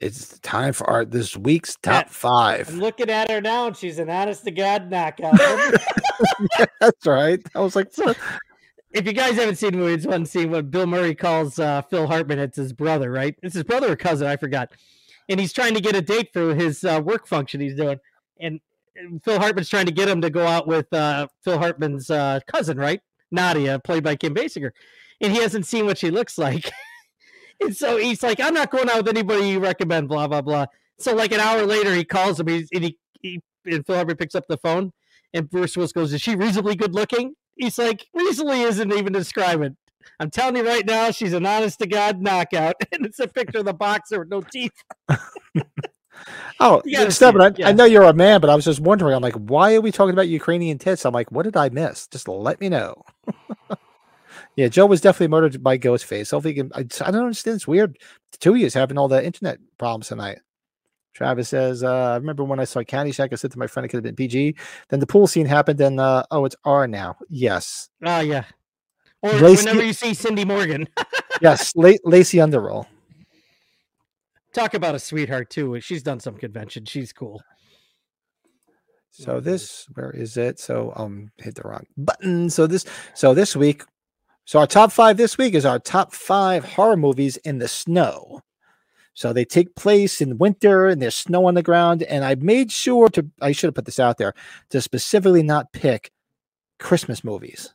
[0.00, 2.68] It's time for our this week's top Yeah, five.
[2.70, 5.38] I'm looking at her now and she's an honest to God knockout.
[6.80, 7.38] That's right.
[7.54, 8.14] I was like, So,
[8.92, 11.82] if you guys haven't seen the movie, it's one scene when Bill Murray calls uh,
[11.82, 12.38] Phil Hartman.
[12.38, 13.36] It's his brother, right?
[13.42, 14.70] It's his brother or cousin, I forgot.
[15.28, 18.00] And he's trying to get a date for his uh, work function he's doing.
[18.40, 18.58] And,
[18.96, 22.40] and Phil Hartman's trying to get him to go out with uh, Phil Hartman's uh,
[22.46, 23.00] cousin, right?
[23.30, 24.70] Nadia, played by Kim Basinger.
[25.20, 26.70] And he hasn't seen what she looks like.
[27.60, 30.66] and so he's like, I'm not going out with anybody you recommend, blah, blah, blah.
[30.98, 34.16] So, like an hour later, he calls him he's, and, he, he, and Phil Hartman
[34.16, 34.92] picks up the phone
[35.32, 39.76] And Bruce Willis goes, "Is she reasonably good looking?" He's like, "Reasonably isn't even describing."
[40.18, 43.58] I'm telling you right now, she's an honest to god knockout, and it's a picture
[43.58, 44.72] of the boxer with no teeth.
[46.58, 49.14] Oh, Stephen, I, I know you're a man, but I was just wondering.
[49.14, 51.06] I'm like, why are we talking about Ukrainian tits?
[51.06, 52.06] I'm like, what did I miss?
[52.08, 53.02] Just let me know.
[54.56, 56.30] Yeah, Joe was definitely murdered by Ghostface.
[56.32, 57.56] Hopefully, can, I, I don't understand.
[57.56, 57.98] It's weird.
[58.40, 60.40] Two is having all the internet problems tonight.
[61.14, 63.88] Travis says, uh, I remember when I saw Caddyshack, I said to my friend it
[63.88, 64.54] could have been PG.
[64.88, 67.16] Then the pool scene happened, and uh, oh, it's R now.
[67.28, 67.88] Yes.
[68.04, 68.44] Oh yeah.
[69.22, 70.88] Or Lacey- whenever you see Cindy Morgan,
[71.40, 71.74] Yes.
[71.76, 72.86] La- Lacey Underall.
[74.54, 75.80] talk about a sweetheart too.
[75.80, 76.84] She's done some convention.
[76.84, 77.42] She's cool.
[79.10, 80.60] So this, where is it?
[80.60, 82.48] So um, hit the wrong button.
[82.48, 83.82] So this, so this week,
[84.50, 88.42] so our top five this week is our top five horror movies in the snow.
[89.14, 92.02] So they take place in winter and there's snow on the ground.
[92.02, 94.34] And I made sure to, I should have put this out there
[94.70, 96.10] to specifically not pick
[96.80, 97.72] Christmas movies,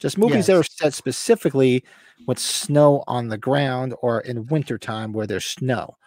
[0.00, 1.84] just movies that are set specifically
[2.26, 5.98] with snow on the ground or in wintertime where there's snow.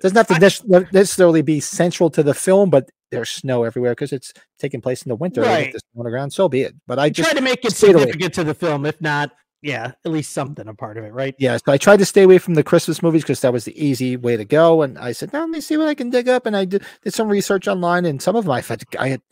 [0.00, 4.12] Doesn't have to I- necessarily be central to the film, but there's snow everywhere because
[4.12, 5.42] it's taking place in the winter.
[5.42, 5.70] Right.
[5.70, 6.74] Snow on the ground, so be it.
[6.86, 8.02] But I just try to make it stayed away.
[8.02, 9.32] significant to the film, if not,
[9.64, 11.34] yeah, at least something a part of it, right?
[11.38, 13.82] Yeah, so I tried to stay away from the Christmas movies because that was the
[13.82, 14.82] easy way to go.
[14.82, 16.44] And I said, no, let me see what I can dig up.
[16.44, 19.22] And I did, did some research online, and some of them I had, I had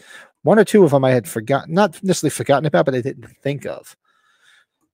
[0.43, 3.27] one or two of them I had forgotten, not necessarily forgotten about, but I didn't
[3.43, 3.95] think of.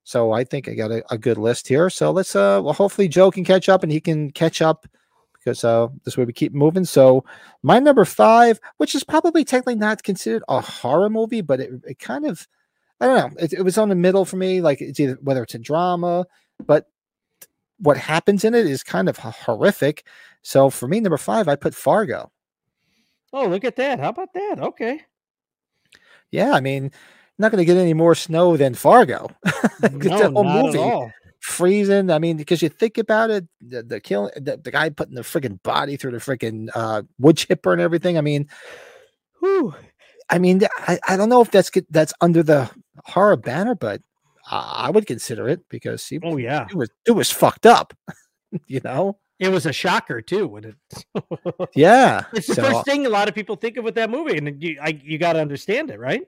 [0.02, 1.88] So I think I got a, a good list here.
[1.88, 4.88] So let's, uh, well, hopefully Joe can catch up and he can catch up
[5.48, 6.84] because uh, this way we keep moving.
[6.84, 7.24] So
[7.62, 11.98] my number five, which is probably technically not considered a horror movie, but it, it
[11.98, 12.46] kind of,
[13.00, 14.60] I don't know, it, it was on the middle for me.
[14.60, 16.26] Like it's either whether it's a drama,
[16.66, 16.86] but
[17.78, 20.04] what happens in it is kind of horrific.
[20.42, 22.30] So for me, number five, I put Fargo.
[23.32, 24.00] Oh, look at that.
[24.00, 24.58] How about that?
[24.60, 25.00] Okay.
[26.30, 26.92] Yeah, I mean,
[27.38, 29.28] not going to get any more snow than Fargo.
[29.80, 31.12] No, not movie at all.
[31.40, 32.10] Freezing.
[32.10, 35.22] I mean, because you think about it, the, the kill, the, the guy putting the
[35.22, 38.18] freaking body through the freaking uh, wood chipper and everything.
[38.18, 38.48] I mean,
[39.40, 39.74] Whew.
[40.30, 42.70] I mean, I, I don't know if that's that's under the
[43.06, 44.02] horror banner, but
[44.50, 46.66] I, I would consider it because he, Oh yeah.
[46.68, 47.94] it was it was fucked up.
[48.66, 49.18] you know?
[49.38, 50.74] It was a shocker too when it
[51.74, 52.24] Yeah.
[52.32, 54.60] It's the So- first thing a lot of people think of with that movie, and
[54.62, 56.22] you I, you got to understand it, right?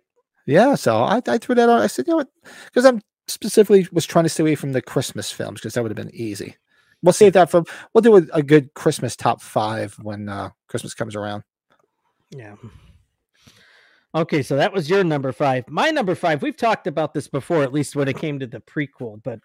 [0.47, 1.81] Yeah, so I, I threw that on.
[1.81, 2.29] I said, you know what?
[2.65, 3.01] Because I'm
[3.31, 6.15] specifically was trying to stay away from the Christmas films because that would have been
[6.15, 6.57] easy.
[7.03, 7.65] We'll save that for.
[7.93, 11.45] We'll do a, a good Christmas top five when uh, Christmas comes around.
[12.31, 12.57] Yeah.
[14.15, 15.69] Okay, so that was your number five.
[15.69, 18.61] My number five, we've talked about this before, at least when it came to the
[18.61, 19.41] prequel, but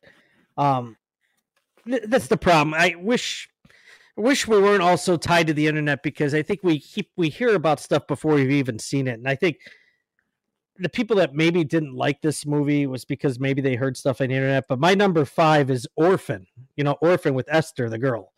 [0.57, 0.97] um
[1.85, 2.73] th- that's the problem.
[2.73, 3.49] I wish
[4.17, 7.55] wish we weren't also tied to the internet because I think we keep we hear
[7.55, 9.19] about stuff before we've even seen it.
[9.19, 9.57] And I think
[10.77, 14.27] the people that maybe didn't like this movie was because maybe they heard stuff on
[14.27, 14.65] the internet.
[14.68, 16.47] But my number five is Orphan.
[16.76, 18.31] You know, Orphan with Esther, the girl.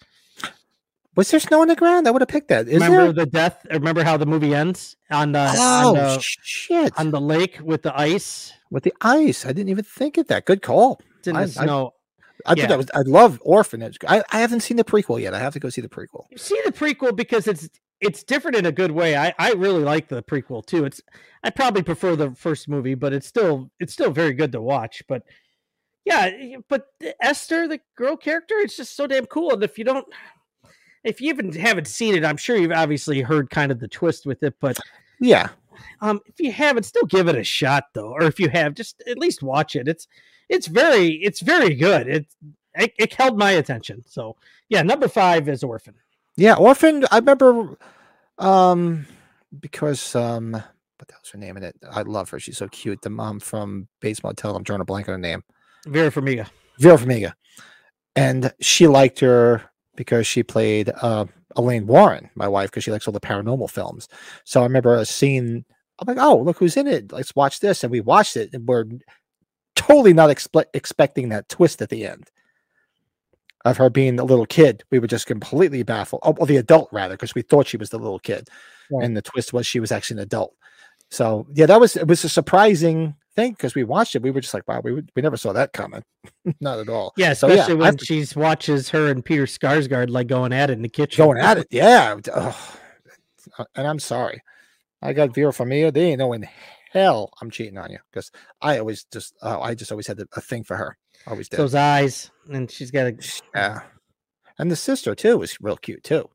[1.16, 2.08] Was there snow on the ground?
[2.08, 2.68] I would have picked that.
[2.68, 3.26] Is remember there?
[3.26, 3.66] the death?
[3.72, 6.94] Remember how the movie ends on uh, the Oh on the, shit!
[7.00, 8.54] on the lake with the ice?
[8.70, 10.46] With the ice, I didn't even think of that.
[10.46, 11.02] Good call.
[11.26, 11.94] In I- the I- snow.
[12.46, 12.62] I Yeah.
[12.64, 12.92] thought that was.
[12.94, 13.98] I love Orphanage.
[14.08, 15.34] I, I haven't seen the prequel yet.
[15.34, 16.26] I have to go see the prequel.
[16.30, 17.68] You see the prequel because it's
[18.00, 19.16] it's different in a good way.
[19.16, 20.86] I I really like the prequel too.
[20.86, 21.02] It's
[21.44, 25.04] I probably prefer the first movie, but it's still it's still very good to watch.
[25.08, 25.24] But
[26.06, 26.88] yeah, but
[27.22, 29.54] Esther, the girl character, it's just so damn cool.
[29.54, 30.06] And if you don't,
[31.04, 34.26] if you even haven't seen it, I'm sure you've obviously heard kind of the twist
[34.26, 34.56] with it.
[34.62, 34.78] But
[35.20, 35.50] Yeah,
[36.02, 38.14] um, if you haven't, still give it a shot though.
[38.14, 39.88] Or if you have, just at least watch it.
[39.88, 40.08] It's
[40.50, 42.08] it's very it's very good.
[42.08, 42.26] It
[42.76, 44.04] it, it held my attention.
[44.08, 44.36] So
[44.70, 45.96] yeah, number five is Orphan.
[46.38, 46.56] Yeah.
[46.56, 47.06] Orphan.
[47.12, 47.78] I remember,
[48.38, 49.06] um,
[49.60, 51.76] because um, what the hell's her name in it?
[51.90, 52.40] I love her.
[52.40, 53.02] She's so cute.
[53.02, 54.56] The mom from Bates Motel.
[54.56, 55.44] I'm drawing a blank on her name.
[55.86, 56.48] Vera Farmiga.
[56.80, 57.34] Vera Farmiga,
[58.16, 59.64] and she liked her
[59.96, 64.08] because she played uh, Elaine Warren, my wife, because she likes all the paranormal films.
[64.44, 65.66] So I remember a scene.
[66.00, 67.12] I'm like, oh, look who's in it.
[67.12, 68.86] Let's watch this, and we watched it, and we're
[69.76, 72.30] totally not expe- expecting that twist at the end
[73.72, 74.84] of her being a little kid.
[74.92, 76.22] We were just completely baffled.
[76.24, 78.48] Oh, well, the adult rather, because we thought she was the little kid,
[78.92, 79.06] Right.
[79.06, 80.54] and the twist was she was actually an adult.
[81.10, 84.22] So yeah, that was it was a surprising thing because we watched it.
[84.22, 86.04] We were just like, wow, we we never saw that coming.
[86.60, 87.14] not at all.
[87.18, 90.74] Yeah, So, yeah, especially when she's watches her and Peter Skarsgård like going at it
[90.74, 91.24] in the kitchen.
[91.26, 91.68] going at it.
[91.72, 92.18] Yeah.
[92.34, 92.54] Uh,
[93.76, 94.42] And I'm sorry.
[95.02, 95.94] I got Vera Farmiga.
[95.94, 96.48] They ain't no in
[96.98, 100.42] hell I'm cheating on you because I always just, uh, I just always had a,
[100.42, 100.98] thing for her.
[101.26, 101.58] Always did.
[101.58, 103.18] Those eyes, and she's got a.
[103.56, 103.82] yeah.
[104.60, 106.30] And the sister too was real cute too.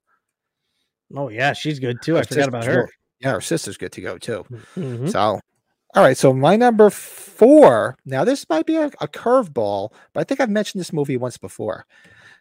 [1.15, 2.19] Oh yeah, she's good too.
[2.19, 2.89] I forgot about her.
[3.21, 4.45] Yeah, her sister's good to go too.
[4.77, 5.11] Mhm.
[5.11, 6.17] So, all right.
[6.17, 7.97] So my number four.
[8.05, 11.37] Now this might be a, a curveball, but I think I've mentioned this movie once
[11.37, 11.87] before.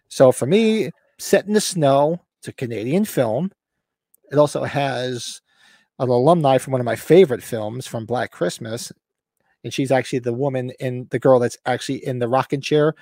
[0.07, 2.21] So for me, Set in the Snow.
[2.39, 3.51] It's a Canadian film.
[4.31, 5.41] It also has
[6.09, 8.91] an alumni from one of my favorite films from Black Christmas,
[9.63, 12.95] and she's actually the woman in the girl that's actually in the rocking chair,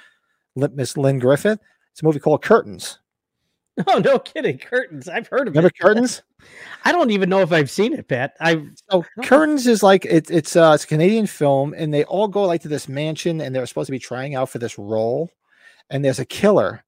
[0.56, 1.60] Miss Lynne Griffin.
[1.92, 3.00] It's a movie called Curtains.
[3.88, 4.58] Oh no, kidding!
[4.58, 5.08] Curtains.
[5.08, 5.80] I've heard of Remember it.
[5.80, 6.22] Curtains?
[6.84, 8.34] I don't even know if I've seen it, Pat.
[8.42, 8.62] I
[8.92, 12.44] So Curtains is like it, it's uh, it's a Canadian film, and they all go
[12.44, 15.32] like to this mansion, and they're supposed to be trying out for this role,
[15.90, 16.84] and there's a killer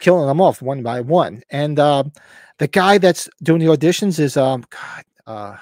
[0.00, 2.12] killing them off one by one, and um,
[2.58, 5.56] the guy that's doing the auditions is um God uh.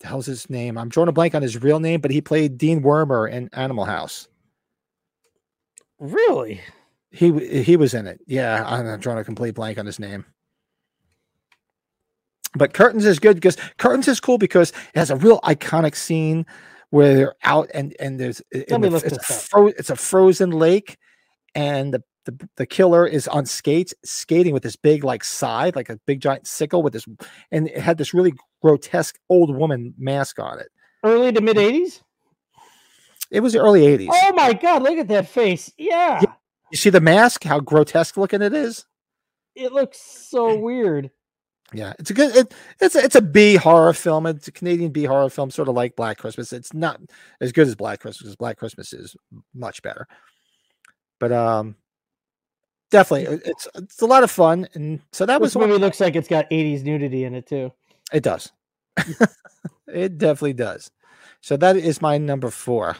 [0.00, 0.76] The hell's his name?
[0.78, 3.84] I'm drawing a blank on his real name, but he played Dean Wormer in Animal
[3.84, 4.28] House.
[6.00, 6.60] really.
[7.12, 8.20] He he was in it.
[8.26, 10.24] Yeah, I'm drawing a complete blank on his name.
[12.54, 16.46] But Curtains is good because Curtains is cool because it has a real iconic scene
[16.90, 20.50] where they're out and and there's in Let the- it's, a fro- it's a frozen
[20.50, 20.96] lake,
[21.54, 25.88] and the, the the killer is on skates skating with this big like scythe, like
[25.90, 27.06] a big giant sickle with this,
[27.50, 28.32] and it had this really
[28.62, 30.68] grotesque old woman mask on it.
[31.04, 32.00] Early to mid '80s.
[33.30, 34.08] It was the early '80s.
[34.12, 34.82] Oh my God!
[34.82, 35.72] Look at that face.
[35.78, 36.20] Yeah,
[36.70, 37.44] You see the mask?
[37.44, 38.84] How grotesque looking it is.
[39.54, 41.10] it looks so weird.
[41.74, 42.36] Yeah, it's a good.
[42.36, 44.26] It, it's a, it's a B horror film.
[44.26, 46.52] It's a Canadian B horror film, sort of like Black Christmas.
[46.52, 47.00] It's not
[47.40, 48.28] as good as Black Christmas.
[48.28, 49.16] 'cause Black Christmas is
[49.54, 50.06] much better,
[51.18, 51.76] but um,
[52.92, 54.68] definitely it's it's a lot of fun.
[54.74, 55.72] And so that was This one.
[55.72, 57.72] looks like it's got '80s nudity in it too.
[58.12, 58.52] It does.
[59.88, 60.90] it definitely does.
[61.40, 62.96] So that is my number four.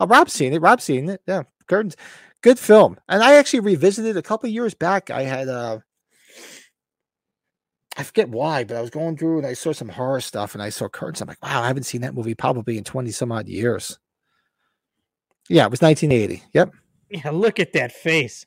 [0.00, 0.60] Oh, Rob's seen it.
[0.60, 1.20] Rob's seen it.
[1.28, 1.96] Yeah, Curtains,
[2.40, 2.98] good film.
[3.08, 5.10] And I actually revisited a couple years back.
[5.10, 5.78] I had uh
[7.96, 10.62] I forget why, but I was going through and I saw some horror stuff and
[10.62, 11.20] I saw Curtains.
[11.20, 13.98] I'm like, wow, I haven't seen that movie probably in 20 some odd years.
[15.48, 16.42] Yeah, it was 1980.
[16.54, 16.70] Yep.
[17.10, 18.44] Yeah, look at that face.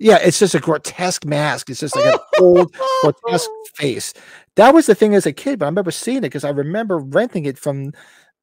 [0.00, 1.68] Yeah, it's just a grotesque mask.
[1.68, 4.14] It's just like an old grotesque face.
[4.56, 6.98] That was the thing as a kid, but I remember seeing it because I remember
[6.98, 7.92] renting it from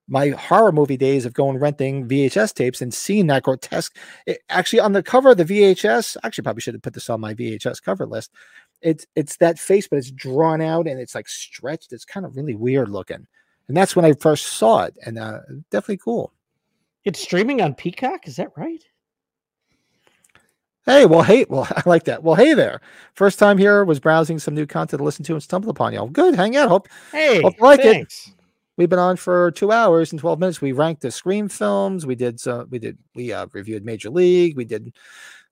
[0.08, 3.98] my horror movie days of going renting VHS tapes and seeing that grotesque.
[4.28, 7.20] It, actually, on the cover of the VHS, actually probably should have put this on
[7.20, 8.32] my VHS cover list.
[8.84, 11.92] It's it's that face, but it's drawn out and it's like stretched.
[11.92, 13.26] It's kind of really weird looking,
[13.68, 15.40] and that's when I first saw it, and uh,
[15.72, 16.32] definitely cool.
[17.04, 18.28] It's streaming on Peacock.
[18.28, 18.84] Is that right?
[20.88, 22.24] Hey, well, hey, well, I like that.
[22.24, 22.80] Well, hey there.
[23.14, 26.08] First time here was browsing some new content to listen to and stumbled upon y'all.
[26.08, 26.70] Good, hang out.
[26.70, 28.12] Hope Hey, Hope you like it.
[28.78, 30.62] we've been on for two hours and 12 minutes.
[30.62, 32.06] We ranked the Scream films.
[32.06, 34.56] We did so we did we uh, reviewed Major League.
[34.56, 34.96] We did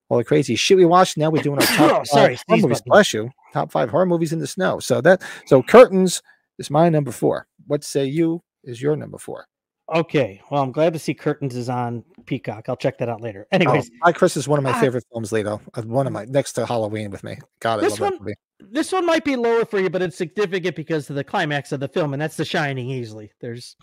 [0.08, 1.18] all the crazy shit we watched.
[1.18, 2.78] Now we're doing our top Oh, five sorry, horror movies.
[2.80, 2.90] button.
[2.90, 3.30] Bless you.
[3.52, 4.78] Top five horror movies in the snow.
[4.80, 6.22] So that so curtains
[6.58, 7.46] is my number four.
[7.66, 9.46] What say you is your number four?
[9.94, 10.40] Okay.
[10.50, 12.68] Well, I'm glad to see Curtains is on Peacock.
[12.68, 13.42] I'll check that out later.
[13.52, 14.80] Oh, Anyways, Black Chris is one of my Ah.
[14.80, 15.60] favorite films, Lito.
[15.74, 17.38] Uh, One of my next to Halloween with me.
[17.60, 18.18] God, I This one-
[18.58, 21.78] this one might be lower for you, but it's significant because of the climax of
[21.80, 22.90] the film, and that's The Shining.
[22.90, 23.76] Easily, there's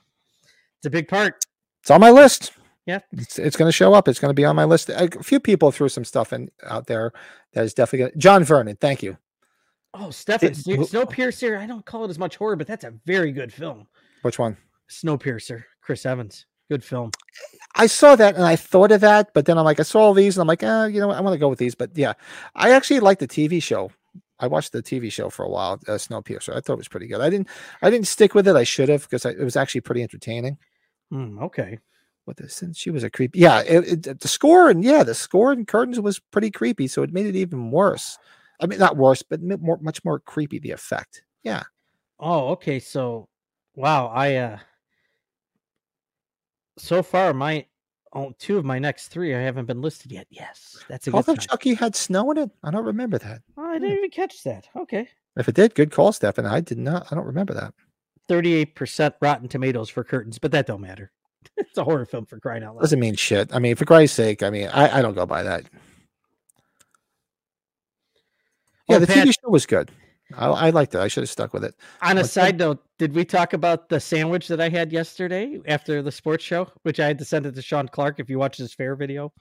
[0.77, 1.45] it's a big part.
[1.81, 2.51] It's on my list.
[2.85, 2.99] Yeah.
[3.13, 4.09] It's, it's going to show up.
[4.09, 4.89] It's going to be on my list.
[4.89, 7.13] A few people threw some stuff in out there
[7.53, 8.75] that is definitely gonna, John Vernon.
[8.75, 9.17] Thank you.
[9.93, 11.57] Oh, Stefan, Snow- Snowpiercer.
[11.57, 13.87] I don't call it as much horror, but that's a very good film.
[14.23, 14.57] Which one?
[14.89, 17.11] Snowpiercer, Chris Evans, good film.
[17.75, 20.13] I saw that and I thought of that, but then I'm like, I saw all
[20.13, 21.17] these and I'm like, uh, you know what?
[21.17, 21.75] I want to go with these.
[21.75, 22.13] But yeah,
[22.55, 23.91] I actually like the TV show.
[24.39, 26.55] I watched the TV show for a while, uh, Snowpiercer.
[26.55, 27.21] I thought it was pretty good.
[27.21, 27.47] I didn't,
[27.81, 28.55] I didn't stick with it.
[28.55, 30.57] I should have because it was actually pretty entertaining.
[31.11, 31.79] Hmm, okay.
[32.25, 33.35] What the since she was a creep.
[33.35, 37.03] Yeah, it, it, the score and yeah, the score in Curtains was pretty creepy, so
[37.03, 38.17] it made it even worse.
[38.61, 40.59] I mean, not worse, but more, much more creepy.
[40.59, 41.23] The effect.
[41.43, 41.63] Yeah.
[42.19, 42.79] Oh, okay.
[42.79, 43.27] So,
[43.75, 44.07] wow.
[44.07, 44.59] I uh,
[46.77, 47.65] so far my
[48.13, 50.27] oh, two of my next three I haven't been listed yet.
[50.29, 51.37] Yes, that's a I good sign.
[51.37, 52.51] Chucky had snow in it.
[52.63, 53.41] I don't remember that.
[53.57, 53.81] Oh, I hmm.
[53.81, 54.67] didn't even catch that.
[54.75, 55.07] Okay.
[55.35, 56.45] If it did, good call, Stefan.
[56.45, 57.07] I did not.
[57.11, 57.73] I don't remember that.
[58.29, 61.11] 38% Rotten Tomatoes for Curtains, but that don't matter.
[61.57, 62.81] it's a horror film for crying out loud.
[62.81, 63.53] Doesn't mean shit.
[63.53, 65.63] I mean, for Christ's sake, I mean, I, I don't go by that.
[68.89, 69.91] Oh, yeah, Oh, the Pat- TV show was good.
[70.37, 70.99] I, I liked it.
[70.99, 71.75] I should have stuck with it.
[72.01, 72.27] On a that?
[72.27, 76.43] side note, did we talk about the sandwich that I had yesterday after the sports
[76.43, 78.95] show, which I had to send it to Sean Clark if you watch his fair
[78.95, 79.31] video?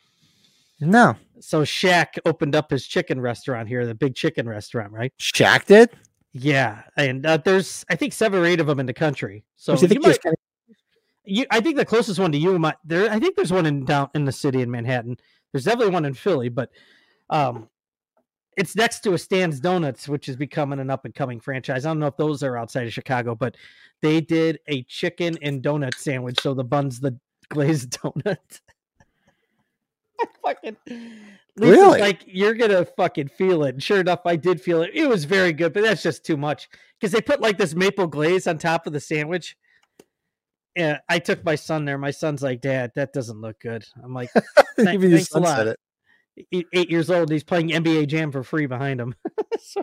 [0.80, 5.12] No, So Shaq opened up his chicken restaurant here, the big chicken restaurant, right?
[5.20, 5.90] Shaq did.
[6.32, 9.44] Yeah, and uh, there's I think seven or eight of them in the country.
[9.56, 10.36] So you think might, kinda-
[11.24, 13.08] you, I think the closest one to you might there.
[13.10, 15.18] I think there's one in down in the city in Manhattan.
[15.52, 16.70] There's definitely one in Philly, but
[17.30, 17.68] um,
[18.56, 21.86] it's next to a Stan's Donuts, which is becoming an up and coming franchise.
[21.86, 23.56] I don't know if those are outside of Chicago, but
[24.02, 26.38] they did a chicken and donut sandwich.
[26.40, 27.16] So the bun's the
[27.48, 28.36] glazed donut.
[30.44, 30.76] Fucking
[31.56, 32.00] Lisa's Really?
[32.00, 33.74] like you're gonna fucking feel it.
[33.74, 34.90] And sure enough, I did feel it.
[34.94, 36.68] It was very good, but that's just too much
[36.98, 39.56] because they put like this maple glaze on top of the sandwich.
[40.76, 41.98] Yeah, I took my son there.
[41.98, 44.30] My son's like, "Dad, that doesn't look good." I'm like,
[44.78, 45.76] Thank- Even your thanks a son lot.
[46.52, 47.30] Eight, years old.
[47.30, 49.14] He's playing NBA Jam for free behind him.
[49.60, 49.82] so,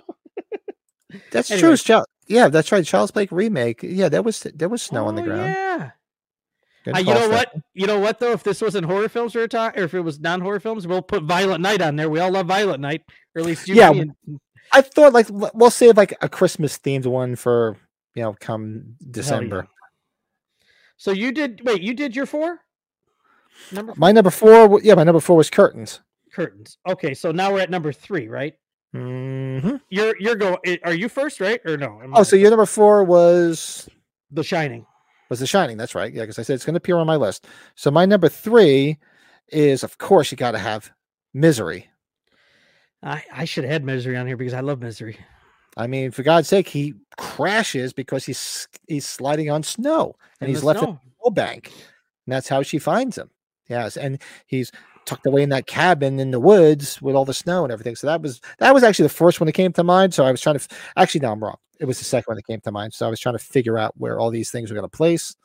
[1.31, 1.69] That's Anyway.
[1.69, 1.77] true.
[1.77, 2.85] Child, yeah, that's right.
[2.85, 3.81] Child's Play remake.
[3.81, 5.41] Yeah, that was there was snow on the Oh, ground.
[5.55, 5.91] Yeah.
[6.93, 7.53] Uh, you know what?
[7.73, 8.31] You know what though?
[8.31, 11.01] If this wasn't horror films we were talking, or if it was non-horror films, we'll
[11.01, 12.09] put Violent Night on there.
[12.09, 13.01] We all love Violent Night,
[13.35, 14.11] or at least you Yeah, and-
[14.71, 17.75] I thought like we'll save like a Christmas themed one for
[18.15, 19.07] you know come yeah.
[19.11, 19.67] December.
[20.97, 22.59] So you did wait, you did your four?
[23.71, 26.01] Number My number four, yeah, my number four was curtains.
[26.31, 26.77] Curtains.
[26.87, 28.53] Okay, so now we're at number three, right?
[28.93, 30.57] hmm You're you're going.
[30.83, 31.61] Are you first, right?
[31.65, 32.01] Or no?
[32.03, 33.87] Am Oh, so your number four was
[34.31, 34.85] The Shining.
[35.29, 35.77] was The Shining.
[35.77, 36.11] That's right.
[36.13, 37.45] Yeah, because I said it's going to appear on my list.
[37.75, 38.97] So my number three
[39.49, 40.91] is, of course, you got to have
[41.33, 41.87] Misery.
[43.03, 45.17] I I should have had Misery on here because I love Misery.
[45.77, 50.55] I mean, for God's sake, he crashes because he's he's sliding on snow and In
[50.55, 50.99] he's left snow.
[51.23, 51.71] the bank.
[52.25, 53.29] And that's how she finds him.
[53.67, 54.71] Yes, and he's
[55.09, 57.95] tucked away in that cabin in the woods with all the snow and everything.
[57.95, 60.13] So that was that was actually the first one that came to mind.
[60.13, 61.57] So I was trying to f- actually no, I'm wrong.
[61.79, 62.93] It was the second one that came to mind.
[62.93, 65.35] So I was trying to figure out where all these things were going to place.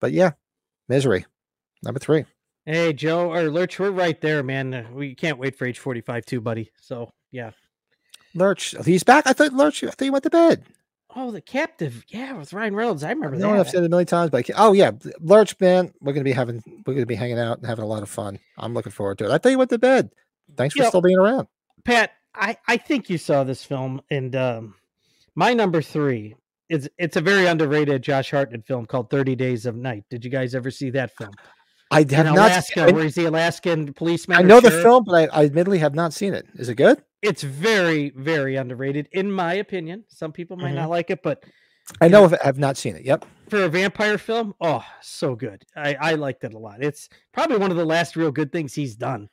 [0.00, 0.32] But yeah,
[0.88, 1.26] misery
[1.82, 2.24] number three.
[2.64, 4.86] Hey Joe or Lurch, we're right there, man.
[4.94, 6.72] We can't wait for age forty five too, buddy.
[6.80, 7.50] So yeah.
[8.34, 9.26] Lurch, he's back.
[9.26, 9.84] I thought Lurch.
[9.84, 10.64] I thought he went to bed.
[11.16, 12.04] Oh, the captive.
[12.08, 13.04] Yeah, with Ryan Reynolds.
[13.04, 13.48] I I remember that.
[13.48, 16.62] I've said it a million times, but oh yeah, Lurch, man, we're gonna be having
[16.86, 18.38] we're gonna be hanging out and having a lot of fun.
[18.58, 19.30] I'm looking forward to it.
[19.30, 20.10] I thought you went to bed.
[20.56, 20.88] Thanks for Yeah.
[20.88, 21.46] still being around.
[21.84, 24.74] Pat, I, I think you saw this film, and um,
[25.34, 26.34] my number three
[26.68, 30.04] is it's a very underrated Josh Hartnett film called Thirty Days of Night.
[30.10, 31.32] Did you guys ever see that film?
[31.90, 32.36] I have In not.
[32.36, 34.38] Alaska, where he's the Alaskan policeman.
[34.38, 36.46] I know the film, but I, I admittedly have not seen it.
[36.54, 37.02] Is it good?
[37.24, 40.04] It's very, very underrated, in my opinion.
[40.08, 40.76] Some people might Mhm.
[40.76, 41.44] not like it, but
[42.00, 43.04] I know know- if I have not seen it.
[43.04, 43.24] Yep.
[43.48, 45.64] for a vampire film, oh, so good.
[45.76, 46.82] I, I liked it a lot.
[46.82, 49.28] It's probably one of the last real good things he's done.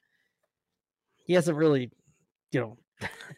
[1.26, 1.92] He hasn't really,
[2.52, 2.78] you know,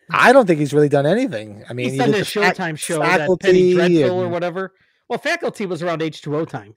[0.10, 1.64] I don't think he's really done anything.
[1.70, 4.20] I mean, he's he done did the the fac- Showtime show, that Penny Faculty Dreadful
[4.22, 4.74] or whatever.
[5.08, 6.74] Well, Faculty was around H2O time.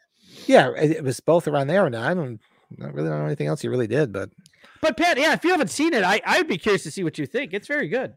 [0.46, 2.38] Yeah, it, it was both around there, and I don't,
[2.80, 4.12] I really don't know anything else he really did.
[4.12, 4.30] But
[4.80, 7.18] But Pat, yeah, if you haven't seen it, I I'd be curious to see what
[7.18, 7.52] you think.
[7.54, 8.14] It's very good.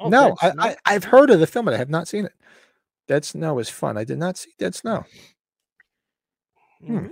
[0.00, 2.32] Oh, no, I, I I've heard of the film, but I have not seen it.
[3.08, 3.96] Dead Snow is fun.
[3.96, 5.04] I did not see Dead Snow.
[6.84, 6.96] hmm.
[6.98, 7.10] Mhm.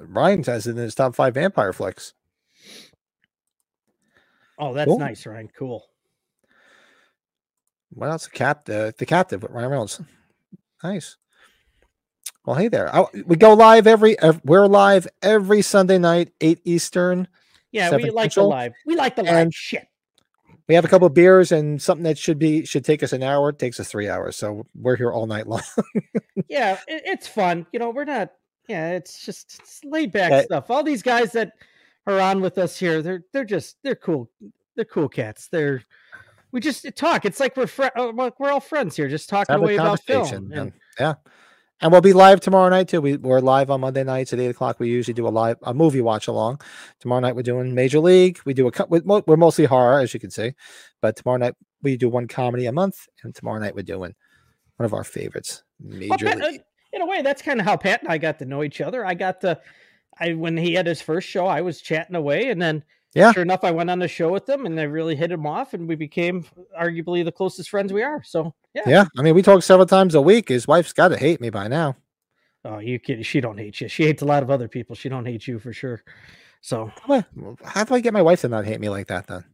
[0.00, 2.12] Ryan has it in his top five vampire flicks.
[4.58, 4.98] Oh, that's Cool.
[4.98, 5.48] nice, Ryan.
[5.56, 5.84] Cool.
[7.90, 8.24] What else?
[8.24, 10.00] The cap the, the captive with Ryan Reynolds.
[10.82, 11.16] Nice.
[12.44, 12.94] Well, hey there.
[12.94, 14.16] I, we go live every.
[14.44, 17.28] We're live every Sunday night, eight Eastern.
[17.76, 18.72] Yeah, we like the live.
[18.86, 19.86] We like the live And- shit.
[20.68, 23.22] We have a couple of beers and something that should be should take us an
[23.22, 23.50] hour.
[23.50, 25.62] It takes us three hours, so we're here all night long.
[26.48, 27.66] Yeah, it, it's fun.
[27.72, 28.32] You know, we're not.
[28.68, 30.68] Yeah, it's just it's laid back Uh, stuff.
[30.70, 31.52] All these guys that
[32.08, 34.28] are on with us here, they're they're just they're cool.
[34.74, 35.46] They're cool cats.
[35.52, 35.82] They're
[36.50, 37.24] we just talk.
[37.24, 40.50] It's like we're uh, like we're all friends here, just talking away about film.
[40.52, 41.14] And, yeah,
[41.80, 43.00] and we'll be live tomorrow night too.
[43.00, 44.80] We, we're live on Monday nights at eight o'clock.
[44.80, 46.60] We usually do a live a movie watch along.
[47.00, 48.40] Tomorrow night we're doing Major League.
[48.44, 50.54] We do a we're mostly horror as you can see,
[51.00, 54.14] but tomorrow night we do one comedy a month, and tomorrow night we're doing
[54.76, 56.62] one of our favorites, Major Well, uh, League.
[56.92, 59.04] in a way, that's kind of how Pat and I got to know each other.
[59.04, 59.60] I got to,
[60.18, 62.82] I when he had his first show, I was chatting away, and then
[63.16, 63.32] Yeah.
[63.32, 65.74] sure enough, I went on the show with them and I really hit him off,
[65.74, 66.44] and we became
[66.80, 68.22] arguably the closest friends we are.
[68.22, 68.82] So yeah.
[68.86, 70.48] Yeah, I mean we talk several times a week.
[70.50, 71.96] His wife's got to hate me by now.
[72.64, 73.22] Oh, you kidding?
[73.22, 73.88] She don't hate you.
[73.88, 74.96] She hates a lot of other people.
[74.96, 76.02] She don't hate you for sure.
[76.60, 77.24] So How do
[77.62, 79.44] I- how do I get my wife to not hate me like that then?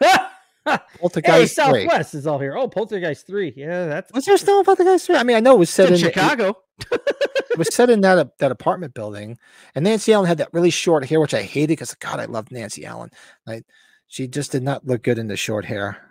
[0.00, 1.84] hey, Poltergeist three.
[1.84, 2.56] Southwest is all here.
[2.56, 3.52] Oh, Poltergeist three.
[3.56, 5.16] Yeah, that's Was there still Poltergeist three?
[5.16, 6.56] I mean, I know it was it's set in in Chicago.
[6.90, 9.38] It was set in that ap- that apartment building,
[9.74, 12.52] and Nancy Allen had that really short hair, which I hated because God, I loved
[12.52, 13.10] Nancy Allen.
[13.46, 13.64] Like
[14.06, 16.06] she just did not look good in the short hair.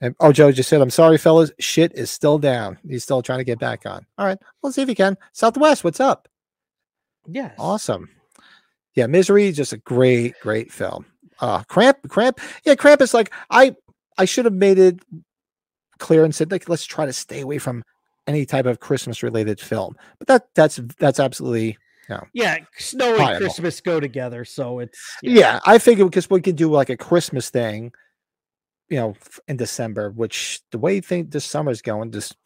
[0.00, 1.50] And, oh, Joe just said, "I'm sorry, fellas.
[1.58, 2.78] Shit is still down.
[2.86, 4.06] He's still trying to get back on.
[4.16, 5.16] All right, let's see if he can.
[5.32, 6.28] Southwest, what's up?
[7.26, 7.54] Yes.
[7.58, 8.08] Awesome.
[8.94, 11.04] Yeah, Misery, just a great, great film.
[11.40, 13.76] Uh Cramp, Cramp, yeah, Cramp is like I
[14.16, 15.00] I should have made it
[15.98, 17.84] clear and said like let's try to stay away from
[18.28, 19.96] any type of Christmas related film.
[20.18, 21.76] But that that's that's absolutely
[22.08, 25.58] Yeah, Yeah, snow and Christmas go together, so it's yeah.
[25.66, 27.92] I figure because we can do like a Christmas thing
[28.88, 29.14] you know,
[29.46, 32.36] in December, which the way you think this summer's going, just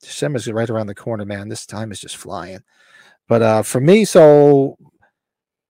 [0.00, 1.48] December's right around the corner, man.
[1.48, 2.60] This time is just flying.
[3.28, 4.76] But uh for me, so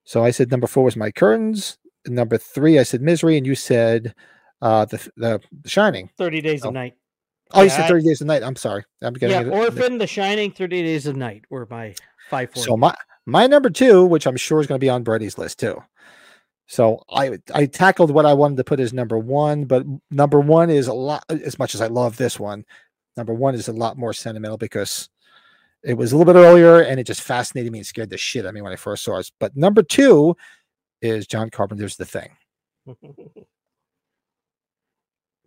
[0.03, 1.77] so I said number four was my curtains.
[2.07, 4.13] Number three, I said misery, and you said
[4.61, 6.09] uh the the, the shining.
[6.17, 6.95] Thirty Days Oh, of Night.
[7.51, 8.43] Oh, you Yeah, said I- 30 days of night.
[8.43, 8.83] I'm sorry.
[9.01, 11.93] I'm getting Yeah, it- Orphan, The Shining, Thirty Days of Night were my
[12.29, 12.51] five.
[12.51, 15.37] Four, So my my number two, which I'm sure is going to be on Brady's
[15.37, 15.81] list too.
[16.67, 20.69] So I I tackled what I wanted to put as number one, but number one
[20.71, 21.23] is a lot.
[21.29, 22.65] As much as I love this one,
[23.15, 25.09] number one is a lot more sentimental because
[25.83, 28.43] it was a little bit earlier and it just fascinated me and scared the shit
[28.45, 29.29] out of me when I first saw it.
[29.39, 30.35] But number two
[31.03, 32.29] is John Carpenter's The Thing.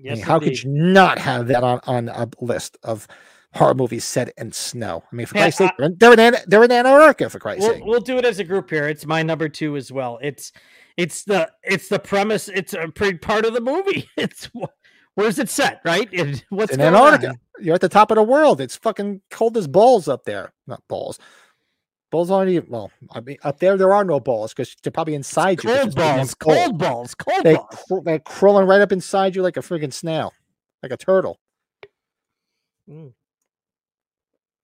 [0.01, 3.07] I mean, how could you not have that on, on a list of
[3.55, 5.03] horror movies set in snow?
[5.11, 7.65] I mean, for Yeah, Christ's sake, I- they're in, Ana- they're in Antarctica, for Christ's
[7.65, 7.85] We'll, sake.
[7.85, 8.87] we'll do it as a group here.
[8.89, 10.19] It's my number two as well.
[10.23, 10.53] It's
[10.97, 12.49] it's the it's the premise.
[12.49, 14.09] It's a pretty part of the movie.
[14.17, 14.51] It's
[15.15, 16.09] where's it set, right?
[16.13, 17.31] And what's in Antarctica.
[17.31, 17.39] on?
[17.61, 18.61] You're at the top of the world.
[18.61, 20.53] It's fucking cold as balls up there.
[20.69, 21.19] Not balls.
[22.11, 22.91] Balls aren't even well.
[23.13, 25.69] I mean, up there there are no balls because they're probably inside you.
[25.71, 27.85] Cold it's so damn balls, cold balls, cold They balls.
[27.89, 30.33] cr- they're crawling right up inside you like a freaking snail,
[30.83, 31.39] like a turtle.
[32.89, 33.13] Mm.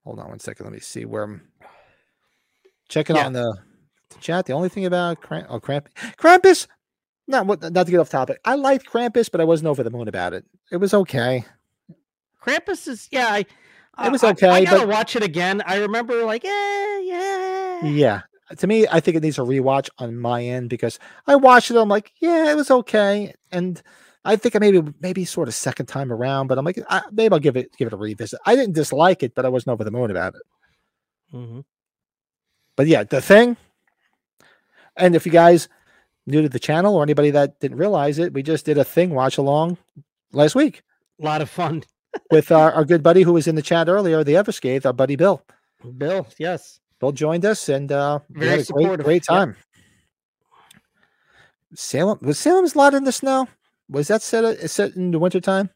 [0.04, 0.64] Hold on one second.
[0.64, 1.42] Let me see where I'm
[2.88, 3.26] checking Yeah.
[3.26, 3.54] on the
[4.20, 4.46] chat.
[4.46, 6.66] The only thing about Kramp- oh, Krampus, Krampus.
[7.26, 8.38] Not what- not to get off topic.
[8.44, 10.44] I liked Krampus, but I wasn't over the moon about it.
[10.70, 11.44] It was okay.
[12.42, 13.26] Krampus is yeah.
[13.28, 13.46] I,
[14.02, 14.48] It was okay.
[14.48, 15.62] I- I, gotta but- watch it again.
[15.66, 17.84] I remember like eh, yeah.
[17.84, 18.20] Yeah.
[18.58, 21.76] To me, I think it needs a rewatch on my end because I watched it.
[21.76, 23.80] I'm like, yeah, it was okay, and
[24.24, 27.32] I think I maybe maybe sort of second time around, but I'm like, I, maybe
[27.32, 28.38] I'll give it give it a revisit.
[28.44, 30.42] I didn't dislike it, but I wasn't over the moon about it.
[31.34, 31.60] Mm-hmm.
[32.76, 33.56] But yeah, the thing.
[34.96, 35.68] And if you guys
[36.26, 39.10] new to the channel or anybody that didn't realize it, we just did a thing
[39.10, 39.76] watch along
[40.32, 40.82] last week
[41.20, 41.82] A lot of fun.
[42.30, 45.16] With our, our good buddy who was in the chat earlier, the Everscathe, our buddy
[45.16, 45.42] Bill.
[45.98, 46.80] Bill, yes.
[47.00, 49.22] Bill joined us and uh, we Very had a great, great yep.
[49.24, 49.56] time.
[51.74, 53.48] Salem was Salem's lot in the snow?
[53.88, 55.70] Was that set set in the wintertime?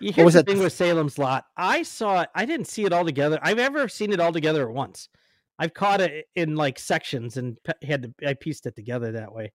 [0.00, 0.50] You What was the that?
[0.50, 1.44] thing with Salem's Lot.
[1.56, 2.30] I saw it.
[2.34, 3.38] I didn't see it all together.
[3.42, 5.10] I've ever seen it all together at once.
[5.58, 8.14] I've caught it in like sections and had to.
[8.26, 9.52] I pieced it together that way.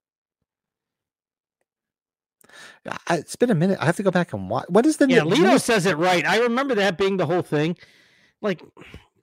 [3.08, 3.77] I, it's been a minute.
[3.82, 4.66] I have to go back and watch.
[4.69, 6.25] What is the Yeah, Lito new- says it right.
[6.25, 7.77] I remember that being the whole thing.
[8.42, 8.61] Like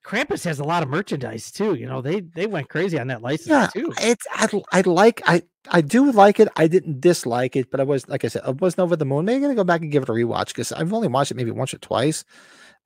[0.04, 1.74] Krampus has a lot of merchandise too.
[1.74, 3.92] You know, they they went crazy on that license Yeah, too.
[4.00, 6.48] it's I, I like I I do like it.
[6.56, 9.24] I didn't dislike it, but I was like I said, I wasn't over the moon.
[9.26, 11.36] Maybe I'm gonna go back and give it a rewatch because I've only watched it
[11.36, 12.24] maybe once or twice.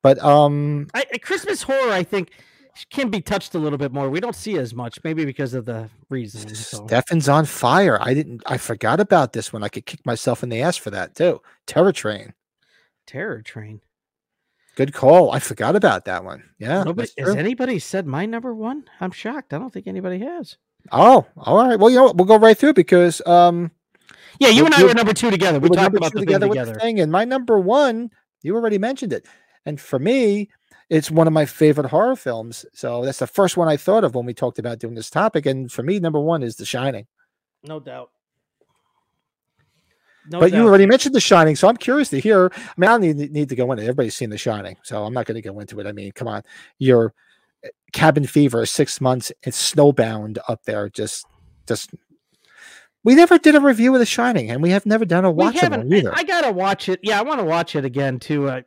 [0.03, 2.29] But um, I- Christmas horror, I think,
[2.89, 4.09] can be touched a little bit more.
[4.09, 6.67] We don't see as much, maybe because of the reasons.
[6.67, 6.85] So.
[6.87, 7.97] Stefan's on fire.
[8.01, 8.43] I didn't.
[8.45, 9.63] I forgot about this one.
[9.63, 11.41] I could kick myself in the ass for that too.
[11.65, 12.33] Terror Train.
[13.05, 13.81] Terror Train.
[14.75, 15.31] Good call.
[15.31, 16.43] I forgot about that one.
[16.59, 16.83] Yeah.
[16.83, 18.83] Nobody has anybody said my number one?
[19.01, 19.53] I'm shocked.
[19.53, 20.57] I don't think anybody has.
[20.91, 21.79] Oh, all right.
[21.79, 22.15] Well, you know what?
[22.17, 23.71] We'll go right through because um,
[24.39, 25.59] Yeah, you Well, and I were number two together.
[25.59, 26.73] We we talked about the thing together with together.
[26.73, 28.11] the thing, and my number one,
[28.43, 29.25] you already mentioned it,
[29.65, 30.49] and for me,
[30.89, 32.65] it's one of my favorite horror films.
[32.73, 35.45] So that's the first one I thought of when we talked about doing this topic,
[35.45, 37.07] and for me, number one is The Shining.
[37.63, 38.11] No doubt.
[40.29, 42.51] No but you already mentioned The Shining, so I'm curious to hear.
[42.53, 43.85] I mean, I don't need, need to go into it.
[43.85, 45.87] Everybody's seen The Shining, so I'm not going to go into it.
[45.87, 46.43] I mean, come on,
[46.79, 47.13] your
[47.63, 50.89] uh, cabin fever, six months, it's snowbound up there.
[50.89, 51.25] Just,
[51.67, 51.91] just.
[53.03, 55.59] We never did a review of The Shining, and we have never done a watch
[55.59, 55.81] haven't.
[55.81, 56.13] along either.
[56.13, 56.99] I, I gotta watch it.
[57.03, 58.49] Yeah, I want to watch it again too.
[58.49, 58.61] Uh,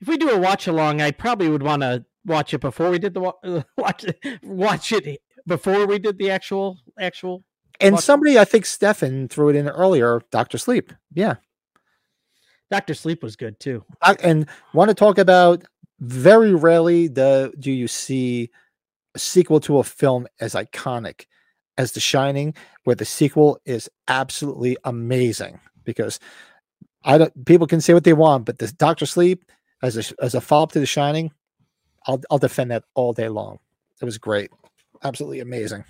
[0.00, 2.98] if we do a watch along, I probably would want to watch it before we
[2.98, 3.34] did the wa-
[3.76, 4.18] watch it.
[4.42, 7.44] Watch it before we did the actual actual.
[7.80, 10.92] And Watch- somebody, I think Stefan threw it in earlier, Doctor Sleep.
[11.12, 11.36] Yeah.
[12.70, 13.84] Doctor Sleep was good too.
[14.02, 15.62] I, and want to talk about
[16.00, 18.50] very rarely the do you see
[19.14, 21.26] a sequel to a film as iconic
[21.78, 26.18] as The Shining, where the sequel is absolutely amazing because
[27.04, 29.44] I don't people can say what they want, but this Doctor Sleep
[29.82, 31.32] as a as a follow-up to The Shining,
[32.06, 33.58] I'll I'll defend that all day long.
[34.00, 34.50] It was great.
[35.02, 35.84] Absolutely amazing.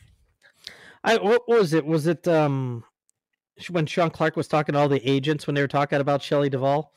[1.04, 1.84] I what was it?
[1.84, 2.84] Was it um
[3.70, 6.50] when Sean Clark was talking to all the agents when they were talking about Shelley
[6.50, 6.92] Duvall?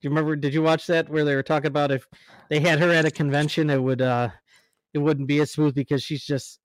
[0.00, 0.36] Do you remember?
[0.36, 2.06] Did you watch that where they were talking about if
[2.50, 4.28] they had her at a convention, it would uh
[4.92, 6.60] it wouldn't be as smooth because she's just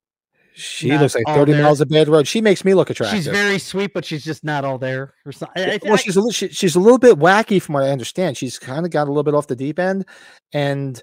[0.52, 1.62] She Not looks like 30 there.
[1.62, 2.26] miles of bad road.
[2.26, 3.18] She makes me look attractive.
[3.18, 5.62] she's very sweet, but she's just not all there or something.
[5.62, 7.90] I, I, well, she's a little she, she's a little bit wacky from what I
[7.90, 8.36] understand.
[8.36, 10.04] She's kind of got a little bit off the deep end,
[10.52, 11.00] and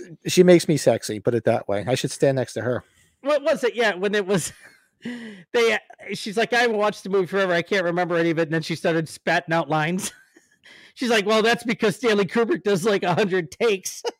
[0.00, 1.20] uh, she makes me sexy.
[1.20, 1.84] Put it that way.
[1.86, 2.84] I should stand next to her.
[3.22, 3.74] what was it?
[3.74, 4.52] Yeah, when it was
[5.52, 5.78] they uh,
[6.14, 7.52] she's like, I haven't watched the movie forever.
[7.52, 8.42] I can't remember any of it.
[8.42, 10.12] And then she started spatting out lines.
[10.94, 14.02] She's like, well, that's because Stanley Kubrick does like a hundred takes.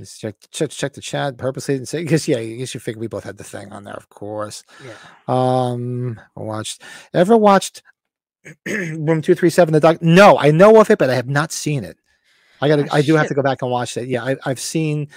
[0.00, 2.98] Let's check, check check the chat purposely and say because yeah, I guess you figure
[3.00, 4.64] we both had the thing on there, of course.
[4.84, 4.94] Yeah.
[5.28, 6.82] Um, I watched.
[7.14, 7.82] Ever watched
[8.66, 9.72] Room Two Three Seven?
[9.72, 10.02] The doc?
[10.02, 11.98] No, I know of it, but I have not seen it.
[12.60, 12.76] I got.
[12.76, 14.08] to Ah, I do have to go back and watch it.
[14.08, 15.08] Yeah, I, I've seen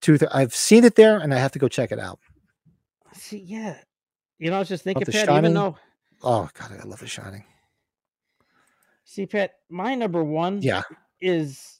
[0.00, 0.18] two.
[0.18, 2.18] Th- I've seen it there, and I have to go check it out.
[3.14, 3.76] See, yeah.
[4.38, 5.38] You know, I was just thinking, Pat, Shining?
[5.38, 5.76] even though
[6.22, 7.44] Oh God, I love The Shining.
[9.04, 10.82] see, Pat, my number one Yeah.
[11.20, 11.77] is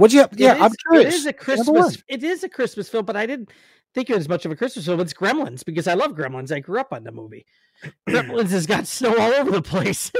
[0.00, 0.20] What'd you?
[0.20, 0.32] Have?
[0.32, 1.14] It Yeah, I'm is- curious.
[1.14, 2.02] It is a Christmas.
[2.08, 3.50] It is a Christmas film, but I didn't
[3.94, 4.98] think it was much of a Christmas film.
[5.00, 6.50] It's Gremlins because I love Gremlins.
[6.50, 7.44] I grew up on the movie.
[8.08, 10.10] Gremlins has got snow all over the place.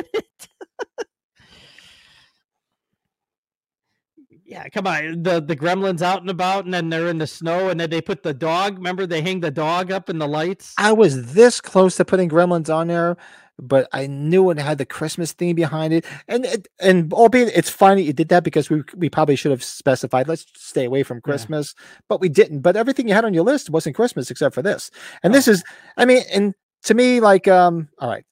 [4.44, 5.22] yeah, come on.
[5.22, 8.00] The the Gremlins out and about, and then they're in the snow, and then they
[8.02, 8.76] put the dog.
[8.76, 10.74] Remember, they hang the dog up in the lights.
[10.76, 13.16] I was this close to putting Gremlins on there,
[13.62, 16.04] but I knew it had the Christmas theme behind it.
[16.28, 19.64] And it, and albeit it's funny you did that because we we probably should have
[19.64, 21.74] specified let's stay away from Christmas,
[22.08, 22.60] but we didn't.
[22.60, 24.90] But everything you had on your list wasn't Christmas except for this.
[25.22, 25.62] And this is,
[25.96, 28.24] I mean, and to me, like, um, all right,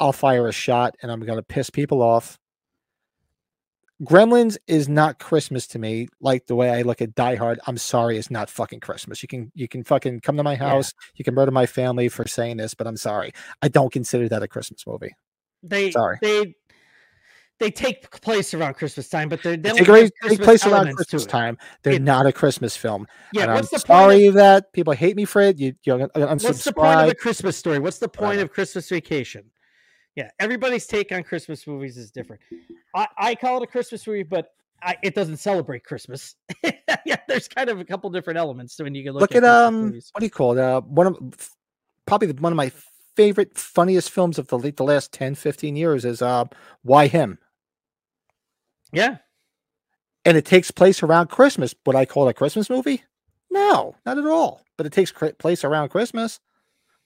[0.00, 2.38] I'll fire a shot and I'm gonna piss people off.
[4.02, 7.60] Gremlins is not Christmas to me, like the way I look at Die Hard.
[7.66, 9.22] I'm sorry, it's not fucking Christmas.
[9.22, 12.26] You can you can fucking come to my house, you can murder my family for
[12.26, 13.32] saying this, but I'm sorry.
[13.60, 15.14] I don't consider that a Christmas movie.
[15.62, 16.18] They Sorry.
[16.20, 16.54] they
[17.60, 20.92] they take place around Christmas time, but they're they They take, place- take place around
[20.96, 21.56] Christmas time.
[21.84, 23.06] They're It- not a Christmas film.
[23.32, 23.86] Yeah, and what's I'm the point?
[23.86, 25.60] sorry Of, that people hate me for it.
[25.60, 26.42] You, you're unsubscribe.
[26.42, 27.78] what's the point of a Christmas story?
[27.78, 29.52] What's the point of Christmas Vacation?
[30.16, 32.42] Yeah, everybody's take on Christmas movies is different.
[32.94, 34.48] I, I call it a Christmas movie, but
[34.82, 36.34] I, it doesn't celebrate Christmas.
[37.06, 39.42] yeah, there's kind of a couple different elements to when you can look, Look at
[39.42, 40.10] Christmas um, movies.
[40.12, 40.58] what do you call it?
[40.58, 41.50] Uh, one of
[42.06, 42.70] probably the- one of my
[43.16, 46.44] favorite, funniest films of the late, the last 10, 15 years is uh,
[46.82, 47.38] Why Him,
[48.92, 49.18] Yeah,
[50.24, 51.74] and it takes place around Christmas.
[51.86, 53.02] Would I call it a Christmas movie?
[53.50, 54.62] No, not at all.
[54.76, 56.40] But it takes place around Christmas,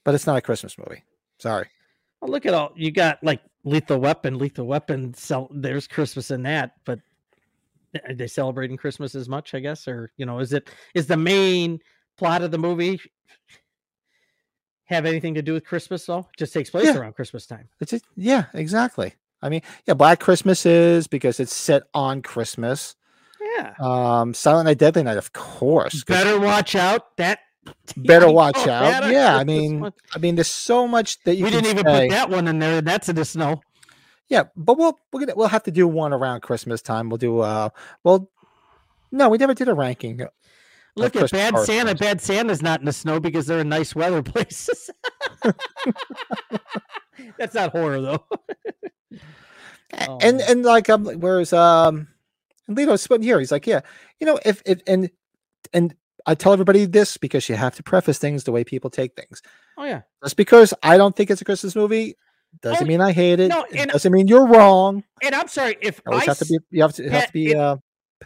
[0.03, 1.03] but it's not a Christmas movie.
[1.39, 1.67] Sorry.
[2.21, 3.23] Well, look at all you got.
[3.23, 5.13] Like Lethal Weapon, Lethal Weapon.
[5.13, 6.99] Sell there's Christmas in that, but
[8.07, 9.53] are they celebrating Christmas as much?
[9.53, 11.79] I guess, or you know, is it is the main
[12.17, 12.99] plot of the movie
[14.85, 16.05] have anything to do with Christmas?
[16.05, 16.97] Though, it just takes place Yeah.
[16.97, 17.67] around Christmas time.
[17.79, 19.13] It's just, yeah, exactly.
[19.41, 22.95] I mean, yeah, Black Christmas is because it's set on Christmas.
[23.55, 23.73] Yeah.
[23.79, 26.03] Um, Silent Night, Deadly Night, of course.
[26.03, 27.15] Better watch out.
[27.17, 27.39] That
[27.95, 28.97] better watch call out.
[29.01, 29.91] that a Yeah, I Christmas mean.
[30.15, 32.07] I mean, there's so much that you we can didn't even say.
[32.07, 32.79] put that one in there.
[32.79, 33.61] and That's in the snow.
[34.29, 37.09] Yeah, but we'll we're gonna we'll have to do one around Christmas time.
[37.09, 37.69] We'll do uh,
[38.03, 38.29] well,
[39.11, 40.21] no, we never did a ranking.
[40.95, 41.95] Look at Christmas Bad Santa.
[41.95, 41.99] films.
[41.99, 44.89] Bad Santa's not in the snow because they're in nice weather places.
[47.37, 48.25] That's not horror though.
[49.93, 52.09] A- Oh, and and like um, whereas um,
[52.67, 53.39] and Lito's spitting here.
[53.39, 53.81] He's like, yeah,
[54.19, 55.09] you know, if if and
[55.73, 55.95] and
[56.27, 59.41] I tell everybody this because you have to preface things the way people take things.
[59.77, 60.01] Oh yeah.
[60.23, 62.15] Just because I don't think it's a Christmas movie
[62.61, 63.47] doesn't Oh, mean I hate it.
[63.47, 65.03] no, it doesn't mean you're wrong.
[65.23, 67.51] And I'm sorry if I have to be you have to you have to be
[67.51, 67.77] it- uh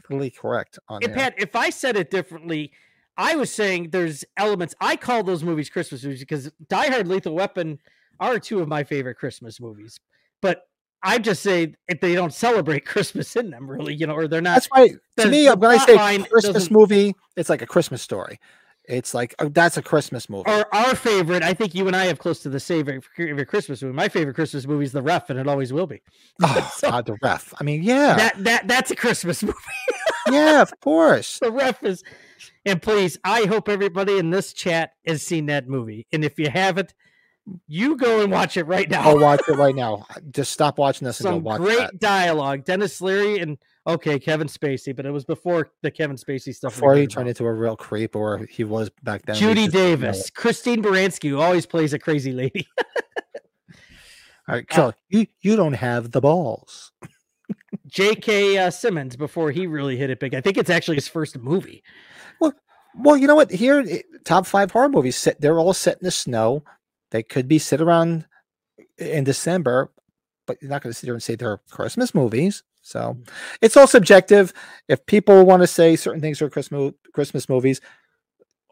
[0.04, 1.14] politically correct on here.
[1.14, 2.72] Pat, if I said it differently,
[3.18, 4.74] I was saying there's elements.
[4.82, 7.78] I call those movies Christmas movies because Die Hard, Lethal Weapon
[8.20, 10.00] are two of my favorite Christmas movies.
[10.42, 10.64] But
[11.04, 14.42] I just say if they don't celebrate Christmas in them, really, you know, or they're
[14.42, 14.56] not.
[14.56, 17.68] That's why to me the uh, when I say Christmas doesn't- movie, it's like a
[17.68, 18.40] Christmas story.
[18.86, 20.50] It's like oh, that's a Christmas movie.
[20.50, 23.46] Or our favorite, I think you and I have close to the same favorite favorite
[23.48, 23.94] Christmas movie.
[23.96, 26.02] My favorite Christmas movie is The Ref, and it always will be.
[26.44, 27.54] oh, so- God, the ref.
[27.60, 29.56] I mean, yeah, That that that's a Christmas movie.
[30.30, 31.40] yeah, of course.
[31.40, 32.04] the Ref is,
[32.66, 36.08] and please, I hope everybody in this chat has seen that movie.
[36.12, 36.94] And if you haven't,
[37.68, 39.02] you go and watch it right now.
[39.02, 40.06] I'll watch it right now.
[40.32, 41.64] Just stop watching this and go watch it.
[41.64, 42.00] great that.
[42.00, 42.66] dialogue.
[42.66, 46.74] Denis Leary and okay, Kevin Spacey, but it was before the Kevin Spacey stuff.
[46.74, 47.30] Before he turned about.
[47.30, 49.36] into a real creep, or he was back then.
[49.36, 50.30] Judy just didn't know Davis.
[50.30, 52.68] Christine Baranski, who always plays a crazy lady.
[54.48, 56.92] All right, so you you don't have the balls.
[57.88, 58.58] J.K.
[58.58, 60.34] Uh, Simmons before he really hit it big.
[60.34, 61.84] I think it's actually his first movie.
[62.40, 62.54] Well,
[62.96, 63.52] well, you know what?
[63.52, 63.86] Here,
[64.24, 65.18] top five horror movies.
[65.18, 66.64] Set, they're all set in the snow.
[67.12, 68.26] They could be sit around
[68.98, 69.92] in December,
[70.48, 72.64] but you're not going to sit there and say they're Christmas movies.
[72.82, 73.28] So mm.
[73.62, 74.54] it's all subjective.
[74.88, 77.82] If people want to say certain things are Christmas Christmas movies,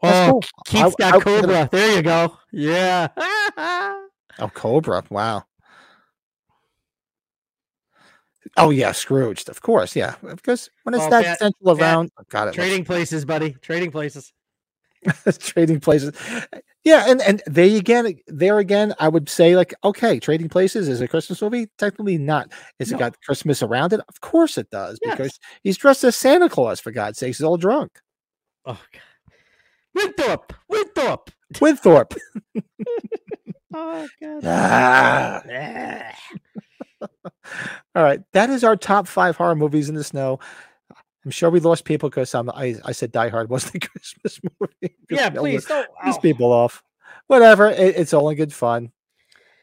[0.02, 0.42] Oh, cool.
[0.64, 1.68] Keith's I- got I- Cobra.
[1.70, 2.38] There you go.
[2.52, 3.08] Yeah.
[4.38, 5.04] Oh, Cobra!
[5.10, 5.44] Wow.
[8.56, 9.48] Oh, oh yeah, Scrooged.
[9.48, 10.14] Of course, yeah.
[10.22, 13.52] Because when it's Oh, that central around, oh, God, it Trading places, buddy.
[13.60, 14.32] Trading places.
[15.38, 16.12] trading places.
[16.84, 21.00] Yeah, and and they again, there again, I would say like, okay, trading places is
[21.00, 21.68] a Christmas movie.
[21.78, 22.52] Technically, not.
[22.78, 22.96] Is No.
[22.96, 24.00] it got Christmas around it?
[24.08, 25.16] Of course it does, Yes.
[25.16, 27.38] because he's dressed as Santa Claus for God's sakes.
[27.38, 27.98] He's all drunk.
[28.66, 29.02] Oh God.
[29.94, 31.30] Winthrop, Winthrop.
[31.60, 32.14] Winthorpe.
[33.72, 34.42] Oh God.
[34.44, 35.42] Ah.
[37.94, 40.38] All right, that is our top five horror movies in the snow.
[41.24, 44.40] I'm sure we lost people because um, I I said Die Hard wasn't a Christmas
[44.60, 44.96] movie.
[45.10, 45.88] Yeah, please don't.
[46.04, 46.20] These oh.
[46.20, 46.82] people off.
[47.26, 47.68] Whatever.
[47.68, 48.92] It, it's all in good fun.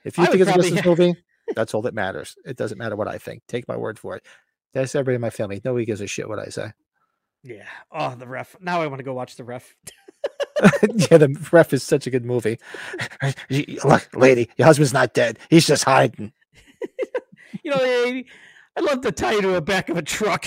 [0.06, 1.16] If you I think it's a Christmas movie,
[1.56, 2.36] that's all that matters.
[2.45, 3.44] It doesn't matter what I think.
[3.48, 4.26] Take my word for it.
[4.74, 5.61] That's everybody in my family.
[5.64, 6.74] Nobody gives a shit what I say.
[7.44, 7.66] Yeah.
[7.92, 8.56] Oh, the ref.
[8.61, 9.76] Now I want to go watch the ref.
[10.84, 12.60] yeah, the ref is such a good movie.
[13.84, 15.40] Look, lady, your husband's not dead.
[15.50, 16.34] He's just hiding.
[17.64, 18.26] You know, I-
[18.77, 20.45] I'd love to tie you to the back of a truck.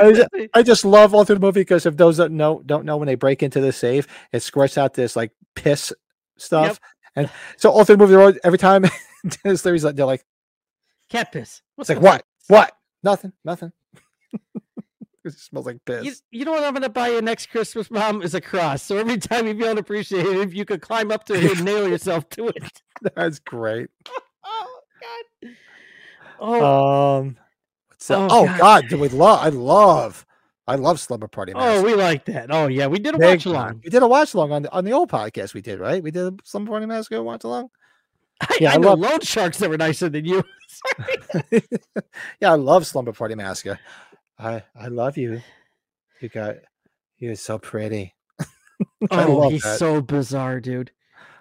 [0.00, 2.84] I just, I just love all through the movie because if those that know don't
[2.84, 5.92] know when they break into the safe, it squirts out this like piss
[6.36, 6.80] stuff.
[7.16, 8.84] And so all through the movie, every time
[9.42, 10.24] Denis Leary's like, they're like,
[11.08, 11.62] Cat piss.
[11.78, 12.24] it's like, what?
[12.48, 12.72] What?
[13.02, 13.72] Nothing, nothing.
[15.24, 16.04] it smells like piss.
[16.04, 18.22] You, you know what I'm to buy you next Christmas, Mom?
[18.22, 18.82] Is a cross.
[18.82, 21.88] So every time you feel unappreciated, if you could climb up to it and nail
[21.88, 22.82] yourself to it.
[23.16, 23.88] That's great.
[24.44, 25.50] Oh God.
[26.40, 27.36] Oh, Um,
[28.08, 28.18] that?
[28.18, 28.58] Oh, Oh, God.
[28.58, 29.40] God, do we love?
[29.44, 30.26] I love,
[30.66, 31.52] I love Slumber Party.
[31.54, 32.52] oh, we like that.
[32.52, 33.80] Oh yeah, we did a watch along.
[33.84, 35.54] We did a watch along on the on the old podcast.
[35.54, 36.02] We did right.
[36.02, 37.70] We did a Slumber Party Massacre watch along.
[38.40, 40.42] I, Yeah, I, I know love- loan sharks that were nicer than you.
[42.40, 43.78] Yeah, I love Slumber Party Massacre.
[44.38, 45.40] I I love you.
[46.20, 46.56] You got
[47.18, 48.14] you're so pretty.
[49.10, 49.78] Oh, he's that.
[49.78, 50.92] so bizarre, dude.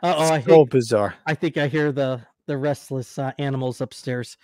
[0.02, 1.14] Oh, I so think bizarre.
[1.28, 4.38] I think I hear the the restless uh, animals upstairs.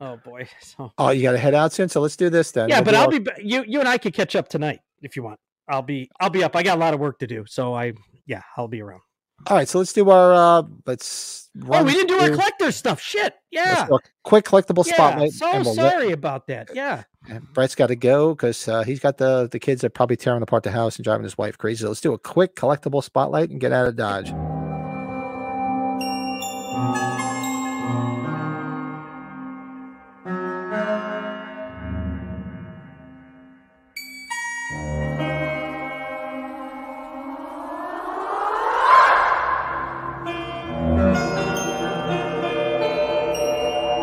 [0.00, 0.46] Oh boy.
[0.60, 1.88] So Oh, you got to head out soon.
[1.88, 2.68] So let's do this then.
[2.68, 3.64] yeah, We'll but do I'll our- be you.
[3.66, 5.38] You and I could catch up tonight if you want.
[5.68, 6.54] I'll be I'll be up.
[6.54, 7.92] I got a lot of work to do, so I
[8.26, 9.00] yeah I'll be around.
[9.48, 9.68] all right.
[9.68, 10.32] So let's do our.
[10.32, 11.50] uh Let's.
[11.70, 13.00] Oh, we didn't do our through- collector stuff.
[13.00, 13.34] Shit.
[13.50, 13.88] Yeah.
[14.22, 14.94] quick collectible Yeah.
[14.94, 15.32] spotlight.
[15.32, 16.68] So we'll sorry about that.
[16.74, 17.04] Yeah.
[17.28, 20.16] and Brett's got to go because uh, he's got the the kids that are probably
[20.16, 21.82] tearing apart the house and driving his wife crazy.
[21.82, 24.30] So let's do a quick collectible spotlight and get out of dodge.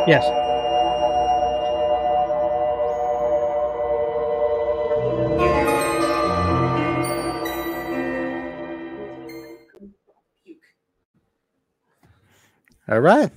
[0.06, 0.26] Yes.
[12.90, 13.32] All right.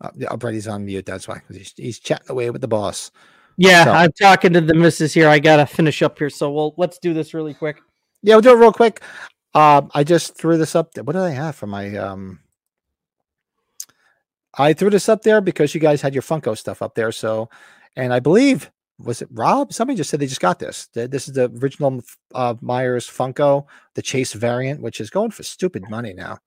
[0.00, 1.04] Uh, yeah, Brady's on mute.
[1.04, 3.10] That's why he's, he's chatting away with the boss.
[3.56, 5.28] Yeah, So- I'm talking to the missus here.
[5.28, 7.80] I gotta finish up here, so we'll let's do this really quick.
[8.22, 9.02] Yeah, we'll do it real quick.
[9.54, 10.96] Um, I just threw this up.
[10.98, 11.96] What do I have for my?
[11.96, 12.38] Um,
[14.58, 17.12] I threw this up there because you guys had your Funko stuff up there.
[17.12, 17.48] So,
[17.96, 19.72] and I believe was it Rob?
[19.72, 20.88] Somebody just said they just got this.
[20.92, 22.02] This is the original
[22.34, 26.38] uh, Myers Funko, the Chase variant, which is going for stupid money now.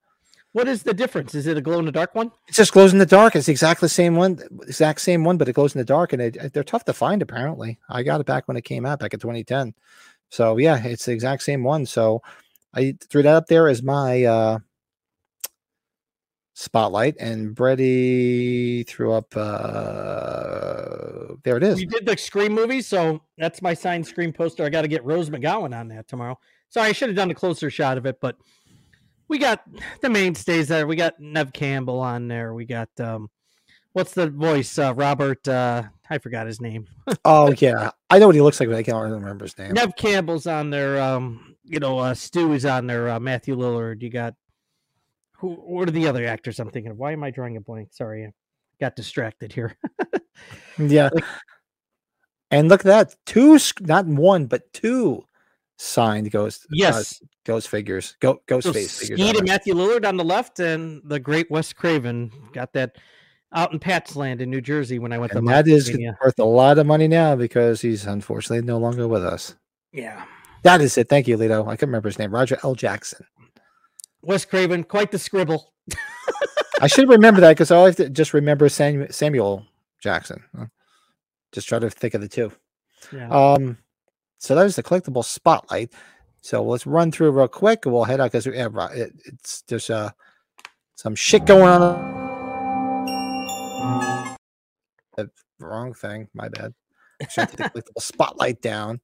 [0.52, 1.34] What is the difference?
[1.34, 2.30] Is it a glow in the dark one?
[2.46, 3.34] It just glows in the dark.
[3.34, 6.20] It's exactly the same one, exact same one, but it glows in the dark, and
[6.20, 7.22] it, they're tough to find.
[7.22, 9.72] Apparently, I got it back when it came out back in 2010.
[10.28, 11.86] So yeah, it's the exact same one.
[11.86, 12.22] So
[12.74, 14.58] I threw that up there as my uh,
[16.54, 19.34] spotlight, and Brady threw up.
[19.36, 21.76] Uh, there it is.
[21.76, 24.64] We did the Scream movie, so that's my signed Scream poster.
[24.64, 26.38] I got to get Rose McGowan on that tomorrow.
[26.68, 28.36] Sorry, I should have done a closer shot of it, but
[29.28, 29.62] we got
[30.00, 30.86] the mainstays there.
[30.86, 32.54] We got Neve Campbell on there.
[32.54, 33.30] We got um,
[33.92, 34.78] what's the voice?
[34.78, 35.46] Uh, Robert.
[35.46, 36.86] Uh, I forgot his name.
[37.24, 39.72] Oh yeah, I know what he looks like, but I can't remember his name.
[39.72, 41.00] Neve Campbell's on there.
[41.00, 43.08] Um, you know, uh, Stu is on there.
[43.08, 44.02] Uh, Matthew Lillard.
[44.02, 44.34] You got
[45.42, 45.54] who?
[45.56, 46.96] What are the other actors I'm thinking of?
[46.96, 47.92] Why am I drawing a blank?
[47.92, 48.32] Sorry, I
[48.80, 49.76] got distracted here.
[50.78, 51.10] Yeah.
[52.50, 53.16] And look at that.
[53.26, 55.24] Two, not one, but two
[55.76, 56.64] signed ghost.
[56.64, 58.16] uh, yes, ghost figures.
[58.20, 59.20] Go, ghost so face figures.
[59.20, 59.46] And.
[59.46, 62.96] Matthew Lillard on the left, and the great Wes Craven got that
[63.52, 65.90] out in Pat's Land in New Jersey when I went And to that is
[66.22, 69.54] worth a lot of money now because he's unfortunately no longer with us.
[69.92, 70.24] Yeah,
[70.62, 71.10] That is it.
[71.10, 71.68] Thank you, Lito.
[71.68, 72.32] I can remember his name.
[72.34, 72.74] Roger L.
[72.74, 73.26] Jackson.
[74.22, 75.72] Wes Craven, quite the scribble.
[76.80, 79.66] I should remember that because I always just remember Samuel, Samuel
[80.00, 80.42] Jackson.
[80.58, 80.66] Uh,
[81.52, 82.52] Just try to think of the two.
[83.12, 83.28] Yeah.
[83.30, 83.78] Um,
[84.38, 85.92] so that was the collectible spotlight.
[86.40, 89.90] So let's run through real quick and we'll head out because yeah, it, it's there's
[89.90, 90.10] uh
[90.96, 92.22] some shit going on.
[95.16, 96.28] The wrong thing.
[96.34, 96.74] My bad.
[97.28, 99.00] Shut the collectible spotlight down.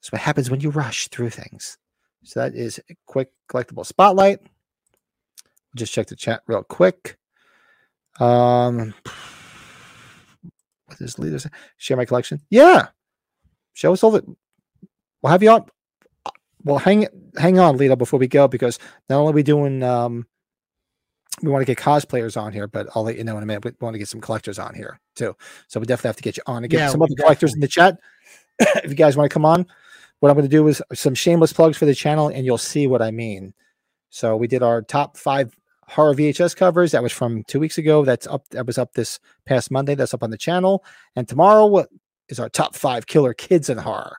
[0.00, 1.78] That's what happens when you rush through things.
[2.24, 4.40] So that is a quick collectible spotlight.
[5.74, 7.18] Just check the chat real quick.
[8.20, 8.94] Um,
[10.86, 11.50] what does leader say?
[11.78, 12.40] Share my collection.
[12.50, 12.88] Yeah,
[13.72, 14.24] show us all the.
[15.22, 15.66] We'll have you on.
[16.64, 18.78] Well, hang hang on, Lito, before we go, because
[19.08, 20.26] not only are we doing um,
[21.40, 23.64] we want to get cosplayers on here, but I'll let you know in a minute.
[23.64, 25.34] We want to get some collectors on here too.
[25.68, 26.80] So we definitely have to get you on again.
[26.80, 27.98] Yeah, some other collectors in the chat.
[28.60, 29.66] if you guys want to come on,
[30.22, 32.86] what I'm going to do is some shameless plugs for the channel, and you'll see
[32.86, 33.52] what I mean.
[34.10, 35.52] So we did our top five
[35.88, 36.92] horror VHS covers.
[36.92, 38.04] That was from two weeks ago.
[38.04, 38.48] That's up.
[38.50, 39.96] That was up this past Monday.
[39.96, 40.84] That's up on the channel.
[41.16, 41.88] And tomorrow what
[42.28, 44.16] is our top five killer kids in horror,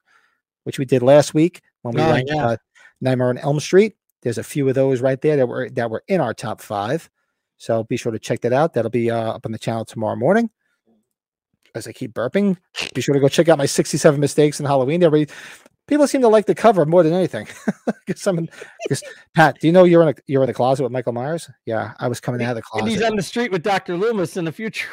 [0.65, 2.48] which we did last week when we Oh, ranked yeah.
[2.48, 2.57] uh,
[2.99, 3.95] Nightmare on Elm Street.
[4.23, 7.09] There's a few of those right there that were that were in our top five.
[7.56, 8.73] So be sure to check that out.
[8.73, 10.49] That'll be uh, up on the channel tomorrow morning.
[11.75, 12.57] As I keep burping,
[12.93, 15.01] be sure to go check out my 67 mistakes in Halloween.
[15.01, 15.33] Everybody,
[15.87, 17.47] people seem to like the cover more than anything.
[18.05, 18.49] Because someone,
[18.83, 19.01] because
[19.33, 21.49] Pat, do you know you're in a you're in the closet with Michael Myers?
[21.65, 22.83] Yeah, I was coming out of the closet.
[22.83, 23.95] And he's on the street with Dr.
[23.95, 24.89] Loomis in the future.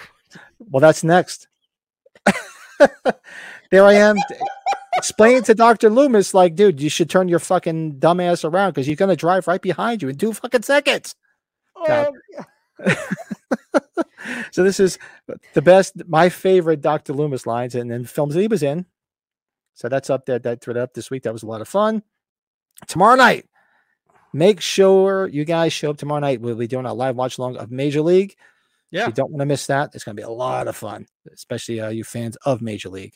[0.61, 1.49] Well, that's next.
[3.73, 4.17] there I am.
[4.95, 5.91] Explain to Dr.
[5.91, 9.61] Loomis, like, dude, you should turn your fucking dumbass around because he's gonna drive right
[9.61, 11.17] behind you in two fucking seconds.
[11.85, 12.13] God.
[12.39, 12.95] Oh,
[14.53, 14.99] so this is
[15.55, 17.13] the best, my favorite Dr.
[17.13, 18.87] Loomis lines, and then films that he was in.
[19.81, 20.39] So that's up there.
[20.39, 21.23] That thread up this week.
[21.23, 22.03] That was a lot of fun.
[22.87, 23.47] Tomorrow night,
[24.31, 26.43] make sure you guys show up tomorrow night.
[26.43, 28.37] We'll be doing a live watch along of Major League.
[28.91, 29.07] Yeah.
[29.07, 29.95] You don't want to miss that.
[29.95, 33.15] It's going to be a lot of fun, especially uh, you fans of Major League.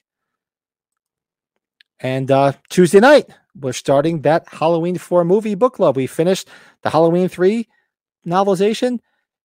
[2.01, 5.97] And uh, Tuesday night, we're starting that Halloween 4 movie book club.
[5.97, 6.49] We finished
[6.81, 7.69] the Halloween 3
[8.27, 9.01] novelization.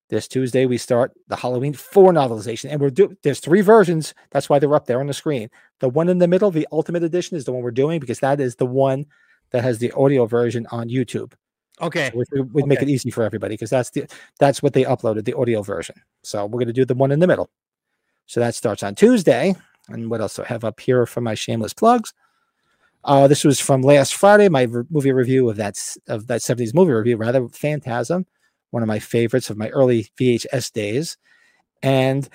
[0.10, 2.72] This Tuesday, we start the Halloween 4 novelization.
[2.72, 4.16] And we're doing, there's three versions.
[4.32, 5.50] That's why they're up there on the screen.
[5.80, 8.40] The one in the middle, the Ultimate Edition, is the one we're doing because that
[8.40, 9.06] is the one
[9.52, 11.34] that has the audio version on YouTube.
[11.82, 12.12] Okay.
[12.14, 14.06] Which would would make it easy for everybody because that's the
[14.38, 15.96] that's what they uploaded the audio version.
[16.24, 17.50] So we're gonna do the one in the middle.
[18.26, 19.56] So that starts on Tuesday.
[19.88, 22.14] And what else do I have up here for my shameless plugs?
[23.06, 26.74] Uh, this was from last Friday, my re- movie review of that of that 70s
[26.74, 28.26] movie review, rather Phantasm,
[28.72, 31.17] one of my favorites of my early VHS days.
[31.81, 32.27] And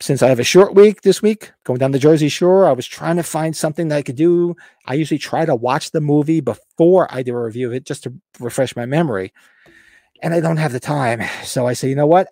[0.00, 2.86] since I have a short week this week, going down the Jersey Shore, I was
[2.86, 4.56] trying to find something that I could do.
[4.86, 8.02] I usually try to watch the movie before I do a review of it just
[8.04, 9.32] to refresh my memory.
[10.22, 11.22] And I don't have the time.
[11.44, 12.28] So I say, you know what?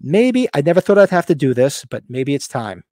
[0.00, 2.84] Maybe I never thought I'd have to do this, but maybe it's time.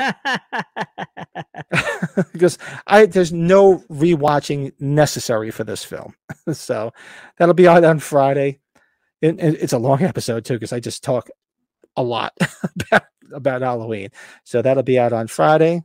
[2.32, 6.14] because I there's no rewatching necessary for this film.
[6.52, 6.92] so
[7.38, 8.60] that'll be out on Friday.
[9.22, 11.28] And, and it's a long episode too, because I just talk
[11.96, 12.32] a lot
[12.80, 14.08] about, about Halloween.
[14.44, 15.82] So that'll be out on Friday.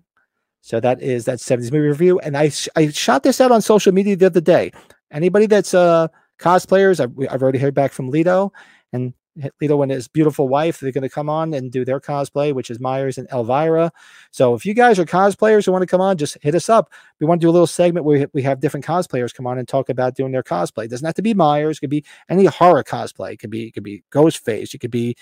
[0.62, 2.20] So that is that 70s movie review.
[2.20, 4.72] And I sh- I shot this out on social media the other day.
[5.12, 6.08] Anybody that's uh
[6.40, 8.52] cosplayers, I've, I've already heard back from Lito
[8.92, 9.14] and
[9.62, 12.70] Lito and his beautiful wife, they're going to come on and do their cosplay, which
[12.70, 13.92] is Myers and Elvira.
[14.32, 16.92] So if you guys are cosplayers who want to come on, just hit us up.
[17.20, 19.68] We want to do a little segment where we have different cosplayers come on and
[19.68, 20.86] talk about doing their cosplay.
[20.86, 23.34] It doesn't have to be Myers, it could be any horror cosplay.
[23.34, 25.16] It could be it could be Ghostface, it could be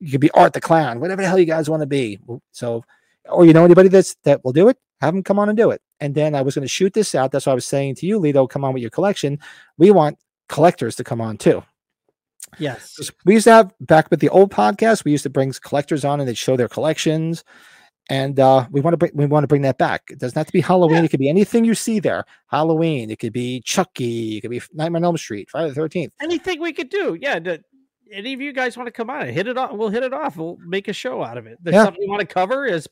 [0.00, 2.18] you could be Art the Clown, whatever the hell you guys want to be.
[2.50, 2.84] So
[3.28, 5.70] or you know anybody that's that will do it, have them come on and do
[5.70, 5.82] it.
[6.00, 7.30] And then I was going to shoot this out.
[7.30, 9.38] That's why I was saying to you, Lito, come on with your collection.
[9.78, 11.62] We want collectors to come on too.
[12.58, 13.10] Yes.
[13.24, 16.20] We used to have back with the old podcast, we used to bring collectors on
[16.20, 17.44] and they'd show their collections.
[18.10, 20.02] And uh, we want to bring we want to bring that back.
[20.10, 21.04] It doesn't have to be Halloween.
[21.04, 22.24] It could be anything you see there.
[22.48, 23.10] Halloween.
[23.10, 24.36] It could be Chucky.
[24.36, 25.48] It could be Nightmare on Elm Street.
[25.48, 26.12] Friday the Thirteenth.
[26.20, 27.16] Anything we could do.
[27.20, 27.38] Yeah.
[27.38, 27.62] the-
[28.12, 29.26] any of you guys want to come on?
[29.28, 29.72] Hit it off.
[29.72, 30.36] We'll hit it off.
[30.36, 31.56] We'll make a show out of it.
[31.62, 31.84] There's Yeah.
[31.84, 32.86] something you want to cover as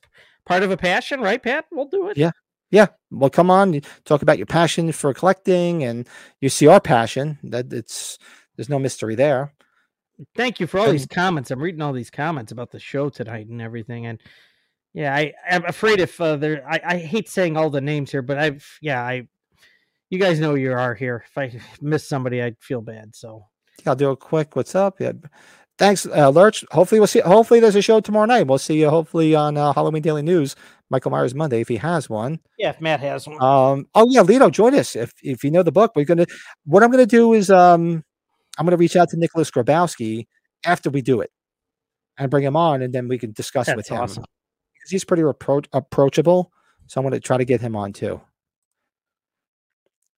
[0.46, 1.66] part of a passion, right, Pat?
[1.70, 2.16] We'll do it.
[2.16, 2.30] Yeah.
[2.70, 2.86] Yeah.
[3.10, 3.80] Well, come on.
[4.06, 6.08] Talk about your passion for collecting, and
[6.40, 7.38] you see our passion.
[7.42, 8.16] That it's
[8.60, 9.54] there's no mystery there.
[10.36, 11.50] Thank you for all And- these comments.
[11.50, 14.04] I'm reading all these comments about the show tonight and everything.
[14.04, 14.20] And
[14.92, 18.20] yeah, I, I'm afraid if uh, there, I, I hate saying all the names here,
[18.20, 19.26] but I've, yeah, I,
[20.10, 21.24] you guys know you are here.
[21.26, 23.16] If I miss somebody, I'd feel bad.
[23.16, 23.46] So
[23.86, 25.00] I'll do a quick what's up.
[25.00, 25.12] Yeah.
[25.78, 26.62] Thanks, uh, Lurch.
[26.72, 27.20] Hopefully we'll see.
[27.20, 28.46] Hopefully there's a show tomorrow night.
[28.46, 30.54] We'll see you hopefully on uh, Halloween Daily News.
[30.90, 32.40] Michael Myers Monday if he has one.
[32.58, 33.40] yeah, if Matt has one.
[33.42, 33.86] Um.
[33.94, 35.92] Oh yeah, Lito, join us if if you know the book.
[35.96, 36.26] We're gonna.
[36.66, 38.04] What I'm gonna do is um,
[38.60, 40.26] I'm gonna reach out to Nicholas Grabowski
[40.66, 41.30] after we do it,
[42.18, 44.24] and bring him on, and then we can discuss it with him awesome.
[44.74, 46.52] because he's pretty appro- approachable.
[46.86, 48.20] So I'm gonna try to get him on too.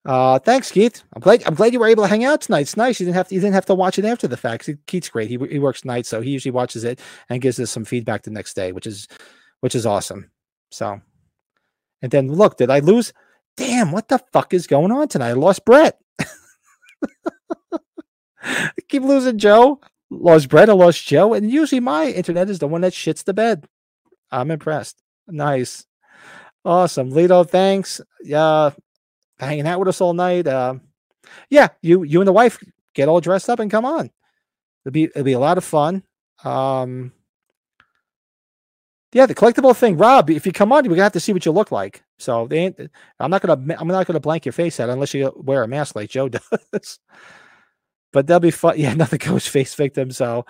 [0.05, 1.05] Uh, thanks, Keith.
[1.15, 1.45] I'm glad.
[1.47, 2.63] I'm glad you were able to hang out tonight.
[2.63, 2.99] It's nice.
[2.99, 3.35] You didn't have to.
[3.37, 4.69] You didn't have to watch it after the fact.
[4.89, 5.29] Keith's great.
[5.29, 6.99] He he works nights, so he usually watches it
[7.29, 9.07] and gives us some feedback the next day, which is
[9.61, 10.33] which is awesome.
[10.73, 11.01] So,
[12.01, 13.13] And then look, did I lose?
[13.57, 15.29] Damn, what the fuck is going on tonight?
[15.29, 16.01] I lost Brett.
[18.89, 19.81] Keep losing Joe.
[20.11, 21.35] Lost Brett, I lost Joe.
[21.35, 23.67] And usually my internet is the one that shits the bed.
[24.31, 25.03] I'm impressed.
[25.27, 25.87] Nice.
[26.65, 27.11] Awesome.
[27.11, 28.01] Lito, thanks.
[28.23, 28.71] Yeah.
[29.39, 30.47] hanging out with us all night.
[30.47, 30.75] Uh,
[31.51, 32.63] yeah, you you and the wife
[32.95, 34.11] get all dressed up and come on.
[34.85, 36.03] It'll be it'll be a lot of fun.
[36.45, 37.13] Um
[39.13, 40.31] yeah, the collectible thing, Rob.
[40.31, 42.03] If you come on, we're gonna have to see what you look like.
[42.19, 42.81] So they ain't.
[43.21, 43.77] I'm not gonna.
[43.79, 46.29] I'm not gonna blank your face out unless you wear a mask like Joe
[46.73, 46.99] does.
[48.13, 48.75] But that'll be fun.
[48.79, 50.11] Yeah, another ghost face victim.
[50.11, 50.47] So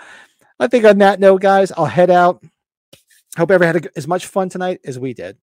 [0.59, 2.43] I think on that note, guys, I'll head out.
[3.37, 5.39] Hope everyone had a as much fun tonight as we did,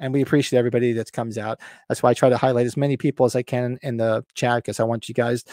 [0.00, 1.60] and we appreciate everybody that comes out.
[1.88, 4.58] That's why I try to highlight as many people as I can in the chat
[4.58, 5.44] because I want you guys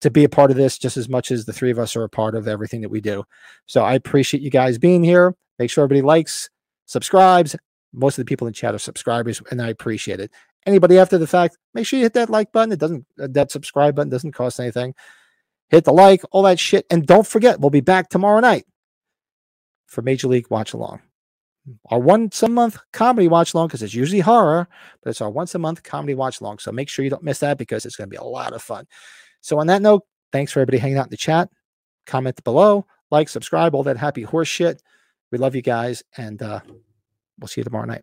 [0.00, 2.04] to be a part of this just as much as the three of us are
[2.04, 3.24] a part of everything that we do.
[3.66, 5.34] So I appreciate you guys being here.
[5.58, 6.48] Make sure everybody likes,
[6.86, 7.56] subscribes.
[7.92, 10.30] Most of the people in chat are subscribers, and I appreciate it.
[10.66, 12.72] Anybody after the fact, make sure you hit that like button.
[12.72, 14.94] It doesn't that subscribe button doesn't cost anything.
[15.70, 18.66] Hit the like, all that shit, and don't forget we'll be back tomorrow night
[19.86, 21.00] for Major League Watch Along.
[21.90, 24.66] Our once a month comedy watch along because it's usually horror,
[25.02, 26.58] but it's our once a month comedy watch along.
[26.58, 28.62] So make sure you don't miss that because it's going to be a lot of
[28.62, 28.86] fun.
[29.40, 31.48] So on that note, thanks for everybody hanging out in the chat.
[32.06, 34.82] Comment below, like, subscribe, all that happy horse shit.
[35.30, 36.60] We love you guys, and uh,
[37.38, 38.02] we'll see you tomorrow night.